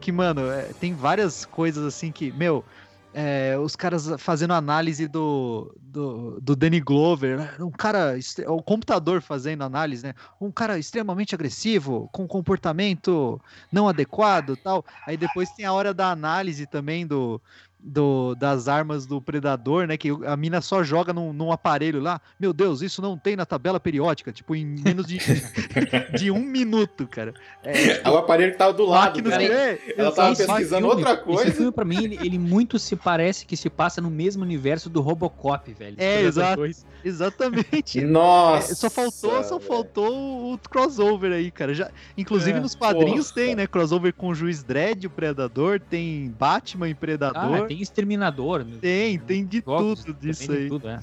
que, 0.00 0.10
mano, 0.10 0.50
é, 0.50 0.70
tem 0.80 0.92
várias 0.92 1.44
coisas 1.44 1.84
assim 1.84 2.10
que, 2.10 2.32
meu, 2.32 2.64
é, 3.12 3.56
os 3.58 3.74
caras 3.74 4.08
fazendo 4.18 4.54
análise 4.54 5.08
do, 5.08 5.74
do, 5.80 6.40
do 6.40 6.54
Danny 6.54 6.80
Glover, 6.80 7.38
né? 7.38 7.54
um 7.58 7.70
cara, 7.70 8.14
o 8.46 8.62
computador 8.62 9.20
fazendo 9.20 9.64
análise, 9.64 10.06
né? 10.06 10.14
Um 10.40 10.50
cara 10.50 10.78
extremamente 10.78 11.34
agressivo, 11.34 12.08
com 12.12 12.26
comportamento 12.26 13.40
não 13.72 13.88
adequado 13.88 14.56
tal. 14.56 14.84
Aí 15.06 15.16
depois 15.16 15.50
tem 15.50 15.64
a 15.64 15.72
hora 15.72 15.92
da 15.92 16.10
análise 16.10 16.66
também 16.66 17.06
do, 17.06 17.40
do, 17.82 18.34
das 18.34 18.68
armas 18.68 19.06
do 19.06 19.20
predador, 19.20 19.86
né? 19.86 19.96
Que 19.96 20.10
a 20.26 20.36
mina 20.36 20.60
só 20.60 20.82
joga 20.82 21.12
num, 21.12 21.32
num 21.32 21.50
aparelho 21.50 22.00
lá. 22.00 22.20
Meu 22.38 22.52
Deus, 22.52 22.82
isso 22.82 23.00
não 23.00 23.16
tem 23.16 23.36
na 23.36 23.46
tabela 23.46 23.80
periódica, 23.80 24.30
tipo, 24.32 24.54
em 24.54 24.64
menos 24.66 25.06
de, 25.06 25.18
de 26.18 26.30
um 26.30 26.40
minuto, 26.40 27.06
cara. 27.06 27.32
É, 27.64 28.00
É 28.06 28.10
o 28.10 28.16
aparelho 28.18 28.52
que 28.52 28.58
tava 28.58 28.72
do 28.72 28.84
lado, 28.84 29.22
cara. 29.22 29.42
é, 29.42 29.78
Ela 29.96 30.12
tava 30.12 30.36
pesquisando 30.36 30.86
filme- 30.88 31.02
outra 31.04 31.16
coisa. 31.16 31.44
Esse 31.48 31.56
filme, 31.56 31.72
pra 31.72 31.84
mim, 31.84 32.04
ele, 32.04 32.18
ele 32.22 32.38
muito 32.38 32.78
se 32.78 32.94
parece 32.96 33.46
que 33.46 33.56
se 33.56 33.70
passa 33.70 34.00
no 34.00 34.10
mesmo 34.10 34.42
universo 34.42 34.90
do 34.90 35.00
Robocop, 35.00 35.72
velho. 35.72 35.96
É, 35.98 36.18
Predador 36.22 36.28
exato. 36.28 36.56
2. 36.56 36.86
Exatamente. 37.04 38.00
Nossa! 38.04 38.72
É, 38.72 38.74
só 38.74 38.90
faltou, 38.90 39.42
só 39.44 39.58
faltou 39.60 40.52
o 40.54 40.58
crossover 40.58 41.32
aí, 41.32 41.50
cara. 41.50 41.72
Já, 41.74 41.90
inclusive 42.16 42.58
É, 42.58 42.60
nos 42.60 42.74
quadrinhos 42.74 43.30
porra. 43.32 43.46
tem, 43.46 43.54
né? 43.54 43.66
Crossover 43.66 44.12
com 44.14 44.28
o 44.28 44.34
Juiz 44.34 44.62
Dredd, 44.62 45.06
o 45.06 45.10
Predador, 45.10 45.80
tem 45.80 46.28
Batman 46.38 46.88
e 46.88 46.92
Ah, 46.92 46.96
Predador. 46.96 47.69
Tem 47.70 47.80
Exterminador. 47.80 48.64
tem, 48.80 49.16
tem 49.18 49.44
de 49.46 49.62
Jogos 49.64 50.02
tudo 50.04 50.18
disso 50.20 50.48
tem 50.48 50.56
aí. 50.56 50.68
tudo, 50.68 50.88
é. 50.88 51.00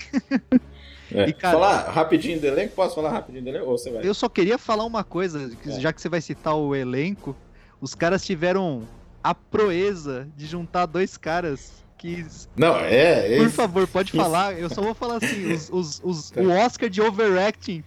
É. 1.10 1.30
E, 1.30 1.34
cara- 1.34 1.54
Falar 1.54 1.90
rapidinho 1.90 2.38
do 2.42 2.46
elenco? 2.46 2.76
Posso 2.76 2.96
falar 2.96 3.10
rapidinho 3.12 3.42
do 3.42 3.50
elenco? 3.50 3.66
Ou 3.70 3.78
você 3.78 3.90
vai? 3.90 4.06
Eu 4.06 4.14
só 4.14 4.28
queria 4.28 4.58
falar 4.58 4.84
uma 4.84 5.06
coisa, 5.06 5.50
que 5.64 5.70
É. 5.70 5.80
já 5.80 5.94
que 5.94 6.02
você 6.02 6.10
vai 6.10 6.20
citar 6.20 6.54
o 6.58 6.76
elenco, 6.76 7.34
os 7.80 7.96
caras 7.96 8.26
tiveram 8.26 8.86
a 9.24 9.34
proeza 9.34 10.28
de 10.36 10.46
juntar 10.46 10.86
dois 10.86 11.16
caras 11.16 11.72
que. 11.98 12.26
Não, 12.58 12.76
é. 12.76 13.36
é 13.36 13.38
Por 13.38 13.50
favor, 13.50 13.88
pode 13.88 14.10
isso. 14.10 14.18
falar. 14.18 14.60
Eu 14.60 14.70
só 14.70 14.82
vou 14.82 14.94
falar 14.94 15.18
assim: 15.24 15.54
os, 15.54 15.70
os- 15.72 16.02
os- 16.04 16.32
Tá. 16.32 16.42
o 16.42 16.50
Oscar 16.50 16.90
de 16.90 17.02
overacting 17.02 17.82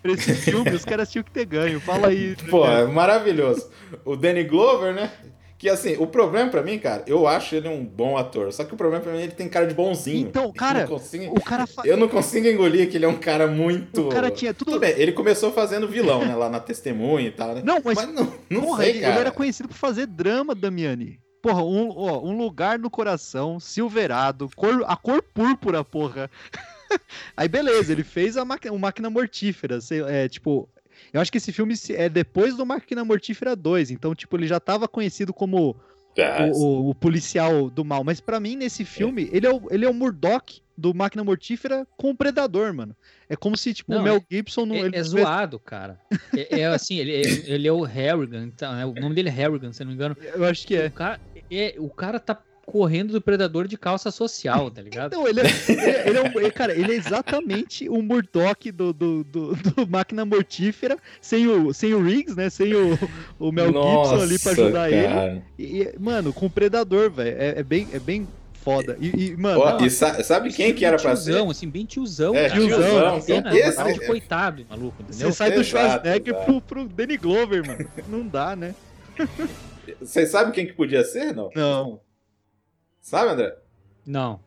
pra 0.00 0.12
esse 0.12 0.32
filme, 0.36 0.70
os 0.70 0.84
caras 0.84 1.10
tinham 1.10 1.24
que 1.24 1.32
ter 1.32 1.44
ganho. 1.46 1.80
Fala 1.80 2.06
aí. 2.08 2.36
Pô, 2.48 2.64
é 2.64 2.86
maravilhoso. 2.86 3.68
O 4.04 4.14
Danny 4.14 4.44
Glover, 4.44 4.94
né? 4.94 5.10
Que 5.58 5.70
assim, 5.70 5.96
o 5.98 6.06
problema 6.06 6.50
pra 6.50 6.62
mim, 6.62 6.78
cara, 6.78 7.02
eu 7.06 7.26
acho 7.26 7.54
ele 7.54 7.66
um 7.66 7.82
bom 7.82 8.18
ator. 8.18 8.52
Só 8.52 8.62
que 8.62 8.74
o 8.74 8.76
problema 8.76 9.02
pra 9.02 9.12
mim 9.12 9.20
é 9.20 9.22
ele 9.22 9.32
tem 9.32 9.48
cara 9.48 9.66
de 9.66 9.72
bonzinho. 9.74 10.28
Então, 10.28 10.44
Eu 10.44 10.52
cara, 10.52 10.80
não 10.80 10.86
consigo, 10.88 11.34
o 11.34 11.40
cara. 11.42 11.66
fa- 11.66 11.82
eu 11.86 11.96
não 11.96 12.08
consigo 12.08 12.46
engolir 12.46 12.90
que 12.90 12.96
ele 12.98 13.06
é 13.06 13.08
um 13.08 13.16
cara 13.18 13.46
muito. 13.46 14.02
O 14.02 14.08
cara 14.10 14.30
tinha 14.30 14.52
tudo. 14.52 14.72
Tudo 14.72 14.80
bem, 14.80 14.94
ele 14.98 15.12
começou 15.12 15.50
fazendo 15.52 15.88
vilão, 15.88 16.20
né? 16.26 16.34
Lá 16.36 16.50
na 16.50 16.60
testemunha 16.60 17.28
e 17.28 17.30
tal, 17.30 17.54
né? 17.54 17.62
Não, 17.64 17.80
mas, 17.82 17.96
Mas 17.96 18.08
não, 18.12 18.32
não 18.50 18.60
porra, 18.60 18.82
sei, 18.82 18.90
ele, 18.92 19.00
cara. 19.00 19.12
ele 19.14 19.20
era 19.20 19.30
conhecido 19.30 19.68
por 19.68 19.76
fazer 19.76 20.06
drama, 20.06 20.54
Damiani. 20.54 21.18
Porra, 21.40 21.62
um, 21.64 21.90
ó, 21.96 22.22
um 22.22 22.36
lugar 22.36 22.78
no 22.78 22.90
coração, 22.90 23.58
Silverado, 23.58 24.50
cor, 24.54 24.84
a 24.86 24.94
cor 24.96 25.22
púrpura, 25.22 25.82
porra. 25.82 26.28
Aí 27.36 27.48
beleza, 27.48 27.92
ele 27.92 28.04
fez 28.04 28.36
a 28.36 28.44
máquina, 28.44 28.76
Máquina 28.78 29.08
Mortífera, 29.10 29.80
sei- 29.80 30.02
é, 30.02 30.28
tipo, 30.28 30.68
eu 31.12 31.20
acho 31.20 31.30
que 31.32 31.38
esse 31.38 31.52
filme 31.52 31.74
é 31.90 32.08
depois 32.08 32.56
do 32.56 32.64
Máquina 32.66 33.04
Mortífera 33.04 33.54
2, 33.56 33.90
então, 33.90 34.14
tipo, 34.14 34.36
ele 34.36 34.46
já 34.46 34.58
tava 34.60 34.86
conhecido 34.88 35.32
como 35.32 35.76
Ah, 36.18 36.46
o, 36.50 36.56
o- 36.64 36.90
o 36.90 36.94
policial 36.94 37.68
do 37.68 37.84
mal, 37.84 38.02
mas 38.02 38.20
pra 38.20 38.40
mim, 38.40 38.56
nesse 38.56 38.84
filme, 38.84 39.28
ele, 39.32 39.46
é 39.46 39.50
o, 39.52 39.62
ele 39.70 39.84
é 39.84 39.88
o 39.88 39.92
Murdoch 39.94 40.62
do 40.78 40.92
Máquina 40.94 41.22
Mortífera 41.24 41.86
com 41.96 42.10
o 42.10 42.14
Predador, 42.16 42.72
mano. 42.74 42.94
É 43.28 43.36
como 43.36 43.56
se, 43.56 43.72
tipo, 43.74 43.92
Não, 43.92 44.00
o 44.00 44.02
Mel 44.02 44.22
Gibson... 44.30 44.66
Não, 44.66 44.74
É, 44.76 44.80
ele 44.80 44.96
é 44.96 45.02
zoado, 45.02 45.58
cara. 45.58 45.98
É, 46.34 46.60
é 46.60 46.66
assim, 46.66 46.96
ele 46.96 47.12
é, 47.14 47.20
ele 47.50 47.66
é 47.68 47.72
o 47.72 47.82
Harrigan, 47.82 48.44
então, 48.44 48.74
né? 48.74 48.84
o 48.84 48.92
nome 48.94 49.14
dele 49.14 49.28
é 49.28 49.32
Harrigan, 49.32 49.72
se 49.72 49.82
eu 49.82 49.86
não 49.86 49.90
me 49.92 49.94
engano. 49.94 50.16
Eu 50.34 50.44
acho 50.44 50.66
que 50.66 50.74
é. 50.76 50.86
O 50.86 50.90
cara, 50.92 51.20
é, 51.50 51.74
o 51.78 51.88
cara 51.90 52.20
tá 52.20 52.34
correndo 52.66 53.12
do 53.12 53.20
predador 53.20 53.68
de 53.68 53.78
calça 53.78 54.10
social, 54.10 54.70
tá 54.70 54.82
ligado? 54.82 55.14
Então, 55.14 55.26
ele 55.26 55.40
é, 55.40 55.44
ele 55.68 55.80
é- 55.80 56.08
ele 56.08 56.18
é 56.18 56.22
um- 56.22 56.40
ele- 56.40 56.50
cara, 56.50 56.72
ele 56.76 56.92
é 56.92 56.96
exatamente 56.96 57.88
o 57.88 58.02
Murdoch 58.02 58.70
do, 58.72 58.92
do, 58.92 59.22
do, 59.24 59.54
do 59.54 59.86
Máquina 59.88 60.24
Mortífera, 60.24 60.98
sem 61.20 61.46
o, 61.46 61.72
sem 61.72 61.94
o 61.94 62.02
Riggs, 62.02 62.36
né? 62.36 62.50
Sem 62.50 62.74
o, 62.74 62.98
o 63.38 63.52
Mel 63.52 63.66
Gibson 63.68 64.20
ali 64.20 64.38
pra 64.38 64.50
nossa, 64.50 64.62
ajudar 64.62 64.92
ele. 64.92 65.06
cara. 65.08 65.42
E, 65.56 65.62
e, 65.82 65.94
mano, 65.98 66.32
com 66.32 66.46
o 66.46 66.50
Predador, 66.50 67.10
velho. 67.10 67.36
É, 67.38 67.60
é 67.60 67.62
bem, 67.62 67.86
é 67.92 68.00
bem 68.00 68.26
foda. 68.52 68.96
E, 69.00 69.28
e, 69.30 69.36
mano, 69.36 69.64
Não, 69.64 69.86
e 69.86 69.88
sa- 69.88 70.20
sabe 70.24 70.52
quem 70.52 70.74
que 70.74 70.84
era 70.84 70.96
pra 70.98 71.14
ser? 71.14 71.30
tiozão, 71.30 71.50
assim, 71.50 71.68
bem 71.68 71.84
tiozão. 71.84 72.34
É, 72.34 72.48
cara. 72.48 72.60
tiozão, 72.60 73.20
Cena, 73.20 73.56
esse- 73.56 73.92
de 73.92 74.06
coitado, 74.06 74.66
maluco, 74.68 75.00
entendeu? 75.02 75.28
você 75.30 75.36
sai 75.36 75.52
do 75.52 75.62
Schwarzenegger 75.62 76.34
exato. 76.34 76.44
pro, 76.44 76.60
pro 76.60 76.88
Danny 76.88 77.16
Glover, 77.16 77.64
mano. 77.64 77.88
Não 78.08 78.26
dá, 78.26 78.56
né? 78.56 78.74
Vocês 80.00 80.30
sabem 80.30 80.52
quem 80.52 80.66
que 80.66 80.72
podia 80.72 81.04
ser, 81.04 81.32
não? 81.32 81.48
Não. 81.54 82.00
Sabe, 83.06 83.30
André? 83.30 83.56
Não. 84.04 84.40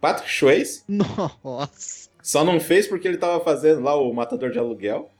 Patrick 0.00 0.32
Swayze. 0.32 0.82
Nossa. 0.88 2.08
Só 2.22 2.42
não 2.42 2.58
fez 2.58 2.86
porque 2.86 3.06
ele 3.06 3.18
tava 3.18 3.44
fazendo 3.44 3.82
lá 3.82 3.94
o 3.94 4.10
Matador 4.14 4.50
de 4.50 4.58
Aluguel. 4.58 5.10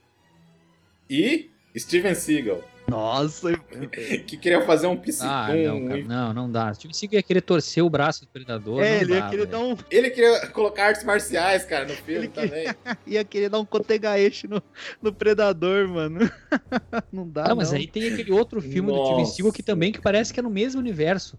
E 1.10 1.50
Steven 1.76 2.14
Seagal, 2.14 2.62
Nossa. 2.88 3.52
que 4.26 4.38
queria 4.38 4.64
fazer 4.64 4.86
um 4.86 4.96
psi... 4.96 5.26
Ah, 5.26 5.48
não, 5.54 5.86
cara, 5.88 6.04
não, 6.04 6.32
não 6.32 6.50
dá. 6.50 6.72
Steven 6.72 6.94
Seagal 6.94 7.16
ia 7.18 7.22
querer 7.22 7.42
torcer 7.42 7.84
o 7.84 7.90
braço 7.90 8.22
do 8.22 8.28
predador. 8.28 8.82
É, 8.82 8.94
não 8.94 9.02
ele 9.02 9.12
ia 9.12 9.20
dá, 9.20 9.28
querer 9.28 9.46
velho. 9.46 9.50
dar 9.50 9.60
um, 9.60 9.76
Ele 9.90 10.08
queria 10.10 10.46
colocar 10.46 10.86
artes 10.86 11.04
marciais, 11.04 11.66
cara, 11.66 11.84
no 11.84 11.92
filme 11.92 12.20
Ele 12.20 12.28
também. 12.28 12.64
ia 13.06 13.22
querer 13.24 13.50
dar 13.50 13.58
um 13.60 13.66
cotegaeche 13.66 14.48
no, 14.48 14.62
no 15.02 15.12
Predador, 15.12 15.86
mano. 15.86 16.20
Não 17.12 17.28
dá, 17.28 17.48
Não, 17.48 17.56
mas 17.56 17.72
não. 17.72 17.76
aí 17.76 17.86
tem 17.86 18.10
aquele 18.10 18.32
outro 18.32 18.62
filme 18.62 18.90
do 18.90 19.04
Steven 19.04 19.18
Nossa. 19.20 19.34
Seagal 19.34 19.52
que 19.52 19.62
também 19.62 19.92
que 19.92 20.00
parece 20.00 20.32
que 20.32 20.40
é 20.40 20.42
no 20.42 20.48
mesmo 20.48 20.80
universo. 20.80 21.36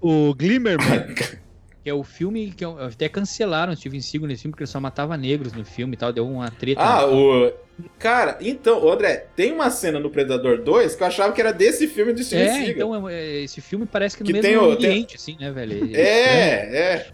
O 0.00 0.34
Glimmer, 0.34 0.78
mano. 0.78 1.14
Que 1.84 1.90
é 1.90 1.94
o 1.94 2.02
filme 2.02 2.50
que 2.50 2.62
eu- 2.64 2.76
até 2.82 3.08
cancelaram 3.08 3.72
o 3.72 3.76
Steven 3.76 4.00
Seagal 4.00 4.28
nesse 4.28 4.42
filme, 4.42 4.50
porque 4.52 4.64
ele 4.64 4.70
só 4.70 4.80
matava 4.80 5.16
negros 5.16 5.52
no 5.52 5.64
filme 5.64 5.94
e 5.94 5.96
tal, 5.96 6.12
deu 6.12 6.26
uma 6.28 6.50
treta. 6.50 6.82
Ah, 6.82 7.06
o. 7.06 7.50
Cara, 7.98 8.36
então, 8.40 8.86
André, 8.90 9.26
tem 9.36 9.52
uma 9.52 9.70
cena 9.70 9.98
no 10.00 10.10
Predador 10.10 10.58
2 10.60 10.96
que 10.96 11.02
eu 11.02 11.06
achava 11.06 11.32
que 11.32 11.40
era 11.40 11.52
desse 11.52 11.86
filme 11.86 12.12
do 12.12 12.22
Steven 12.22 12.44
é, 12.44 12.52
Seagal. 12.52 12.70
então 12.96 13.08
é- 13.08 13.14
é- 13.14 13.42
esse 13.44 13.60
filme 13.60 13.86
parece 13.86 14.16
que 14.16 14.22
no 14.24 14.26
Que 14.26 14.32
mesmo 14.34 14.48
tem 14.48 14.56
o- 14.58 14.76
tem- 14.76 14.90
ambiente, 14.90 15.14
assim, 15.16 15.36
né, 15.40 15.50
velho? 15.52 15.96
É, 15.96 16.02
é. 16.76 17.06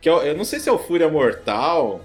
Que 0.00 0.08
é 0.08 0.12
o- 0.12 0.20
eu 0.22 0.36
não 0.36 0.44
sei 0.44 0.58
se 0.58 0.68
é 0.68 0.72
o 0.72 0.78
Fúria 0.78 1.08
Mortal. 1.08 2.04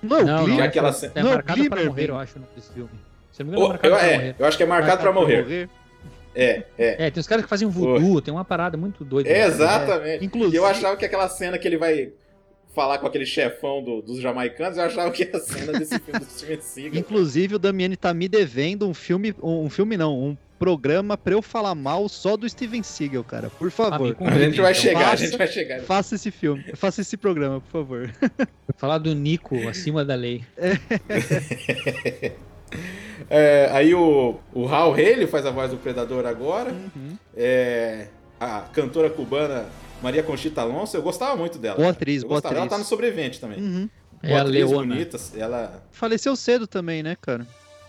Não, 0.00 0.18
Não, 0.20 0.24
não, 0.26 0.44
Glimmer. 0.44 0.64
é, 0.64 0.68
aquela 0.68 0.88
é 0.90 0.92
cena- 0.92 1.12
é 1.16 1.22
Não, 1.22 1.30
marcado 1.32 1.58
para 1.68 1.76
Glimmer, 1.80 1.86
morrer, 1.90 2.10
eu 2.10 2.16
acho, 2.18 2.38
desse 2.54 2.72
filme. 2.72 2.90
Se 3.32 3.42
eu 3.42 3.46
não 3.46 3.52
me 3.52 3.58
engano, 3.58 3.66
é 3.66 3.68
marcado 3.74 3.94
eu, 3.94 3.98
pra 3.98 4.06
é, 4.08 4.14
morrer. 4.16 4.36
eu 4.38 4.46
acho 4.46 4.56
que 4.56 4.62
é 4.62 4.66
marcado 4.66 5.02
pra 5.02 5.12
morrer. 5.12 5.68
É, 6.38 6.62
é. 6.78 7.06
É, 7.06 7.10
tem 7.10 7.20
uns 7.20 7.26
caras 7.26 7.44
que 7.44 7.48
fazem 7.50 7.66
voodoo, 7.68 8.20
tem 8.22 8.32
uma 8.32 8.44
parada 8.44 8.76
muito 8.76 9.04
doida. 9.04 9.28
É, 9.28 9.40
né? 9.40 9.46
exatamente. 9.46 10.24
Inclusive- 10.24 10.56
E 10.56 10.58
eu 10.58 10.64
achava 10.66 10.96
que 10.96 11.04
aquela 11.04 11.28
cena 11.28 11.58
que 11.58 11.66
ele 11.66 11.76
vai 11.76 12.12
falar 12.74 12.98
com 12.98 13.06
aquele 13.08 13.26
chefão 13.26 13.82
do- 13.82 14.00
dos 14.02 14.20
jamaicanos, 14.20 14.78
eu 14.78 14.84
achava 14.84 15.10
que 15.10 15.24
era 15.24 15.36
a 15.38 15.40
cena 15.40 15.72
desse 15.72 15.98
filme 15.98 16.20
do 16.20 16.26
Steven 16.26 16.60
Seagal. 16.60 17.00
Inclusive, 17.00 17.54
o 17.56 17.58
Damiani 17.58 17.96
tá 17.96 18.14
me 18.14 18.28
devendo 18.28 18.88
um 18.88 18.94
filme. 18.94 19.34
Um, 19.42 19.68
filme 19.68 19.96
não, 19.96 20.16
um 20.16 20.36
programa 20.60 21.16
pra 21.16 21.34
eu 21.34 21.42
falar 21.42 21.74
mal 21.74 22.08
só 22.08 22.36
do 22.36 22.48
Steven 22.48 22.82
Seagal, 22.82 23.24
cara. 23.24 23.50
Por 23.50 23.70
favor. 23.70 24.16
A 24.20 24.30
gente 24.38 24.60
vai 24.60 24.72
então. 24.72 24.74
chegar, 24.74 25.00
a 25.00 25.04
faça- 25.10 25.24
gente 25.24 25.38
vai 25.38 25.46
chegar. 25.48 25.80
Faça 25.82 26.14
esse 26.14 26.30
filme. 26.30 26.64
Faça 26.74 27.00
esse 27.00 27.16
programa, 27.16 27.60
por 27.60 27.70
favor. 27.70 28.10
Falar 28.76 28.98
do 28.98 29.12
Nico 29.14 29.56
acima 29.68 30.04
da 30.04 30.14
lei. 30.14 30.44
É, 30.56 30.72
aí 33.72 33.94
o, 33.94 34.36
o 34.52 34.66
Hal 34.66 34.92
Haley 34.92 35.26
faz 35.26 35.44
a 35.46 35.50
voz 35.50 35.70
do 35.70 35.76
Predador 35.76 36.26
agora. 36.26 36.72
Uhum. 36.72 37.16
É, 37.36 38.08
a 38.40 38.60
cantora 38.72 39.10
cubana 39.10 39.66
Maria 40.02 40.22
Conchita 40.22 40.60
Alonso, 40.60 40.96
eu 40.96 41.02
gostava 41.02 41.36
muito 41.36 41.58
dela. 41.58 41.76
Boa 41.76 41.90
atriz, 41.90 42.22
boa 42.22 42.36
gostava. 42.36 42.54
Ela 42.54 42.64
atriz. 42.64 42.76
tá 42.76 42.78
no 42.78 42.84
Sobrevivente 42.84 43.40
também. 43.40 43.60
Uhum. 43.60 43.88
É 44.22 44.28
Boa 44.28 44.40
a 44.40 44.42
atriz, 44.42 44.70
Leona. 44.70 44.94
bonita, 44.94 45.16
ela... 45.36 45.82
Faleceu 45.92 46.34
cedo 46.34 46.66
também, 46.66 47.02
né, 47.02 47.16
cara? 47.20 47.46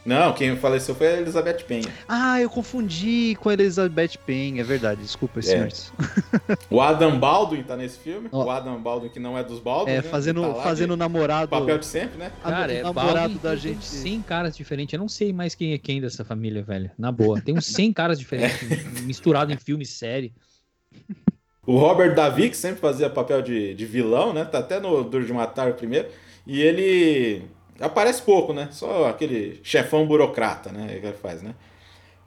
Não, 0.09 0.33
quem 0.33 0.55
faleceu 0.57 0.95
foi 0.95 1.05
a 1.07 1.17
Elizabeth 1.21 1.63
Penha. 1.67 1.87
Ah, 2.07 2.41
eu 2.41 2.49
confundi 2.49 3.37
com 3.39 3.49
a 3.49 3.53
Elizabeth 3.53 4.17
Payne, 4.25 4.59
é 4.59 4.63
verdade. 4.63 5.01
Desculpa, 5.03 5.39
senhores. 5.39 5.93
O 6.67 6.81
Adam 6.81 7.19
Baldwin 7.19 7.61
tá 7.61 7.77
nesse 7.77 7.99
filme. 7.99 8.27
Ó. 8.31 8.45
O 8.45 8.49
Adam 8.49 8.81
Baldwin, 8.81 9.09
que 9.09 9.19
não 9.19 9.37
é 9.37 9.43
dos 9.43 9.59
Baldwin, 9.59 9.91
É, 9.91 9.95
né? 9.97 10.01
fazendo, 10.01 10.41
Tá 10.41 10.63
fazendo 10.63 10.93
de 10.93 10.99
namorado. 10.99 11.47
Papel 11.49 11.77
de 11.77 11.85
sempre, 11.85 12.17
né? 12.17 12.31
a- 12.43 12.49
Cara, 12.49 12.73
é 12.73 12.81
namorado 12.81 13.13
Baldwin, 13.35 13.39
da 13.43 13.49
tem 13.51 13.59
gente. 13.59 13.85
100 13.85 14.21
caras 14.23 14.57
diferentes. 14.57 14.93
Eu 14.93 14.99
não 14.99 15.07
sei 15.07 15.31
mais 15.31 15.53
quem 15.53 15.73
é 15.73 15.77
quem 15.77 16.01
dessa 16.01 16.25
família, 16.25 16.63
velho. 16.63 16.89
Na 16.97 17.11
boa. 17.11 17.39
Tem 17.39 17.55
uns 17.55 17.67
100 17.67 17.93
caras 17.93 18.17
diferentes, 18.17 18.57
misturado 19.05 19.53
em 19.53 19.57
filme 19.57 19.83
e 19.83 19.87
série. 19.87 20.33
O 21.65 21.77
Robert 21.77 22.15
Davi, 22.15 22.49
que 22.49 22.57
sempre 22.57 22.79
fazia 22.81 23.09
papel 23.11 23.43
de, 23.43 23.75
de 23.75 23.85
vilão, 23.85 24.33
né? 24.33 24.43
Tá 24.43 24.57
até 24.57 24.79
no 24.79 25.03
Duro 25.03 25.23
de 25.23 25.31
Matar 25.31 25.69
o 25.69 25.73
primeiro. 25.75 26.07
E 26.47 26.59
ele 26.61 27.43
aparece 27.79 28.21
pouco, 28.21 28.53
né? 28.53 28.69
Só 28.71 29.07
aquele 29.07 29.59
chefão 29.63 30.05
burocrata, 30.05 30.71
né? 30.71 30.87
Que 30.99 31.05
ele 31.05 31.13
faz, 31.13 31.41
né? 31.41 31.53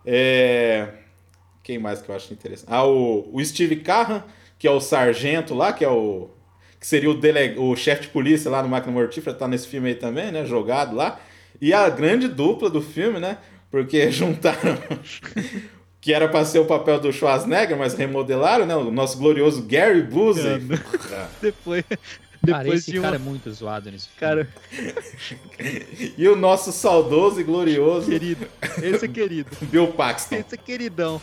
É... 0.04 0.88
Quem 1.62 1.78
mais 1.78 2.02
que 2.02 2.08
eu 2.08 2.14
acho 2.14 2.32
interessante? 2.32 2.68
Ah, 2.70 2.84
o, 2.84 3.28
o 3.32 3.44
Steve 3.44 3.76
Carran, 3.76 4.22
que 4.58 4.66
é 4.66 4.70
o 4.70 4.80
sargento 4.80 5.54
lá, 5.54 5.72
que 5.72 5.84
é 5.84 5.88
o... 5.88 6.30
Que 6.80 6.86
seria 6.86 7.10
o, 7.10 7.14
dele... 7.14 7.56
o 7.58 7.76
chefe 7.76 8.02
de 8.02 8.08
polícia 8.08 8.50
lá 8.50 8.62
no 8.62 8.68
Máquina 8.68 8.92
Mortífera, 8.92 9.36
tá 9.36 9.46
nesse 9.46 9.68
filme 9.68 9.90
aí 9.90 9.94
também, 9.94 10.32
né? 10.32 10.44
Jogado 10.44 10.96
lá. 10.96 11.20
E 11.60 11.72
a 11.72 11.88
grande 11.88 12.26
dupla 12.26 12.68
do 12.68 12.82
filme, 12.82 13.20
né? 13.20 13.38
Porque 13.70 14.10
juntaram... 14.12 14.76
que 16.02 16.12
era 16.12 16.28
pra 16.28 16.44
ser 16.44 16.58
o 16.58 16.64
papel 16.64 16.98
do 16.98 17.12
Schwarzenegger, 17.12 17.76
mas 17.76 17.94
remodelaram, 17.94 18.66
né? 18.66 18.74
O 18.74 18.90
nosso 18.90 19.16
glorioso 19.16 19.62
Gary 19.62 20.02
Busey. 20.02 20.58
Depois, 21.40 21.84
Cara, 22.44 22.64
depois 22.64 22.80
esse 22.80 22.90
de 22.90 22.98
uma... 22.98 23.04
cara 23.04 23.16
é 23.16 23.18
muito 23.18 23.50
zoado 23.52 23.90
nesse 23.90 24.08
filme. 24.08 24.20
Cara, 24.20 24.48
E 26.18 26.28
o 26.28 26.36
nosso 26.36 26.72
saudoso 26.72 27.40
e 27.40 27.44
glorioso 27.44 28.10
querido. 28.10 28.46
Esse 28.82 29.04
é 29.04 29.08
querido. 29.08 29.50
Bill 29.62 29.88
Paxton. 29.88 30.36
Esse 30.36 30.54
é 30.54 30.58
queridão. 30.58 31.20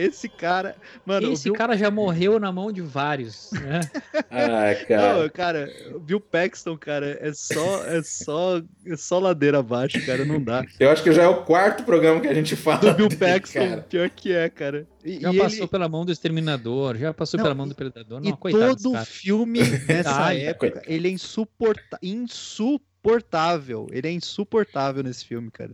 Esse 0.00 0.28
cara. 0.28 0.76
Mano, 1.04 1.32
Esse 1.32 1.50
cara 1.52 1.76
já 1.76 1.90
morreu 1.90 2.38
na 2.38 2.50
mão 2.50 2.72
de 2.72 2.80
vários, 2.80 3.50
né? 3.52 3.80
Ai, 4.30 4.78
Não, 4.80 4.86
cara. 4.86 5.30
cara, 5.30 5.72
o 5.94 6.00
Bill 6.00 6.20
Paxton, 6.20 6.76
cara, 6.78 7.18
é 7.20 7.32
só, 7.32 7.84
é 7.86 8.02
só, 8.02 8.62
é 8.86 8.96
só 8.96 9.18
ladeira 9.18 9.58
abaixo, 9.58 10.04
cara, 10.06 10.24
não 10.24 10.42
dá. 10.42 10.64
Eu 10.78 10.90
acho 10.90 11.02
que 11.02 11.12
já 11.12 11.22
é 11.24 11.28
o 11.28 11.42
quarto 11.44 11.84
programa 11.84 12.20
que 12.20 12.28
a 12.28 12.34
gente 12.34 12.56
fala. 12.56 12.78
Do 12.80 12.94
Bill 12.94 13.08
dele, 13.08 13.18
Paxton, 13.32 13.58
cara. 13.68 13.82
pior 13.82 14.10
que 14.10 14.32
é, 14.32 14.48
cara. 14.48 14.86
E, 15.04 15.20
Já 15.20 15.32
e 15.32 15.38
passou 15.38 15.58
ele- 15.60 15.68
pela 15.68 15.88
mão 15.88 16.04
do 16.04 16.12
Exterminador, 16.12 16.96
já 16.96 17.12
passou 17.14 17.38
Não, 17.38 17.44
pela 17.44 17.54
mão 17.54 17.66
e- 17.66 17.68
do 17.70 17.74
Predador. 17.74 18.20
E 18.22 18.30
Não, 18.30 18.36
coitado 18.36 18.72
desse 18.74 18.82
todo 18.82 18.92
cara. 18.94 19.04
filme 19.06 19.60
nessa 19.88 20.22
Ai, 20.24 20.40
época, 20.42 20.82
ele 20.86 21.08
é 21.08 21.10
insuporta... 21.10 21.98
insuportável. 22.02 23.86
Ele 23.90 24.08
é 24.08 24.10
insuportável 24.12 25.02
nesse 25.02 25.24
filme, 25.24 25.50
cara. 25.50 25.72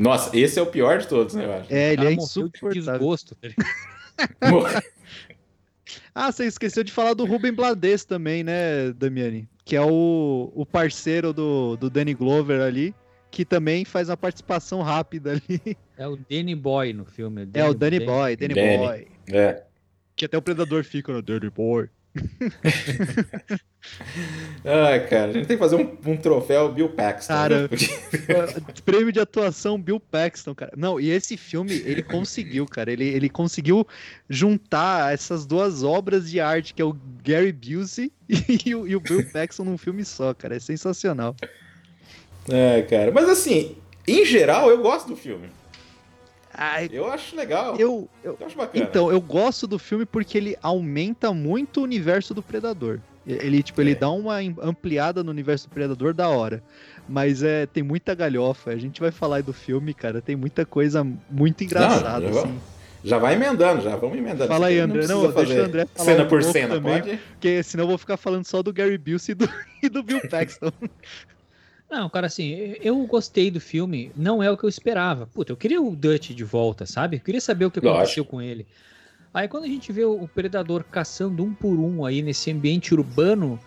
Nossa, 0.00 0.34
esse 0.34 0.58
é 0.58 0.62
o 0.62 0.66
pior 0.66 0.98
de 0.98 1.06
todos, 1.06 1.34
né, 1.34 1.44
eu 1.44 1.52
acho. 1.52 1.70
É, 1.70 1.88
ele 1.88 1.96
cara 1.96 2.12
é 2.12 2.16
morreu 2.16 2.48
de 2.48 2.58
insuportável. 2.58 2.72
desgosto. 2.72 3.36
tá? 3.36 4.82
Ah, 6.14 6.30
você 6.30 6.44
esqueceu 6.44 6.84
de 6.84 6.92
falar 6.92 7.14
do 7.14 7.24
Ruben 7.24 7.52
Blades 7.52 8.04
também, 8.04 8.42
né, 8.44 8.92
Damiani? 8.92 9.48
Que 9.64 9.76
é 9.76 9.80
o, 9.80 10.52
o 10.54 10.66
parceiro 10.66 11.32
do, 11.32 11.76
do 11.76 11.88
Danny 11.88 12.14
Glover 12.14 12.60
ali, 12.60 12.94
que 13.30 13.44
também 13.44 13.84
faz 13.84 14.08
uma 14.08 14.16
participação 14.16 14.82
rápida 14.82 15.32
ali. 15.32 15.76
É 15.96 16.06
o 16.06 16.16
Danny 16.16 16.54
Boy 16.54 16.92
no 16.92 17.04
filme. 17.04 17.48
É 17.54 17.64
o 17.64 17.74
Danny 17.74 18.00
Boy, 18.00 18.36
Danny, 18.36 18.54
Danny. 18.54 18.78
Boy. 18.78 19.06
É. 19.28 19.62
Que 20.16 20.24
até 20.24 20.36
o 20.36 20.42
Predador 20.42 20.84
fica 20.84 21.12
no 21.12 21.22
Danny 21.22 21.50
Boy. 21.50 21.88
Ai, 24.64 25.06
cara, 25.08 25.30
a 25.30 25.32
gente 25.32 25.46
tem 25.46 25.56
que 25.56 25.62
fazer 25.62 25.76
um, 25.76 25.96
um 26.06 26.16
troféu 26.16 26.70
Bill 26.72 26.88
Paxton. 26.90 27.32
Cara, 27.32 27.62
né? 27.62 27.68
Porque- 27.68 27.88
Prêmio 28.84 29.12
de 29.12 29.20
atuação 29.20 29.80
Bill 29.80 29.98
Paxton, 30.00 30.54
cara. 30.54 30.72
Não, 30.76 31.00
e 31.00 31.10
esse 31.10 31.36
filme, 31.36 31.72
ele 31.72 32.02
conseguiu, 32.02 32.66
cara. 32.66 32.92
Ele, 32.92 33.04
ele 33.04 33.28
conseguiu 33.28 33.86
juntar 34.28 35.12
essas 35.14 35.46
duas 35.46 35.82
obras 35.82 36.30
de 36.30 36.40
arte, 36.40 36.74
que 36.74 36.82
é 36.82 36.84
o 36.84 36.96
Gary 37.24 37.52
Busey 37.52 38.12
e 38.66 38.74
o, 38.74 38.86
e 38.86 38.94
o 38.96 39.00
Bill 39.00 39.24
Paxton 39.32 39.64
num 39.64 39.78
filme 39.78 40.04
só, 40.04 40.34
cara. 40.34 40.56
É 40.56 40.60
sensacional. 40.60 41.34
É, 42.48 42.82
cara. 42.82 43.10
Mas 43.12 43.28
assim, 43.28 43.76
em 44.06 44.24
geral, 44.24 44.68
eu 44.70 44.82
gosto 44.82 45.08
do 45.08 45.16
filme. 45.16 45.48
Ai, 46.62 46.90
Eu 46.92 47.10
acho 47.10 47.34
legal. 47.34 47.74
eu, 47.76 48.06
eu, 48.22 48.36
Eu 48.38 48.46
acho 48.46 48.54
bacana. 48.56 48.84
Então, 48.84 49.10
eu 49.10 49.18
gosto 49.20 49.66
do 49.66 49.78
filme 49.78 50.04
porque 50.04 50.36
ele 50.36 50.56
aumenta 50.62 51.32
muito 51.32 51.80
o 51.80 51.84
universo 51.84 52.34
do 52.34 52.42
Predador. 52.42 53.00
Ele, 53.26 53.62
tipo, 53.62 53.80
ele 53.80 53.92
É. 53.92 53.94
dá 53.94 54.10
uma 54.10 54.36
am- 54.40 54.56
ampliada 54.62 55.22
no 55.24 55.30
universo 55.30 55.68
do 55.68 55.72
Predador 55.72 56.12
da 56.12 56.28
hora. 56.28 56.62
Mas 57.08 57.42
é, 57.42 57.64
tem 57.66 57.82
muita 57.82 58.14
galhofa. 58.14 58.70
A 58.70 58.76
gente 58.76 59.00
vai 59.00 59.10
falar 59.10 59.36
aí 59.36 59.42
do 59.42 59.52
filme, 59.52 59.94
cara. 59.94 60.20
Tem 60.20 60.36
muita 60.36 60.66
coisa 60.66 61.06
muito 61.30 61.64
engraçada, 61.64 62.28
vou- 62.28 62.44
assim. 62.44 62.58
Já 63.02 63.16
vai 63.16 63.34
emendando, 63.34 63.80
já 63.80 63.96
vamos 63.96 64.18
emendando. 64.18 64.46
Fala 64.46 64.66
aí, 64.66 64.78
André. 64.78 64.98
precisa 64.98 65.14
Não, 65.14 65.32
deixa 65.32 65.54
o 65.62 65.64
André 65.64 65.86
falar 65.94 66.04
Cena 66.10 66.24
um 66.24 66.28
por 66.28 66.42
cena, 66.42 66.74
também. 66.74 67.00
pode? 67.02 67.16
Porque 67.30 67.62
senão 67.62 67.84
eu 67.84 67.88
vou 67.88 67.96
ficar 67.98 68.18
falando 68.18 68.44
só 68.44 68.62
do 68.62 68.70
Gary 68.74 68.98
Busey 68.98 69.32
e 69.32 69.34
do, 69.34 69.48
e 69.82 69.88
do 69.88 70.02
Bill 70.02 70.20
Paxton. 70.28 70.70
Não, 71.90 72.08
cara, 72.08 72.28
assim, 72.28 72.76
eu 72.80 72.96
gostei 73.06 73.50
do 73.50 73.60
filme, 73.60 74.12
não 74.16 74.40
é 74.40 74.50
o 74.50 74.56
que 74.56 74.64
eu 74.64 74.68
esperava. 74.68 75.26
Puta, 75.26 75.50
eu 75.50 75.56
queria 75.56 75.82
o 75.82 75.96
Dutch 75.96 76.30
de 76.30 76.44
volta, 76.44 76.86
sabe? 76.86 77.16
Eu 77.16 77.20
queria 77.20 77.40
saber 77.40 77.64
o 77.64 77.70
que 77.70 77.80
Lógico. 77.80 77.96
aconteceu 77.96 78.24
com 78.24 78.40
ele. 78.40 78.66
Aí 79.34 79.48
quando 79.48 79.64
a 79.64 79.68
gente 79.68 79.92
vê 79.92 80.04
o 80.04 80.28
Predador 80.28 80.84
caçando 80.84 81.42
um 81.44 81.52
por 81.52 81.78
um 81.78 82.04
aí 82.04 82.22
nesse 82.22 82.50
ambiente 82.50 82.94
urbano, 82.94 83.58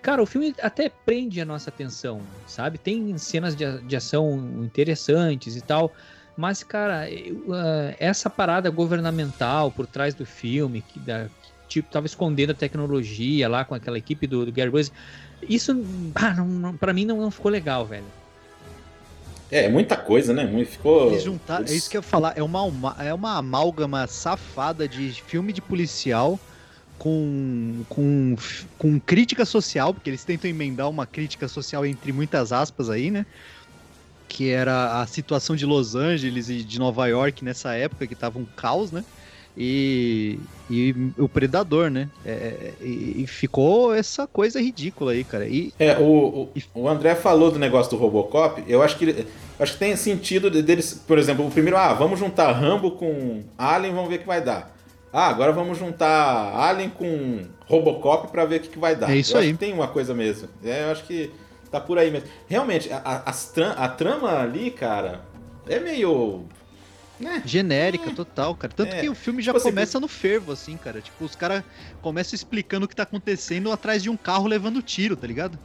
cara, 0.00 0.22
o 0.22 0.26
filme 0.26 0.54
até 0.62 0.88
prende 0.88 1.40
a 1.40 1.44
nossa 1.44 1.70
atenção, 1.70 2.20
sabe? 2.46 2.78
Tem 2.78 3.16
cenas 3.18 3.56
de, 3.56 3.80
de 3.82 3.96
ação 3.96 4.62
interessantes 4.62 5.56
e 5.56 5.60
tal, 5.60 5.92
mas, 6.36 6.62
cara, 6.62 7.06
ah, 7.50 7.94
essa 7.98 8.28
parada 8.28 8.70
governamental 8.70 9.70
por 9.70 9.86
trás 9.86 10.14
do 10.14 10.26
filme, 10.26 10.82
que, 10.82 11.00
da, 11.00 11.26
que 11.68 11.80
tipo, 11.80 11.90
tava 11.90 12.06
escondendo 12.06 12.50
a 12.50 12.54
tecnologia 12.54 13.48
lá 13.48 13.64
com 13.64 13.74
aquela 13.74 13.98
equipe 13.98 14.26
do, 14.26 14.44
do 14.44 14.52
Gary 14.52 14.70
Busey, 14.70 14.92
isso, 15.42 15.72
ah, 16.14 16.34
não, 16.34 16.46
não, 16.46 16.76
pra 16.76 16.92
mim, 16.92 17.04
não, 17.04 17.20
não 17.20 17.30
ficou 17.30 17.50
legal, 17.50 17.84
velho. 17.86 18.06
É, 19.50 19.64
é 19.64 19.68
muita 19.68 19.96
coisa, 19.96 20.32
né? 20.32 20.44
Muito- 20.44 20.70
Ficou. 20.72 21.10
Eles 21.10 21.22
juntaram, 21.22 21.64
é 21.66 21.72
isso 21.72 21.88
que 21.88 21.96
eu 21.96 22.00
ia 22.00 22.02
falar, 22.02 22.34
é 22.36 22.42
uma, 22.42 22.96
é 22.98 23.14
uma 23.14 23.36
amálgama 23.38 24.06
safada 24.06 24.88
de 24.88 25.10
filme 25.12 25.52
de 25.52 25.62
policial 25.62 26.38
com, 26.98 27.84
com, 27.88 28.34
com 28.78 29.00
crítica 29.00 29.44
social, 29.44 29.94
porque 29.94 30.10
eles 30.10 30.24
tentam 30.24 30.50
emendar 30.50 30.88
uma 30.88 31.06
crítica 31.06 31.46
social 31.46 31.84
entre 31.86 32.12
muitas 32.12 32.52
aspas 32.52 32.90
aí, 32.90 33.10
né? 33.10 33.24
Que 34.28 34.50
era 34.50 35.00
a 35.00 35.06
situação 35.06 35.54
de 35.54 35.64
Los 35.64 35.94
Angeles 35.94 36.48
e 36.48 36.64
de 36.64 36.78
Nova 36.78 37.06
York 37.06 37.44
nessa 37.44 37.74
época, 37.74 38.06
que 38.06 38.14
tava 38.14 38.38
um 38.38 38.44
caos, 38.44 38.90
né? 38.90 39.04
E, 39.56 40.38
e 40.70 40.94
o 41.16 41.28
Predador, 41.28 41.90
né? 41.90 42.08
É, 42.24 42.72
e, 42.80 43.22
e 43.22 43.26
ficou 43.26 43.94
essa 43.94 44.26
coisa 44.26 44.60
ridícula 44.60 45.12
aí, 45.12 45.24
cara. 45.24 45.46
E 45.46 45.72
É, 45.78 45.96
o, 45.98 46.02
o, 46.04 46.52
o 46.74 46.88
André 46.88 47.14
falou 47.14 47.50
do 47.50 47.58
negócio 47.58 47.90
do 47.90 47.96
Robocop. 47.96 48.62
Eu 48.68 48.82
acho 48.82 48.96
que 48.98 49.26
acho 49.58 49.72
que 49.72 49.78
tem 49.78 49.96
sentido 49.96 50.50
de- 50.50 50.62
deles, 50.62 51.02
por 51.06 51.18
exemplo, 51.18 51.46
o 51.46 51.50
primeiro, 51.50 51.76
ah, 51.78 51.94
vamos 51.94 52.18
juntar 52.18 52.52
Rambo 52.52 52.92
com 52.92 53.42
Alien, 53.56 53.94
vamos 53.94 54.10
ver 54.10 54.16
o 54.16 54.18
que 54.20 54.26
vai 54.26 54.42
dar. 54.42 54.76
Ah, 55.12 55.28
agora 55.28 55.52
vamos 55.52 55.78
juntar 55.78 56.52
Alien 56.54 56.90
com 56.90 57.46
Robocop 57.66 58.30
pra 58.30 58.44
ver 58.44 58.56
o 58.56 58.60
que, 58.60 58.68
que 58.68 58.78
vai 58.78 58.94
dar. 58.94 59.10
É 59.10 59.16
isso 59.16 59.34
eu 59.34 59.40
aí. 59.40 59.46
Acho 59.46 59.54
que 59.54 59.64
tem 59.64 59.72
uma 59.72 59.88
coisa 59.88 60.12
mesmo. 60.12 60.48
É, 60.62 60.82
eu 60.84 60.90
acho 60.90 61.04
que 61.04 61.30
tá 61.70 61.80
por 61.80 61.96
aí 61.98 62.10
mesmo. 62.10 62.28
Realmente, 62.46 62.92
a, 62.92 63.22
a- 63.26 63.84
a 63.84 63.88
trama 63.88 64.38
ali, 64.38 64.70
cara, 64.70 65.22
é 65.66 65.80
meio. 65.80 66.44
Né? 67.18 67.42
Genérica, 67.46 68.10
total, 68.10 68.54
cara. 68.54 68.72
Tanto 68.74 68.92
É. 68.94 69.00
que 69.00 69.08
o 69.08 69.14
filme 69.14 69.40
já 69.42 69.52
Tipo 69.52 69.58
assim, 69.58 69.70
começa 69.70 69.98
no 70.00 70.06
fervo, 70.08 70.52
assim, 70.52 70.76
cara. 70.76 71.00
Tipo, 71.00 71.24
os 71.24 71.34
caras 71.34 71.62
começam 72.02 72.34
explicando 72.34 72.84
o 72.84 72.88
que 72.88 72.94
tá 72.94 73.04
acontecendo 73.04 73.72
atrás 73.72 74.02
de 74.02 74.10
um 74.10 74.16
carro 74.16 74.46
levando 74.46 74.82
tiro, 74.82 75.16
tá 75.16 75.26
ligado? 75.26 75.58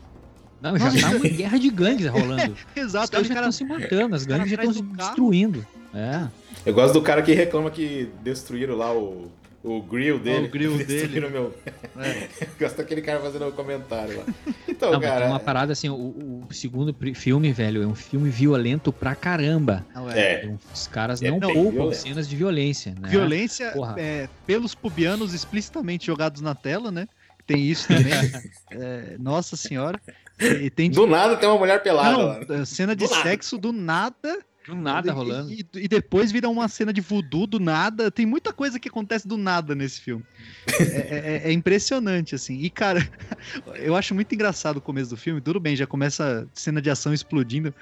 Não, 0.61 0.77
já 0.77 0.89
tá 1.09 1.15
uma 1.17 1.19
guerra 1.27 1.57
de 1.59 1.69
gangues 1.69 2.07
rolando. 2.07 2.53
Os 2.75 2.81
Exato, 2.83 3.11
caras 3.11 3.27
os 3.27 3.33
já 3.33 3.33
estão 3.33 3.35
caras. 3.35 3.55
se 3.55 3.65
matando, 3.65 4.15
as 4.15 4.25
gangues 4.25 4.49
já 4.49 4.55
estão 4.57 4.73
se 4.73 4.81
destruindo. 4.81 5.65
É. 5.93 6.27
Eu 6.65 6.73
gosto 6.73 6.93
do 6.93 7.01
cara 7.01 7.21
que 7.21 7.33
reclama 7.33 7.69
que 7.71 8.09
destruíram 8.23 8.75
lá 8.77 8.93
o, 8.93 9.29
o 9.63 9.81
grill 9.81 10.19
dele. 10.19 10.45
o 10.47 10.49
grill 10.51 10.77
dele. 10.85 11.19
Meu... 11.29 11.53
É. 11.99 12.27
Gosto 12.59 12.77
daquele 12.77 13.01
cara 13.01 13.19
fazendo 13.19 13.47
o 13.47 13.51
comentário 13.51 14.17
lá. 14.17 14.25
Então, 14.67 14.91
Não, 14.91 14.99
cara. 14.99 15.21
tem 15.21 15.27
uma 15.29 15.39
parada 15.39 15.71
assim, 15.73 15.89
o, 15.89 16.45
o 16.49 16.53
segundo 16.53 16.95
filme, 17.13 17.51
velho, 17.51 17.83
é 17.83 17.87
um 17.87 17.95
filme 17.95 18.29
violento 18.29 18.91
pra 18.91 19.13
caramba. 19.15 19.85
Não, 19.93 20.09
é. 20.09 20.19
É. 20.19 20.53
Os 20.73 20.87
caras 20.87 21.21
É 21.21 21.29
não 21.29 21.39
poupam 21.39 21.71
violento. 21.71 21.95
cenas 21.95 22.27
de 22.27 22.35
violência, 22.35 22.95
né? 22.99 23.09
Violência 23.09 23.71
Porra. 23.71 23.95
é, 23.99 24.27
pelos 24.47 24.73
pubianos 24.75 25.33
explicitamente 25.33 26.05
jogados 26.07 26.41
na 26.41 26.55
tela, 26.55 26.91
né? 26.91 27.07
Tem 27.45 27.61
isso 27.61 27.87
também. 27.87 28.11
É, 28.73 29.17
nossa 29.19 29.57
senhora. 29.57 29.99
E 30.39 30.69
tem 30.69 30.89
Do 30.89 31.05
nada 31.05 31.35
tem 31.35 31.47
uma 31.49 31.57
mulher 31.57 31.83
pelada 31.83 32.17
lá. 32.17 32.39
Não, 32.47 32.65
cena 32.65 32.95
de 32.95 33.05
Do 33.05 33.11
nada. 33.11 33.23
sexo 33.23 33.57
do 33.57 33.73
nada. 33.73 34.39
Do 34.67 34.75
nada 34.75 35.09
E- 35.09 35.13
rolando. 35.13 35.51
E, 35.51 35.65
e 35.75 35.87
depois 35.87 36.31
vira 36.31 36.47
uma 36.49 36.67
cena 36.67 36.93
de 36.93 37.01
voodoo 37.01 37.47
do 37.47 37.59
nada. 37.59 38.11
Tem 38.11 38.25
muita 38.25 38.53
coisa 38.53 38.79
que 38.79 38.89
acontece 38.89 39.27
do 39.27 39.37
nada 39.37 39.73
nesse 39.75 39.99
filme. 40.01 40.23
É, 40.79 41.41
é- 41.45 41.49
é 41.49 41.51
impressionante, 41.51 42.35
assim. 42.35 42.59
E, 42.59 42.69
cara, 42.69 43.07
eu 43.75 43.95
acho 43.95 44.13
muito 44.15 44.33
engraçado 44.33 44.77
o 44.77 44.81
começo 44.81 45.09
do 45.09 45.17
filme. 45.17 45.41
Tudo 45.41 45.59
bem, 45.59 45.75
já 45.75 45.85
começa 45.87 46.43
a 46.43 46.59
cena 46.59 46.81
de 46.81 46.89
ação 46.89 47.13
explodindo. 47.13 47.73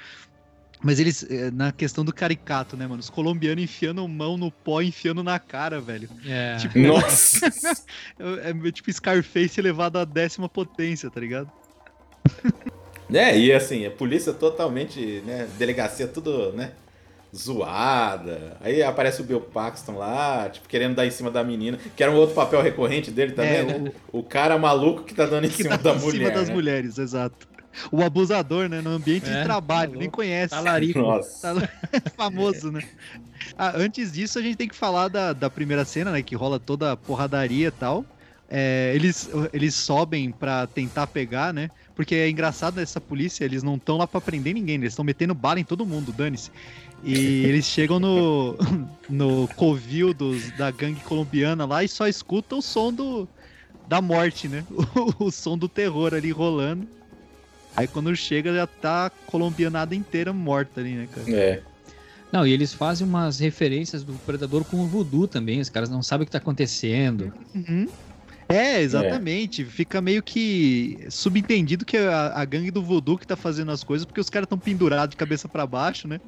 Mas 0.82 0.98
eles, 0.98 1.24
eh, 1.30 1.52
na 1.52 1.74
questão 1.74 2.06
do 2.06 2.14
caricato, 2.14 2.78
né, 2.78 2.88
mano? 2.88 3.02
Os 3.02 3.10
colombianos 3.10 3.62
enfiando 3.62 4.08
mão 4.08 4.38
no 4.38 4.50
pó, 4.50 4.82
enfiando 4.82 5.22
na 5.22 5.38
cara, 5.38 5.82
velho. 5.82 6.10
É. 6.26 6.56
Tipo, 6.56 6.80
Nossa! 6.88 7.48
é, 8.18 8.50
é 8.68 8.72
tipo 8.72 8.92
Scarface 8.94 9.60
elevado 9.60 9.98
à 10.00 10.06
décima 10.06 10.48
potência, 10.48 11.10
tá 11.12 11.20
ligado? 11.20 11.52
Né? 13.10 13.38
E 13.38 13.52
assim, 13.54 13.86
a 13.86 13.92
polícia 13.92 14.34
totalmente, 14.34 15.22
né? 15.26 15.48
Delegacia 15.58 16.08
tudo, 16.08 16.54
né? 16.54 16.74
Zoada. 17.36 18.58
Aí 18.62 18.82
aparece 18.82 19.22
o 19.22 19.26
Bill 19.26 19.42
Paxton 19.42 19.94
lá, 19.98 20.50
tipo, 20.50 20.68
querendo 20.68 20.96
dar 20.96 21.06
em 21.06 21.12
cima 21.12 21.30
da 21.30 21.44
menina, 21.44 21.80
que 21.96 22.02
era 22.04 22.12
um 22.12 22.16
outro 22.16 22.36
papel 22.36 22.62
recorrente 22.62 23.12
dele 23.12 23.34
também, 23.34 23.60
É, 23.60 23.64
né? 23.64 23.84
O... 24.12 24.24
cara 24.24 24.58
maluco 24.58 25.04
que 25.04 25.14
tá 25.14 25.26
dando 25.26 25.46
em 25.46 25.50
Que 25.54 25.64
cima 25.64 25.78
dá 25.78 25.78
da 25.78 25.94
em 25.94 26.00
mulher. 26.00 26.18
cima 26.18 26.32
das 26.32 26.50
né? 26.50 26.56
mulheres, 26.56 26.98
exato. 26.98 27.48
O 27.92 28.04
abusador, 28.04 28.68
né? 28.68 28.82
No 28.82 28.90
ambiente 28.92 29.30
É, 29.30 29.32
de 29.32 29.40
trabalho, 29.44 29.94
tá 29.94 29.98
nem 29.98 30.10
conhece. 30.10 30.50
Talarico. 30.50 31.00
Nossa. 31.00 31.54
Tá 31.56 31.70
famoso, 32.18 32.72
né? 32.72 32.82
Ah, 33.58 33.74
antes 33.78 34.12
disso, 34.12 34.40
a 34.40 34.42
gente 34.42 34.58
tem 34.58 34.68
que 34.68 34.76
falar 34.76 35.08
da, 35.08 35.34
da 35.34 35.50
primeira 35.50 35.86
cena, 35.86 36.12
né? 36.12 36.24
Que 36.24 36.36
rola 36.36 36.60
toda 36.60 36.92
a 36.94 36.98
porradaria 36.98 37.68
e 37.68 37.72
tal. 37.72 38.06
É, 38.50 38.92
eles, 38.96 39.30
eles 39.54 39.76
sobem 39.76 40.32
pra 40.32 40.66
tentar 40.68 41.08
pegar, 41.08 41.54
né? 41.54 41.70
Porque 42.00 42.16
é 42.16 42.30
engraçado 42.30 42.80
essa 42.80 43.02
polícia, 43.02 43.44
eles 43.44 43.62
não 43.62 43.76
estão 43.76 43.98
lá 43.98 44.08
pra 44.08 44.22
prender 44.22 44.54
ninguém, 44.54 44.76
eles 44.76 44.94
estão 44.94 45.04
metendo 45.04 45.34
bala 45.34 45.60
em 45.60 45.66
todo 45.66 45.86
mundo, 45.86 46.14
dane-se. 46.14 46.50
E 47.04 47.14
eles 47.44 47.66
chegam 47.66 48.00
no, 48.00 48.58
no 49.10 49.50
covil 49.50 50.14
dos, 50.14 50.50
da 50.52 50.72
gangue 50.72 51.02
colombiana 51.02 51.66
lá 51.66 51.84
e 51.84 51.90
só 51.90 52.08
escutam 52.08 52.60
o 52.60 52.62
som 52.62 52.94
do, 52.94 53.28
da 53.86 54.02
morte, 54.02 54.48
né? 54.48 54.64
O, 55.20 55.26
o 55.26 55.30
som 55.30 55.58
do 55.58 55.68
terror 55.68 56.14
ali 56.14 56.32
rolando. 56.32 56.88
Aí 57.76 57.86
quando 57.86 58.16
chega 58.16 58.54
já 58.54 58.66
tá 58.66 59.08
a 59.08 59.10
colombianada 59.10 59.94
inteira 59.94 60.32
morta 60.32 60.80
ali, 60.80 60.94
né, 60.94 61.10
cara? 61.14 61.30
É. 61.30 61.62
Não, 62.32 62.48
e 62.48 62.54
eles 62.54 62.74
fazem 62.74 63.06
umas 63.06 63.40
referências 63.40 64.06
do 64.06 64.14
Predador 64.26 64.64
com 64.64 64.78
o 64.78 64.88
voodoo 64.88 65.28
também. 65.28 65.60
Os 65.60 65.68
caras 65.68 65.90
não 65.90 66.02
sabem 66.02 66.24
o 66.24 66.26
que 66.28 66.32
tá 66.32 66.38
acontecendo. 66.38 67.34
Uhum. 67.54 67.90
É, 68.50 68.82
exatamente. 68.82 69.64
Fica 69.64 70.02
meio 70.02 70.24
que 70.24 71.06
subentendido 71.10 71.86
que 71.86 71.96
é 71.98 72.08
a, 72.08 72.42
a 72.42 72.46
gangue 72.46 72.72
do 72.72 72.82
voodoo 72.82 73.18
que 73.18 73.28
tá 73.28 73.36
fazendo 73.36 73.72
as 73.72 73.84
coisas, 73.84 74.06
porque 74.06 74.20
os 74.20 74.30
caras 74.30 74.46
estão 74.48 74.58
pendurados 74.58 75.12
de 75.12 75.18
cabeça 75.18 75.48
pra 75.48 75.68
baixo, 75.68 76.08
né? 76.08 76.20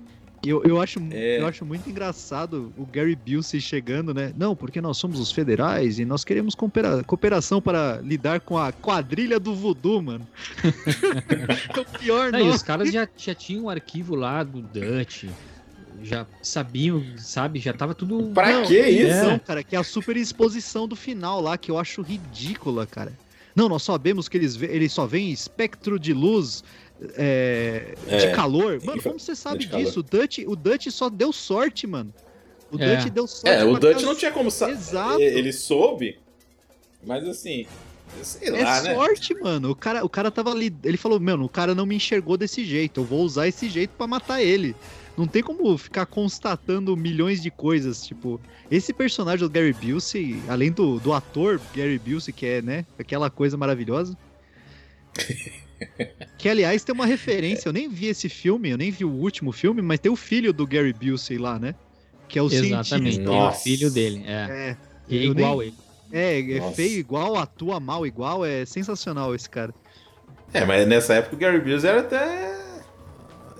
E 0.43 0.49
Eu, 0.49 0.64
eu, 0.64 0.81
acho, 0.81 0.99
É. 1.11 1.39
eu 1.39 1.45
acho 1.48 1.64
muito 1.64 1.88
engraçado 1.89 2.73
o 2.77 2.84
Gary 2.85 3.15
Busey 3.15 3.61
chegando, 3.61 4.11
né? 4.14 4.34
Não, 4.35 4.56
porque 4.56 4.81
nós 4.81 4.98
somos 4.98 5.19
os 5.19 5.31
federais 5.31 5.99
e 5.99 6.06
nós 6.06 6.23
queremos 6.23 6.56
coopera- 6.56 7.03
cooperação 7.03 7.61
para 7.61 7.99
lidar 8.03 8.39
com 8.41 8.57
a 8.57 8.72
quadrilha 8.72 9.39
do 9.39 9.53
voodoo, 9.56 10.02
mano. 10.02 10.27
é 11.76 11.80
o 11.80 11.85
pior, 11.99 12.31
Não, 12.31 12.39
e 12.39 12.43
não. 12.45 12.49
os 12.56 12.64
caras 12.64 12.91
já, 12.91 13.07
já 13.18 13.35
tinham 13.35 13.65
um 13.65 13.69
arquivo 13.69 14.15
lá 14.15 14.43
do 14.43 14.61
Dutch. 14.61 15.26
Já 16.03 16.26
sabiam, 16.41 17.03
sabe? 17.18 17.60
Já 17.60 17.73
tava 17.73 17.94
tudo. 17.94 18.32
Pra 18.34 18.52
Não, 18.52 18.65
que 18.65 18.80
isso? 18.80 19.23
Não, 19.26 19.40
cara, 19.40 19.64
que 19.64 19.76
é 19.76 19.80
a 19.80 19.84
super 19.84 20.18
exposição 20.18 20.88
do 20.88 20.95
final 20.95 21.40
lá, 21.41 21.57
que 21.57 21.69
eu 21.69 21.78
acho 21.78 22.02
ridícula, 22.02 22.86
cara. 22.88 23.11
Não, 23.56 23.68
nós 23.68 23.84
sabemos 23.84 24.30
que 24.30 24.38
eles, 24.38 24.60
eles 24.61 24.91
só 24.94 25.06
veem 25.06 25.32
espectro 25.32 25.99
de 25.99 26.14
luz 26.14 26.64
é, 27.18 27.95
É. 28.07 28.18
de 28.18 28.32
calor. 28.36 28.80
Mano, 28.84 29.02
como 29.02 29.19
você 29.19 29.36
sabe 29.36 29.68
calor. 29.68 29.84
disso? 29.86 29.99
O 29.99 30.03
Dutch, 30.03 30.40
o 30.48 30.56
Dutch 30.56 30.88
só 30.90 31.10
deu 31.10 31.32
sorte, 31.34 31.86
mano. 31.88 32.14
O 32.72 32.82
É. 32.82 32.95
Dutch 32.95 33.10
deu 33.11 33.28
sorte. 33.28 33.49
É, 33.49 33.64
o 33.65 33.73
Dutch 33.78 33.94
casa- 33.95 34.06
não 34.06 34.15
tinha 34.15 34.32
como 34.32 34.49
saber. 34.49 34.73
Exato. 34.73 35.19
Ele 35.22 35.52
soube, 35.52 36.18
mas 37.06 37.28
assim, 37.28 37.65
sei 38.23 38.48
É 38.49 38.64
lá, 38.64 38.82
né? 38.82 38.95
sorte, 38.95 39.34
mano. 39.36 39.72
O 39.72 39.76
cara, 39.76 40.06
o 40.06 40.10
cara 40.10 40.32
tava 40.32 40.52
ali. 40.52 40.73
Ele 40.84 40.95
falou, 40.98 41.19
mano, 41.19 41.44
o 41.45 41.49
cara 41.49 41.76
não 41.76 41.86
me 41.86 41.95
enxergou 41.95 42.38
desse 42.38 42.64
jeito. 42.64 43.02
Eu 43.02 43.06
vou 43.06 43.22
usar 43.23 43.48
esse 43.48 43.68
jeito 43.68 43.91
pra 43.98 44.07
matar 44.07 44.41
ele. 44.41 44.76
Não 45.18 45.28
tem 45.28 45.44
como 45.44 45.78
ficar 45.78 46.06
constatando 46.06 46.96
milhões 46.98 47.42
de 47.42 47.52
coisas. 47.52 48.06
Tipo, 48.06 48.40
esse 48.70 48.94
personagem 48.94 49.46
do 49.46 49.50
Gary 49.52 49.74
Busey, 49.74 50.42
além 50.48 50.72
do, 50.72 51.00
do 51.00 51.14
ator 51.14 51.60
Gary 51.76 52.00
Busey, 52.00 52.34
que 52.34 52.46
é, 52.46 52.62
né, 52.62 52.86
aquela 52.98 53.30
coisa 53.30 53.58
maravilhosa. 53.58 54.18
que, 56.38 56.48
aliás, 56.50 56.84
tem 56.84 56.94
uma 56.94 57.06
referência. 57.06 57.68
Eu 57.70 57.74
nem 57.74 57.90
vi 57.90 58.08
esse 58.08 58.30
filme, 58.30 58.70
eu 58.70 58.78
nem 58.78 58.92
vi 58.92 59.04
o 59.04 59.12
último 59.12 59.52
filme, 59.52 59.82
mas 59.82 60.00
tem 60.00 60.12
o 60.12 60.16
filho 60.16 60.54
do 60.54 60.66
Gary 60.66 60.94
Busey 60.94 61.38
lá, 61.38 61.60
né? 61.60 61.76
Que 62.28 62.40
é 62.40 62.42
o 62.42 62.46
Exatamente. 62.48 63.16
cientista. 63.16 63.32
O 63.32 63.52
filho 63.52 63.92
dele. 63.92 64.24
É. 64.26 64.32
É, 64.72 64.78
Que 65.08 65.18
é 65.20 65.24
igual 65.26 65.58
nem- 65.58 65.68
ele. 65.68 65.76
é, 66.14 66.40
é 66.58 66.60
Nossa. 66.60 66.76
feio 66.76 66.98
igual, 67.00 67.36
atua 67.36 67.80
mal 67.80 68.06
igual. 68.08 68.46
É 68.46 68.66
sensacional 68.66 69.36
esse 69.36 69.50
cara. 69.50 69.74
É, 70.54 70.66
mas 70.66 70.88
nessa 70.88 71.16
época 71.16 71.36
o 71.36 71.40
Gary 71.40 71.60
Busey 71.60 71.90
era 71.90 72.00
até. 72.02 72.61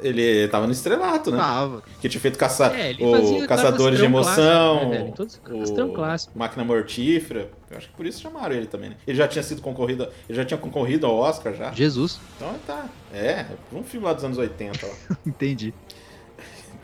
Ele 0.02 0.48
tava 0.48 0.66
no 0.66 0.72
estrelato, 0.72 1.32
né? 1.32 1.38
Tava. 1.38 1.84
Que 2.02 2.10
tinha 2.10 2.20
feito 2.20 2.38
caça... 2.38 2.74
É, 2.76 2.90
ele 2.90 3.04
o 3.04 3.12
fazia 3.12 3.48
Caçadores 3.48 4.00
de 4.00 4.06
castrão 4.06 4.24
clássico, 4.24 4.42
Emoção, 4.42 4.90
né, 4.90 4.98
velho? 4.98 5.12
Todos 5.14 5.36
castrão 5.44 5.90
o 5.90 5.94
clássico. 5.94 6.38
Máquina 6.40 6.64
Mortífera. 6.64 7.50
Eu 7.70 7.78
acho 7.78 7.88
que 7.90 7.94
por 7.94 8.06
isso 8.06 8.22
chamaram 8.22 8.56
ele 8.56 8.66
também, 8.68 8.90
né? 8.90 8.96
Ele 9.08 9.18
já 9.18 9.28
tinha 9.28 9.44
sido 9.44 9.62
concorrido, 9.62 10.08
ele 10.28 10.36
já 10.38 10.44
tinha 10.44 10.58
concorrido 10.58 11.06
ao 11.06 11.16
Oscar 11.16 11.54
já. 11.54 11.72
Jesus. 11.72 12.20
Então 12.36 12.54
tá. 12.66 12.86
É, 13.14 13.46
um 13.72 13.84
filme 13.84 14.06
lá 14.06 14.14
dos 14.14 14.24
anos 14.24 14.38
80, 14.38 14.86
ó. 14.86 15.14
Entendi. 15.26 15.74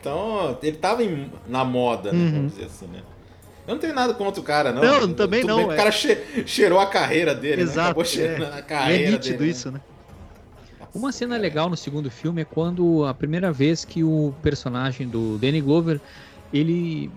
Então, 0.00 0.56
ele 0.62 0.76
tava 0.76 1.02
em- 1.02 1.30
na 1.46 1.64
moda, 1.64 2.12
né? 2.12 2.18
Uhum. 2.18 2.32
Vamos 2.32 2.52
dizer 2.52 2.66
assim, 2.66 2.86
né? 2.86 3.00
Eu 3.66 3.74
não 3.74 3.80
tenho 3.80 3.94
nada 3.94 4.14
contra 4.14 4.40
o 4.40 4.44
cara, 4.44 4.72
não. 4.72 4.82
Não, 4.82 5.12
também 5.12 5.40
Tudo 5.42 5.50
não, 5.50 5.56
bem 5.58 5.66
que 5.66 5.72
é. 5.72 5.74
O 5.74 5.76
cara 5.76 5.90
che- 5.90 6.44
cheirou 6.46 6.78
a 6.78 6.86
carreira 6.86 7.34
dele, 7.34 7.56
né? 7.56 7.62
Exato. 7.62 7.80
Acabou 7.88 8.02
é. 8.02 8.06
cheirando 8.06 8.52
a 8.54 8.58
E 8.60 8.62
carreira 8.62 9.08
é 9.08 9.10
nítido 9.10 9.38
dele. 9.38 9.50
isso, 9.50 9.70
né? 9.70 9.74
né? 9.78 9.97
Uma 10.94 11.12
cena 11.12 11.36
legal 11.36 11.68
no 11.68 11.76
segundo 11.76 12.10
filme 12.10 12.42
é 12.42 12.44
quando 12.44 13.04
a 13.04 13.14
primeira 13.14 13.52
vez 13.52 13.84
que 13.84 14.02
o 14.02 14.32
personagem 14.42 15.06
do 15.08 15.38
Danny 15.38 15.60
Glover 15.60 16.00
ele 16.52 17.10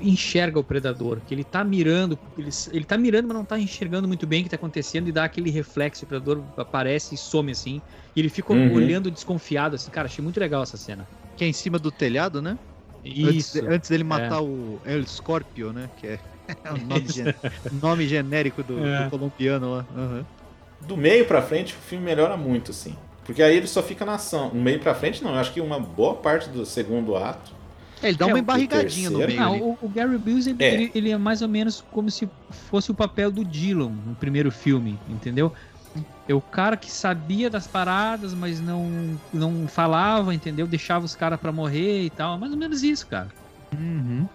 enxerga 0.00 0.58
o 0.58 0.64
predador, 0.64 1.18
que 1.26 1.34
ele 1.34 1.44
tá 1.44 1.64
mirando, 1.64 2.18
ele, 2.36 2.50
ele 2.72 2.84
tá 2.84 2.98
mirando, 2.98 3.28
mas 3.28 3.36
não 3.36 3.44
tá 3.44 3.58
enxergando 3.58 4.06
muito 4.06 4.26
bem 4.26 4.40
o 4.40 4.44
que 4.44 4.50
tá 4.50 4.56
acontecendo 4.56 5.08
e 5.08 5.12
dá 5.12 5.24
aquele 5.24 5.50
reflexo, 5.50 6.04
o 6.04 6.08
predador 6.08 6.42
aparece 6.56 7.14
e 7.14 7.18
some 7.18 7.50
assim, 7.52 7.80
e 8.14 8.20
ele 8.20 8.28
fica 8.28 8.52
Uhum. 8.52 8.74
olhando 8.74 9.10
desconfiado 9.10 9.76
assim, 9.76 9.90
cara, 9.90 10.06
achei 10.06 10.22
muito 10.22 10.38
legal 10.38 10.62
essa 10.62 10.76
cena. 10.76 11.06
Que 11.36 11.44
é 11.44 11.48
em 11.48 11.52
cima 11.52 11.78
do 11.78 11.90
telhado, 11.90 12.42
né? 12.42 12.58
Antes, 13.04 13.54
Isso. 13.54 13.66
antes 13.68 13.88
dele 13.88 14.04
matar 14.04 14.42
o 14.42 14.78
El 14.84 15.04
Scorpio, 15.06 15.72
né? 15.72 15.88
Que 16.00 16.06
é, 16.08 16.18
o 16.70 16.86
nome, 16.86 17.08
gen- 17.08 17.34
nome 17.80 18.06
genérico 18.06 18.62
do, 18.62 18.78
É. 18.84 19.04
do 19.04 19.10
colombiano 19.10 19.76
lá. 19.76 19.86
Aham. 19.96 20.26
Do 20.86 20.96
meio 20.96 21.24
pra 21.24 21.40
frente, 21.40 21.72
o 21.72 21.76
filme 21.78 22.04
melhora 22.04 22.36
muito, 22.36 22.72
assim. 22.72 22.94
Porque 23.24 23.42
aí 23.42 23.56
ele 23.56 23.66
só 23.66 23.82
fica 23.82 24.04
na 24.04 24.14
ação. 24.14 24.48
Do 24.48 24.56
meio 24.56 24.80
pra 24.80 24.94
frente, 24.94 25.22
não. 25.22 25.32
Eu 25.32 25.38
acho 25.38 25.52
que 25.52 25.60
uma 25.60 25.78
boa 25.78 26.14
parte 26.14 26.48
do 26.48 26.66
segundo 26.66 27.16
ato. 27.16 27.52
É, 28.02 28.08
ele 28.08 28.16
dá 28.18 28.24
É, 28.26 28.28
uma 28.28 28.34
o 28.34 28.38
embarrigadinha 28.38 29.10
no 29.10 29.18
meio. 29.18 29.40
Ali. 29.42 29.60
o, 29.60 29.78
o 29.80 29.88
Gary 29.88 30.18
Busey, 30.18 30.56
É. 30.58 30.74
ele, 30.74 30.90
ele 30.94 31.10
é 31.10 31.16
mais 31.18 31.40
ou 31.40 31.48
menos 31.48 31.84
como 31.92 32.10
se 32.10 32.28
fosse 32.68 32.90
o 32.90 32.94
papel 32.94 33.30
do 33.30 33.44
Dylan 33.44 33.92
no 34.06 34.14
primeiro 34.16 34.50
filme, 34.50 34.98
entendeu? 35.08 35.52
É 36.28 36.34
o 36.34 36.40
cara 36.40 36.76
que 36.76 36.90
sabia 36.90 37.48
das 37.50 37.66
paradas, 37.66 38.34
mas 38.34 38.60
não, 38.60 39.16
não 39.32 39.68
falava, 39.68 40.34
entendeu? 40.34 40.66
Deixava 40.66 41.04
os 41.04 41.14
caras 41.14 41.38
pra 41.38 41.52
morrer 41.52 42.02
e 42.04 42.10
tal. 42.10 42.36
Mais 42.38 42.50
ou 42.52 42.58
menos 42.58 42.82
isso, 42.82 43.06
cara. 43.06 43.28
Uhum. 43.72 44.26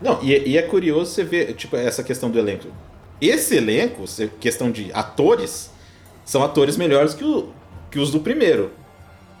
Não, 0.00 0.22
e, 0.22 0.50
e 0.50 0.56
é 0.56 0.62
curioso 0.62 1.10
você 1.12 1.22
ver, 1.24 1.52
tipo, 1.54 1.76
essa 1.76 2.02
questão 2.02 2.30
do 2.30 2.38
elenco. 2.38 2.68
Esse 3.20 3.56
elenco, 3.56 4.06
se- 4.06 4.28
questão 4.40 4.70
de 4.70 4.90
atores, 4.94 5.70
são 6.24 6.42
atores 6.42 6.76
melhores 6.78 7.12
que, 7.12 7.22
o- 7.24 7.50
que 7.90 7.98
os 7.98 8.10
do 8.10 8.20
primeiro. 8.20 8.70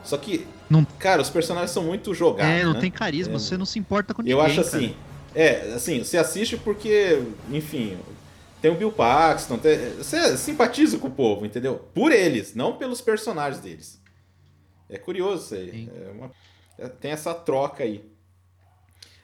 Só 0.04 0.16
que, 0.16 0.46
Não- 0.68 0.84
cara, 0.98 1.20
os 1.22 1.30
personagens 1.30 1.70
são 1.70 1.82
muito 1.84 2.14
jogados. 2.14 2.52
É, 2.54 2.64
não 2.64 2.72
né? 2.74 2.80
tem 2.80 2.90
carisma, 2.90 3.34
É, 3.34 3.38
você 3.38 3.56
não 3.56 3.66
se 3.66 3.78
importa 3.78 4.14
com 4.14 4.22
ninguém. 4.22 4.32
Eu 4.32 4.40
acho 4.40 4.56
cara. 4.56 4.66
assim. 4.66 4.96
É, 5.34 5.72
assim, 5.74 6.02
você 6.02 6.16
assiste 6.18 6.56
porque, 6.56 7.22
enfim, 7.50 7.96
tem 8.60 8.70
o 8.70 8.74
Bill 8.74 8.90
Paxton, 8.90 9.58
tem- 9.58 9.94
você 9.96 10.36
simpatiza 10.36 10.98
com 10.98 11.06
o 11.08 11.10
povo, 11.10 11.46
entendeu? 11.46 11.76
Por 11.94 12.10
eles, 12.12 12.54
não 12.54 12.76
pelos 12.76 13.00
personagens 13.00 13.62
deles. 13.62 14.00
É 14.88 14.98
curioso 14.98 15.44
isso 15.44 15.54
aí. 15.54 15.88
É 16.06 16.10
uma- 16.10 16.30
é- 16.78 16.88
tem 16.88 17.12
essa 17.12 17.32
troca 17.32 17.84
aí. 17.84 18.04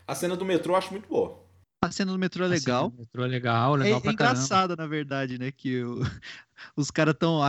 A 0.07 0.15
cena 0.15 0.37
do 0.37 0.45
metrô 0.45 0.75
eu 0.75 0.79
acho 0.79 0.93
muito 0.93 1.09
boa. 1.09 1.41
A 1.87 1.91
cena 1.93 2.13
do 2.13 2.19
metrô 2.19 2.45
é 2.45 2.49
legal. 2.49 2.93
Metrô 2.97 3.25
é 3.25 3.29
legal, 3.29 3.75
É, 3.77 3.79
legal 3.79 3.99
é 3.99 4.01
pra 4.03 4.15
caramba. 4.15 4.35
engraçado, 4.39 4.77
na 4.77 4.87
verdade, 4.87 5.39
né? 5.39 5.51
Que 5.53 5.83
o- 5.83 6.01
os 6.77 6.91
caras 6.91 7.15
estão, 7.15 7.41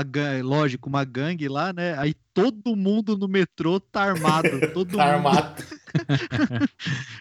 lógico, 0.43 0.89
uma 0.89 1.03
gangue 1.03 1.47
lá, 1.47 1.73
né? 1.73 1.97
Aí 1.97 2.14
todo 2.34 2.76
mundo 2.76 3.18
no 3.18 3.27
metrô 3.27 3.80
tá 3.80 4.03
armado. 4.03 4.61
Todo 4.73 4.97
Tá 4.97 5.03
armado. 5.05 5.64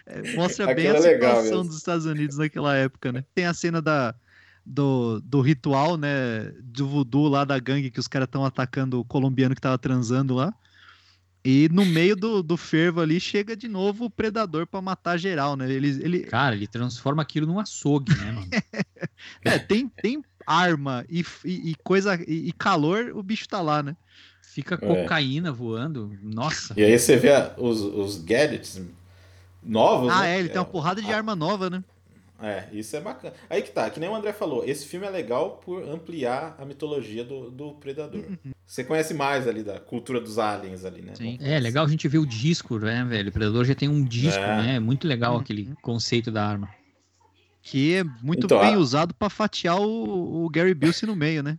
É, 0.05 0.35
Mostra 0.35 0.73
bem 0.73 0.87
a 0.87 0.95
é 0.95 0.99
legal 0.99 1.35
situação 1.37 1.65
dos 1.65 1.77
Estados 1.77 2.05
Unidos 2.05 2.37
naquela 2.37 2.75
época, 2.75 3.11
né? 3.11 3.23
Tem 3.33 3.45
a 3.45 3.53
cena 3.53 3.81
da, 3.81 4.13
do, 4.65 5.19
do 5.21 5.41
ritual, 5.41 5.97
né? 5.97 6.51
Do 6.63 6.87
voodoo 6.87 7.27
lá 7.27 7.43
da 7.43 7.57
gangue 7.59 7.89
que 7.91 7.99
os 7.99 8.07
caras 8.07 8.27
estão 8.27 8.45
atacando 8.45 8.99
o 8.99 9.05
colombiano 9.05 9.55
que 9.55 9.61
tava 9.61 9.77
transando 9.77 10.35
lá. 10.35 10.53
E 11.43 11.69
no 11.71 11.85
meio 11.85 12.15
do, 12.15 12.43
do 12.43 12.57
fervo 12.57 12.99
ali 12.99 13.19
chega 13.19 13.55
de 13.55 13.67
novo 13.67 14.05
o 14.05 14.09
predador 14.09 14.67
pra 14.67 14.81
matar 14.81 15.17
geral, 15.17 15.55
né? 15.55 15.71
Ele, 15.71 15.87
ele, 16.03 16.19
Cara, 16.23 16.55
ele 16.55 16.67
transforma 16.67 17.21
aquilo 17.21 17.47
num 17.47 17.59
açougue, 17.59 18.13
né, 18.15 18.31
mano? 18.31 18.47
é, 19.45 19.57
tem, 19.57 19.87
tem 19.87 20.21
arma 20.45 21.05
e, 21.09 21.23
e, 21.45 21.71
e 21.71 21.75
coisa 21.83 22.15
e, 22.27 22.49
e 22.49 22.51
calor, 22.51 23.11
o 23.13 23.23
bicho 23.23 23.47
tá 23.47 23.61
lá, 23.61 23.81
né? 23.81 23.95
Fica 24.41 24.77
cocaína 24.77 25.51
voando. 25.51 26.17
Nossa. 26.21 26.73
E 26.75 26.83
aí 26.83 26.97
você 26.97 27.15
vê 27.15 27.31
a- 27.31 27.53
os, 27.57 27.79
os 27.81 28.17
gadgets 28.17 28.81
novos. 29.61 30.09
Ah, 30.11 30.21
né? 30.23 30.35
é, 30.35 30.39
ele 30.39 30.49
tem 30.49 30.59
uma 30.59 30.65
porrada 30.65 31.01
de 31.01 31.11
Ah, 31.11 31.17
arma 31.17 31.35
nova, 31.35 31.69
né? 31.69 31.83
É, 32.41 32.67
isso 32.71 32.95
é 32.95 33.01
bacana. 33.01 33.33
Aí 33.49 33.61
que 33.63 33.71
tá, 33.71 33.89
que 33.89 33.99
nem 33.99 34.07
o 34.09 34.15
André 34.15 34.31
falou, 34.31 34.63
esse 34.63 34.85
filme 34.85 35.07
é 35.07 35.09
legal 35.09 35.59
por 35.65 35.81
ampliar 35.89 36.55
a 36.59 36.65
mitologia 36.65 37.23
do, 37.23 37.49
do 37.49 37.71
Predador. 37.73 38.23
Você 38.65 38.83
conhece 38.83 39.13
mais 39.13 39.47
ali 39.47 39.63
da 39.63 39.79
cultura 39.79 40.19
dos 40.21 40.37
aliens 40.37 40.85
ali, 40.85 41.01
né? 41.01 41.13
Sim. 41.15 41.37
É 41.41 41.59
legal 41.59 41.85
a 41.85 41.89
gente 41.89 42.07
ver 42.07 42.19
o 42.19 42.25
disco, 42.25 42.77
né, 42.77 43.03
velho? 43.05 43.29
O 43.29 43.31
Predador 43.31 43.65
já 43.65 43.73
tem 43.73 43.89
um 43.89 44.03
disco, 44.03 44.39
É. 44.43 44.61
né? 44.61 44.79
Muito 44.79 45.07
legal 45.07 45.33
Uhum. 45.33 45.39
aquele 45.39 45.73
conceito 45.81 46.29
da 46.31 46.45
arma. 46.47 46.69
Que 47.63 47.95
é 47.95 48.03
muito 48.21 48.45
Então, 48.45 48.59
bem 48.61 48.75
a- 48.75 48.77
usado 48.77 49.13
pra 49.13 49.29
fatiar 49.29 49.79
o, 49.81 50.45
o 50.45 50.49
Gary 50.49 50.73
Busey 50.73 51.07
no 51.07 51.15
meio, 51.15 51.41
né? 51.43 51.57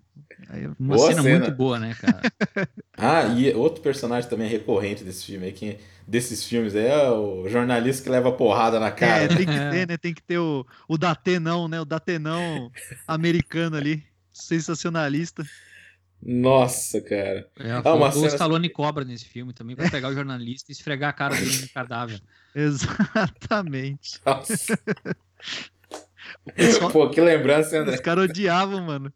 Eu- 0.52 0.74
Uma 0.78 0.96
Boa 0.96 1.08
cena, 1.10 1.22
cena. 1.22 1.38
muito 1.40 1.56
boa, 1.56 1.78
né, 1.78 1.94
cara? 2.00 2.20
Ah, 3.00 3.24
e 3.26 3.52
outro 3.54 3.80
personagem 3.80 4.28
também 4.28 4.48
recorrente 4.48 5.04
desse 5.04 5.24
filme 5.26 5.46
aí, 5.46 5.52
que, 5.52 5.78
desses 6.06 6.44
filmes 6.44 6.74
aí, 6.74 6.86
é 6.86 7.08
o 7.10 7.48
jornalista 7.48 8.02
que 8.02 8.10
leva 8.10 8.32
porrada 8.32 8.80
na 8.80 8.90
cara. 8.90 9.22
É, 9.24 9.28
tem 9.28 9.46
que 9.46 9.46
ter, 9.70 9.86
né? 9.86 9.96
Tem 9.96 10.12
que 10.14 10.22
ter 10.22 10.38
o, 10.38 10.66
o 10.88 10.98
Datenão, 10.98 11.68
né? 11.68 11.80
O 11.80 11.84
Datenão 11.84 12.70
americano 13.06 13.76
ali. 13.76 14.04
Sensacionalista. 14.32 15.44
Nossa, 16.20 17.00
cara. 17.00 17.48
É, 17.60 17.70
Ah, 17.70 17.76
uma 17.76 17.82
faltou 17.82 18.08
o 18.08 18.12
cena- 18.24 18.26
Stallone 18.28 18.68
cobra 18.68 19.04
nesse 19.04 19.26
filme 19.26 19.52
também 19.52 19.76
pra 19.76 19.88
pegar 19.90 20.08
o 20.08 20.14
jornalista 20.14 20.70
e 20.70 20.74
esfregar 20.74 21.10
a 21.10 21.12
cara 21.12 21.36
dele 21.36 21.58
no 21.62 21.68
cadáver. 21.68 22.20
Exatamente. 22.54 24.20
Nossa. 24.26 24.78
Pessoal- 26.54 26.90
Pô, 26.90 27.08
que 27.10 27.20
lembrança, 27.20 27.76
hein, 27.76 27.82
os 27.82 27.88
André. 27.88 27.98
caras 28.02 28.24
odiavam, 28.30 28.80
mano. 28.82 29.12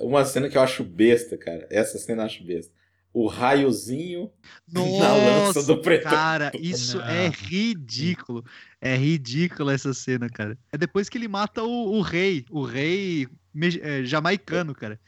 Uma 0.00 0.24
cena 0.24 0.48
que 0.48 0.56
eu 0.56 0.62
acho 0.62 0.82
besta, 0.82 1.36
cara. 1.36 1.66
Essa 1.70 1.98
cena 1.98 2.22
eu 2.22 2.26
acho 2.26 2.44
besta. 2.44 2.72
O 3.12 3.26
raiozinho 3.28 4.30
na 4.70 4.82
lança 4.82 5.58
Nossa, 5.58 5.62
do 5.62 5.80
Predador. 5.80 6.18
cara, 6.18 6.52
isso 6.54 6.98
Não. 6.98 7.06
é 7.06 7.28
ridículo. 7.28 8.44
É 8.80 8.94
ridículo 8.94 9.70
essa 9.70 9.92
cena, 9.94 10.28
cara. 10.28 10.56
É 10.72 10.76
depois 10.78 11.08
que 11.08 11.16
ele 11.18 11.28
mata 11.28 11.62
o, 11.62 11.94
o 11.96 12.00
rei, 12.02 12.44
o 12.50 12.62
rei 12.62 13.26
me- 13.54 13.80
é, 13.82 14.04
jamaicano, 14.04 14.74
cara. 14.74 15.00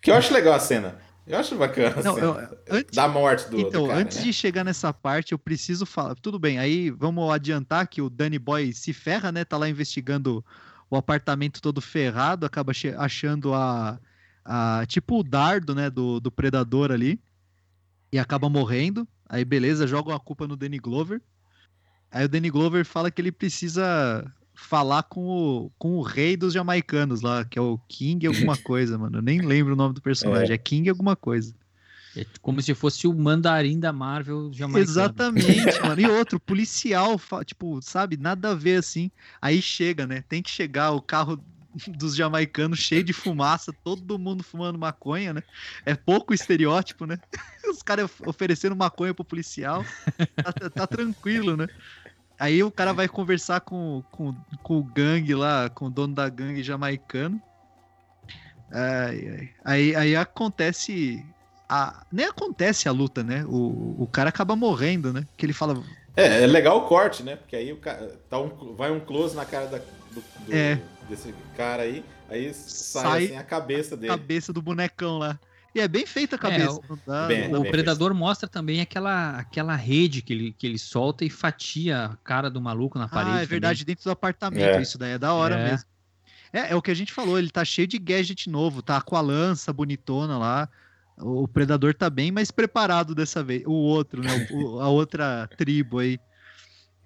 Que 0.00 0.10
eu 0.10 0.14
acho 0.14 0.32
legal 0.32 0.54
a 0.54 0.60
cena. 0.60 0.96
Eu 1.26 1.38
acho 1.38 1.56
bacana 1.56 1.96
a 1.98 2.02
Não, 2.04 2.14
cena. 2.14 2.26
eu- 2.26 2.58
antes- 2.76 2.94
Da 2.94 3.08
morte 3.08 3.50
do, 3.50 3.58
Então, 3.58 3.82
do 3.82 3.88
cara, 3.88 4.00
antes 4.00 4.18
né? 4.18 4.22
de 4.24 4.32
chegar 4.32 4.62
nessa 4.62 4.92
parte, 4.92 5.32
eu 5.32 5.38
preciso 5.38 5.84
falar. 5.84 6.14
Tudo 6.14 6.38
bem, 6.38 6.58
aí 6.60 6.88
vamos 6.90 7.28
adiantar 7.32 7.88
que 7.88 8.00
o 8.00 8.08
Danny 8.08 8.38
Boy 8.38 8.72
se 8.72 8.92
ferra, 8.92 9.32
né? 9.32 9.44
Tá 9.44 9.56
lá 9.56 9.68
investigando 9.68 10.44
o 10.90 10.96
apartamento 10.96 11.60
todo 11.60 11.80
ferrado, 11.80 12.46
acaba 12.46 12.72
achando 12.98 13.54
a, 13.54 13.98
a. 14.44 14.84
Tipo 14.86 15.20
o 15.20 15.22
dardo, 15.22 15.74
né? 15.74 15.90
Do, 15.90 16.20
do 16.20 16.30
predador 16.30 16.92
ali. 16.92 17.20
E 18.12 18.18
acaba 18.18 18.48
morrendo. 18.48 19.06
Aí, 19.28 19.44
beleza, 19.44 19.86
jogam 19.86 20.14
a 20.14 20.20
culpa 20.20 20.46
no 20.46 20.56
Danny 20.56 20.78
Glover. 20.78 21.20
Aí 22.10 22.24
o 22.24 22.28
Danny 22.28 22.48
Glover 22.48 22.84
fala 22.84 23.10
que 23.10 23.20
ele 23.20 23.32
precisa 23.32 24.24
falar 24.54 25.02
com 25.02 25.26
o, 25.26 25.70
com 25.78 25.96
o 25.96 26.02
rei 26.02 26.36
dos 26.36 26.54
jamaicanos 26.54 27.20
lá, 27.20 27.44
que 27.44 27.58
é 27.58 27.62
o 27.62 27.78
King 27.88 28.26
alguma 28.26 28.56
coisa, 28.62 28.96
mano. 28.96 29.18
Eu 29.18 29.22
nem 29.22 29.40
lembro 29.40 29.74
o 29.74 29.76
nome 29.76 29.94
do 29.94 30.00
personagem. 30.00 30.54
É, 30.54 30.58
King 30.58 30.88
alguma 30.88 31.14
coisa. 31.14 31.54
É 32.16 32.24
como 32.40 32.62
se 32.62 32.74
fosse 32.74 33.06
o 33.06 33.14
mandarim 33.14 33.78
da 33.78 33.92
Marvel 33.92 34.50
jamaicano. 34.52 34.82
Exatamente, 34.82 35.80
mano. 35.82 36.00
E 36.00 36.06
outro, 36.08 36.40
policial, 36.40 37.20
tipo, 37.44 37.80
sabe, 37.82 38.16
nada 38.16 38.52
a 38.52 38.54
ver 38.54 38.78
assim. 38.78 39.10
Aí 39.40 39.60
chega, 39.60 40.06
né? 40.06 40.24
Tem 40.28 40.42
que 40.42 40.50
chegar 40.50 40.92
o 40.92 41.02
carro 41.02 41.38
dos 41.88 42.16
jamaicanos 42.16 42.78
cheio 42.78 43.04
de 43.04 43.12
fumaça, 43.12 43.72
todo 43.84 44.18
mundo 44.18 44.42
fumando 44.42 44.78
maconha, 44.78 45.34
né? 45.34 45.42
É 45.84 45.94
pouco 45.94 46.32
estereótipo, 46.32 47.04
né? 47.04 47.18
Os 47.68 47.82
caras 47.82 48.10
oferecendo 48.24 48.74
maconha 48.74 49.12
pro 49.12 49.24
policial. 49.24 49.84
Tá, 50.36 50.52
tá- 50.52 50.70
tá 50.70 50.86
tranquilo, 50.86 51.56
né? 51.56 51.66
Aí 52.38 52.62
o 52.62 52.70
cara 52.70 52.92
vai 52.92 53.08
conversar 53.08 53.60
com, 53.60 54.02
com, 54.10 54.34
com 54.62 54.78
o 54.78 54.84
gangue 54.84 55.34
lá, 55.34 55.70
com 55.70 55.86
o 55.86 55.90
dono 55.90 56.14
da 56.14 56.28
gangue 56.28 56.62
jamaicano. 56.62 57.40
Ai, 58.70 59.28
ai. 59.28 59.50
Aí, 59.64 59.96
aí 59.96 60.16
acontece. 60.16 61.24
A, 61.68 62.04
nem 62.12 62.26
acontece 62.26 62.88
a 62.88 62.92
luta, 62.92 63.22
né? 63.24 63.44
O, 63.46 63.96
o 64.02 64.06
cara 64.06 64.28
acaba 64.28 64.54
morrendo, 64.54 65.12
né? 65.12 65.26
Que 65.36 65.44
ele 65.46 65.52
fala. 65.52 65.82
É, 66.16 66.44
é 66.44 66.46
legal 66.46 66.78
o 66.78 66.86
corte, 66.86 67.22
né? 67.22 67.36
Porque 67.36 67.56
aí 67.56 67.72
o 67.72 67.76
ca- 67.76 67.98
tá 68.30 68.38
um- 68.38 68.74
vai 68.74 68.90
um 68.90 69.00
close 69.00 69.34
na 69.34 69.44
cara 69.44 69.66
da- 69.66 69.78
do, 69.78 70.20
do- 70.46 70.52
É. 70.54 70.80
desse 71.08 71.34
cara 71.56 71.82
aí, 71.82 72.04
aí 72.30 72.52
sai, 72.54 73.02
Sai 73.02 73.24
assim 73.26 73.36
a 73.36 73.42
cabeça 73.42 73.96
dele. 73.96 74.08
cabeça 74.12 74.52
do 74.52 74.62
bonecão 74.62 75.18
lá. 75.18 75.38
E 75.74 75.80
é 75.80 75.86
bem 75.88 76.06
feita 76.06 76.36
a 76.36 76.38
cabeça. 76.38 76.70
o- 76.80 76.84
não 76.88 76.98
dá- 77.06 77.26
Bem, 77.26 77.54
O 77.54 77.62
Predador 77.70 78.14
mostra 78.14 78.48
também 78.48 78.80
aquela, 78.80 79.36
aquela 79.38 79.74
rede 79.74 80.22
que 80.22 80.32
ele, 80.32 80.52
que 80.56 80.66
ele 80.66 80.78
solta 80.78 81.22
e 81.24 81.28
fatia 81.28 82.04
a 82.06 82.16
cara 82.24 82.48
do 82.48 82.60
maluco 82.62 82.98
na 82.98 83.08
parede. 83.08 83.36
ah, 83.38 83.42
é 83.42 83.46
verdade, 83.46 83.84
dentro 83.84 84.04
do 84.04 84.10
apartamento. 84.10 84.62
É. 84.62 84.80
Isso 84.80 84.96
daí 84.96 85.12
é 85.12 85.18
da 85.18 85.34
hora 85.34 85.56
É. 85.56 85.70
mesmo. 85.70 85.86
É, 86.52 86.70
é 86.72 86.76
o 86.76 86.80
que 86.80 86.90
a 86.90 86.94
gente 86.94 87.12
falou, 87.12 87.38
ele 87.38 87.50
tá 87.50 87.62
cheio 87.64 87.86
de 87.86 87.98
gadget 87.98 88.48
novo, 88.48 88.80
tá 88.80 89.02
com 89.02 89.16
a 89.16 89.20
lança 89.20 89.70
bonitona 89.72 90.38
lá. 90.38 90.66
O 91.18 91.48
Predador 91.48 91.94
tá 91.94 92.10
bem 92.10 92.30
mais 92.30 92.50
preparado 92.50 93.14
dessa 93.14 93.42
vez. 93.42 93.62
O 93.66 93.72
outro, 93.72 94.22
né? 94.22 94.46
o- 94.52 94.80
a 94.80 94.88
outra 94.88 95.48
tribo 95.56 95.98
aí. 95.98 96.18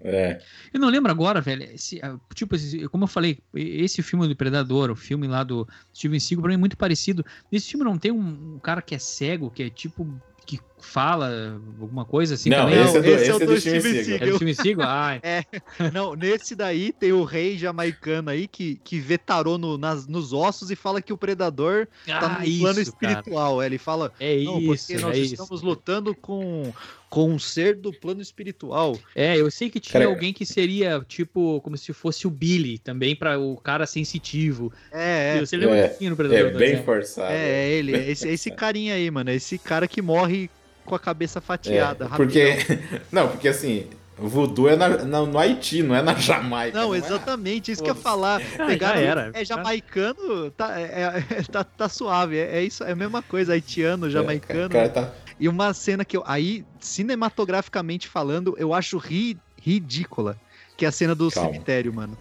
É. 0.03 0.41
Eu 0.73 0.81
não 0.81 0.89
lembro 0.89 1.11
agora, 1.13 1.41
velho. 1.43 1.63
esse, 1.63 2.01
tipo, 2.35 2.55
esse- 2.57 2.89
como 2.89 3.05
eu 3.05 3.09
falei, 3.09 3.39
esse 3.55 4.03
filme 4.03 4.27
do 4.27 4.35
Predador, 4.35 4.91
o 4.91 4.97
filme 4.97 5.27
lá 5.29 5.45
do 5.45 5.69
Steven 5.95 6.19
Seagal, 6.19 6.43
pra 6.43 6.49
mim 6.49 6.55
é 6.55 6.59
muito 6.59 6.77
parecido. 6.77 7.25
Nesse 7.53 7.69
filme 7.71 7.85
não 7.85 7.99
tem 7.99 8.11
um, 8.11 8.55
um 8.55 8.59
cara 8.59 8.81
que 8.81 8.95
é 8.95 8.99
cego, 8.99 9.51
que 9.51 9.63
é 9.65 9.71
tipo. 9.71 10.09
que 10.47 10.59
fala 10.81 11.61
alguma 11.81 12.05
coisa 12.05 12.35
assim 12.35 12.51
Não, 12.51 12.59
também? 12.67 12.81
esse 12.83 12.97
é 12.97 13.01
do, 13.03 13.09
esse 13.09 13.23
esse 13.23 13.31
é 13.31 13.35
o 13.35 13.37
é 13.37 13.39
do 13.47 13.47
do 13.55 13.61
Steven 13.61 14.05
Seagal. 14.05 14.29
É 14.29 14.31
do 14.31 14.37
Steven 14.37 14.55
Seagal? 14.55 14.89
Ai. 14.89 15.21
Não, 15.93 16.15
nesse 16.15 16.55
daí 16.55 16.93
tem 16.93 17.13
o 17.13 17.25
rei 17.25 17.57
jamaicano 17.59 18.31
aí 18.31 18.47
que, 18.49 18.81
que 18.83 18.99
vê 18.99 19.17
tarô 19.19 19.59
no- 19.59 19.77
nas, 19.79 20.07
nos 20.07 20.33
ossos 20.33 20.71
e 20.71 20.77
fala 20.77 21.01
que 21.03 21.13
o 21.13 21.17
predador 21.19 21.87
tá 22.07 22.21
no 22.21 22.27
Ah, 22.27 22.37
plano 22.37 22.45
isso, 22.49 22.65
cara. 22.65 22.81
espiritual. 23.13 23.63
É, 23.63 23.67
Ele 23.67 23.79
fala, 23.79 24.13
É 24.19 24.43
não, 24.43 24.59
isso, 24.61 24.87
porque 24.89 25.03
nós 25.03 25.17
é 25.17 25.21
estamos 25.21 25.51
isso. 25.61 25.65
lutando 25.67 26.15
com, 26.15 26.73
com 27.09 27.31
um 27.31 27.39
ser 27.39 27.77
do 27.77 27.93
plano 27.93 28.21
espiritual. 28.23 28.99
É, 29.15 29.37
eu 29.37 29.51
sei 29.51 29.69
que 29.71 29.81
tinha 29.81 30.01
Cara, 30.01 30.07
alguém 30.07 30.33
que 30.33 30.45
seria, 30.47 31.05
tipo, 31.07 31.61
como 31.63 31.77
se 31.77 31.93
fosse 31.93 32.27
o 32.27 32.31
Billy, 32.31 32.79
também 32.79 33.15
para 33.17 33.39
o 33.39 33.57
cara 33.57 33.87
sensitivo. 33.87 34.73
É, 34.93 35.37
é. 35.37 35.41
Você 35.41 35.57
lembra 35.57 35.77
É, 35.77 35.85
um 35.85 35.89
pouquinho 35.89 36.11
no 36.11 36.17
Predador 36.17 36.47
É 36.47 36.51
2, 36.51 36.57
bem 36.59 36.77
né? 36.77 36.83
forçado. 36.83 37.33
É, 37.33 37.49
é 37.69 37.71
ele, 37.73 37.95
é 37.97 38.11
esse, 38.11 38.29
é 38.29 38.33
esse 38.33 38.51
carinha 38.51 38.95
aí, 38.95 39.11
mano. 39.11 39.31
é 39.31 39.35
Esse 39.35 39.59
cara 39.59 39.87
que 39.89 40.01
morre 40.03 40.51
com 40.85 40.95
a 40.95 40.99
cabeça 40.99 41.41
fatiada. 41.41 42.07
É, 42.07 42.09
porque. 42.17 42.57
Não, 43.13 43.29
porque 43.29 43.49
assim, 43.49 43.87
voodoo 44.19 44.69
é 44.69 44.77
na- 44.77 44.89
na- 45.05 45.23
no 45.27 45.39
Haiti, 45.39 45.83
não 45.83 45.95
é 45.95 46.03
na 46.03 46.15
Jamaica. 46.15 46.79
Não, 46.79 46.95
é- 46.95 46.99
exatamente, 46.99 47.73
isso 47.73 47.83
que 47.83 47.91
eu 47.91 47.95
ia 47.95 48.01
falar. 48.01 48.41
Ah, 48.59 48.67
Pegaram, 48.67 49.01
já 49.01 49.07
era. 49.07 49.31
É 49.35 49.45
jamaicano, 49.45 50.51
tá, 50.51 50.79
é, 50.79 51.25
é- 51.31 51.43
tá, 51.51 51.65
tá 51.65 51.89
suave. 51.89 52.37
É, 52.37 52.59
é 52.59 52.63
isso, 52.65 52.85
é 52.85 52.93
a 52.93 52.97
mesma 52.97 53.23
coisa, 53.23 53.53
haitiano, 53.55 54.11
jamaicano. 54.11 54.61
É, 54.63 54.67
o 54.67 54.71
cara 54.71 54.89
tá. 54.89 55.13
E 55.39 55.49
uma 55.49 55.73
cena 55.73 56.05
que 56.05 56.17
eu. 56.17 56.23
Aí, 56.27 56.65
cinematograficamente 56.81 58.09
falando, 58.09 58.55
eu 58.59 58.75
acho 58.75 58.99
ri- 58.99 59.39
ridícula. 59.61 60.37
Que 60.77 60.85
é 60.85 60.89
a 60.89 60.93
cena 60.93 61.15
do 61.15 61.31
Calma. 61.31 61.53
cemitério, 61.53 61.93
mano. 61.93 62.17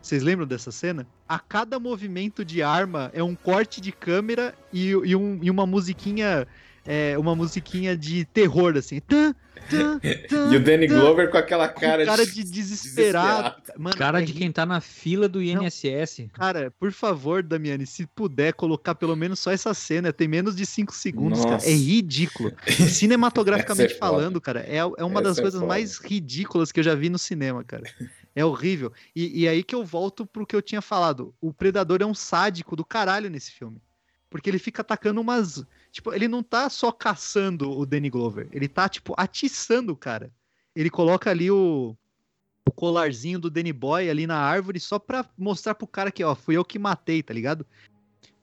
Vocês 0.00 0.22
lembram 0.22 0.46
dessa 0.46 0.70
cena? 0.70 1.06
A 1.28 1.38
cada 1.38 1.78
movimento 1.78 2.44
de 2.44 2.62
arma 2.62 3.10
é 3.12 3.22
um 3.22 3.34
corte 3.34 3.80
de 3.80 3.92
câmera 3.92 4.54
e, 4.72 4.88
e 4.90 5.14
um- 5.16 5.38
e 5.42 5.50
uma 5.50 5.66
musiquinha. 5.66 6.46
É, 6.88 7.18
uma 7.18 7.36
musiquinha 7.36 7.94
de 7.94 8.24
terror, 8.24 8.74
assim. 8.74 8.98
Tã, 9.00 9.34
tã, 9.68 9.98
tã, 10.26 10.50
E 10.50 10.56
o 10.56 10.60
Danny 10.60 10.88
tã, 10.88 10.98
Glover 10.98 11.30
com 11.30 11.36
aquela 11.36 11.68
com 11.68 11.82
cara, 11.82 12.06
cara 12.06 12.24
de 12.24 12.42
desesperado. 12.42 13.62
Mano, 13.76 13.94
Cara 13.94 14.22
é 14.22 14.24
de 14.24 14.32
quem 14.32 14.50
tá 14.50 14.64
na 14.64 14.80
fila 14.80 15.28
do 15.28 15.42
INSS. 15.42 16.30
Cara, 16.32 16.72
por 16.80 16.90
favor, 16.90 17.42
Damiani, 17.42 17.86
se 17.86 18.06
puder 18.06 18.54
colocar 18.54 18.94
pelo 18.94 19.14
menos 19.14 19.38
só 19.38 19.50
essa 19.50 19.74
cena, 19.74 20.14
tem 20.14 20.26
menos 20.26 20.56
de 20.56 20.64
5 20.64 20.94
segundos, 20.94 21.44
cara. 21.44 21.62
É 21.62 21.74
ridículo. 21.74 22.54
Cinematograficamente 22.66 23.92
é 23.94 23.96
falando, 23.98 24.40
cara, 24.40 24.60
é, 24.60 24.78
é 24.78 25.04
uma 25.04 25.20
das 25.20 25.32
Essa 25.32 25.40
é 25.40 25.42
coisas 25.42 25.60
foda. 25.60 25.68
mais 25.68 25.98
ridículas 25.98 26.72
que 26.72 26.80
eu 26.80 26.84
já 26.84 26.94
vi 26.94 27.10
no 27.10 27.18
cinema, 27.18 27.62
cara. 27.62 27.84
É 28.34 28.42
horrível. 28.42 28.92
E, 29.14 29.42
e 29.42 29.48
aí 29.48 29.62
que 29.62 29.74
eu 29.74 29.84
volto 29.84 30.24
pro 30.24 30.46
que 30.46 30.56
eu 30.56 30.62
tinha 30.62 30.80
falado. 30.80 31.34
O 31.38 31.52
Predador 31.52 31.98
é 32.00 32.06
um 32.06 32.14
sádico 32.14 32.74
do 32.74 32.84
caralho 32.84 33.28
nesse 33.28 33.50
filme. 33.50 33.82
Porque 34.30 34.48
ele 34.48 34.58
fica 34.58 34.80
atacando 34.82 35.20
umas. 35.20 35.64
Tipo, 35.98 36.14
ele 36.14 36.28
não 36.28 36.44
tá 36.44 36.70
só 36.70 36.92
caçando 36.92 37.76
o 37.76 37.84
Danny 37.84 38.08
Glover. 38.08 38.46
Ele 38.52 38.68
tá, 38.68 38.88
tipo, 38.88 39.14
atiçando 39.16 39.92
o 39.92 39.96
cara. 39.96 40.30
Ele 40.72 40.88
coloca 40.88 41.28
ali 41.28 41.50
o, 41.50 41.96
o 42.64 42.70
colarzinho 42.70 43.40
do 43.40 43.50
Danny 43.50 43.72
Boy 43.72 44.08
ali 44.08 44.24
na 44.24 44.36
árvore 44.36 44.78
só 44.78 44.96
pra 44.96 45.28
mostrar 45.36 45.74
pro 45.74 45.88
cara 45.88 46.12
que, 46.12 46.22
ó, 46.22 46.36
fui 46.36 46.56
eu 46.56 46.64
que 46.64 46.78
matei, 46.78 47.20
tá 47.20 47.34
ligado? 47.34 47.66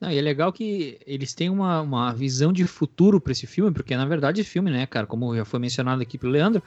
Não, 0.02 0.11
e 0.11 0.18
é 0.18 0.22
legal 0.22 0.52
que 0.52 0.99
eles 1.07 1.34
têm 1.34 1.49
uma, 1.49 1.80
uma 1.80 2.14
visão 2.14 2.52
de 2.52 2.68
futuro 2.68 3.22
para 3.22 3.32
esse 3.32 3.48
filme, 3.48 3.72
porque 3.72 3.95
na 3.95 4.06
verdade 4.06 4.41
esse 4.41 4.49
filme, 4.49 4.69
né, 4.69 4.86
cara, 4.86 5.07
como 5.07 5.34
já 5.34 5.45
foi 5.45 5.57
mencionado 5.57 6.02
aqui 6.02 6.18
pelo 6.18 6.34
Leandro, 6.34 6.61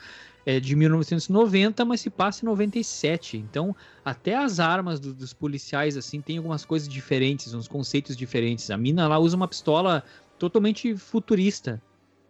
é 0.47 0.59
de 0.59 0.74
1990, 0.74 1.85
mas 1.85 2.01
se 2.01 2.09
passa 2.09 2.43
em 2.43 2.48
97. 2.48 3.36
Então, 3.36 3.77
até 4.02 4.35
as 4.35 4.59
armas 4.59 4.98
do- 4.98 5.12
dos 5.12 5.35
policiais, 5.35 5.98
assim, 5.98 6.23
tem 6.23 6.39
algumas 6.39 6.65
coisas 6.65 6.89
diferentes, 6.89 7.52
uns 7.52 7.69
conceitos 7.69 8.16
diferentes. 8.16 8.70
A 8.70 8.78
mina 8.78 9.06
lá 9.06 9.19
usa 9.19 9.36
uma 9.36 9.47
pistola 9.47 10.02
totalmente 10.39 10.97
futurista, 10.97 11.82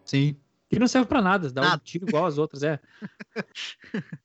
Sim. 0.05 0.37
que 0.69 0.79
não 0.79 0.89
serve 0.89 1.07
pra 1.09 1.21
nada, 1.23 1.51
dá 1.51 1.61
um 1.63 1.65
Nada. 1.65 1.83
tiro 1.85 2.09
igual 2.09 2.27
às 2.27 2.39
outras, 2.39 2.63
é. 2.63 2.79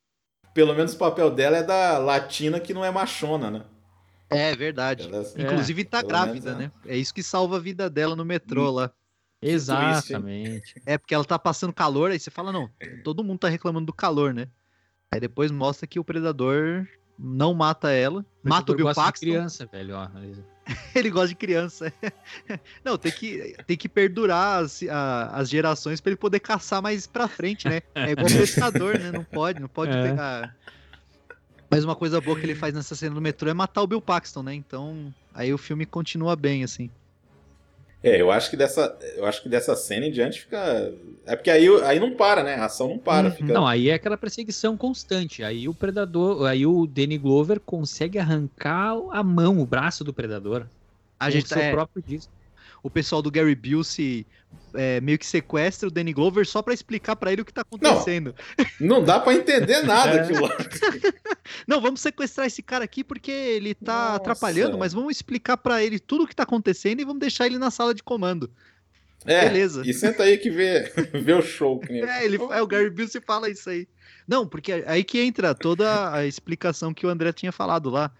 Pelo 0.53 0.73
menos 0.75 0.93
o 0.93 0.97
papel 0.97 1.31
dela 1.31 1.57
é 1.57 1.63
da 1.63 1.97
latina 1.97 2.59
que 2.59 2.73
não 2.73 2.85
é 2.85 2.91
machona, 2.91 3.49
né? 3.49 3.63
É 4.29 4.55
verdade. 4.55 5.07
Ela- 5.07 5.23
Inclusive 5.37 5.83
tá 5.83 5.97
pelo 5.99 6.09
grávida, 6.09 6.55
menos, 6.55 6.73
né? 6.75 6.81
É 6.85 6.95
isso 6.97 7.13
que 7.13 7.23
salva 7.23 7.57
a 7.57 7.59
vida 7.59 7.89
dela 7.89 8.15
no 8.15 8.23
metrô 8.25 8.69
lá. 8.71 8.91
Exatamente. 9.41 10.81
É 10.85 10.97
porque 10.97 11.13
ela 11.13 11.25
tá 11.25 11.37
passando 11.37 11.73
calor, 11.73 12.11
aí 12.11 12.19
você 12.19 12.31
fala, 12.31 12.51
não, 12.51 12.69
todo 13.03 13.23
mundo 13.23 13.39
tá 13.39 13.49
reclamando 13.49 13.87
do 13.87 13.93
calor, 13.93 14.33
né? 14.33 14.47
Aí 15.11 15.19
depois 15.19 15.51
mostra 15.51 15.85
que 15.85 15.99
o 15.99 16.03
predador 16.03 16.87
não 17.19 17.53
mata 17.53 17.91
ela, 17.91 18.25
mata 18.43 18.71
o 18.71 18.75
Bill 18.75 18.93
Paxton, 18.93 19.25
criança, 19.25 19.65
velho, 19.65 19.95
ó. 19.95 20.07
ele 20.95 21.09
gosta 21.09 21.27
de 21.29 21.35
criança. 21.35 21.91
Não, 22.83 22.97
tem 22.97 23.11
que, 23.11 23.55
tem 23.67 23.75
que 23.77 23.89
perdurar 23.89 24.63
as, 24.63 24.81
a- 24.83 25.31
as 25.33 25.49
gerações 25.49 25.99
pra 25.99 26.11
ele 26.11 26.17
poder 26.17 26.39
caçar 26.39 26.81
mais 26.81 27.05
pra 27.07 27.27
frente, 27.27 27.67
né? 27.67 27.81
É 27.95 28.11
igual 28.11 28.27
pescador, 28.31 28.97
né? 28.99 29.11
Não 29.11 29.23
pode, 29.23 29.59
não 29.59 29.67
pode 29.67 29.91
É. 29.95 30.01
pegar. 30.09 30.55
Mas 31.69 31.83
uma 31.83 31.95
coisa 31.95 32.21
boa 32.21 32.39
que 32.39 32.45
ele 32.45 32.55
faz 32.55 32.73
nessa 32.73 32.95
cena 32.95 33.15
do 33.15 33.21
metrô 33.21 33.49
é 33.49 33.53
matar 33.53 33.81
o 33.81 33.87
Bill 33.87 34.01
Paxton, 34.01 34.43
né? 34.43 34.53
Então, 34.53 35.13
aí 35.33 35.51
o 35.53 35.57
filme 35.57 35.85
continua 35.85 36.35
bem, 36.35 36.63
assim. 36.63 36.89
É, 38.03 38.19
eu 38.19 38.29
acho 38.29 38.49
que 38.49 38.57
dessa, 38.57 38.97
eu 39.15 39.25
acho 39.25 39.41
que 39.41 39.47
dessa 39.47 39.75
cena 39.77 40.05
em 40.05 40.11
diante 40.11 40.41
fica. 40.41 40.93
É 41.25 41.37
porque 41.37 41.49
aí, 41.49 41.65
aí 41.83 41.99
não 42.01 42.11
para, 42.11 42.43
né? 42.43 42.55
A 42.55 42.65
ação 42.65 42.89
não 42.89 42.97
para. 42.97 43.29
Uhum. 43.29 43.33
Fica... 43.33 43.53
Não, 43.53 43.65
aí 43.65 43.89
é 43.89 43.93
aquela 43.93 44.17
perseguição 44.17 44.75
constante. 44.75 45.41
Aí 45.41 45.69
o 45.69 45.73
predador, 45.73 46.45
aí 46.45 46.65
o 46.65 46.85
Danny 46.85 47.17
Glover 47.17 47.61
consegue 47.61 48.19
arrancar 48.19 48.93
a 49.09 49.23
mão, 49.23 49.59
o 49.59 49.65
braço 49.65 50.03
do 50.03 50.13
predador. 50.13 50.65
A 51.17 51.29
gente 51.29 51.45
o 51.45 51.47
seu 51.47 51.61
é, 51.61 51.71
próprio 51.71 52.03
disco. 52.05 52.31
O 52.83 52.89
pessoal 52.89 53.21
do 53.21 53.31
Gary 53.31 53.55
Busey 53.55 54.27
é, 54.73 54.99
meio 55.01 55.17
que 55.17 55.25
sequestra 55.25 55.87
o 55.87 55.91
Danny 55.91 56.11
Glover 56.13 56.45
só 56.45 56.61
pra 56.61 56.73
explicar 56.73 57.15
pra 57.15 57.31
ele 57.31 57.41
o 57.41 57.45
que 57.45 57.53
tá 57.53 57.61
acontecendo. 57.61 58.35
Não 58.79 59.03
dá 59.03 59.19
pra 59.19 59.33
entender 59.33 59.81
nada 59.83 60.17
É. 60.17 60.21
aquilo. 60.23 60.49
Não, 61.65 61.79
vamos 61.79 62.01
sequestrar 62.01 62.45
esse 62.47 62.61
cara 62.61 62.83
aqui 62.83 63.03
porque 63.03 63.31
ele 63.31 63.73
tá 63.73 63.93
Nossa. 63.93 64.15
atrapalhando, 64.17 64.77
mas 64.77 64.93
vamos 64.93 65.15
explicar 65.15 65.57
pra 65.57 65.81
ele 65.81 65.99
tudo 65.99 66.25
o 66.25 66.27
que 66.27 66.35
tá 66.35 66.43
acontecendo 66.43 66.99
e 66.99 67.05
vamos 67.05 67.19
deixar 67.19 67.45
ele 67.45 67.57
na 67.57 67.71
sala 67.71 67.93
de 67.93 68.03
comando. 68.03 68.51
É, 69.25 69.47
Beleza. 69.47 69.83
E 69.85 69.93
senta 69.93 70.23
aí 70.23 70.37
que 70.37 70.49
vê, 70.49 70.91
vê 71.13 71.33
o 71.33 71.41
show. 71.41 71.79
Que 71.79 71.93
nem... 71.93 72.03
É, 72.03 72.25
ele, 72.25 72.37
é, 72.51 72.61
o 72.61 72.67
Gary 72.67 72.89
Busey 72.89 73.21
fala 73.25 73.49
isso 73.49 73.69
aí. 73.69 73.87
Não, 74.27 74.45
porque 74.47 74.71
é 74.71 74.83
aí 74.85 75.03
que 75.03 75.19
entra 75.19 75.55
toda 75.55 76.13
a 76.13 76.25
explicação 76.25 76.93
que 76.93 77.05
o 77.05 77.09
André 77.09 77.31
tinha 77.31 77.51
falado 77.51 77.89
lá. 77.89 78.11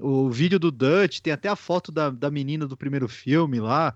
O 0.00 0.30
vídeo 0.30 0.58
do 0.58 0.70
Dutch, 0.70 1.20
tem 1.20 1.32
até 1.32 1.48
a 1.48 1.56
foto 1.56 1.92
da, 1.92 2.10
da 2.10 2.30
menina 2.30 2.66
do 2.66 2.76
primeiro 2.76 3.08
filme 3.08 3.60
lá. 3.60 3.94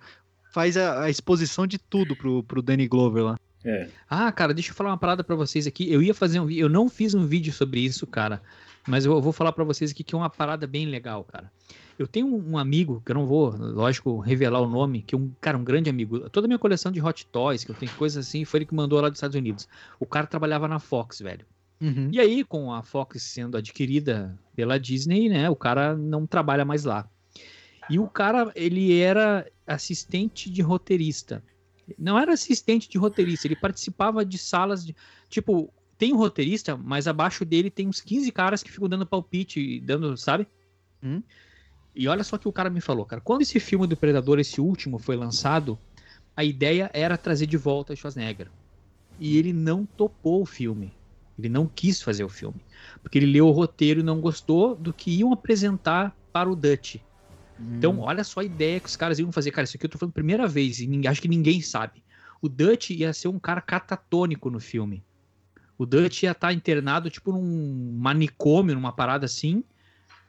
Faz 0.53 0.77
a, 0.77 1.05
a 1.05 1.11
exposição 1.11 1.67
de 1.67 1.79
tudo 1.79 2.15
pro, 2.15 2.43
pro 2.43 2.63
Danny 2.63 2.87
Glover 2.87 3.25
lá. 3.25 3.39
É. 3.65 3.89
Ah, 4.09 4.31
cara, 4.31 4.53
deixa 4.53 4.71
eu 4.71 4.75
falar 4.75 4.91
uma 4.91 4.99
parada 4.99 5.25
pra 5.25 5.35
vocês 5.35 5.67
aqui. 5.67 5.91
Eu 5.91 6.03
ia 6.03 6.15
fazer 6.15 6.39
um 6.39 6.47
vídeo, 6.47 6.63
eu 6.63 6.69
não 6.69 6.89
fiz 6.89 7.15
um 7.15 7.27
vídeo 7.27 7.53
sobre 7.53 7.81
isso, 7.81 8.07
cara, 8.07 8.43
mas 8.87 9.07
eu 9.07 9.21
vou 9.21 9.33
falar 9.33 9.53
pra 9.53 9.65
vocês 9.65 9.91
aqui 9.91 10.05
que 10.05 10.15
é 10.15 10.19
uma 10.19 10.29
parada 10.29 10.67
bem 10.67 10.87
legal, 10.87 11.25
cara. 11.25 11.51
Eu 11.99 12.07
tenho 12.07 12.27
um 12.27 12.53
um 12.53 12.59
amigo, 12.59 13.03
que 13.07 13.13
eu 13.13 13.15
não 13.15 13.25
vou, 13.25 13.57
lógico, 13.57 14.19
revelar 14.19 14.61
o 14.61 14.69
nome, 14.69 15.03
que 15.03 15.15
é 15.15 15.19
um 15.19 15.31
cara, 15.41 15.57
um 15.57 15.65
grande 15.65 15.89
amigo. 15.89 16.29
Toda 16.29 16.47
a 16.47 16.49
minha 16.49 16.59
coleção 16.59 16.93
de 16.93 17.01
hot 17.01 17.25
toys, 17.27 17.65
que 17.65 17.71
eu 17.71 17.75
tenho 17.75 17.93
coisas 17.93 18.27
assim, 18.27 18.45
foi 18.45 18.59
ele 18.59 18.67
que 18.67 18.75
mandou 18.75 19.01
lá 19.01 19.09
dos 19.09 19.17
Estados 19.17 19.37
Unidos. 19.37 19.67
O 19.99 20.05
cara 20.05 20.27
trabalhava 20.27 20.69
na 20.69 20.79
Fox, 20.79 21.21
velho. 21.21 21.47
Uhum. 21.81 22.09
E 22.13 22.21
aí, 22.21 22.45
com 22.45 22.73
a 22.73 22.83
Fox 22.83 23.23
sendo 23.23 23.57
adquirida 23.57 24.39
pela 24.55 24.79
Disney, 24.79 25.29
né, 25.29 25.51
o 25.51 25.57
cara 25.57 25.97
não 25.97 26.27
trabalha 26.27 26.65
mais 26.65 26.85
lá. 26.85 27.09
E 27.91 27.99
o 27.99 28.09
cara, 28.09 28.51
ele 28.55 28.99
era 28.99 29.47
assistente 29.67 30.51
de 30.51 30.63
roteirista. 30.63 31.43
Não 31.99 32.19
era 32.19 32.33
assistente 32.33 32.89
de 32.89 32.97
roteirista, 32.97 33.47
ele 33.47 33.57
participava 33.57 34.25
de 34.25 34.39
salas 34.39 34.87
de. 34.87 34.97
Tipo, 35.29 35.71
tem 35.99 36.13
um 36.13 36.17
roteirista, 36.17 36.77
mas 36.77 37.07
abaixo 37.07 37.45
dele 37.45 37.71
tem 37.71 37.87
uns 37.87 38.01
15 38.01 38.33
caras 38.33 38.63
que 38.63 38.73
ficam 38.73 38.89
dando 38.89 39.05
palpite, 39.05 39.61
e 39.61 39.81
dando, 39.81 40.17
sabe? 40.17 40.47
Hum. 41.03 41.23
E 41.95 42.09
olha 42.09 42.25
só 42.25 42.37
o 42.37 42.39
que 42.39 42.49
o 42.49 42.53
cara 42.53 42.71
me 42.71 42.81
falou, 42.81 43.05
cara. 43.05 43.21
Quando 43.21 43.43
esse 43.43 43.61
filme 43.61 43.87
do 43.87 43.97
Predador, 43.97 44.39
esse 44.39 44.61
último, 44.61 44.99
foi 44.99 45.17
lançado, 45.17 45.79
a 46.37 46.43
ideia 46.43 46.91
era 46.93 47.17
trazer 47.17 47.47
de 47.47 47.57
volta 47.57 47.95
Schwarzenegger. 47.95 48.51
E 49.21 49.37
ele 49.37 49.53
não 49.53 49.87
topou 49.87 50.43
o 50.43 50.47
filme. 50.47 50.93
Ele 51.39 51.49
não 51.49 51.67
quis 51.67 52.01
fazer 52.01 52.25
o 52.25 52.29
filme. 52.29 52.61
Porque 53.03 53.19
ele 53.19 53.27
leu 53.27 53.49
o 53.49 53.51
roteiro 53.51 54.01
e 54.01 54.03
não 54.03 54.21
gostou 54.21 54.75
do 54.75 54.93
que 54.93 55.11
iam 55.11 55.33
apresentar 55.33 56.17
para 56.33 56.51
o 56.51 56.57
Dutch. 56.57 56.97
Então, 57.59 58.01
olha 58.01 58.25
só 58.25 58.41
a 58.41 58.45
ideia 58.45 58.81
que 58.81 58.89
os 58.89 58.97
caras 58.97 59.19
iam 59.19 59.31
fazer. 59.31 59.51
Cara, 59.51 59.65
isso 59.65 59.77
aqui 59.77 59.87
eu 59.87 59.91
tô 59.91 59.99
falando 59.99 60.13
primeira 60.13 60.47
vez 60.47 60.81
e 60.81 61.09
acho 61.09 61.23
que 61.23 61.29
ninguém 61.29 61.61
sabe. 61.61 62.03
O 62.41 62.49
Dutch 62.49 62.91
ia 62.91 63.13
ser 63.13 63.29
um 63.29 63.39
cara 63.39 63.61
catatônico 63.61 64.51
no 64.51 64.61
filme. 64.61 65.03
O 65.79 65.87
Dutch 65.87 66.23
ia 66.23 66.33
estar 66.33 66.53
internado, 66.53 67.11
tipo, 67.11 67.33
num 67.33 67.97
manicômio, 67.99 68.75
numa 68.75 68.93
parada 68.93 69.27
assim. 69.27 69.65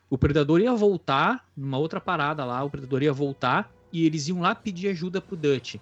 O 0.09 0.17
Predador 0.17 0.61
ia 0.61 0.73
voltar, 0.73 1.47
numa 1.55 1.77
outra 1.77 1.99
parada 1.99 2.45
lá, 2.45 2.63
o 2.63 2.69
Predador 2.69 3.03
ia 3.03 3.13
voltar 3.13 3.71
e 3.91 4.05
eles 4.05 4.27
iam 4.27 4.41
lá 4.41 4.53
pedir 4.55 4.89
ajuda 4.89 5.19
pro 5.21 5.35
Dutch. 5.35 5.75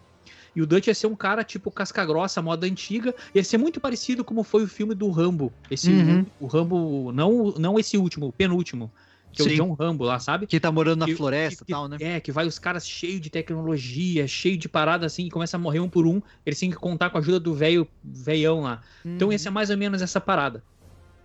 E 0.55 0.61
o 0.61 0.67
Dutch 0.67 0.88
ia 0.88 0.95
ser 0.95 1.07
um 1.07 1.15
cara 1.15 1.43
tipo 1.43 1.71
casca 1.71 2.05
grossa, 2.05 2.41
moda 2.41 2.67
antiga, 2.67 3.13
ia 3.34 3.43
ser 3.43 3.57
muito 3.57 3.81
parecido 3.81 4.23
como 4.23 4.43
foi 4.43 4.63
o 4.63 4.67
filme 4.67 4.93
do 4.93 5.09
Rambo. 5.09 5.51
Esse 5.69 5.91
Uhum. 5.91 6.25
o 6.39 6.47
Rambo, 6.47 7.11
não, 7.11 7.53
não 7.57 7.80
esse 7.80 7.97
último, 7.97 8.27
o 8.27 8.31
penúltimo, 8.31 8.91
que 9.31 9.41
é 9.41 9.45
Sim. 9.45 9.51
o 9.53 9.55
John 9.55 9.73
Rambo 9.73 10.03
lá, 10.03 10.19
sabe? 10.19 10.45
Que 10.45 10.59
tá 10.59 10.71
morando 10.71 10.99
na 10.99 11.05
Que- 11.07 11.15
floresta 11.15 11.63
e 11.67 11.71
tal, 11.71 11.88
né? 11.88 11.97
É, 11.99 12.19
que 12.19 12.31
vai 12.31 12.45
os 12.45 12.59
caras 12.59 12.88
cheios 12.88 13.19
de 13.19 13.31
tecnologia, 13.31 14.27
cheio 14.27 14.57
de 14.57 14.69
parada 14.69 15.05
assim, 15.07 15.25
e 15.25 15.30
começa 15.31 15.57
a 15.57 15.59
morrer 15.59 15.80
um 15.80 15.89
por 15.89 16.05
um. 16.05 16.21
Eles 16.45 16.59
têm 16.59 16.69
que 16.69 16.75
contar 16.75 17.09
com 17.09 17.17
a 17.17 17.19
ajuda 17.21 17.39
do 17.39 17.53
velho 17.55 17.88
veião 18.03 18.61
lá. 18.61 18.81
Então 19.03 19.31
ia 19.31 19.39
ser 19.39 19.49
mais 19.49 19.69
ou 19.71 19.77
menos 19.77 20.01
essa 20.01 20.21
parada. 20.21 20.63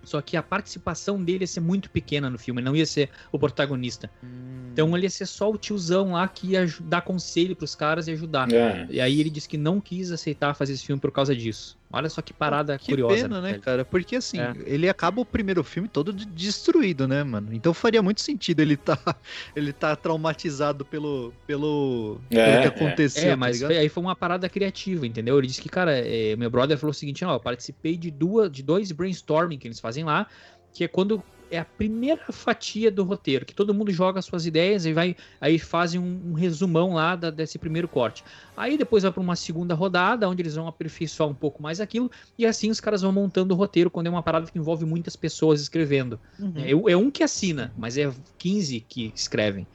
Só 0.08 0.20
que 0.22 0.36
a 0.36 0.42
participação 0.42 1.22
dele 1.22 1.44
ia 1.44 1.46
ser 1.46 1.60
muito 1.60 1.90
pequena 1.90 2.28
no 2.30 2.38
filme, 2.38 2.62
não 2.62 2.74
ia 2.74 2.86
ser 2.86 3.10
o 3.30 3.38
protagonista. 3.38 4.10
Hum. 4.24 4.70
Então 4.72 4.96
ele 4.96 5.06
ia 5.06 5.10
ser 5.10 5.26
só 5.26 5.50
o 5.50 5.58
tiozão 5.58 6.12
lá 6.12 6.26
que 6.26 6.48
ia 6.48 6.66
dar 6.80 7.02
conselho 7.02 7.54
pros 7.54 7.74
caras 7.74 8.08
e 8.08 8.12
ajudar. 8.12 8.52
É. 8.52 8.86
E 8.90 9.00
aí 9.00 9.20
ele 9.20 9.30
disse 9.30 9.48
que 9.48 9.56
não 9.56 9.80
quis 9.80 10.10
aceitar 10.10 10.54
fazer 10.54 10.72
esse 10.72 10.84
filme 10.84 11.00
por 11.00 11.12
causa 11.12 11.34
disso. 11.36 11.77
Olha 11.90 12.10
só 12.10 12.20
que 12.20 12.34
parada 12.34 12.78
Que 12.78 12.90
curiosa. 12.90 13.14
pena, 13.14 13.40
né, 13.40 13.50
velho? 13.52 13.62
cara? 13.62 13.84
Porque 13.84 14.16
assim, 14.16 14.38
É. 14.38 14.52
ele 14.66 14.88
acaba 14.90 15.22
o 15.22 15.24
primeiro 15.24 15.64
filme 15.64 15.88
todo 15.88 16.12
de- 16.12 16.26
destruído, 16.26 17.08
né, 17.08 17.24
mano? 17.24 17.48
Então 17.54 17.72
faria 17.72 18.02
muito 18.02 18.20
sentido 18.20 18.60
ele 18.60 18.76
tá, 18.76 18.98
ele 19.56 19.72
tá 19.72 19.96
traumatizado 19.96 20.84
pelo, 20.84 21.32
pelo, 21.46 22.20
É, 22.30 22.44
pelo 22.44 22.62
que 22.62 22.68
aconteceu. 22.84 23.24
É, 23.24 23.30
tá 23.30 23.36
mas 23.36 23.60
foi- 23.62 23.78
aí 23.78 23.88
foi 23.88 24.02
uma 24.02 24.14
parada 24.14 24.48
criativa, 24.50 25.06
entendeu? 25.06 25.38
Ele 25.38 25.46
disse 25.46 25.62
que, 25.62 25.68
cara, 25.70 25.92
é, 25.96 26.36
meu 26.36 26.50
brother 26.50 26.76
falou 26.76 26.90
o 26.90 26.94
seguinte, 26.94 27.24
ó, 27.24 27.34
eu 27.34 27.40
participei 27.40 27.96
de 27.96 28.10
duas, 28.10 28.50
de 28.52 28.62
dois 28.62 28.92
brainstorming 28.92 29.58
que 29.58 29.66
eles 29.66 29.80
fazem 29.80 30.04
lá, 30.04 30.26
que 30.74 30.84
é 30.84 30.88
quando 30.88 31.22
é 31.50 31.58
a 31.58 31.64
primeira 31.64 32.32
fatia 32.32 32.90
do 32.90 33.04
roteiro, 33.04 33.44
que 33.44 33.54
todo 33.54 33.74
mundo 33.74 33.90
joga 33.90 34.20
suas 34.22 34.46
ideias 34.46 34.84
e 34.86 34.92
vai, 34.92 35.16
aí 35.40 35.58
fazem 35.58 36.00
um, 36.00 36.30
um 36.30 36.32
resumão 36.34 36.94
lá 36.94 37.16
da- 37.16 37.30
desse 37.30 37.58
primeiro 37.58 37.88
corte. 37.88 38.24
Aí 38.56 38.76
depois 38.76 39.02
vai 39.02 39.12
para 39.12 39.20
uma 39.20 39.36
segunda 39.36 39.74
rodada, 39.74 40.28
onde 40.28 40.42
eles 40.42 40.54
vão 40.54 40.68
aperfeiçoar 40.68 41.28
um 41.28 41.34
pouco 41.34 41.62
mais 41.62 41.80
aquilo, 41.80 42.10
e 42.38 42.44
assim 42.46 42.70
os 42.70 42.80
caras 42.80 43.02
vão 43.02 43.12
montando 43.12 43.54
o 43.54 43.56
roteiro 43.56 43.90
quando 43.90 44.06
é 44.06 44.10
uma 44.10 44.22
parada 44.22 44.50
que 44.50 44.58
envolve 44.58 44.84
muitas 44.84 45.16
pessoas 45.16 45.60
escrevendo. 45.60 46.20
Uhum. 46.38 46.52
É, 46.56 46.92
é 46.92 46.96
um 46.96 47.10
que 47.10 47.22
assina, 47.22 47.72
mas 47.76 47.96
é 47.96 48.12
15 48.38 48.80
que 48.80 49.12
escrevem. 49.14 49.66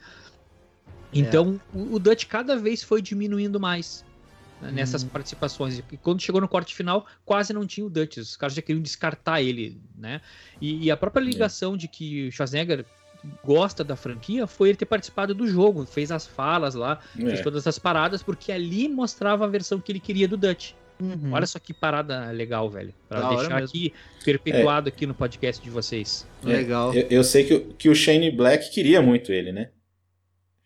Então, 1.12 1.60
o, 1.72 1.94
o 1.94 1.98
Dutch 1.98 2.26
cada 2.26 2.56
vez 2.56 2.82
foi 2.82 3.00
diminuindo 3.00 3.60
mais 3.60 4.04
né, 4.60 4.70
nessas 4.72 5.02
participações. 5.04 5.78
E 5.90 5.96
quando 5.96 6.20
chegou 6.20 6.40
no 6.40 6.48
corte 6.48 6.74
final, 6.74 7.06
quase 7.24 7.52
não 7.52 7.66
tinha 7.66 7.86
o 7.86 7.90
Dutch. 7.90 8.16
Os 8.18 8.36
caras 8.36 8.54
já 8.54 8.62
queriam 8.62 8.82
descartar 8.82 9.40
ele, 9.42 9.80
né? 9.96 10.20
E, 10.60 10.84
e 10.86 10.90
a 10.90 10.96
própria 10.96 11.22
ligação 11.22 11.76
de 11.76 11.88
que 11.88 12.28
o 12.28 12.32
Schwarzenegger 12.32 12.84
gosta 13.42 13.82
da 13.82 13.96
franquia 13.96 14.46
foi 14.46 14.68
ele 14.68 14.76
ter 14.76 14.84
participado 14.84 15.34
do 15.34 15.46
jogo, 15.46 15.86
fez 15.86 16.12
as 16.12 16.26
falas 16.26 16.74
lá, 16.74 17.00
fez 17.16 17.40
É. 17.40 17.42
todas 17.42 17.66
as 17.66 17.78
paradas, 17.78 18.22
porque 18.22 18.52
ali 18.52 18.86
mostrava 18.88 19.44
a 19.44 19.48
versão 19.48 19.80
que 19.80 19.90
ele 19.90 20.00
queria 20.00 20.28
do 20.28 20.36
Dutch. 20.36 20.72
Uhum. 21.00 21.32
Olha 21.32 21.46
só 21.46 21.58
que 21.58 21.72
parada 21.74 22.30
legal, 22.30 22.70
velho. 22.70 22.94
Pra 23.08 23.20
Da 23.20 23.28
deixar 23.30 23.62
aqui 23.64 23.92
perpetuado 24.24 24.88
aqui 24.88 25.06
no 25.06 25.14
podcast 25.14 25.60
de 25.62 25.68
vocês. 25.70 26.24
Legal. 26.42 26.94
Eu, 26.94 27.06
eu 27.10 27.24
sei 27.24 27.44
que, 27.44 27.54
o- 27.54 27.64
que 27.74 27.88
o 27.88 27.94
Shane 27.94 28.30
Black 28.30 28.70
queria 28.70 29.02
muito 29.02 29.32
ele, 29.32 29.50
né? 29.52 29.70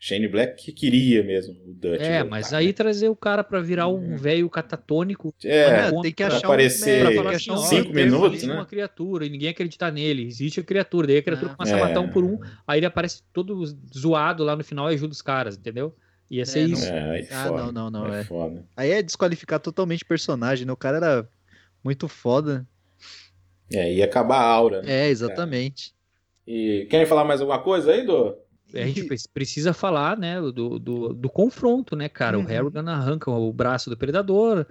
Shane 0.01 0.29
Black 0.29 0.62
que 0.65 0.73
queria 0.73 1.25
mesmo 1.25 1.55
o 1.66 1.75
Dutch. 1.75 2.01
É, 2.01 2.20
voltar, 2.20 2.25
mas 2.31 2.53
né? 2.53 2.59
aí 2.59 2.73
trazer 2.73 3.09
o 3.09 3.16
cara 3.16 3.43
pra 3.43 3.61
virar 3.61 3.89
um 3.89 4.16
velho 4.16 4.49
catatônico. 4.49 5.35
É, 5.45 5.87
contra- 5.91 6.03
tem 6.03 6.12
que 6.12 6.25
pra 6.25 6.37
achar 6.37 6.47
aparecer 6.47 7.05
um, 7.05 7.09
assim, 7.09 7.29
achar 7.35 7.53
um 7.53 7.57
ó, 7.57 7.59
cinco 7.62 7.93
tem 7.93 8.05
minutos, 8.05 8.43
uma 8.45 8.55
né? 8.57 8.65
criatura 8.69 9.27
e 9.27 9.29
ninguém 9.31 9.49
acreditar 9.49 9.91
nele. 9.91 10.25
Existe 10.27 10.61
a 10.61 10.62
criatura, 10.62 11.09
daí 11.09 11.16
a 11.16 11.23
criatura 11.23 11.51
É. 11.51 11.55
começa 11.57 11.75
a 11.75 11.79
É. 11.79 11.83
matar 11.83 12.01
um 12.01 12.09
por 12.11 12.23
um, 12.23 12.39
aí 12.66 12.79
ele 12.79 12.87
aparece 12.87 13.23
todo 13.33 13.65
zoado 13.93 14.45
lá 14.45 14.55
no 14.55 14.62
final 14.62 14.89
e 14.91 14.95
ajuda 14.95 15.12
os 15.12 15.23
caras, 15.23 15.57
entendeu? 15.57 15.97
Ia 16.31 16.47
ser 16.47 16.61
É, 16.61 16.62
isso. 16.65 16.87
É, 16.87 17.11
aí 17.11 17.29
Ah, 17.33 17.45
foda. 17.49 17.62
não, 17.65 17.73
não, 17.73 17.91
não, 17.91 18.15
é 18.15 18.20
é. 18.20 18.25
foda. 18.25 18.65
Aí 18.77 18.91
é 18.93 19.03
desqualificar 19.03 19.59
totalmente 19.59 20.05
o 20.05 20.07
personagem, 20.07 20.65
né? 20.65 20.73
O 20.73 20.77
cara 20.77 20.99
era 20.99 21.29
muito 21.83 22.07
foda. 22.07 22.65
É, 23.73 23.93
ia 23.95 24.05
acabar 24.05 24.37
a 24.39 24.45
aura, 24.47 24.81
né? 24.83 25.07
É, 25.07 25.09
exatamente. 25.09 25.93
E 26.47 26.87
querem 26.89 27.05
falar 27.07 27.25
mais 27.25 27.41
alguma 27.41 27.59
coisa 27.59 27.91
aí, 27.93 28.07
do? 28.07 28.37
A 28.74 28.78
gente 28.86 29.05
pre- 29.05 29.16
precisa 29.32 29.73
falar, 29.73 30.16
né, 30.19 30.40
do, 30.40 30.78
do, 30.78 31.15
do 31.15 31.31
confronto, 31.31 31.97
né, 31.97 32.09
cara? 32.09 32.36
Uhum. 32.39 32.45
O 32.45 32.47
Harrigan 32.47 32.90
arranca 32.90 33.31
o 33.31 33.53
braço 33.53 33.89
do 33.89 33.97
predador. 33.97 34.66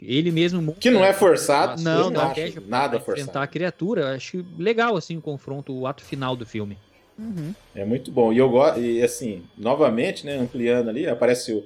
Ele 0.00 0.32
mesmo 0.32 0.74
Que 0.74 0.90
não 0.90 1.04
é 1.04 1.12
forçado, 1.12 1.80
Não, 1.82 2.10
não. 2.10 2.20
acho, 2.30 2.60
nada 2.66 2.96
enfrentar 2.96 3.00
forçado. 3.24 3.38
a 3.38 3.46
criatura. 3.46 4.14
Acho 4.14 4.44
legal, 4.58 4.96
assim, 4.96 5.16
o 5.16 5.20
confronto, 5.20 5.72
o 5.74 5.86
ato 5.86 6.02
final 6.02 6.34
do 6.34 6.46
filme. 6.46 6.78
Uhum. 7.18 7.54
É 7.74 7.84
muito 7.84 8.10
bom. 8.10 8.32
E 8.32 8.38
eu 8.38 8.48
gosto, 8.48 8.80
e 8.80 9.02
assim, 9.02 9.44
novamente, 9.56 10.24
né, 10.26 10.36
ampliando 10.36 10.88
ali, 10.88 11.06
aparece 11.06 11.52
o, 11.52 11.64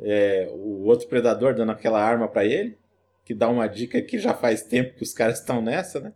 é, 0.00 0.48
o 0.52 0.84
outro 0.84 1.08
predador 1.08 1.54
dando 1.54 1.72
aquela 1.72 2.00
arma 2.02 2.28
pra 2.28 2.44
ele, 2.44 2.76
que 3.24 3.34
dá 3.34 3.48
uma 3.48 3.66
dica 3.66 4.00
que 4.02 4.18
já 4.18 4.34
faz 4.34 4.62
tempo 4.62 4.94
que 4.96 5.02
os 5.02 5.12
caras 5.14 5.40
estão 5.40 5.60
nessa, 5.62 5.98
né? 6.00 6.12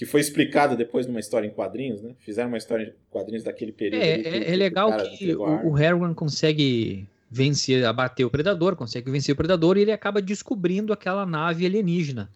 Que 0.00 0.06
foi 0.06 0.22
explicada 0.22 0.74
depois 0.74 1.06
numa 1.06 1.20
história 1.20 1.46
em 1.46 1.50
quadrinhos, 1.50 2.00
né? 2.00 2.14
Fizeram 2.20 2.48
uma 2.48 2.56
história 2.56 2.84
em 2.84 2.92
quadrinhos 3.10 3.44
daquele 3.44 3.70
período. 3.70 4.02
É, 4.02 4.14
ali 4.14 4.28
é, 4.28 4.54
é 4.54 4.56
legal 4.56 4.96
que 4.96 5.34
o, 5.34 5.42
o 5.42 6.14
consegue 6.14 7.06
vencer, 7.30 7.84
abater 7.84 8.24
o 8.24 8.30
predador, 8.30 8.74
consegue 8.76 9.10
vencer 9.10 9.34
o 9.34 9.36
predador 9.36 9.76
e 9.76 9.82
ele 9.82 9.92
acaba 9.92 10.22
descobrindo 10.22 10.94
aquela 10.94 11.26
nave 11.26 11.66
alienígena. 11.66 12.30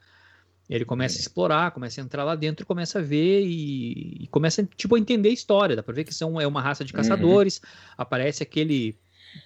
Ele 0.69 0.85
começa 0.85 1.16
a 1.16 1.20
explorar, 1.20 1.70
começa 1.70 2.03
a 2.03 2.05
entrar 2.05 2.23
lá 2.23 2.35
dentro, 2.35 2.66
começa 2.66 2.99
a 2.99 3.03
ver 3.03 3.47
e, 3.47 4.24
e 4.24 4.27
começa 4.27 4.62
tipo 4.77 4.95
a 4.95 4.99
entender 4.99 5.31
a 5.31 5.32
história. 5.32 5.74
Dá 5.74 5.82
pra 5.82 5.95
ver 5.95 6.05
que 6.05 6.12
são 6.12 6.39
é 6.39 6.47
uma 6.47 6.61
raça 6.61 6.85
de 6.85 6.93
caçadores. 6.93 7.62
Aparece 7.97 8.43
aquele 8.43 8.95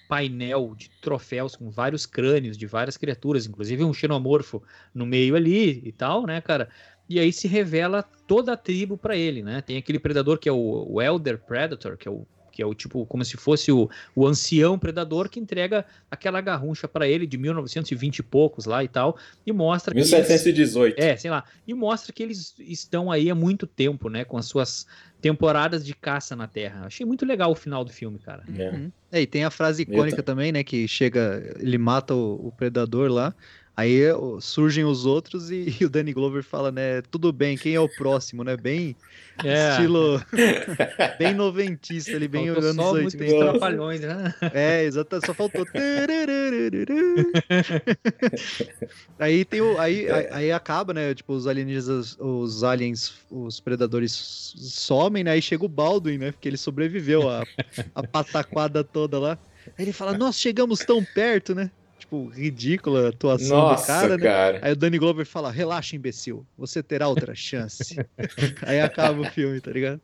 painel 0.08 0.74
de 0.76 0.90
troféus 1.00 1.54
com 1.54 1.70
vários 1.70 2.04
crânios 2.04 2.58
de 2.58 2.66
várias 2.66 2.96
criaturas, 2.96 3.46
inclusive 3.46 3.84
um 3.84 3.94
xenomorfo 3.94 4.60
no 4.92 5.06
meio 5.06 5.36
ali 5.36 5.82
e 5.84 5.92
tal, 5.92 6.26
né, 6.26 6.40
cara? 6.40 6.68
E 7.08 7.18
aí 7.18 7.32
se 7.32 7.48
revela 7.48 8.02
toda 8.26 8.52
a 8.52 8.56
tribo 8.56 8.96
pra 8.98 9.16
ele, 9.16 9.42
né? 9.42 9.60
Tem 9.62 9.76
aquele 9.76 9.98
predador 9.98 10.38
que 10.38 10.48
é 10.48 10.52
o, 10.52 10.86
o 10.90 11.00
Elder 11.02 11.38
Predator, 11.38 11.96
que 11.96 12.06
é 12.06 12.10
o 12.10 12.26
que 12.50 12.62
é 12.62 12.66
o 12.66 12.74
tipo 12.74 13.06
como 13.06 13.24
se 13.24 13.36
fosse 13.36 13.70
o, 13.70 13.88
o 14.16 14.26
ancião 14.26 14.76
predador 14.76 15.28
que 15.28 15.38
entrega 15.38 15.86
aquela 16.10 16.40
garruncha 16.40 16.88
pra 16.88 17.06
ele 17.06 17.24
de 17.24 17.38
1920 17.38 18.18
e 18.18 18.22
poucos 18.24 18.64
lá 18.64 18.82
e 18.82 18.88
tal 18.88 19.16
e 19.46 19.52
mostra 19.52 19.94
que 19.94 20.00
eles- 20.00 20.10
1718. 20.10 20.98
é, 20.98 21.16
sei 21.16 21.30
lá. 21.30 21.44
E 21.64 21.72
mostra 21.72 22.12
que 22.12 22.20
eles 22.20 22.56
estão 22.58 23.12
aí 23.12 23.30
há 23.30 23.34
muito 23.34 23.64
tempo, 23.64 24.08
né? 24.08 24.24
Com 24.24 24.36
as 24.36 24.46
suas 24.46 24.88
temporadas 25.20 25.84
de 25.86 25.94
caça 25.94 26.34
na 26.34 26.48
Terra. 26.48 26.86
Achei 26.86 27.06
muito 27.06 27.24
legal 27.24 27.52
o 27.52 27.54
final 27.54 27.84
do 27.84 27.92
filme, 27.92 28.18
cara. 28.18 28.42
É. 28.56 28.70
Uhum. 28.70 28.90
É, 29.12 29.20
e 29.22 29.26
tem 29.26 29.44
a 29.44 29.50
frase 29.50 29.82
icônica 29.82 30.16
ta- 30.16 30.22
também, 30.24 30.50
né? 30.50 30.64
Que 30.64 30.88
chega, 30.88 31.54
ele 31.60 31.78
mata 31.78 32.12
o, 32.12 32.48
o 32.48 32.52
predador 32.52 33.08
lá. 33.10 33.32
Aí 33.78 34.10
ó, 34.10 34.40
surgem 34.40 34.84
os 34.84 35.06
outros 35.06 35.52
e, 35.52 35.68
e 35.80 35.84
o 35.84 35.88
Danny 35.88 36.12
Glover 36.12 36.42
fala, 36.42 36.72
né? 36.72 37.00
Tudo 37.12 37.32
bem, 37.32 37.56
quem 37.56 37.76
é 37.76 37.80
o 37.80 37.88
próximo, 37.88 38.42
né? 38.42 38.56
Bem 38.56 38.96
É. 39.44 39.70
estilo. 39.70 40.20
bem 41.16 41.32
noventista 41.32 42.16
ali, 42.16 42.26
bem 42.26 42.46
Faltou 42.46 42.70
anos 42.70 42.84
só 42.84 43.00
música 43.00 43.22
80. 43.22 43.24
dos 43.24 43.38
trapalhões, 43.38 44.00
né? 44.00 44.34
É, 44.52 44.82
exato, 44.82 45.24
só 45.24 45.32
faltou. 45.32 45.64
aí 49.16 49.44
tem 49.44 49.60
o. 49.60 49.78
Aí, 49.78 50.10
aí, 50.10 50.26
aí 50.32 50.50
acaba, 50.50 50.92
né? 50.92 51.14
Tipo, 51.14 51.34
os 51.34 51.46
alienígenas, 51.46 52.16
os 52.18 52.64
aliens, 52.64 53.14
os 53.30 53.60
predadores 53.60 54.54
somem, 54.56 55.22
né? 55.22 55.30
Aí 55.30 55.42
chega 55.42 55.64
o 55.64 55.68
Baldwin, 55.68 56.18
né? 56.18 56.32
Porque 56.32 56.48
ele 56.48 56.56
sobreviveu 56.56 57.30
a, 57.30 57.44
a 57.94 58.02
pataquada 58.02 58.82
toda 58.82 59.20
lá. 59.20 59.38
Aí 59.78 59.84
ele 59.84 59.92
fala, 59.92 60.18
nós 60.18 60.36
chegamos 60.36 60.80
tão 60.80 61.04
perto, 61.04 61.54
né? 61.54 61.70
Tipo, 62.08 62.26
ridícula 62.28 63.04
a 63.04 63.08
atuação 63.10 63.54
Nossa, 63.58 63.82
do 63.82 63.86
cara, 63.86 64.18
cara. 64.18 64.52
né? 64.54 64.60
Aí 64.62 64.72
o 64.72 64.76
Danny 64.76 64.96
Glover 64.98 65.26
fala, 65.26 65.50
relaxa, 65.50 65.94
imbecil, 65.94 66.46
você 66.56 66.82
terá 66.82 67.06
outra 67.06 67.34
chance. 67.34 67.96
aí 68.66 68.80
acaba 68.80 69.20
o 69.20 69.24
filme, 69.30 69.60
tá 69.60 69.70
ligado? 69.70 70.00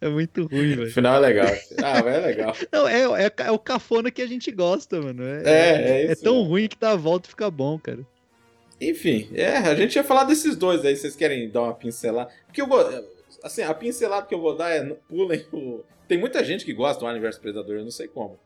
É 0.00 0.08
muito 0.08 0.46
ruim, 0.46 0.72
O 0.72 0.76
velho. 0.78 0.90
final 0.90 1.16
é 1.16 1.18
legal. 1.28 1.46
Ah, 1.84 2.02
mas 2.02 2.14
é 2.14 2.20
legal. 2.20 2.56
Não, 2.72 2.88
é, 2.88 3.24
é, 3.26 3.32
é 3.36 3.50
o 3.50 3.58
cafona 3.58 4.10
que 4.10 4.22
a 4.22 4.26
gente 4.26 4.50
gosta, 4.50 4.98
mano. 4.98 5.22
É, 5.22 5.42
É, 5.44 6.06
é 6.06 6.12
isso. 6.12 6.22
tão 6.24 6.36
mesmo. 6.36 6.48
ruim 6.48 6.68
que 6.68 6.78
dá 6.80 6.92
a 6.92 6.96
volta 6.96 7.28
e 7.28 7.30
fica 7.30 7.50
bom, 7.50 7.78
cara. 7.78 8.00
Enfim, 8.80 9.28
é, 9.34 9.58
a 9.58 9.74
gente 9.74 9.94
ia 9.96 10.04
falar 10.04 10.24
desses 10.24 10.56
dois 10.56 10.86
aí, 10.86 10.96
vocês 10.96 11.14
querem 11.14 11.50
dar 11.50 11.64
uma 11.64 11.74
pincelada? 11.74 12.30
Porque 12.46 12.62
eu. 12.62 12.68
Assim, 13.42 13.60
a 13.62 13.74
pincelada 13.74 14.26
que 14.26 14.34
eu 14.34 14.40
vou 14.40 14.56
dar 14.56 14.70
é 14.70 14.82
pulem 15.06 15.44
o. 15.52 15.82
Tem 16.08 16.16
muita 16.16 16.42
gente 16.42 16.64
que 16.64 16.72
gosta 16.72 17.00
do 17.00 17.06
Alien 17.06 17.20
vs 17.22 17.38
Predador, 17.38 17.76
eu 17.76 17.84
não 17.84 17.90
sei 17.90 18.08
como. 18.08 18.38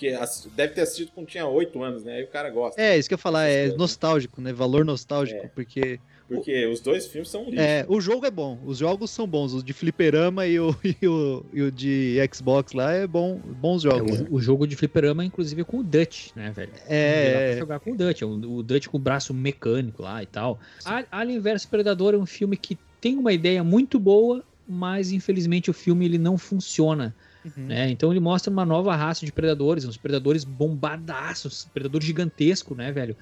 Porque 0.00 0.48
deve 0.56 0.72
ter 0.74 0.80
assistido 0.80 1.10
quando 1.14 1.26
tinha 1.26 1.46
8 1.46 1.82
anos, 1.82 2.02
né? 2.02 2.14
Aí 2.14 2.24
o 2.24 2.28
cara 2.28 2.48
gosta. 2.48 2.80
É, 2.80 2.96
isso 2.96 3.06
que 3.06 3.12
eu 3.14 3.16
ia 3.16 3.22
falar, 3.22 3.46
é 3.48 3.54
coisas, 3.58 3.72
né? 3.72 3.78
nostálgico, 3.78 4.40
né? 4.40 4.52
Valor 4.52 4.82
nostálgico, 4.84 5.44
É. 5.44 5.48
porque 5.48 6.00
Porque 6.26 6.64
os 6.66 6.80
dois 6.80 7.06
filmes 7.06 7.28
são 7.28 7.44
lixo. 7.44 7.60
é, 7.60 7.84
o 7.86 8.00
jogo 8.00 8.24
é 8.24 8.30
bom, 8.30 8.58
os 8.64 8.78
jogos 8.78 9.10
são 9.10 9.26
bons, 9.26 9.52
o 9.52 9.62
de 9.62 9.74
fliperama 9.74 10.46
e 10.46 10.58
o, 10.58 10.74
e 11.02 11.06
o, 11.06 11.44
e 11.52 11.62
o 11.62 11.70
de 11.70 12.16
Xbox 12.32 12.72
lá 12.72 12.92
é 12.92 13.06
bom, 13.06 13.36
bons 13.38 13.84
É, 13.84 13.90
jogos. 13.90 14.20
o, 14.22 14.34
o 14.36 14.40
jogo 14.40 14.66
de 14.66 14.74
fliperama, 14.74 15.22
inclusive, 15.22 15.60
é 15.60 15.64
com 15.64 15.80
o 15.80 15.82
Dutch, 15.82 16.30
né, 16.34 16.50
velho? 16.50 16.72
Dá 16.72 16.78
pra 16.78 16.94
É, 16.94 17.56
jogar 17.58 17.80
com 17.80 17.92
o 17.92 17.96
Dutch, 17.96 18.22
é 18.22 18.24
o, 18.24 18.30
o 18.30 18.62
Dutch 18.62 18.86
com 18.86 18.96
o 18.96 19.00
braço 19.00 19.34
mecânico 19.34 20.02
lá 20.02 20.22
e 20.22 20.26
tal. 20.26 20.58
A- 20.84 21.04
Alien 21.12 21.40
vs 21.40 21.66
Predador 21.66 22.14
é 22.14 22.16
um 22.16 22.24
filme 22.26 22.56
que 22.56 22.78
tem 23.02 23.18
uma 23.18 23.34
ideia 23.34 23.62
muito 23.62 23.98
boa, 24.00 24.42
mas 24.66 25.12
infelizmente 25.12 25.68
o 25.68 25.74
filme 25.74 26.06
ele 26.06 26.16
não 26.18 26.38
funciona. 26.38 27.14
Uhum. 27.44 27.66
né? 27.66 27.90
Então 27.90 28.10
ele 28.10 28.20
mostra 28.20 28.52
uma 28.52 28.64
nova 28.64 28.94
raça 28.94 29.24
de 29.24 29.32
predadores, 29.32 29.84
uns 29.84 29.96
predadores 29.96 30.44
bombadaços, 30.44 31.66
predador 31.72 32.02
gigantesco, 32.02 32.74
né, 32.74 32.92
velho? 32.92 33.16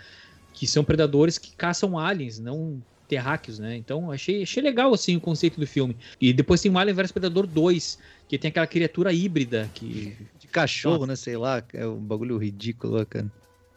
Que 0.52 0.66
são 0.66 0.82
predadores 0.82 1.38
que 1.38 1.54
caçam 1.54 1.98
aliens, 1.98 2.38
não 2.38 2.82
terráqueos, 3.08 3.58
né? 3.58 3.76
Então 3.76 4.10
achei, 4.10 4.42
achei 4.42 4.62
legal 4.62 4.92
assim 4.92 5.16
o 5.16 5.20
conceito 5.20 5.58
do 5.58 5.66
filme. 5.66 5.96
E 6.20 6.32
depois 6.32 6.60
tem 6.60 6.70
o 6.70 6.78
Alien 6.78 6.94
vs 6.94 7.10
Predador 7.10 7.46
2, 7.46 7.98
que 8.28 8.38
tem 8.38 8.50
aquela 8.50 8.66
criatura 8.66 9.12
híbrida 9.12 9.68
que 9.74 10.14
de 10.38 10.46
cachorro, 10.46 11.06
né? 11.06 11.16
Sei 11.16 11.36
lá, 11.36 11.62
é 11.72 11.86
um 11.86 11.98
bagulho 11.98 12.36
ridículo, 12.36 13.04
cara. 13.06 13.26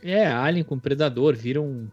é 0.03 0.27
alien 0.27 0.63
com 0.63 0.77
predador, 0.77 1.35
vira 1.35 1.61
um 1.61 1.87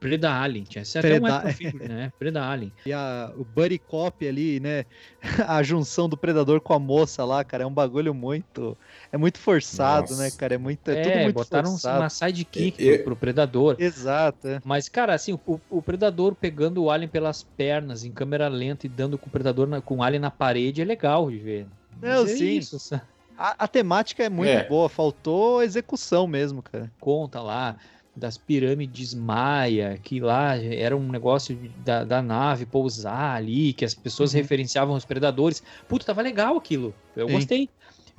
Preda 0.00 0.32
Alien, 0.32 0.64
tinha 0.64 0.82
esse 0.82 0.98
até 0.98 1.16
um 1.16 1.20
Preda- 1.22 1.40
figure, 1.52 1.88
né? 1.88 2.12
Preda 2.18 2.42
Alien. 2.44 2.72
E 2.86 2.92
a, 2.92 3.30
o 3.36 3.44
Buddy 3.44 3.78
Cop 3.78 4.26
ali, 4.26 4.58
né? 4.60 4.84
A 5.46 5.62
junção 5.62 6.08
do 6.08 6.16
predador 6.16 6.60
com 6.60 6.72
a 6.72 6.78
moça 6.78 7.24
lá, 7.24 7.44
cara, 7.44 7.64
é 7.64 7.66
um 7.66 7.72
bagulho 7.72 8.14
muito. 8.14 8.76
É 9.12 9.18
muito 9.18 9.38
forçado, 9.38 10.10
Nossa. 10.10 10.22
né, 10.22 10.30
cara? 10.30 10.54
É, 10.54 10.58
muito, 10.58 10.88
é, 10.90 10.98
É, 11.00 11.02
tudo 11.02 11.22
muito 11.22 11.34
botaram 11.34 11.70
forçado. 11.72 12.00
uma 12.00 12.08
sidekick 12.08 12.82
E- 12.82 12.94
pro, 12.98 13.04
pro 13.04 13.16
predador. 13.16 13.76
Exato, 13.78 14.48
é. 14.48 14.60
Mas, 14.64 14.88
cara, 14.88 15.14
assim, 15.14 15.32
o, 15.46 15.60
o 15.68 15.82
predador 15.82 16.34
pegando 16.34 16.82
o 16.84 16.90
alien 16.90 17.08
pelas 17.08 17.42
pernas 17.42 18.04
em 18.04 18.12
câmera 18.12 18.48
lenta 18.48 18.86
e 18.86 18.88
dando 18.88 19.18
com 19.18 19.26
o 19.28 19.30
predador 19.30 19.66
na- 19.66 19.80
com 19.82 19.96
o 19.96 20.02
alien 20.02 20.20
na 20.20 20.30
parede 20.30 20.80
é 20.80 20.84
legal 20.84 21.30
de 21.30 21.38
ver. 21.38 21.66
Não, 22.00 22.24
é 22.24 22.28
sim. 22.28 22.56
isso, 22.58 22.78
sa- 22.78 23.02
A, 23.38 23.64
a 23.64 23.68
temática 23.68 24.22
é 24.24 24.28
muito 24.30 24.48
É. 24.50 24.64
boa, 24.66 24.88
faltou 24.88 25.62
execução 25.62 26.26
mesmo, 26.26 26.62
cara. 26.62 26.90
conta 27.00 27.40
lá 27.42 27.76
das 28.16 28.38
pirâmides 28.38 29.12
maia, 29.14 29.98
que 29.98 30.20
lá 30.20 30.56
era 30.56 30.96
um 30.96 31.10
negócio 31.10 31.56
da, 31.76 32.02
da 32.04 32.22
nave 32.22 32.64
pousar 32.64 33.36
ali, 33.36 33.74
que 33.74 33.84
as 33.84 33.94
pessoas 33.94 34.32
Uhum. 34.32 34.40
referenciavam 34.40 34.94
os 34.96 35.04
predadores. 35.04 35.62
Puta, 35.86 36.06
tava 36.06 36.22
legal 36.22 36.56
aquilo. 36.56 36.94
Eu 37.14 37.26
Sim. 37.26 37.34
gostei. 37.34 37.70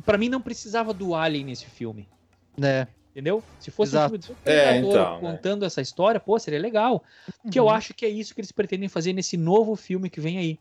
Pra 0.06 0.18
mim 0.18 0.30
não 0.30 0.41
precisava 0.41 0.94
do 0.94 1.15
alien 1.15 1.45
nesse 1.45 1.65
filme. 1.65 2.07
Né? 2.60 2.88
Entendeu? 3.11 3.44
Se 3.57 3.72
fosse 3.72 3.90
Exato. 3.91 4.15
um 4.15 4.22
filme 4.22 4.38
do 4.38 4.52
É, 4.52 4.78
Predador 4.78 4.91
então, 4.91 5.22
né? 5.22 5.32
contando 5.32 5.65
essa 5.65 5.82
história, 5.82 6.19
pô, 6.19 6.38
seria 6.38 6.60
legal. 6.60 7.03
Que 7.52 7.60
eu 7.60 7.64
Uhum. 7.64 7.72
acho 7.72 7.94
que 7.95 8.06
é 8.06 8.10
isso 8.10 8.36
que 8.36 8.41
eles 8.41 8.52
pretendem 8.52 8.88
fazer 8.88 9.14
nesse 9.14 9.36
novo 9.36 9.76
filme 9.76 10.10
que 10.10 10.22
vem 10.22 10.38
aí. 10.38 10.60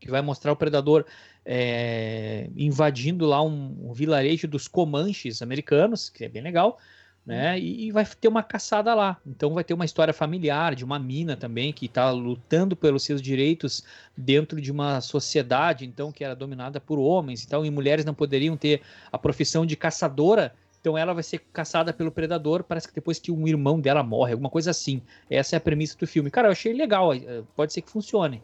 Que 0.00 0.10
vai 0.10 0.22
mostrar 0.22 0.52
o 0.52 0.56
Predador 0.56 1.04
é, 1.44 2.48
invadindo 2.56 3.26
lá 3.26 3.42
um, 3.42 3.88
um 3.90 3.92
vilarejo 3.92 4.46
dos 4.48 4.68
Comanches 4.68 5.42
americanos, 5.42 6.08
que 6.10 6.24
é 6.24 6.28
bem 6.28 6.42
legal, 6.42 6.78
né? 7.28 7.58
E, 7.58 7.88
e 7.88 7.92
vai 7.92 8.06
ter 8.06 8.26
uma 8.26 8.42
caçada 8.42 8.94
lá. 8.94 9.18
Então 9.26 9.52
vai 9.52 9.62
ter 9.62 9.74
uma 9.74 9.84
história 9.84 10.14
familiar 10.14 10.74
de 10.74 10.82
uma 10.82 10.98
mina 10.98 11.36
também 11.36 11.74
que 11.74 11.84
está 11.84 12.10
lutando 12.10 12.74
pelos 12.74 13.02
seus 13.02 13.20
direitos 13.20 13.84
dentro 14.16 14.58
de 14.58 14.72
uma 14.72 15.02
sociedade, 15.02 15.84
então, 15.84 16.10
que 16.10 16.24
era 16.24 16.34
dominada 16.34 16.80
por 16.80 16.98
homens 16.98 17.44
então, 17.44 17.66
e 17.66 17.70
mulheres 17.70 18.02
não 18.02 18.14
poderiam 18.14 18.56
ter 18.56 18.80
a 19.12 19.18
profissão 19.18 19.66
de 19.66 19.76
caçadora. 19.76 20.54
Então 20.80 20.96
ela 20.96 21.12
vai 21.12 21.22
ser 21.22 21.40
caçada 21.52 21.92
pelo 21.92 22.10
predador, 22.10 22.64
parece 22.64 22.88
que 22.88 22.94
depois 22.94 23.18
que 23.18 23.30
um 23.30 23.46
irmão 23.46 23.78
dela 23.78 24.02
morre, 24.02 24.32
alguma 24.32 24.48
coisa 24.48 24.70
assim. 24.70 25.02
Essa 25.28 25.56
é 25.56 25.58
a 25.58 25.60
premissa 25.60 25.98
do 25.98 26.06
filme. 26.06 26.30
Cara, 26.30 26.48
eu 26.48 26.52
achei 26.52 26.72
legal, 26.72 27.12
eh, 27.12 27.42
pode 27.54 27.74
ser 27.74 27.82
que 27.82 27.90
funcione. 27.90 28.42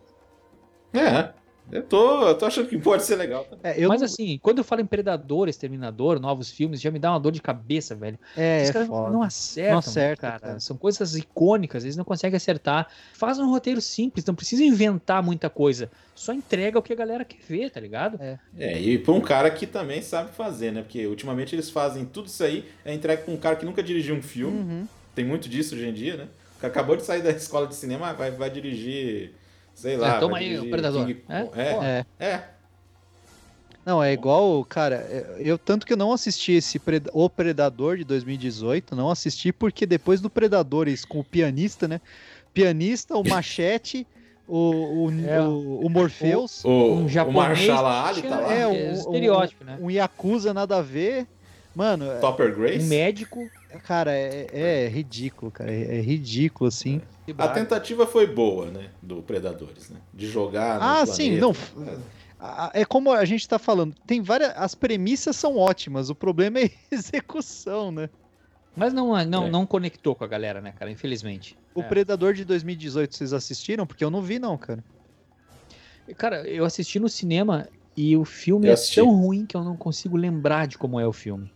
É. 0.93 1.33
Eu 1.73 1.83
tô, 1.83 2.29
eu 2.29 2.35
tô 2.37 2.45
achando 2.47 2.69
que 2.69 2.77
pode 2.79 3.03
ser 3.05 3.17
legal. 3.17 3.47
É, 3.63 3.83
eu 3.83 3.89
Mas 3.89 4.03
assim, 4.03 4.39
quando 4.43 4.59
eu 4.59 4.65
falo 4.65 4.83
em 4.83 4.87
Predador, 4.87 5.49
Exterminador, 5.49 6.21
novos 6.21 6.51
filmes, 6.51 6.81
já 6.81 6.91
me 6.91 6.99
dá 6.99 7.11
uma 7.11 7.19
dor 7.19 7.33
de 7.33 7.41
cabeça, 7.41 7.95
velho. 7.95 8.19
é, 8.37 8.63
Os 8.63 8.69
é 8.69 8.73
caras 8.73 8.89
foda. 8.89 9.11
não 9.11 9.23
acertam, 9.23 9.73
Não 9.73 9.79
acerta, 9.79 10.21
cara. 10.29 10.39
cara. 10.41 10.61
São 10.61 10.77
coisas 10.77 11.17
icônicas, 11.17 11.83
eles 11.85 11.97
não 11.97 12.05
conseguem 12.05 12.37
acertar. 12.37 12.89
Faz 13.15 13.39
um 13.39 13.49
roteiro 13.51 13.81
simples, 13.81 14.25
não 14.25 14.35
precisa 14.35 14.63
inventar 14.63 15.23
muita 15.23 15.49
coisa. 15.49 15.91
Só 16.15 16.33
entrega 16.33 16.79
o 16.79 16.83
que 16.83 16.93
a 16.93 16.97
galera 16.97 17.25
quer 17.25 17.39
ver, 17.49 17.71
tá 17.71 17.81
ligado? 17.81 18.21
É, 18.57 18.81
e 18.81 18.99
pra 18.99 19.13
um 19.13 19.21
cara 19.21 19.51
que 19.51 19.67
também 19.67 20.01
sabe 20.03 20.33
fazer, 20.33 20.71
né? 20.71 20.83
Porque 20.83 21.07
ultimamente 21.07 21.55
eles 21.55 21.71
fazem 21.71 22.05
tudo 22.05 22.27
isso 22.27 22.45
aí, 22.45 22.65
é 22.85 22.93
entregue 22.95 23.23
pra 23.23 23.35
um 23.35 23.37
cara 23.39 23.57
que 23.57 23.65
nunca 23.65 23.83
dirigiu 23.83 24.15
um 24.15 24.23
filme. 24.23 24.59
Uhum. 24.59 24.89
Tem 25.15 25.25
muito 25.25 25.49
disso 25.49 25.75
hoje 25.75 25.89
em 25.89 25.93
dia, 25.93 26.17
né? 26.17 26.29
O 26.57 26.61
cara 26.61 26.73
acabou 26.73 26.95
de 26.97 27.03
sair 27.05 27.23
da 27.23 27.31
escola 27.33 27.67
de 27.67 27.75
cinema, 27.75 28.13
vai, 28.13 28.31
vai 28.31 28.51
dirigir, 28.51 29.33
sei 29.75 29.97
lá. 29.97 30.17
É, 30.17 30.21
toma 30.21 30.39
aí, 30.39 30.59
o 30.59 30.71
Predador. 30.71 31.07
King- 31.07 31.23
É? 31.29 31.49
É. 31.55 32.05
É. 32.19 32.27
é. 32.27 32.45
Não, 33.85 34.03
é 34.03 34.13
igual, 34.15 34.65
cara, 34.65 34.97
é, 34.97 35.37
eu 35.41 35.59
tanto 35.59 35.85
que 35.85 35.93
eu 35.93 35.97
não 35.97 36.11
assisti 36.11 36.53
esse 36.53 36.79
Pred- 36.79 37.11
O 37.13 37.29
Predador 37.29 37.99
de 37.99 38.05
2018, 38.05 38.97
não 38.97 39.11
assisti 39.11 39.53
porque 39.53 39.85
depois 39.85 40.23
do 40.23 40.31
Predadores 40.31 41.05
com 41.05 41.21
o 41.21 41.25
pianista, 41.25 41.87
né? 41.87 42.01
Pianista, 42.55 43.15
o 43.15 43.23
Machete, 43.29 44.07
o, 44.49 45.05
o, 45.07 45.11
É. 45.27 45.41
o, 45.43 45.81
o 45.85 45.91
Morpheus, 45.91 46.65
O, 46.65 46.69
Um 46.69 47.05
o 47.05 47.09
japonês 47.11 47.37
Marshala 47.69 48.09
Ali 48.09 48.23
tá 48.23 48.41
lá. 48.41 48.55
é, 48.55 48.61
é, 48.63 48.67
o, 48.67 48.93
estereótipo, 48.95 49.63
um, 49.65 49.67
né? 49.67 49.79
um 49.83 49.91
Yakuza 49.91 50.55
nada 50.55 50.79
a 50.79 50.83
ver. 50.83 51.27
Mano, 51.75 52.11
é- 52.11 52.19
Topper 52.21 52.55
Grace. 52.57 52.83
Um 52.85 52.89
médico. 52.89 53.51
cara, 53.87 54.13
é, 54.13 54.47
é 54.53 54.89
ridículo, 54.89 55.51
cara, 55.51 55.71
é, 55.71 55.99
é 55.99 56.01
ridículo, 56.01 56.69
assim. 56.69 57.03
A 57.39 57.49
tentativa 57.49 58.07
foi 58.07 58.27
boa, 58.27 58.67
né? 58.71 58.91
Do 59.01 59.23
Predadores, 59.23 59.89
né? 59.91 59.99
De 60.13 60.27
jogar. 60.29 60.79
no 60.79 60.85
Ah, 60.85 61.07
sim, 61.07 61.39
planeta. 61.39 61.59
não. 61.87 61.99
a- 62.39 62.71
É 62.75 62.85
como 62.85 63.11
a 63.13 63.25
gente 63.25 63.49
tá 63.49 63.59
falando, 63.59 63.95
tem 64.07 64.21
várias. 64.21 64.53
As 64.57 64.75
premissas 64.75 65.35
são 65.37 65.57
ótimas, 65.57 66.11
o 66.11 66.15
problema 66.15 66.59
é 66.61 66.65
a 66.67 66.71
execução, 66.93 67.91
né? 67.91 68.11
Mas 68.77 68.93
não, 68.93 69.25
não, 69.25 69.47
É. 69.47 69.51
não 69.51 69.65
conectou 69.67 70.15
com 70.15 70.25
a 70.25 70.27
galera, 70.27 70.61
né, 70.61 70.73
cara? 70.73 70.91
Infelizmente. 70.91 71.57
O 71.75 71.81
É. 71.81 71.85
Predador 71.85 72.35
de 72.35 72.45
2018, 72.45 73.17
vocês 73.17 73.33
assistiram? 73.33 73.87
Porque 73.87 74.05
eu 74.05 74.11
não 74.11 74.21
vi, 74.21 74.39
não, 74.39 74.59
cara. 74.59 74.83
Cara, 76.19 76.47
eu 76.49 76.65
assisti 76.65 76.99
no 76.99 77.09
cinema 77.09 77.67
e 77.97 78.17
o 78.17 78.25
filme 78.25 78.67
Eu 78.67 78.73
é 78.73 78.75
assisti. 78.75 78.97
tão 78.97 79.09
ruim 79.15 79.47
que 79.47 79.57
eu 79.57 79.65
não 79.65 79.77
consigo 79.77 80.17
lembrar 80.17 80.67
de 80.67 80.77
como 80.77 80.99
é 81.01 81.07
o 81.07 81.13
filme. 81.13 81.51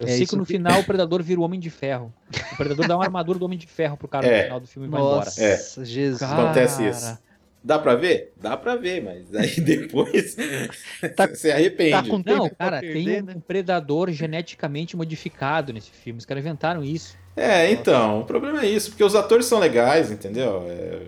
Eu 0.00 0.06
É 0.06 0.10
sei 0.12 0.22
isso 0.22 0.30
que 0.32 0.36
no 0.36 0.46
que- 0.46 0.52
final 0.52 0.80
o 0.80 0.84
Predador 0.84 1.22
vira 1.22 1.40
o 1.40 1.42
Homem 1.44 1.58
de 1.58 1.70
Ferro. 1.70 2.12
O 2.52 2.56
Predador 2.56 2.86
dá 2.86 2.96
uma 2.96 3.04
armadura 3.04 3.38
do 3.38 3.44
Homem 3.44 3.58
de 3.58 3.66
Ferro 3.66 3.96
pro 3.96 4.06
cara 4.08 4.26
no 4.26 4.32
É. 4.32 4.44
final 4.44 4.60
do 4.60 4.66
filme 4.66 4.86
e 4.86 4.90
vai 4.90 5.00
embora. 5.00 5.24
Nossa, 5.24 5.42
É. 5.44 5.56
Jesus. 5.84 6.20
Cara, 6.20 6.42
Acontece 6.44 6.86
isso. 6.88 7.18
Dá 7.64 7.76
pra 7.78 7.96
ver? 7.96 8.32
Dá 8.40 8.56
pra 8.56 8.76
ver, 8.76 9.02
mas 9.02 9.34
aí 9.34 9.60
depois 9.60 10.36
Tá- 11.16 11.26
você 11.26 11.50
arrepende. 11.50 11.90
tá 11.90 12.02
com 12.04 12.22
Não, 12.24 12.48
cara, 12.50 12.80
perder, 12.80 13.04
tem 13.04 13.22
um, 13.22 13.24
né? 13.26 13.34
um 13.36 13.40
predador 13.40 14.10
geneticamente 14.12 14.96
modificado 14.96 15.72
nesse 15.72 15.90
filme. 15.90 16.18
Os 16.18 16.24
caras 16.24 16.44
inventaram 16.44 16.84
isso. 16.84 17.16
É, 17.36 17.70
então, 17.70 18.20
o 18.20 18.24
problema 18.24 18.62
é 18.62 18.66
isso, 18.68 18.90
porque 18.90 19.02
os 19.04 19.14
atores 19.16 19.46
são 19.46 19.58
legais, 19.58 20.10
entendeu? 20.12 20.64
É, 20.68 21.02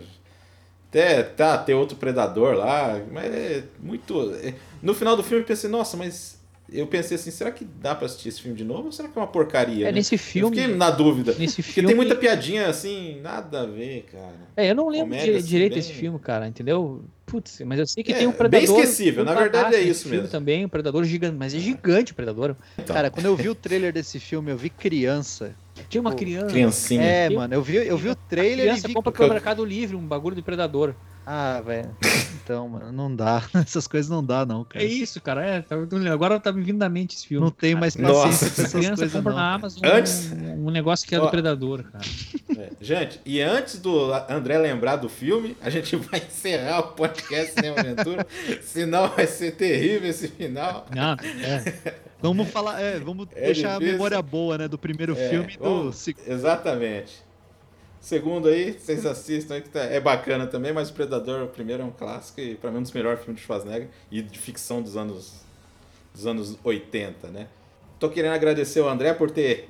até 0.88 1.22
tá, 1.22 1.56
ter 1.58 1.74
outro 1.74 1.96
predador 1.96 2.54
lá, 2.56 3.00
mas 3.12 3.32
é 3.32 3.62
muito. 3.78 4.34
é, 4.42 4.52
no 4.82 4.92
final 4.94 5.16
do 5.16 5.22
filme 5.22 5.42
eu 5.44 5.46
pensei, 5.46 5.70
nossa, 5.70 5.96
mas. 5.96 6.39
Eu 6.72 6.86
pensei 6.86 7.16
assim, 7.16 7.30
será 7.30 7.50
que 7.50 7.64
dá 7.64 7.94
pra 7.94 8.06
assistir 8.06 8.28
esse 8.28 8.40
filme 8.42 8.56
de 8.56 8.64
novo 8.64 8.86
ou 8.86 8.92
será 8.92 9.08
que 9.08 9.18
é 9.18 9.20
uma 9.20 9.26
porcaria? 9.26 9.86
É, 9.88 9.92
né? 9.92 9.98
nesse 9.98 10.14
Eu 10.14 10.18
filme. 10.18 10.56
fiquei 10.56 10.74
na 10.74 10.90
dúvida. 10.90 11.34
Nesse 11.38 11.56
Porque 11.62 11.72
filme. 11.74 11.88
tem 11.88 11.96
muita 11.96 12.14
piadinha 12.14 12.68
assim, 12.68 13.20
nada 13.20 13.62
a 13.62 13.66
ver, 13.66 14.06
cara. 14.12 14.34
É, 14.56 14.70
eu 14.70 14.74
não 14.74 14.88
lembro 14.88 15.06
comédia, 15.08 15.32
di- 15.32 15.38
assim, 15.38 15.48
direito 15.48 15.72
bem- 15.72 15.78
desse 15.82 15.92
filme, 15.92 16.18
cara, 16.18 16.46
entendeu? 16.46 17.02
Putz, 17.26 17.60
mas 17.64 17.78
eu 17.78 17.86
sei 17.86 18.02
que 18.02 18.12
É, 18.12 18.16
tem 18.18 18.26
um 18.26 18.30
bem 18.30 18.38
predador. 18.38 18.80
esquecível, 18.80 19.24
na 19.24 19.34
verdade 19.34 19.74
é 19.76 19.80
isso 19.80 20.02
filme 20.02 20.16
mesmo. 20.18 20.30
também, 20.30 20.64
um 20.64 20.68
predador 20.68 21.04
gigante, 21.04 21.36
mas 21.38 21.54
é 21.54 21.58
gigante 21.58 22.12
o 22.12 22.14
predador. 22.14 22.56
Então, 22.78 22.94
Cara, 22.94 23.10
quando 23.10 23.26
eu 23.26 23.36
vi 23.36 23.48
o 23.48 23.54
trailer 23.54 23.92
desse 23.92 24.18
filme, 24.18 24.50
eu 24.50 24.56
vi 24.56 24.68
criança. 24.70 25.54
Tinha 25.88 26.00
uma 26.00 26.12
criança. 26.14 26.46
criancinha. 26.48 27.02
É, 27.02 27.30
mano, 27.30 27.54
eu 27.54 27.62
vi, 27.62 27.76
eu 27.76 27.96
vi 27.96 28.08
o 28.10 28.14
trailer 28.16 28.66
criança 28.66 28.86
e 28.86 28.88
vi. 28.88 28.94
compra 28.94 29.12
pelo 29.12 29.28
Mercado 29.32 29.64
Livre 29.64 29.96
um 29.96 30.06
bagulho 30.06 30.36
de 30.36 30.42
predador. 30.42 30.94
Ah, 31.26 31.60
velho. 31.64 31.94
Então, 32.42 32.68
mano, 32.68 32.90
não 32.90 33.14
dá. 33.14 33.42
Essas 33.54 33.86
coisas 33.86 34.10
não 34.10 34.24
dá, 34.24 34.44
não, 34.44 34.64
cara. 34.64 34.84
É 34.84 34.88
isso, 34.88 35.20
cara. 35.20 35.44
É, 35.44 35.60
tá- 35.62 35.76
agora 36.12 36.40
tá 36.40 36.50
me 36.52 36.62
vindo 36.62 36.78
na 36.78 36.88
mente 36.88 37.14
esse 37.14 37.26
filme. 37.26 37.44
Não 37.44 37.50
tenho 37.52 37.78
mais 37.78 37.94
Nossa. 37.94 38.26
paciência 38.28 38.50
com 38.54 38.60
A 38.60 38.64
essas 38.64 38.72
criança 38.72 38.96
coisas, 38.96 39.12
compra 39.12 39.32
não. 39.32 39.38
na 39.38 39.54
Amazon 39.54 39.82
Antes- 39.84 40.32
um, 40.32 40.66
um 40.66 40.70
negócio 40.70 41.06
que 41.06 41.14
é 41.14 41.20
Ó. 41.20 41.24
do 41.24 41.30
predador, 41.30 41.84
cara. 41.84 42.04
É. 42.58 42.70
Gente, 42.80 43.20
e 43.24 43.40
antes 43.40 43.78
do 43.78 44.12
André 44.28 44.58
lembrar 44.58 44.96
do 44.96 45.08
filme, 45.08 45.56
a 45.60 45.70
gente 45.70 45.94
vai 45.96 46.20
encerrar 46.20 46.80
o 46.80 46.82
podcast 46.94 47.52
Cinema 47.52 47.80
Aventura, 47.80 48.26
senão 48.62 49.08
vai 49.08 49.26
ser 49.26 49.52
terrível 49.52 50.08
esse 50.10 50.26
final. 50.28 50.86
Não, 50.94 51.12
é. 51.12 51.94
Vamos 52.22 52.48
falar, 52.50 52.80
é, 52.80 52.98
vamos 52.98 53.28
É 53.34 53.46
deixar 53.46 53.74
difícil. 53.74 53.90
a 53.90 53.92
memória 53.92 54.20
boa, 54.22 54.58
né, 54.58 54.68
do 54.68 54.76
primeiro 54.76 55.16
É, 55.16 55.28
filme 55.30 55.54
e 55.54 55.56
do 55.58 55.90
Exatamente. 56.26 57.22
Segundo 58.00 58.48
aí, 58.48 58.72
vocês 58.72 59.04
assistam 59.04 59.54
aí 59.54 59.60
que 59.60 59.68
tá- 59.68 59.80
é 59.84 60.00
bacana 60.00 60.46
também, 60.46 60.72
mas 60.72 60.88
o 60.88 60.94
Predador, 60.94 61.42
o 61.44 61.48
primeiro 61.48 61.82
é 61.82 61.86
um 61.86 61.90
clássico 61.90 62.40
e 62.40 62.54
pra 62.54 62.70
mim 62.70 62.76
é 62.76 62.80
um 62.80 62.82
dos 62.82 62.92
melhores 62.92 63.20
filmes 63.20 63.40
de 63.40 63.46
Schwarzenegger 63.46 63.88
e 64.10 64.22
de 64.22 64.38
ficção 64.38 64.80
dos 64.80 64.96
anos 64.96 65.44
dos 66.14 66.26
anos 66.26 66.58
80, 66.64 67.28
né? 67.28 67.46
Tô 67.98 68.08
querendo 68.08 68.32
agradecer 68.32 68.80
o 68.80 68.88
André 68.88 69.12
por 69.12 69.30
ter 69.30 69.68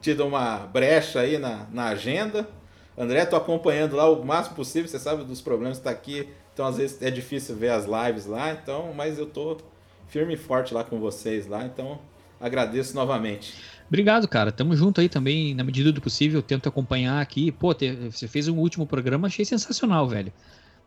tido 0.00 0.24
uma 0.24 0.58
brecha 0.58 1.20
aí 1.20 1.36
na, 1.38 1.66
na 1.72 1.86
agenda. 1.88 2.48
André, 2.96 3.26
tô 3.26 3.36
acompanhando 3.36 3.94
lá 3.96 4.08
o 4.08 4.24
máximo 4.24 4.56
possível, 4.56 4.88
você 4.88 4.98
sabe 4.98 5.24
dos 5.24 5.40
problemas 5.42 5.78
que 5.78 5.84
tá 5.84 5.90
aqui, 5.90 6.28
então 6.54 6.64
às 6.66 6.78
vezes 6.78 7.02
é 7.02 7.10
difícil 7.10 7.56
ver 7.56 7.70
as 7.70 7.84
lives 7.84 8.24
lá, 8.26 8.52
então, 8.52 8.92
mas 8.94 9.18
eu 9.18 9.26
tô 9.26 9.58
firme 10.06 10.34
e 10.34 10.36
forte 10.38 10.72
lá 10.72 10.82
com 10.82 10.98
vocês 10.98 11.46
lá, 11.46 11.64
então 11.64 11.98
agradeço 12.40 12.94
novamente. 12.94 13.54
Obrigado, 13.88 14.26
cara. 14.28 14.50
Tamo 14.52 14.74
junto 14.76 15.00
aí 15.00 15.08
também, 15.08 15.54
na 15.54 15.62
medida 15.62 15.92
do 15.92 16.00
possível. 16.00 16.42
Tento 16.42 16.68
acompanhar 16.68 17.20
aqui. 17.20 17.52
Pô, 17.52 17.72
te- 17.74 18.10
você 18.10 18.26
fez 18.26 18.48
um 18.48 18.58
último 18.58 18.86
programa, 18.86 19.28
achei 19.28 19.44
sensacional, 19.44 20.08
velho. 20.08 20.32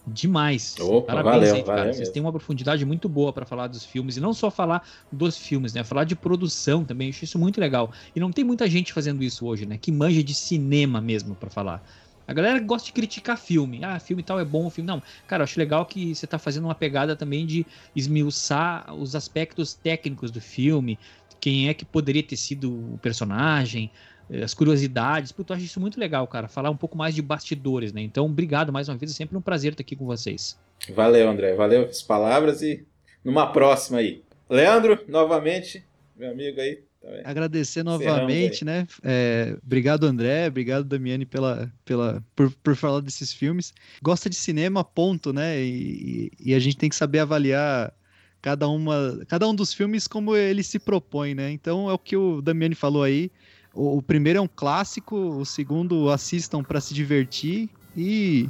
Demais. 0.05 0.75
Opa, 0.79 1.13
Parabéns 1.13 1.23
valeu, 1.23 1.55
aí, 1.55 1.63
cara. 1.63 1.91
valeu 1.91 1.93
Vocês 1.93 2.09
têm 2.09 2.21
uma 2.21 2.31
profundidade 2.31 2.85
muito 2.85 3.09
boa 3.09 3.33
pra 3.33 3.45
falar 3.45 3.67
dos 3.67 3.85
filmes. 3.85 4.17
E 4.17 4.21
não 4.21 4.33
só 4.33 4.51
falar 4.51 4.83
dos 5.11 5.37
filmes, 5.37 5.73
né? 5.73 5.83
Falar 5.83 6.05
de 6.05 6.15
produção 6.15 6.85
também. 6.85 7.09
Eu 7.09 7.11
acho 7.11 7.25
isso 7.25 7.39
muito 7.39 7.59
legal. 7.61 7.93
E 8.15 8.19
não 8.19 8.31
tem 8.31 8.43
muita 8.45 8.69
gente 8.69 8.93
fazendo 8.93 9.23
isso 9.23 9.45
hoje, 9.47 9.65
né? 9.65 9.77
Que 9.77 9.91
manja 9.91 10.23
de 10.23 10.35
cinema 10.35 11.01
mesmo 11.01 11.35
pra 11.37 11.49
falar. 11.49 11.83
A 12.27 12.33
galera 12.33 12.59
gosta 12.59 12.85
de 12.87 12.93
criticar 12.93 13.37
filme. 13.37 13.83
Ah, 13.83 13.99
filme 13.99 14.23
tal 14.23 14.39
é 14.39 14.45
bom, 14.45 14.69
filme. 14.69 14.87
Não. 14.87 15.01
Cara, 15.27 15.41
eu 15.41 15.45
acho 15.45 15.59
legal 15.59 15.85
que 15.85 16.13
você 16.15 16.27
tá 16.27 16.37
fazendo 16.39 16.65
uma 16.65 16.75
pegada 16.75 17.15
também 17.15 17.45
de 17.45 17.67
esmiuçar 17.95 18.93
os 18.95 19.15
aspectos 19.15 19.73
técnicos 19.75 20.31
do 20.31 20.39
filme. 20.39 20.99
Quem 21.39 21.69
é 21.69 21.73
que 21.73 21.85
poderia 21.85 22.23
ter 22.23 22.37
sido 22.37 22.93
o 22.93 22.97
personagem, 23.01 23.91
eh, 24.29 24.43
as 24.43 24.53
curiosidades. 24.53 25.31
Puta, 25.31 25.53
eu 25.53 25.57
acho 25.57 25.65
isso 25.65 25.79
muito 25.79 25.99
legal, 25.99 26.27
cara. 26.27 26.47
Falar 26.47 26.69
um 26.69 26.77
pouco 26.77 26.97
mais 26.97 27.15
de 27.15 27.21
bastidores, 27.21 27.93
né? 27.93 28.01
Então, 28.01 28.25
obrigado 28.25 28.71
mais 28.71 28.87
uma 28.89 28.97
vez. 28.97 29.11
É 29.11 29.15
sempre 29.15 29.37
um 29.37 29.41
prazer 29.41 29.71
estar 29.71 29.81
aqui 29.81 29.95
com 29.95 30.05
vocês. 30.05 30.57
Valeu, 30.93 31.29
André. 31.29 31.55
Valeu 31.55 31.85
as 31.85 32.01
palavras 32.01 32.61
e 32.61 32.85
numa 33.23 33.51
próxima 33.51 33.99
aí. 33.99 34.23
Leandro, 34.49 35.03
novamente, 35.07 35.83
meu 36.15 36.31
amigo 36.31 36.59
aí. 36.59 36.83
Também. 37.01 37.21
agradecer 37.23 37.79
Encerramos 37.79 38.05
novamente, 38.05 38.65
né? 38.65 38.85
É, 39.01 39.55
obrigado, 39.65 40.05
André. 40.05 40.47
Obrigado, 40.47 40.83
Damiani, 40.83 41.25
pela, 41.25 41.71
pela, 41.85 42.21
por, 42.35 42.51
por 42.51 42.75
falar 42.75 42.99
desses 42.99 43.31
filmes. 43.31 43.73
Gosta 44.01 44.29
de 44.29 44.35
cinema, 44.35 44.83
ponto, 44.83 45.31
né? 45.31 45.61
E, 45.61 46.29
e 46.37 46.53
a 46.53 46.59
gente 46.59 46.75
tem 46.75 46.89
que 46.89 46.95
saber 46.95 47.19
avaliar 47.19 47.93
cada, 48.41 48.67
uma, 48.67 49.19
cada 49.27 49.47
um 49.47 49.55
dos 49.55 49.73
filmes 49.73 50.07
como 50.07 50.35
ele 50.35 50.63
se 50.63 50.79
propõe, 50.79 51.33
né? 51.33 51.51
Então 51.51 51.89
é 51.89 51.93
o 51.93 51.97
que 51.99 52.15
o 52.15 52.41
Damiani 52.41 52.75
falou 52.75 53.03
aí. 53.03 53.31
O, 53.73 53.97
o 53.97 54.01
primeiro 54.01 54.39
é 54.39 54.41
um 54.41 54.47
clássico, 54.47 55.15
o 55.15 55.45
segundo 55.45 56.09
assistam 56.09 56.63
para 56.63 56.81
se 56.81 56.93
divertir 56.93 57.69
e 57.95 58.49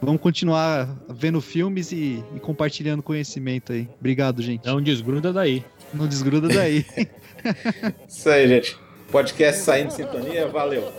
vamos 0.00 0.20
continuar 0.20 0.88
vendo 1.08 1.40
filmes 1.40 1.92
e, 1.92 2.22
e 2.34 2.40
compartilhando 2.40 3.02
conhecimento 3.02 3.72
aí. 3.72 3.88
Obrigado, 3.98 4.42
gente. 4.42 4.66
Não 4.66 4.80
desgruda 4.80 5.32
daí. 5.32 5.64
Não 5.92 6.06
desgruda 6.06 6.48
daí. 6.48 6.84
Isso 8.08 8.28
aí, 8.28 8.48
gente. 8.48 8.76
Podcast 9.10 9.62
saindo 9.62 9.88
de 9.88 9.94
sintonia. 9.94 10.48
Valeu. 10.48 10.92